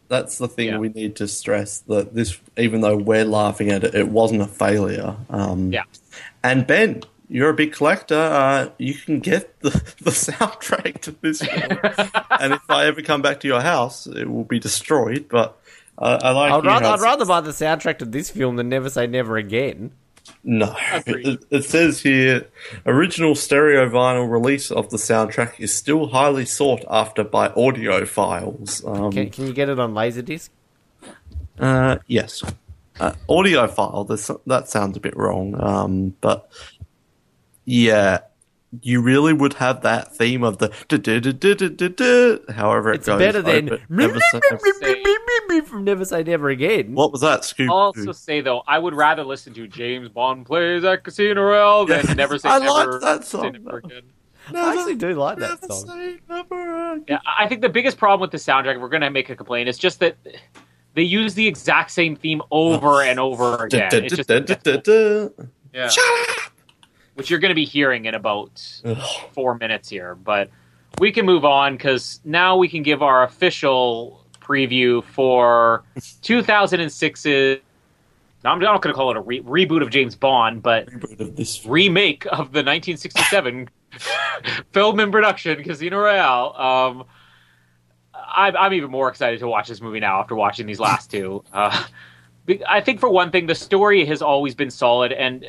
That's 0.09 0.39
the 0.39 0.49
thing 0.49 0.69
Yeah. 0.69 0.79
we 0.79 0.89
need 0.89 1.17
to 1.17 1.29
stress 1.29 1.79
that 1.81 2.15
this, 2.15 2.39
even 2.57 2.81
though 2.81 2.97
we're 2.97 3.25
laughing 3.25 3.71
at 3.71 3.85
it, 3.85 3.95
it 3.95 4.09
wasn't 4.09 4.43
a 4.43 4.47
failure. 4.47 5.17
Um, 5.31 5.73
Yeah. 5.73 5.83
And 6.43 6.67
Ben, 6.67 7.03
you're 7.29 7.51
a 7.51 7.55
big 7.55 7.73
collector. 7.73 8.19
Uh, 8.19 8.71
you 8.79 8.95
can 8.95 9.21
get 9.21 9.61
the, 9.61 9.71
the 10.03 10.11
soundtrack 10.11 11.01
to 11.03 11.11
this 11.21 11.43
film, 11.43 11.79
and 12.41 12.55
if 12.55 12.63
I 12.71 12.87
ever 12.87 13.03
come 13.03 13.21
back 13.23 13.41
to 13.41 13.49
your 13.49 13.61
house, 13.61 14.07
it 14.07 14.31
will 14.31 14.45
be 14.45 14.59
destroyed. 14.59 15.27
But 15.29 15.59
uh, 15.99 16.19
I 16.23 16.31
like. 16.31 16.53
I'd 16.53 16.65
rather, 16.65 16.87
I'd 16.87 17.01
rather 17.01 17.27
buy 17.27 17.41
the 17.43 17.51
soundtrack 17.51 17.99
to 17.99 18.05
this 18.07 18.31
film 18.31 18.57
than 18.57 18.69
Never 18.69 18.89
Say 18.89 19.07
Never 19.07 19.37
Again. 19.37 19.93
No, 20.45 20.75
it, 21.07 21.45
it 21.51 21.65
says 21.65 22.01
here 22.01 22.47
original 22.87 23.35
stereo 23.35 23.89
vinyl 23.89 24.31
release 24.31 24.71
of 24.71 24.91
the 24.91 24.97
soundtrack 24.97 25.59
is 25.59 25.75
still 25.75 26.09
highly 26.09 26.45
sought 26.45 26.85
after 26.91 27.25
by 27.25 27.49
audiophiles. 27.51 28.87
Um, 28.87 29.13
Can, 29.13 29.31
can 29.31 29.47
you 29.47 29.53
get 29.53 29.69
it 29.69 29.79
on 29.79 29.95
Laserdisc? 29.95 30.49
uh, 31.59 31.99
yes, 32.07 32.43
uh, 33.01 33.13
audiophile. 33.29 34.07
This, 34.09 34.31
that 34.47 34.69
sounds 34.69 34.97
a 34.97 35.01
bit 35.01 35.17
wrong, 35.17 35.61
um, 35.61 36.15
but 36.21 36.51
yeah, 37.65 38.21
you 38.83 39.01
really 39.01 39.33
would 39.33 39.55
have 39.55 39.83
that 39.83 40.15
theme 40.15 40.43
of 40.45 40.59
the 40.59 40.69
however 42.55 42.93
it 42.93 42.97
It's 42.97 43.07
goes. 43.07 43.19
better 43.19 43.43
than 43.43 43.71
over- 43.73 44.03
ever 44.03 44.21
from 45.67 45.85
Never 45.85 46.05
Say 46.05 46.23
Never 46.23 46.51
Again. 46.51 46.95
what 46.95 47.13
was 47.13 47.23
that, 47.23 47.45
Scoop? 47.45 47.71
I'll 47.71 47.77
also 47.77 48.13
say 48.13 48.41
though, 48.41 48.63
I 48.67 48.79
would 48.79 48.95
rather 48.95 49.25
listen 49.25 49.55
to 49.55 49.67
James 49.67 50.09
Bond 50.09 50.47
plays 50.47 50.85
at 50.85 51.05
Casino 51.05 51.43
Royale 51.43 51.87
than 51.87 52.07
Yeah. 52.07 52.15
Never 52.15 52.39
Say 52.39 52.49
I 52.49 52.59
Never. 52.59 52.71
liked 52.71 53.03
that 53.03 53.25
Say 53.25 53.39
song, 53.39 53.53
Never 53.53 53.81
though. 53.81 53.89
Again. 53.89 54.03
I 54.55 54.73
actually 54.73 54.95
do 54.95 55.15
like 55.15 55.39
that 55.39 55.65
song. 55.73 56.19
never 56.29 56.93
again. 56.93 57.05
Yeah, 57.09 57.19
I 57.27 57.47
think 57.49 57.61
the 57.61 57.69
biggest 57.69 57.99
problem 57.99 58.21
with 58.21 58.31
the 58.31 58.39
soundtrack, 58.39 58.77
if 58.77 58.81
we're 58.81 58.89
going 58.89 59.03
to 59.03 59.11
make 59.11 59.29
a 59.31 59.37
complaint, 59.37 59.69
is 59.69 59.77
just 59.79 60.01
that 60.01 60.17
they 60.95 61.03
use 61.03 61.35
the 61.35 61.47
exact 61.47 61.91
same 61.91 62.17
theme 62.17 62.43
over 62.51 62.87
oh. 62.87 63.01
and 63.01 63.21
over 63.21 63.65
again. 63.65 63.91
It's 63.93 64.17
just, 64.17 64.31
yeah. 65.75 65.91
Which 67.19 67.31
you're 67.31 67.41
going 67.41 67.51
to 67.51 67.55
be 67.55 67.65
hearing 67.65 68.05
in 68.05 68.15
about 68.15 68.81
Ugh. 68.85 68.97
four 69.33 69.59
minutes 69.59 69.89
here. 69.89 70.15
But 70.15 70.51
we 71.01 71.11
can 71.11 71.27
move 71.27 71.45
on 71.45 71.77
because 71.77 72.21
now 72.25 72.57
we 72.57 72.69
can 72.69 72.85
give 72.85 73.03
our 73.03 73.25
official 73.25 74.25
preview 74.41 75.03
for 75.03 75.83
2006's. 75.97 77.61
I'm 78.45 78.61
not 78.61 78.83
going 78.83 78.93
to 78.93 78.97
call 78.97 79.11
it 79.11 79.17
a 79.17 79.21
re- 79.21 79.43
reboot 79.43 79.83
of 79.83 79.91
James 79.91 80.15
Bond, 80.15 80.63
but 80.63 80.89
of 81.19 81.35
this 81.35 81.67
remake 81.67 82.25
of 82.27 82.53
the 82.53 82.63
1967 82.63 83.69
film 84.73 85.01
in 85.01 85.11
production, 85.11 85.65
Casino 85.65 85.99
Royale. 85.99 86.55
Um, 86.57 87.05
I'm, 88.15 88.57
I'm 88.57 88.73
even 88.75 88.93
more 88.93 89.09
excited 89.09 89.41
to 89.41 89.49
watch 89.49 89.67
this 89.67 89.81
movie 89.81 89.99
now 89.99 90.21
after 90.21 90.37
watching 90.37 90.67
these 90.67 90.79
last 90.79 91.11
two. 91.11 91.43
Uh, 91.53 91.85
I 92.69 92.81
think 92.81 93.01
for 93.01 93.09
one 93.09 93.33
thing, 93.33 93.47
the 93.47 93.57
story 93.57 94.05
has 94.05 94.23
always 94.23 94.55
been 94.55 94.71
solid, 94.71 95.13
and 95.13 95.45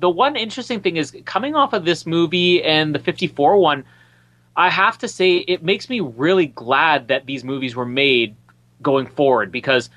the 0.00 0.10
one 0.10 0.36
interesting 0.36 0.80
thing 0.80 0.96
is 0.96 1.16
coming 1.24 1.54
off 1.54 1.72
of 1.72 1.84
this 1.84 2.06
movie 2.06 2.62
and 2.62 2.94
the 2.94 2.98
54 2.98 3.56
one. 3.56 3.84
I 4.56 4.70
have 4.70 4.98
to 4.98 5.08
say, 5.08 5.36
it 5.36 5.62
makes 5.62 5.88
me 5.88 6.00
really 6.00 6.46
glad 6.46 7.08
that 7.08 7.26
these 7.26 7.44
movies 7.44 7.76
were 7.76 7.86
made 7.86 8.34
going 8.82 9.06
forward 9.06 9.52
because, 9.52 9.88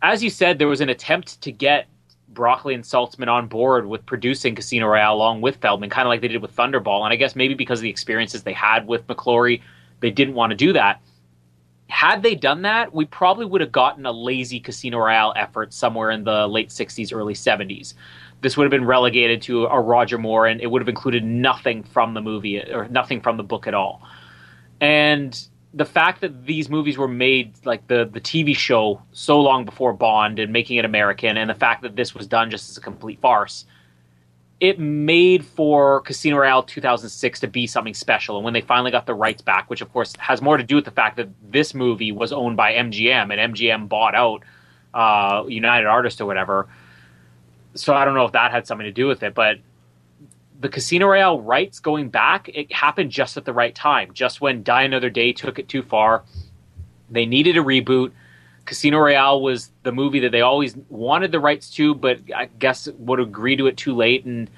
as 0.00 0.24
you 0.24 0.30
said, 0.30 0.58
there 0.58 0.68
was 0.68 0.80
an 0.80 0.88
attempt 0.88 1.40
to 1.42 1.52
get 1.52 1.86
Broccoli 2.28 2.74
and 2.74 2.84
Saltzman 2.84 3.28
on 3.28 3.46
board 3.46 3.86
with 3.86 4.06
producing 4.06 4.54
Casino 4.54 4.86
Royale 4.86 5.14
along 5.14 5.40
with 5.40 5.56
Feldman, 5.56 5.90
kind 5.90 6.06
of 6.06 6.10
like 6.10 6.20
they 6.20 6.28
did 6.28 6.42
with 6.42 6.54
Thunderball. 6.54 7.04
And 7.04 7.12
I 7.12 7.16
guess 7.16 7.36
maybe 7.36 7.54
because 7.54 7.80
of 7.80 7.82
the 7.82 7.90
experiences 7.90 8.42
they 8.42 8.52
had 8.52 8.86
with 8.86 9.06
McClory, 9.06 9.62
they 10.00 10.10
didn't 10.10 10.34
want 10.34 10.50
to 10.50 10.56
do 10.56 10.72
that. 10.74 11.00
Had 11.88 12.22
they 12.22 12.34
done 12.34 12.62
that, 12.62 12.92
we 12.92 13.04
probably 13.04 13.46
would 13.46 13.60
have 13.60 13.72
gotten 13.72 14.06
a 14.06 14.12
lazy 14.12 14.60
Casino 14.60 14.98
Royale 14.98 15.32
effort 15.36 15.72
somewhere 15.72 16.10
in 16.10 16.24
the 16.24 16.46
late 16.46 16.68
60s, 16.68 17.14
early 17.14 17.34
70s. 17.34 17.94
This 18.46 18.56
would 18.56 18.62
have 18.62 18.70
been 18.70 18.84
relegated 18.84 19.42
to 19.42 19.64
a 19.64 19.80
Roger 19.80 20.18
Moore, 20.18 20.46
and 20.46 20.60
it 20.60 20.68
would 20.68 20.80
have 20.80 20.88
included 20.88 21.24
nothing 21.24 21.82
from 21.82 22.14
the 22.14 22.20
movie 22.20 22.60
or 22.60 22.86
nothing 22.86 23.20
from 23.20 23.38
the 23.38 23.42
book 23.42 23.66
at 23.66 23.74
all. 23.74 24.00
And 24.80 25.36
the 25.74 25.84
fact 25.84 26.20
that 26.20 26.46
these 26.46 26.68
movies 26.68 26.96
were 26.96 27.08
made 27.08 27.54
like 27.64 27.88
the 27.88 28.08
the 28.08 28.20
TV 28.20 28.56
show 28.56 29.02
so 29.10 29.40
long 29.40 29.64
before 29.64 29.92
Bond 29.92 30.38
and 30.38 30.52
making 30.52 30.76
it 30.76 30.84
American, 30.84 31.36
and 31.36 31.50
the 31.50 31.56
fact 31.56 31.82
that 31.82 31.96
this 31.96 32.14
was 32.14 32.28
done 32.28 32.48
just 32.48 32.70
as 32.70 32.76
a 32.76 32.80
complete 32.80 33.20
farce, 33.20 33.64
it 34.60 34.78
made 34.78 35.44
for 35.44 36.02
Casino 36.02 36.36
Royale 36.36 36.62
2006 36.62 37.40
to 37.40 37.48
be 37.48 37.66
something 37.66 37.94
special. 37.94 38.36
And 38.36 38.44
when 38.44 38.54
they 38.54 38.60
finally 38.60 38.92
got 38.92 39.06
the 39.06 39.14
rights 39.14 39.42
back, 39.42 39.68
which 39.68 39.80
of 39.80 39.92
course 39.92 40.14
has 40.20 40.40
more 40.40 40.56
to 40.56 40.62
do 40.62 40.76
with 40.76 40.84
the 40.84 40.92
fact 40.92 41.16
that 41.16 41.30
this 41.50 41.74
movie 41.74 42.12
was 42.12 42.32
owned 42.32 42.56
by 42.56 42.74
MGM 42.74 43.36
and 43.36 43.56
MGM 43.56 43.88
bought 43.88 44.14
out 44.14 44.44
uh, 44.94 45.44
United 45.48 45.88
Artists 45.88 46.20
or 46.20 46.26
whatever. 46.26 46.68
So 47.76 47.94
I 47.94 48.04
don't 48.04 48.14
know 48.14 48.24
if 48.24 48.32
that 48.32 48.50
had 48.50 48.66
something 48.66 48.86
to 48.86 48.92
do 48.92 49.06
with 49.06 49.22
it, 49.22 49.34
but 49.34 49.58
the 50.60 50.68
Casino 50.68 51.06
Royale 51.06 51.40
rights 51.40 51.80
going 51.80 52.08
back, 52.08 52.48
it 52.48 52.72
happened 52.72 53.10
just 53.10 53.36
at 53.36 53.44
the 53.44 53.52
right 53.52 53.74
time, 53.74 54.12
just 54.12 54.40
when 54.40 54.62
Die 54.62 54.82
Another 54.82 55.10
Day 55.10 55.32
took 55.32 55.58
it 55.58 55.68
too 55.68 55.82
far. 55.82 56.24
They 57.10 57.26
needed 57.26 57.56
a 57.56 57.60
reboot. 57.60 58.12
Casino 58.64 58.98
Royale 58.98 59.40
was 59.40 59.70
the 59.82 59.92
movie 59.92 60.20
that 60.20 60.32
they 60.32 60.40
always 60.40 60.76
wanted 60.88 61.30
the 61.30 61.38
rights 61.38 61.70
to, 61.70 61.94
but 61.94 62.20
I 62.34 62.46
guess 62.58 62.88
would 62.98 63.20
agree 63.20 63.56
to 63.56 63.66
it 63.66 63.76
too 63.76 63.94
late. 63.94 64.24
And 64.24 64.50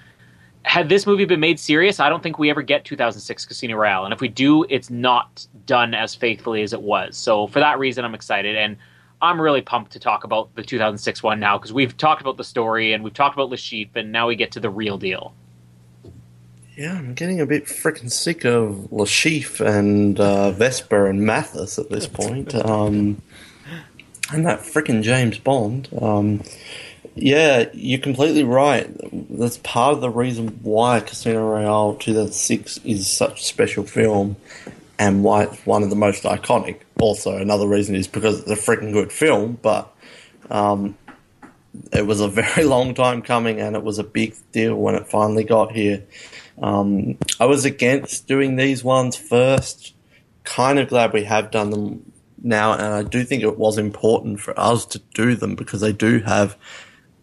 had 0.62 0.88
this 0.88 1.06
movie 1.06 1.24
been 1.24 1.40
made 1.40 1.60
serious, 1.60 2.00
I 2.00 2.08
don't 2.08 2.22
think 2.22 2.38
we 2.38 2.48
ever 2.48 2.62
get 2.62 2.84
2006 2.84 3.44
Casino 3.44 3.76
Royale. 3.76 4.04
And 4.04 4.14
if 4.14 4.20
we 4.20 4.28
do, 4.28 4.64
it's 4.68 4.90
not 4.90 5.46
done 5.66 5.94
as 5.94 6.14
faithfully 6.14 6.62
as 6.62 6.72
it 6.72 6.80
was. 6.80 7.16
So 7.16 7.48
for 7.48 7.58
that 7.60 7.78
reason, 7.78 8.04
I'm 8.04 8.14
excited. 8.14 8.56
And 8.56 8.76
I'm 9.20 9.40
really 9.40 9.62
pumped 9.62 9.92
to 9.92 10.00
talk 10.00 10.24
about 10.24 10.54
the 10.54 10.62
2006 10.62 11.22
one 11.22 11.40
now 11.40 11.58
because 11.58 11.72
we've 11.72 11.96
talked 11.96 12.20
about 12.20 12.36
the 12.36 12.44
story 12.44 12.92
and 12.92 13.02
we've 13.02 13.14
talked 13.14 13.34
about 13.34 13.50
Le 13.50 13.56
Chiffre, 13.56 13.96
and 13.96 14.12
now 14.12 14.28
we 14.28 14.36
get 14.36 14.52
to 14.52 14.60
the 14.60 14.70
real 14.70 14.98
deal. 14.98 15.34
Yeah, 16.76 16.96
I'm 16.96 17.14
getting 17.14 17.40
a 17.40 17.46
bit 17.46 17.64
freaking 17.64 18.10
sick 18.10 18.44
of 18.44 18.92
Le 18.92 19.04
Chiffre 19.04 19.66
and 19.66 20.20
uh, 20.20 20.52
Vesper 20.52 21.08
and 21.08 21.22
Mathis 21.22 21.78
at 21.78 21.90
this 21.90 22.06
point. 22.06 22.54
Um, 22.68 23.22
and 24.30 24.44
that 24.44 24.60
freaking 24.60 25.02
James 25.02 25.38
Bond. 25.38 25.88
Um, 26.00 26.42
yeah, 27.14 27.68
you're 27.72 28.00
completely 28.00 28.44
right. 28.44 28.88
That's 29.30 29.56
part 29.58 29.94
of 29.94 30.00
the 30.00 30.10
reason 30.10 30.60
why 30.62 31.00
Casino 31.00 31.48
Royale 31.48 31.94
2006 31.94 32.80
is 32.84 33.08
such 33.08 33.40
a 33.40 33.44
special 33.44 33.84
film 33.84 34.36
and 34.98 35.22
why 35.22 35.44
it's 35.44 35.64
one 35.64 35.82
of 35.82 35.90
the 35.90 35.96
most 35.96 36.24
iconic. 36.24 36.80
Also, 37.00 37.36
another 37.36 37.68
reason 37.68 37.94
is 37.94 38.08
because 38.08 38.40
it's 38.40 38.50
a 38.50 38.56
freaking 38.70 38.92
good 38.92 39.12
film, 39.12 39.58
but 39.62 39.94
um, 40.50 40.96
it 41.92 42.06
was 42.06 42.20
a 42.20 42.28
very 42.42 42.64
long 42.64 42.94
time 42.94 43.22
coming 43.22 43.60
and 43.60 43.76
it 43.76 43.82
was 43.82 43.98
a 43.98 44.04
big 44.04 44.34
deal 44.52 44.74
when 44.74 44.94
it 44.94 45.06
finally 45.06 45.44
got 45.44 45.72
here. 45.72 46.04
Um, 46.60 47.18
I 47.38 47.46
was 47.46 47.64
against 47.64 48.26
doing 48.26 48.56
these 48.56 48.82
ones 48.82 49.16
first. 49.16 49.94
Kind 50.42 50.78
of 50.78 50.88
glad 50.88 51.12
we 51.12 51.24
have 51.24 51.50
done 51.50 51.70
them 51.70 52.12
now, 52.42 52.72
and 52.72 52.82
I 52.82 53.02
do 53.02 53.24
think 53.24 53.42
it 53.42 53.58
was 53.58 53.78
important 53.78 54.40
for 54.40 54.58
us 54.58 54.86
to 54.86 55.00
do 55.14 55.34
them 55.34 55.54
because 55.54 55.80
they 55.80 55.92
do 55.92 56.20
have 56.20 56.56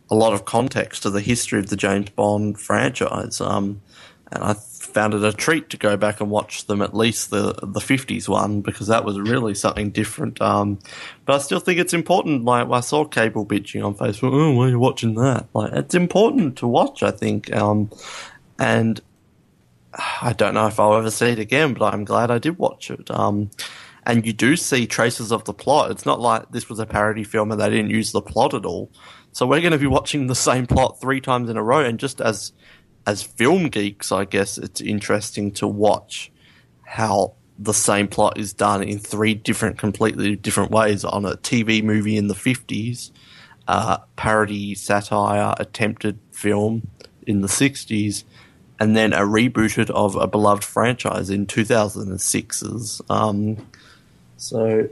a 0.10 0.16
lot 0.16 0.34
of 0.34 0.46
context 0.46 1.04
to 1.04 1.10
the 1.10 1.22
history 1.22 1.60
of 1.60 1.70
the 1.70 1.76
James 1.76 2.10
Bond 2.12 2.60
franchise. 2.60 3.42
Um, 3.42 3.82
and 4.32 4.44
I 4.44 4.54
found 4.96 5.14
it 5.14 5.26
a 5.26 5.34
treat 5.34 5.70
to 5.72 5.78
go 5.78 5.98
back 5.98 6.22
and 6.22 6.32
watch 6.32 6.68
them 6.68 6.82
at 6.82 6.96
least 6.96 7.30
the 7.30 7.54
the 7.62 7.82
fifties 7.82 8.30
one 8.30 8.62
because 8.62 8.88
that 8.88 9.04
was 9.04 9.20
really 9.20 9.54
something 9.54 9.92
different. 9.92 10.42
Um, 10.42 10.80
but 11.26 11.36
I 11.36 11.38
still 11.40 11.60
think 11.60 11.80
it's 11.80 11.94
important. 11.94 12.46
Like 12.46 12.70
I 12.70 12.80
saw 12.80 13.04
Cable 13.04 13.46
bitching 13.46 13.86
on 13.86 13.94
Facebook. 13.96 14.34
Oh, 14.34 14.54
why 14.54 14.68
are 14.68 14.70
you 14.70 14.80
watching 14.80 15.16
that? 15.16 15.48
Like 15.54 15.74
it's 15.74 15.94
important 15.94 16.58
to 16.60 16.68
watch. 16.68 17.04
I 17.04 17.12
think. 17.12 17.54
Um, 17.54 17.92
and 18.58 19.02
I 20.22 20.34
don't 20.34 20.54
know 20.54 20.68
if 20.68 20.80
I'll 20.80 20.96
ever 20.96 21.12
see 21.12 21.28
it 21.28 21.40
again, 21.40 21.74
but 21.74 21.94
I'm 21.94 22.06
glad 22.06 22.32
I 22.32 22.40
did 22.40 22.58
watch 22.58 22.90
it. 22.90 23.12
Um, 23.12 23.52
and 24.06 24.26
you 24.26 24.32
do 24.32 24.56
see 24.56 24.88
traces 24.88 25.32
of 25.32 25.44
the 25.44 25.54
plot. 25.54 25.92
It's 25.92 26.06
not 26.06 26.22
like 26.22 26.52
this 26.52 26.70
was 26.70 26.80
a 26.80 26.86
parody 26.86 27.26
film 27.26 27.52
and 27.52 27.60
they 27.60 27.70
didn't 27.70 27.90
use 27.90 28.12
the 28.12 28.22
plot 28.22 28.54
at 28.54 28.66
all. 28.66 28.90
So 29.32 29.46
we're 29.46 29.60
going 29.60 29.74
to 29.74 29.78
be 29.78 29.88
watching 29.88 30.28
the 30.28 30.36
same 30.36 30.68
plot 30.68 31.02
three 31.02 31.20
times 31.20 31.50
in 31.50 31.58
a 31.58 31.64
row. 31.64 31.84
And 31.84 32.00
just 32.00 32.22
as 32.22 32.54
as 33.06 33.24
film 33.24 33.70
geeks, 33.70 34.12
I 34.12 34.26
guess 34.26 34.58
it's 34.58 34.82
interesting 34.82 35.52
to 35.54 35.68
watch 35.68 36.32
how 36.84 37.34
the 37.58 37.74
same 37.74 38.08
plot 38.08 38.38
is 38.38 38.54
done 38.54 38.84
in 38.84 39.00
three 39.00 39.34
different, 39.34 39.78
completely 39.78 40.36
different 40.36 40.72
ways 40.72 41.06
on 41.06 41.26
a 41.26 41.38
TV 41.38 41.84
movie 41.84 42.18
in 42.18 42.28
the 42.28 42.36
fifties, 42.36 43.12
uh, 43.68 43.98
parody, 44.16 44.76
satire, 44.76 45.56
attempted 45.58 46.20
film 46.32 46.88
in 47.26 47.42
the 47.42 47.50
sixties 47.50 48.26
and 48.80 48.96
then 48.96 49.14
a 49.14 49.20
rebooted 49.20 49.90
of 49.90 50.16
a 50.16 50.28
beloved 50.28 50.64
franchise 50.64 51.30
in 51.30 51.46
2006's. 51.46 53.02
Um, 53.10 53.66
so 54.38 54.90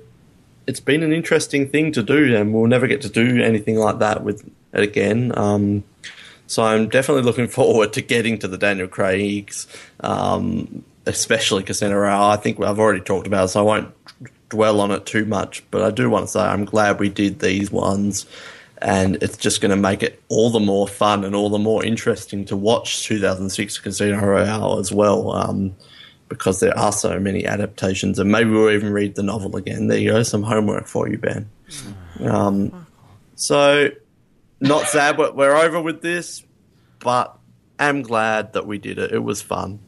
it's 0.68 0.80
been 0.80 1.03
an 1.03 1.11
interesting 1.11 1.68
thing 1.69 1.91
to 1.94 2.03
do, 2.03 2.35
and 2.35 2.53
we'll 2.53 2.68
never 2.68 2.88
get 2.88 3.02
to 3.02 3.10
do 3.10 3.41
anything 3.41 3.77
like 3.77 3.99
that 3.99 4.23
with 4.23 4.49
it 4.73 4.84
again. 4.84 5.38
Um, 5.38 5.84
so 6.53 6.63
I'm 6.63 6.89
definitely 6.89 7.23
looking 7.23 7.47
forward 7.59 7.93
to 7.93 8.01
getting 8.01 8.39
to 8.39 8.47
the 8.47 8.57
Daniel 8.57 8.88
Craig's, 8.88 9.67
um, 9.99 10.84
especially 11.05 11.63
Casino 11.63 11.95
Royale. 11.95 12.31
I 12.31 12.38
think 12.38 12.59
I've 12.61 12.80
already 12.80 13.01
talked 13.01 13.27
about 13.27 13.45
it, 13.45 13.47
so 13.49 13.61
I 13.61 13.63
won't 13.63 13.93
dwell 14.49 14.81
on 14.81 14.91
it 14.91 15.05
too 15.05 15.25
much. 15.25 15.63
But 15.71 15.81
I 15.81 15.91
do 15.91 16.09
want 16.09 16.25
to 16.25 16.31
say 16.31 16.41
I'm 16.41 16.65
glad 16.65 16.99
we 16.99 17.09
did 17.09 17.39
these 17.39 17.71
ones 17.71 18.25
and 18.84 19.15
it's 19.23 19.38
just 19.38 19.61
going 19.61 19.69
to 19.69 19.77
make 19.77 20.03
it 20.03 20.21
all 20.27 20.49
the 20.49 20.59
more 20.59 20.88
fun 20.88 21.23
and 21.23 21.34
all 21.34 21.49
the 21.49 21.57
more 21.57 21.84
interesting 21.85 22.43
to 22.45 22.57
watch 22.57 23.03
2006 23.05 23.80
Casino 23.80 24.19
Royale 24.19 24.77
as 24.77 24.91
well, 24.91 25.31
um, 25.31 25.73
because 26.27 26.59
there 26.59 26.77
are 26.77 26.91
so 26.91 27.17
many 27.17 27.45
adaptations, 27.45 28.19
and 28.19 28.30
maybe 28.30 28.49
we'll 28.49 28.71
even 28.71 28.91
read 28.91 29.15
the 29.15 29.23
novel 29.23 29.55
again. 29.55 29.88
There 29.88 29.97
you 29.97 30.11
go, 30.11 30.23
some 30.23 30.43
homework 30.43 30.85
for 30.85 31.07
you, 31.07 31.17
Ben. 31.17 31.49
Um, 32.19 32.85
so, 33.35 33.89
not 34.64 34.88
sad, 34.88 35.18
but 35.18 35.35
we're 35.35 35.56
over 35.56 35.81
with 35.81 36.02
this, 36.02 36.44
but 36.99 37.38
am 37.80 38.02
glad 38.02 38.53
that 38.53 38.65
we 38.65 38.77
did 38.77 38.98
it. 38.98 39.11
It 39.11 39.19
was 39.19 39.41
fun. 39.41 39.80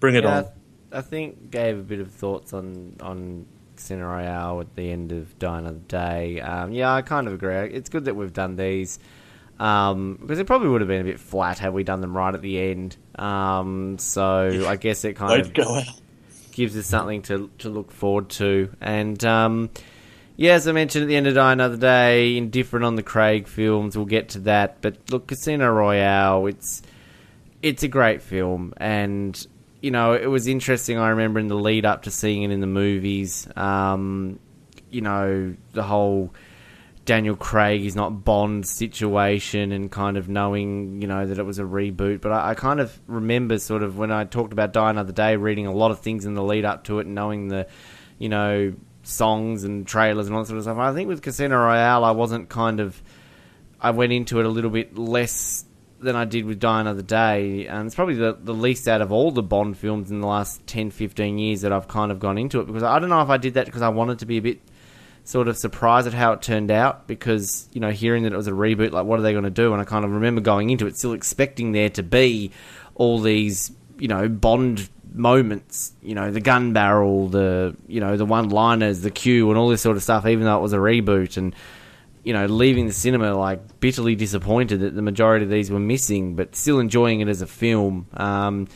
Bring 0.00 0.14
it 0.14 0.24
Yeah, 0.24 0.38
on. 0.38 0.46
I, 0.92 1.00
think 1.02 1.50
gave 1.50 1.78
a 1.78 1.82
bit 1.82 2.00
of 2.00 2.10
thoughts 2.10 2.52
on 2.52 2.96
on 3.00 3.46
Casino 3.76 4.06
Royale 4.06 4.60
at 4.60 4.74
the 4.74 4.90
end 4.90 5.12
of 5.12 5.38
Die 5.38 5.58
Another 5.58 5.78
Day. 5.88 6.40
Um, 6.40 6.72
yeah, 6.72 6.92
I 6.94 7.02
kind 7.02 7.26
of 7.26 7.34
agree. 7.34 7.54
It's 7.54 7.88
good 7.88 8.06
that 8.06 8.16
we've 8.16 8.32
done 8.32 8.56
these 8.56 8.98
um, 9.58 10.18
because 10.20 10.38
it 10.38 10.46
probably 10.46 10.68
would 10.68 10.80
have 10.80 10.88
been 10.88 11.02
a 11.02 11.04
bit 11.04 11.20
flat 11.20 11.58
had 11.58 11.72
we 11.74 11.84
done 11.84 12.00
them 12.00 12.16
right 12.16 12.34
at 12.34 12.40
the 12.42 12.58
end. 12.58 12.96
Um, 13.16 13.98
so 13.98 14.66
I 14.66 14.76
guess 14.76 15.04
it 15.04 15.14
kind 15.14 15.42
of 15.42 15.86
gives 16.52 16.76
us 16.76 16.86
something 16.86 17.22
to 17.22 17.50
to 17.58 17.68
look 17.68 17.92
forward 17.92 18.30
to. 18.30 18.74
And 18.80 19.22
um, 19.24 19.70
yeah, 20.40 20.52
as 20.52 20.66
I 20.66 20.72
mentioned 20.72 21.02
at 21.02 21.08
the 21.08 21.16
end 21.16 21.26
of 21.26 21.34
Die 21.34 21.52
Another 21.52 21.76
Day, 21.76 22.38
indifferent 22.38 22.86
on 22.86 22.94
the 22.94 23.02
Craig 23.02 23.46
films. 23.46 23.94
We'll 23.94 24.06
get 24.06 24.30
to 24.30 24.38
that. 24.38 24.80
But 24.80 24.96
look, 25.10 25.26
Casino 25.26 25.70
Royale, 25.70 26.46
it's 26.46 26.80
it's 27.60 27.82
a 27.82 27.88
great 27.88 28.22
film, 28.22 28.72
and 28.78 29.46
you 29.82 29.90
know 29.90 30.14
it 30.14 30.28
was 30.28 30.46
interesting. 30.46 30.96
I 30.96 31.10
remember 31.10 31.40
in 31.40 31.48
the 31.48 31.56
lead 31.56 31.84
up 31.84 32.04
to 32.04 32.10
seeing 32.10 32.42
it 32.42 32.52
in 32.52 32.60
the 32.60 32.66
movies, 32.66 33.46
um, 33.54 34.40
you 34.88 35.02
know 35.02 35.54
the 35.74 35.82
whole 35.82 36.32
Daniel 37.04 37.36
Craig 37.36 37.84
is 37.84 37.94
not 37.94 38.24
Bond 38.24 38.66
situation 38.66 39.72
and 39.72 39.92
kind 39.92 40.16
of 40.16 40.30
knowing, 40.30 41.02
you 41.02 41.06
know, 41.06 41.26
that 41.26 41.38
it 41.38 41.44
was 41.44 41.58
a 41.58 41.64
reboot. 41.64 42.22
But 42.22 42.32
I, 42.32 42.52
I 42.52 42.54
kind 42.54 42.80
of 42.80 42.98
remember 43.06 43.58
sort 43.58 43.82
of 43.82 43.98
when 43.98 44.10
I 44.10 44.24
talked 44.24 44.54
about 44.54 44.72
Die 44.72 44.88
Another 44.88 45.12
Day, 45.12 45.36
reading 45.36 45.66
a 45.66 45.72
lot 45.72 45.90
of 45.90 46.00
things 46.00 46.24
in 46.24 46.32
the 46.32 46.42
lead 46.42 46.64
up 46.64 46.84
to 46.84 46.98
it 46.98 47.04
and 47.04 47.14
knowing 47.14 47.48
the, 47.48 47.66
you 48.18 48.30
know, 48.30 48.72
songs 49.02 49.64
and 49.64 49.86
trailers 49.86 50.26
and 50.26 50.36
all 50.36 50.42
that 50.42 50.48
sort 50.48 50.58
of 50.58 50.64
stuff. 50.64 50.78
I 50.78 50.92
think 50.92 51.08
with 51.08 51.22
Casino 51.22 51.56
Royale, 51.56 52.04
I 52.04 52.10
wasn't 52.12 52.48
kind 52.48 52.80
of. 52.80 53.00
I 53.80 53.92
went 53.92 54.12
into 54.12 54.40
it 54.40 54.46
a 54.46 54.48
little 54.48 54.70
bit 54.70 54.98
less 54.98 55.64
than 56.00 56.16
I 56.16 56.24
did 56.24 56.44
with 56.44 56.58
Die 56.60 56.80
Another 56.80 57.02
Day. 57.02 57.66
And 57.66 57.86
it's 57.86 57.94
probably 57.94 58.14
the, 58.14 58.36
the 58.38 58.54
least 58.54 58.88
out 58.88 59.00
of 59.00 59.12
all 59.12 59.30
the 59.30 59.42
Bond 59.42 59.76
films 59.76 60.10
in 60.10 60.20
the 60.20 60.26
last 60.26 60.66
10, 60.66 60.90
15 60.90 61.38
years 61.38 61.60
that 61.62 61.72
I've 61.72 61.88
kind 61.88 62.10
of 62.10 62.18
gone 62.18 62.38
into 62.38 62.60
it. 62.60 62.66
Because 62.66 62.82
I 62.82 62.98
don't 62.98 63.08
know 63.08 63.22
if 63.22 63.28
I 63.28 63.36
did 63.36 63.54
that 63.54 63.66
because 63.66 63.82
I 63.82 63.88
wanted 63.88 64.18
to 64.20 64.26
be 64.26 64.38
a 64.38 64.42
bit 64.42 64.60
sort 65.24 65.48
of 65.48 65.56
surprised 65.56 66.06
at 66.06 66.14
how 66.14 66.32
it 66.32 66.42
turned 66.42 66.70
out 66.70 67.06
because 67.06 67.68
you 67.72 67.80
know 67.80 67.90
hearing 67.90 68.24
that 68.24 68.32
it 68.32 68.36
was 68.36 68.46
a 68.46 68.52
reboot 68.52 68.90
like 68.90 69.04
what 69.04 69.18
are 69.18 69.22
they 69.22 69.32
going 69.32 69.44
to 69.44 69.50
do 69.50 69.72
and 69.72 69.80
I 69.80 69.84
kind 69.84 70.04
of 70.04 70.10
remember 70.12 70.40
going 70.40 70.70
into 70.70 70.86
it 70.86 70.96
still 70.96 71.12
expecting 71.12 71.72
there 71.72 71.90
to 71.90 72.02
be 72.02 72.50
all 72.94 73.20
these 73.20 73.70
you 73.98 74.08
know 74.08 74.28
Bond 74.28 74.88
moments 75.12 75.92
you 76.02 76.14
know 76.14 76.30
the 76.30 76.40
gun 76.40 76.72
barrel 76.72 77.28
the 77.28 77.76
you 77.88 78.00
know 78.00 78.16
the 78.16 78.24
one 78.24 78.48
liners 78.48 79.00
the 79.00 79.10
cue 79.10 79.48
and 79.48 79.58
all 79.58 79.68
this 79.68 79.82
sort 79.82 79.96
of 79.96 80.02
stuff 80.02 80.26
even 80.26 80.44
though 80.44 80.56
it 80.56 80.62
was 80.62 80.72
a 80.72 80.78
reboot 80.78 81.36
and 81.36 81.54
you 82.22 82.32
know 82.32 82.46
leaving 82.46 82.86
the 82.86 82.92
cinema 82.92 83.34
like 83.34 83.80
bitterly 83.80 84.14
disappointed 84.14 84.80
that 84.80 84.94
the 84.94 85.02
majority 85.02 85.44
of 85.44 85.50
these 85.50 85.70
were 85.70 85.80
missing 85.80 86.36
but 86.36 86.54
still 86.54 86.78
enjoying 86.78 87.20
it 87.20 87.28
as 87.28 87.42
a 87.42 87.46
film. 87.46 88.06
Um, 88.14 88.68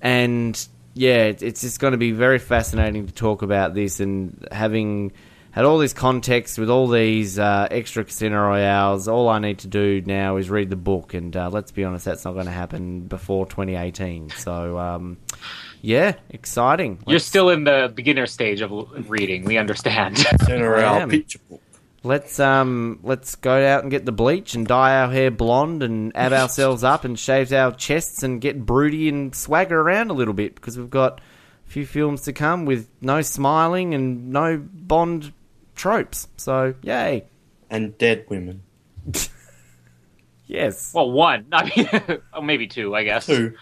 and 0.00 0.68
yeah 0.94 1.24
it's 1.24 1.62
just 1.62 1.80
going 1.80 1.92
to 1.92 1.98
be 1.98 2.10
very 2.10 2.38
fascinating 2.38 3.06
to 3.06 3.12
talk 3.12 3.42
about 3.42 3.74
this 3.74 4.00
and 4.00 4.46
having 4.50 5.12
had 5.52 5.66
all 5.66 5.78
this 5.78 5.92
context 5.92 6.58
with 6.58 6.70
all 6.70 6.88
these 6.88 7.38
uh, 7.38 7.68
extra 7.70 8.04
Casino 8.04 8.36
Royales. 8.36 9.06
All 9.06 9.28
I 9.28 9.38
need 9.38 9.58
to 9.60 9.68
do 9.68 10.02
now 10.04 10.38
is 10.38 10.48
read 10.48 10.70
the 10.70 10.76
book, 10.76 11.12
and 11.12 11.36
uh, 11.36 11.50
let's 11.50 11.70
be 11.70 11.84
honest, 11.84 12.06
that's 12.06 12.24
not 12.24 12.32
going 12.32 12.46
to 12.46 12.52
happen 12.52 13.02
before 13.02 13.46
2018. 13.46 14.30
So, 14.30 14.78
um, 14.78 15.18
yeah, 15.82 16.14
exciting. 16.30 17.02
You're 17.06 17.18
still 17.18 17.50
in 17.50 17.64
the 17.64 17.92
beginner 17.94 18.26
stage 18.26 18.62
of 18.62 19.10
reading. 19.10 19.44
We 19.44 19.58
understand. 19.58 20.24
General 20.46 20.84
I 20.84 20.98
am. 21.00 21.10
picture 21.10 21.38
book. 21.48 21.60
Let's 22.04 22.40
um 22.40 22.98
let's 23.04 23.36
go 23.36 23.64
out 23.64 23.82
and 23.82 23.90
get 23.90 24.04
the 24.04 24.10
bleach 24.10 24.56
and 24.56 24.66
dye 24.66 25.02
our 25.02 25.12
hair 25.12 25.30
blonde 25.30 25.84
and 25.84 26.10
ab 26.16 26.32
ourselves 26.32 26.82
up 26.82 27.04
and 27.04 27.16
shave 27.16 27.52
our 27.52 27.70
chests 27.70 28.24
and 28.24 28.40
get 28.40 28.66
broody 28.66 29.08
and 29.08 29.32
swagger 29.32 29.80
around 29.80 30.10
a 30.10 30.12
little 30.12 30.34
bit 30.34 30.56
because 30.56 30.76
we've 30.76 30.90
got 30.90 31.20
a 31.64 31.70
few 31.70 31.86
films 31.86 32.22
to 32.22 32.32
come 32.32 32.64
with 32.64 32.88
no 33.00 33.22
smiling 33.22 33.94
and 33.94 34.30
no 34.30 34.60
Bond 34.60 35.32
tropes. 35.74 36.28
So 36.36 36.74
yay, 36.82 37.24
And 37.70 37.96
dead 37.98 38.24
women. 38.28 38.62
yes. 40.46 40.92
well, 40.94 41.10
one. 41.10 41.46
I 41.52 41.72
mean, 41.76 42.20
oh, 42.32 42.40
maybe 42.40 42.66
two, 42.66 42.94
I 42.94 43.04
guess. 43.04 43.26
Two. 43.26 43.54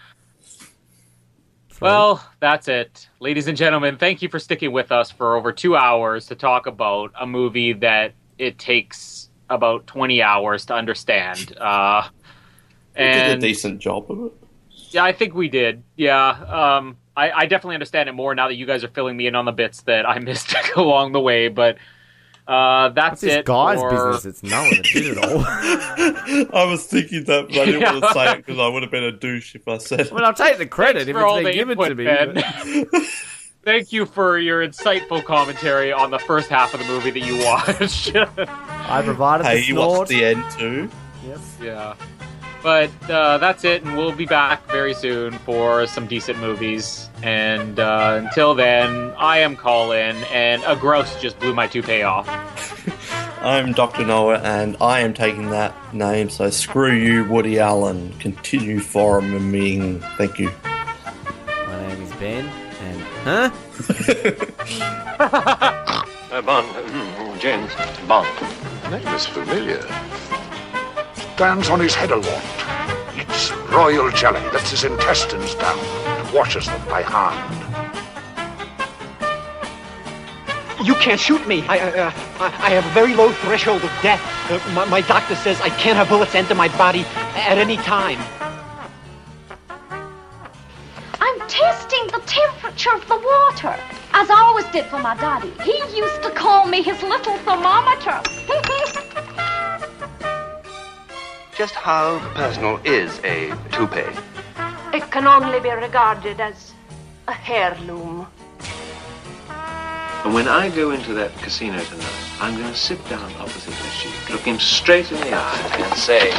Well, 1.79 2.23
that's 2.39 2.67
it. 2.67 3.09
Ladies 3.19 3.47
and 3.47 3.57
gentlemen, 3.57 3.97
thank 3.97 4.21
you 4.21 4.29
for 4.29 4.37
sticking 4.37 4.71
with 4.71 4.91
us 4.91 5.09
for 5.09 5.35
over 5.35 5.51
two 5.51 5.75
hours 5.75 6.27
to 6.27 6.35
talk 6.35 6.67
about 6.67 7.11
a 7.19 7.25
movie 7.25 7.73
that 7.73 8.13
it 8.37 8.59
takes 8.59 9.29
about 9.49 9.87
20 9.87 10.21
hours 10.21 10.65
to 10.67 10.73
understand. 10.75 11.55
Uh, 11.61 12.07
We 12.97 13.03
did 13.05 13.37
a 13.37 13.41
decent 13.41 13.79
job 13.79 14.11
of 14.11 14.25
it. 14.25 14.31
yeah, 14.91 15.03
I 15.03 15.11
think 15.13 15.33
we 15.33 15.47
did. 15.49 15.81
Yeah. 15.95 16.27
Um, 16.29 16.97
I, 17.15 17.31
I 17.31 17.45
definitely 17.45 17.75
understand 17.75 18.09
it 18.09 18.11
more 18.11 18.35
now 18.35 18.47
that 18.49 18.55
you 18.55 18.65
guys 18.65 18.83
are 18.83 18.89
filling 18.89 19.15
me 19.17 19.27
in 19.27 19.35
on 19.35 19.45
the 19.45 19.51
bits 19.53 19.81
that 19.83 20.07
I 20.07 20.19
missed 20.29 20.53
along 20.75 21.13
the 21.13 21.19
way, 21.21 21.47
but 21.47 21.77
uh, 22.47 22.89
that's 22.89 23.11
What's 23.11 23.21
this 23.21 23.33
it. 23.37 23.45
guy's 23.45 23.79
for- 23.79 23.89
business? 24.13 24.25
It's 24.25 24.43
Noah 24.43 24.69
that 24.69 24.83
did 24.83 25.05
it 25.05 25.17
all. 25.17 26.55
I 26.59 26.65
was 26.65 26.85
thinking 26.85 27.23
that, 27.25 27.47
but 27.49 27.57
I 27.59 27.65
didn't 27.65 27.81
want 27.83 28.03
to 28.03 28.13
say 28.13 28.31
it 28.33 28.37
because 28.37 28.59
I 28.59 28.67
would 28.67 28.81
have 28.83 28.91
been 28.91 29.03
a 29.03 29.11
douche 29.11 29.55
if 29.55 29.67
I 29.67 29.77
said 29.77 30.01
it. 30.01 30.11
I 30.11 30.15
mean, 30.15 30.23
I'll 30.23 30.33
take 30.33 30.57
the 30.57 30.65
credit 30.65 31.07
if 31.07 31.15
for 31.15 31.25
all 31.25 31.37
it's 31.37 31.45
the 31.45 31.49
been 31.63 31.75
given 31.75 31.77
to 31.77 31.83
input, 31.85 31.97
me. 31.97 32.05
Ben. 32.83 32.87
but- 32.91 33.01
Thank 33.63 33.93
you 33.93 34.07
for 34.07 34.39
your 34.39 34.67
insightful 34.67 35.23
commentary 35.23 35.93
on 35.93 36.09
the 36.09 36.17
first 36.17 36.49
half 36.49 36.73
of 36.73 36.79
the 36.79 36.85
movie 36.87 37.11
that 37.11 37.19
you 37.19 37.37
watched. 37.45 38.15
I 38.15 39.03
provided 39.03 39.45
Hey, 39.45 39.59
the 39.61 39.67
you 39.67 39.73
snort. 39.75 39.97
watched 39.99 40.09
the 40.09 40.25
end 40.25 40.43
too? 40.57 40.89
Yes. 41.27 41.57
yeah. 41.61 41.93
But 42.63 42.91
uh, 43.09 43.39
that's 43.39 43.63
it, 43.63 43.83
and 43.83 43.97
we'll 43.97 44.11
be 44.11 44.25
back 44.25 44.67
very 44.67 44.93
soon 44.93 45.33
for 45.39 45.87
some 45.87 46.05
decent 46.05 46.39
movies. 46.39 47.09
And 47.23 47.79
uh, 47.79 48.21
until 48.23 48.53
then, 48.53 49.13
I 49.17 49.39
am 49.39 49.55
Colin, 49.55 50.15
and 50.31 50.63
a 50.65 50.75
grouse 50.75 51.19
just 51.19 51.39
blew 51.39 51.53
my 51.55 51.67
toupee 51.67 52.03
off. 52.03 52.27
I'm 53.41 53.71
Dr. 53.71 54.05
Noah, 54.05 54.37
and 54.39 54.77
I 54.79 54.99
am 54.99 55.15
taking 55.15 55.49
that 55.49 55.73
name, 55.93 56.29
so 56.29 56.51
screw 56.51 56.93
you, 56.93 57.25
Woody 57.25 57.59
Allen. 57.59 58.13
Continue 58.19 58.79
farming. 58.79 59.99
Thank 60.17 60.37
you. 60.37 60.51
My 60.63 61.87
name 61.87 62.01
is 62.03 62.13
Ben, 62.13 62.45
and 62.83 63.01
huh? 63.23 63.49
Uh, 66.31 66.41
Bond, 66.41 66.65
mm, 66.65 67.39
James 67.41 67.73
Bond. 68.07 68.25
Name 68.89 69.05
is 69.13 69.25
familiar. 69.25 69.81
Stands 71.35 71.69
on 71.69 71.79
his 71.79 71.95
head 71.95 72.11
a 72.11 72.17
lot. 72.17 72.43
It's 73.15 73.51
royal 73.71 74.11
jelly, 74.11 74.41
lets 74.51 74.69
his 74.69 74.83
intestines 74.83 75.55
down, 75.55 75.79
and 75.79 76.33
washes 76.33 76.67
them 76.67 76.87
by 76.87 77.01
hand. 77.01 77.57
You 80.85 80.93
can't 80.95 81.19
shoot 81.19 81.47
me. 81.47 81.63
I, 81.67 81.79
uh, 81.79 82.11
I, 82.39 82.45
I 82.45 82.69
have 82.71 82.85
a 82.85 82.89
very 82.89 83.15
low 83.15 83.31
threshold 83.31 83.83
of 83.83 83.89
death. 84.03 84.21
Uh, 84.51 84.59
my, 84.73 84.85
my 84.85 85.01
doctor 85.01 85.35
says 85.35 85.59
I 85.61 85.69
can't 85.69 85.97
have 85.97 86.09
bullets 86.09 86.35
enter 86.35 86.53
my 86.53 86.67
body 86.77 87.05
at 87.35 87.57
any 87.57 87.77
time. 87.77 88.19
I'm 91.19 91.39
testing 91.47 92.05
the 92.07 92.21
temperature 92.27 92.93
of 92.93 93.07
the 93.07 93.17
water, 93.17 93.75
as 94.13 94.29
I 94.29 94.41
always 94.41 94.65
did 94.67 94.85
for 94.85 94.99
my 94.99 95.15
daddy. 95.15 95.51
He 95.63 95.77
used 95.97 96.21
to 96.21 96.29
call 96.31 96.67
me 96.67 96.83
his 96.83 97.01
little 97.01 97.37
thermometer. 97.39 98.21
Just 101.61 101.75
how 101.75 102.17
personal 102.33 102.79
is 102.83 103.19
a 103.23 103.53
toupee? 103.71 104.01
it 104.97 105.11
can 105.11 105.27
only 105.27 105.59
be 105.59 105.69
regarded 105.69 106.41
as 106.41 106.73
a 107.27 107.35
heirloom. 107.47 108.25
And 110.25 110.33
when 110.33 110.47
I 110.47 110.71
go 110.71 110.89
into 110.89 111.13
that 111.13 111.31
casino 111.37 111.79
tonight, 111.83 112.15
I'm 112.39 112.57
going 112.57 112.73
to 112.73 112.75
sit 112.75 112.97
down 113.07 113.31
opposite 113.33 113.75
the 113.75 113.89
sheik, 113.89 114.31
look 114.31 114.41
him 114.41 114.57
straight 114.57 115.11
in 115.11 115.19
the 115.19 115.35
eye, 115.35 115.77
and 115.77 115.93
say, 115.99 116.31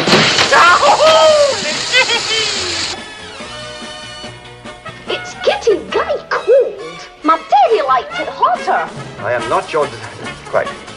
It's 5.06 5.34
getting 5.46 5.78
very 5.92 6.20
cold. 6.30 7.08
My 7.22 7.40
daddy 7.48 7.82
likes 7.82 8.18
it 8.18 8.26
hotter. 8.26 8.90
I 9.22 9.34
am 9.34 9.48
not 9.48 9.72
your... 9.72 9.86
Quite. 10.46 10.91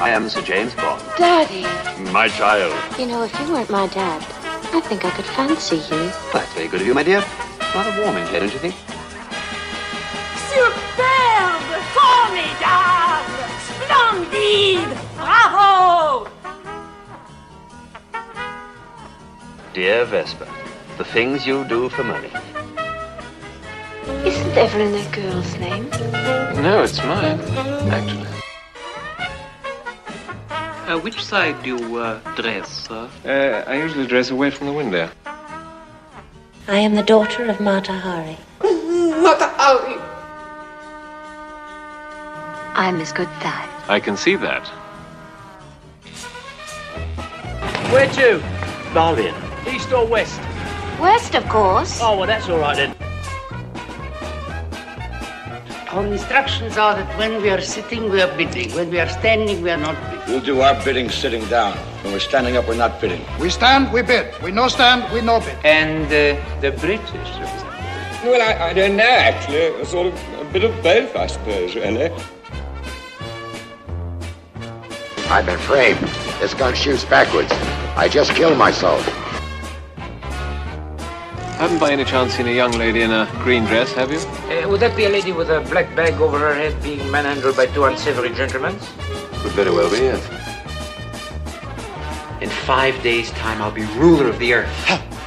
I 0.00 0.08
am 0.08 0.30
Sir 0.30 0.40
James 0.40 0.74
Bond. 0.74 1.02
Daddy. 1.18 1.64
My 2.10 2.26
child. 2.28 2.72
You 2.98 3.04
know, 3.06 3.22
if 3.22 3.38
you 3.38 3.52
weren't 3.52 3.68
my 3.68 3.86
dad, 3.88 4.22
I 4.72 4.80
think 4.80 5.04
I 5.04 5.10
could 5.10 5.26
fancy 5.26 5.76
you. 5.76 6.10
That's 6.32 6.50
very 6.54 6.68
good 6.68 6.80
of 6.80 6.86
you, 6.86 6.94
my 6.94 7.02
dear. 7.02 7.22
Rather 7.74 8.02
warm 8.02 8.16
in 8.16 8.26
here, 8.28 8.40
don't 8.40 8.50
you 8.50 8.58
think? 8.58 8.74
Superbe! 10.48 11.60
Formidable! 11.92 13.28
Splendide! 13.68 14.96
Bravo! 15.16 16.30
Dear 19.74 20.06
Vesper, 20.06 20.48
the 20.96 21.04
things 21.04 21.46
you 21.46 21.64
do 21.66 21.90
for 21.90 22.04
money. 22.04 22.32
Isn't 24.26 24.56
Evelyn 24.56 24.94
a 24.94 25.10
girl's 25.14 25.58
name? 25.58 25.90
No, 26.62 26.82
it's 26.84 26.96
mine, 27.04 27.38
actually. 27.92 28.49
Uh, 30.90 30.98
which 30.98 31.22
side 31.22 31.54
do 31.62 31.76
you 31.76 31.96
uh, 31.98 32.18
dress, 32.34 32.88
sir? 32.88 33.08
Uh, 33.24 33.70
I 33.70 33.76
usually 33.76 34.08
dress 34.08 34.32
away 34.32 34.50
from 34.50 34.66
the 34.66 34.72
window. 34.72 35.08
I 36.66 36.78
am 36.78 36.96
the 36.96 37.04
daughter 37.04 37.44
of 37.44 37.60
Mata 37.60 37.92
Hari. 37.92 38.36
Mata 38.60 39.46
Hari! 39.54 39.94
I'm 42.74 43.00
as 43.00 43.12
good 43.12 43.28
that. 43.38 43.70
I 43.88 44.00
can 44.00 44.16
see 44.16 44.34
that. 44.34 44.66
Where 47.92 48.08
to? 48.08 48.42
Berlin. 48.92 49.34
East 49.72 49.92
or 49.92 50.04
west? 50.04 50.40
West, 50.98 51.36
of 51.36 51.48
course. 51.48 52.00
Oh, 52.02 52.18
well, 52.18 52.26
that's 52.26 52.48
all 52.48 52.58
right 52.58 52.76
then. 52.76 53.09
Our 55.92 56.06
instructions 56.06 56.76
are 56.76 56.94
that 56.94 57.18
when 57.18 57.42
we 57.42 57.50
are 57.50 57.60
sitting, 57.60 58.10
we 58.10 58.22
are 58.22 58.36
bidding. 58.36 58.70
When 58.76 58.90
we 58.90 59.00
are 59.00 59.08
standing, 59.08 59.60
we 59.60 59.70
are 59.70 59.76
not 59.76 60.00
bidding. 60.08 60.24
We'll 60.28 60.40
do 60.40 60.60
our 60.60 60.76
bidding 60.84 61.10
sitting 61.10 61.44
down. 61.46 61.76
When 62.04 62.12
we're 62.12 62.20
standing 62.20 62.56
up, 62.56 62.68
we're 62.68 62.76
not 62.76 63.00
bidding. 63.00 63.24
We 63.40 63.50
stand, 63.50 63.92
we 63.92 64.02
bid. 64.02 64.40
We 64.40 64.52
no 64.52 64.68
stand, 64.68 65.12
we 65.12 65.20
no 65.20 65.40
bid. 65.40 65.58
And 65.64 66.06
uh, 66.06 66.60
the 66.60 66.70
British 66.78 67.10
representative? 67.10 68.22
Well, 68.22 68.40
I, 68.40 68.68
I 68.68 68.72
don't 68.72 68.96
know, 68.96 69.02
actually. 69.02 69.66
A 69.80 69.84
sort 69.84 70.06
of 70.06 70.14
a 70.40 70.44
bit 70.52 70.62
of 70.62 70.80
both, 70.80 71.16
I 71.16 71.26
suppose, 71.26 71.74
really. 71.74 72.12
I've 75.28 75.46
been 75.46 75.58
framed. 75.58 75.98
This 76.38 76.54
gun 76.54 76.72
shoots 76.76 77.04
backwards. 77.04 77.50
I 77.96 78.08
just 78.08 78.30
killed 78.36 78.56
myself. 78.56 79.04
Haven't 81.60 81.78
by 81.78 81.92
any 81.92 82.06
chance 82.06 82.32
seen 82.32 82.48
a 82.48 82.52
young 82.52 82.72
lady 82.72 83.02
in 83.02 83.10
a 83.10 83.28
green 83.42 83.66
dress, 83.66 83.92
have 83.92 84.10
you? 84.10 84.18
Uh, 84.18 84.66
would 84.66 84.80
that 84.80 84.96
be 84.96 85.04
a 85.04 85.10
lady 85.10 85.30
with 85.30 85.50
a 85.50 85.60
black 85.68 85.94
bag 85.94 86.14
over 86.14 86.38
her 86.38 86.54
head 86.54 86.82
being 86.82 87.10
manhandled 87.10 87.54
by 87.54 87.66
two 87.66 87.84
unsavory 87.84 88.30
gentlemen? 88.30 88.78
Could 89.42 89.52
very 89.52 89.70
well 89.70 89.90
be, 89.90 89.98
yes. 89.98 90.26
In 92.40 92.48
five 92.48 93.02
days' 93.02 93.30
time, 93.32 93.60
I'll 93.60 93.70
be 93.70 93.84
ruler 93.98 94.26
of 94.26 94.38
the 94.38 94.54
earth. 94.54 94.70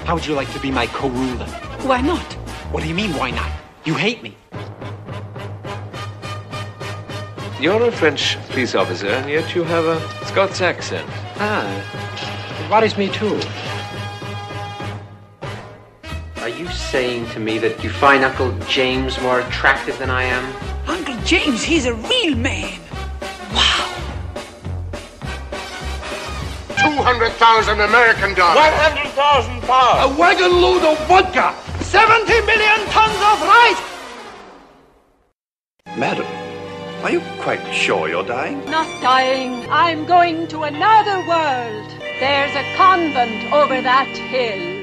How 0.08 0.16
would 0.16 0.26
you 0.26 0.34
like 0.34 0.52
to 0.54 0.60
be 0.60 0.72
my 0.72 0.88
co-ruler? 0.88 1.46
Why 1.86 2.02
not? 2.02 2.34
What 2.74 2.82
do 2.82 2.90
you 2.90 2.96
mean, 2.96 3.14
why 3.14 3.30
not? 3.30 3.52
You 3.86 3.94
hate 3.94 4.24
me. 4.24 4.36
You're 7.62 7.84
a 7.84 7.92
French 7.92 8.40
police 8.48 8.74
officer, 8.74 9.10
and 9.10 9.30
yet 9.30 9.54
you 9.54 9.64
have 9.66 9.86
a 9.86 10.26
Scots 10.26 10.62
accent. 10.62 11.08
Ah, 11.36 12.66
it 12.66 12.72
worries 12.72 12.98
me 12.98 13.10
too. 13.10 13.40
Saying 16.74 17.30
to 17.32 17.40
me 17.40 17.58
that 17.60 17.84
you 17.84 17.90
find 17.90 18.24
Uncle 18.24 18.52
James 18.68 19.20
more 19.22 19.40
attractive 19.40 19.98
than 19.98 20.10
I 20.10 20.24
am? 20.24 20.46
Uncle 20.88 21.16
James, 21.24 21.64
he's 21.64 21.86
a 21.86 21.94
real 21.94 22.36
man. 22.36 22.80
Wow. 23.54 23.90
200,000 26.78 27.80
American 27.80 28.34
dollars. 28.34 28.58
100,000 28.58 29.62
pounds. 29.62 30.16
A 30.16 30.20
wagon 30.20 30.62
load 30.62 30.84
of 30.84 31.00
vodka. 31.08 31.56
70 31.82 32.42
million 32.46 32.80
tons 32.90 33.20
of 33.32 33.42
rice. 33.42 33.82
Madam, 35.98 36.26
are 37.04 37.12
you 37.12 37.22
quite 37.40 37.64
sure 37.74 38.08
you're 38.08 38.26
dying? 38.26 38.64
Not 38.66 38.88
dying. 39.02 39.66
I'm 39.70 40.06
going 40.06 40.48
to 40.48 40.64
another 40.64 41.20
world. 41.28 41.90
There's 42.20 42.56
a 42.56 42.64
convent 42.76 43.52
over 43.54 43.82
that 43.82 44.08
hill. 44.08 44.83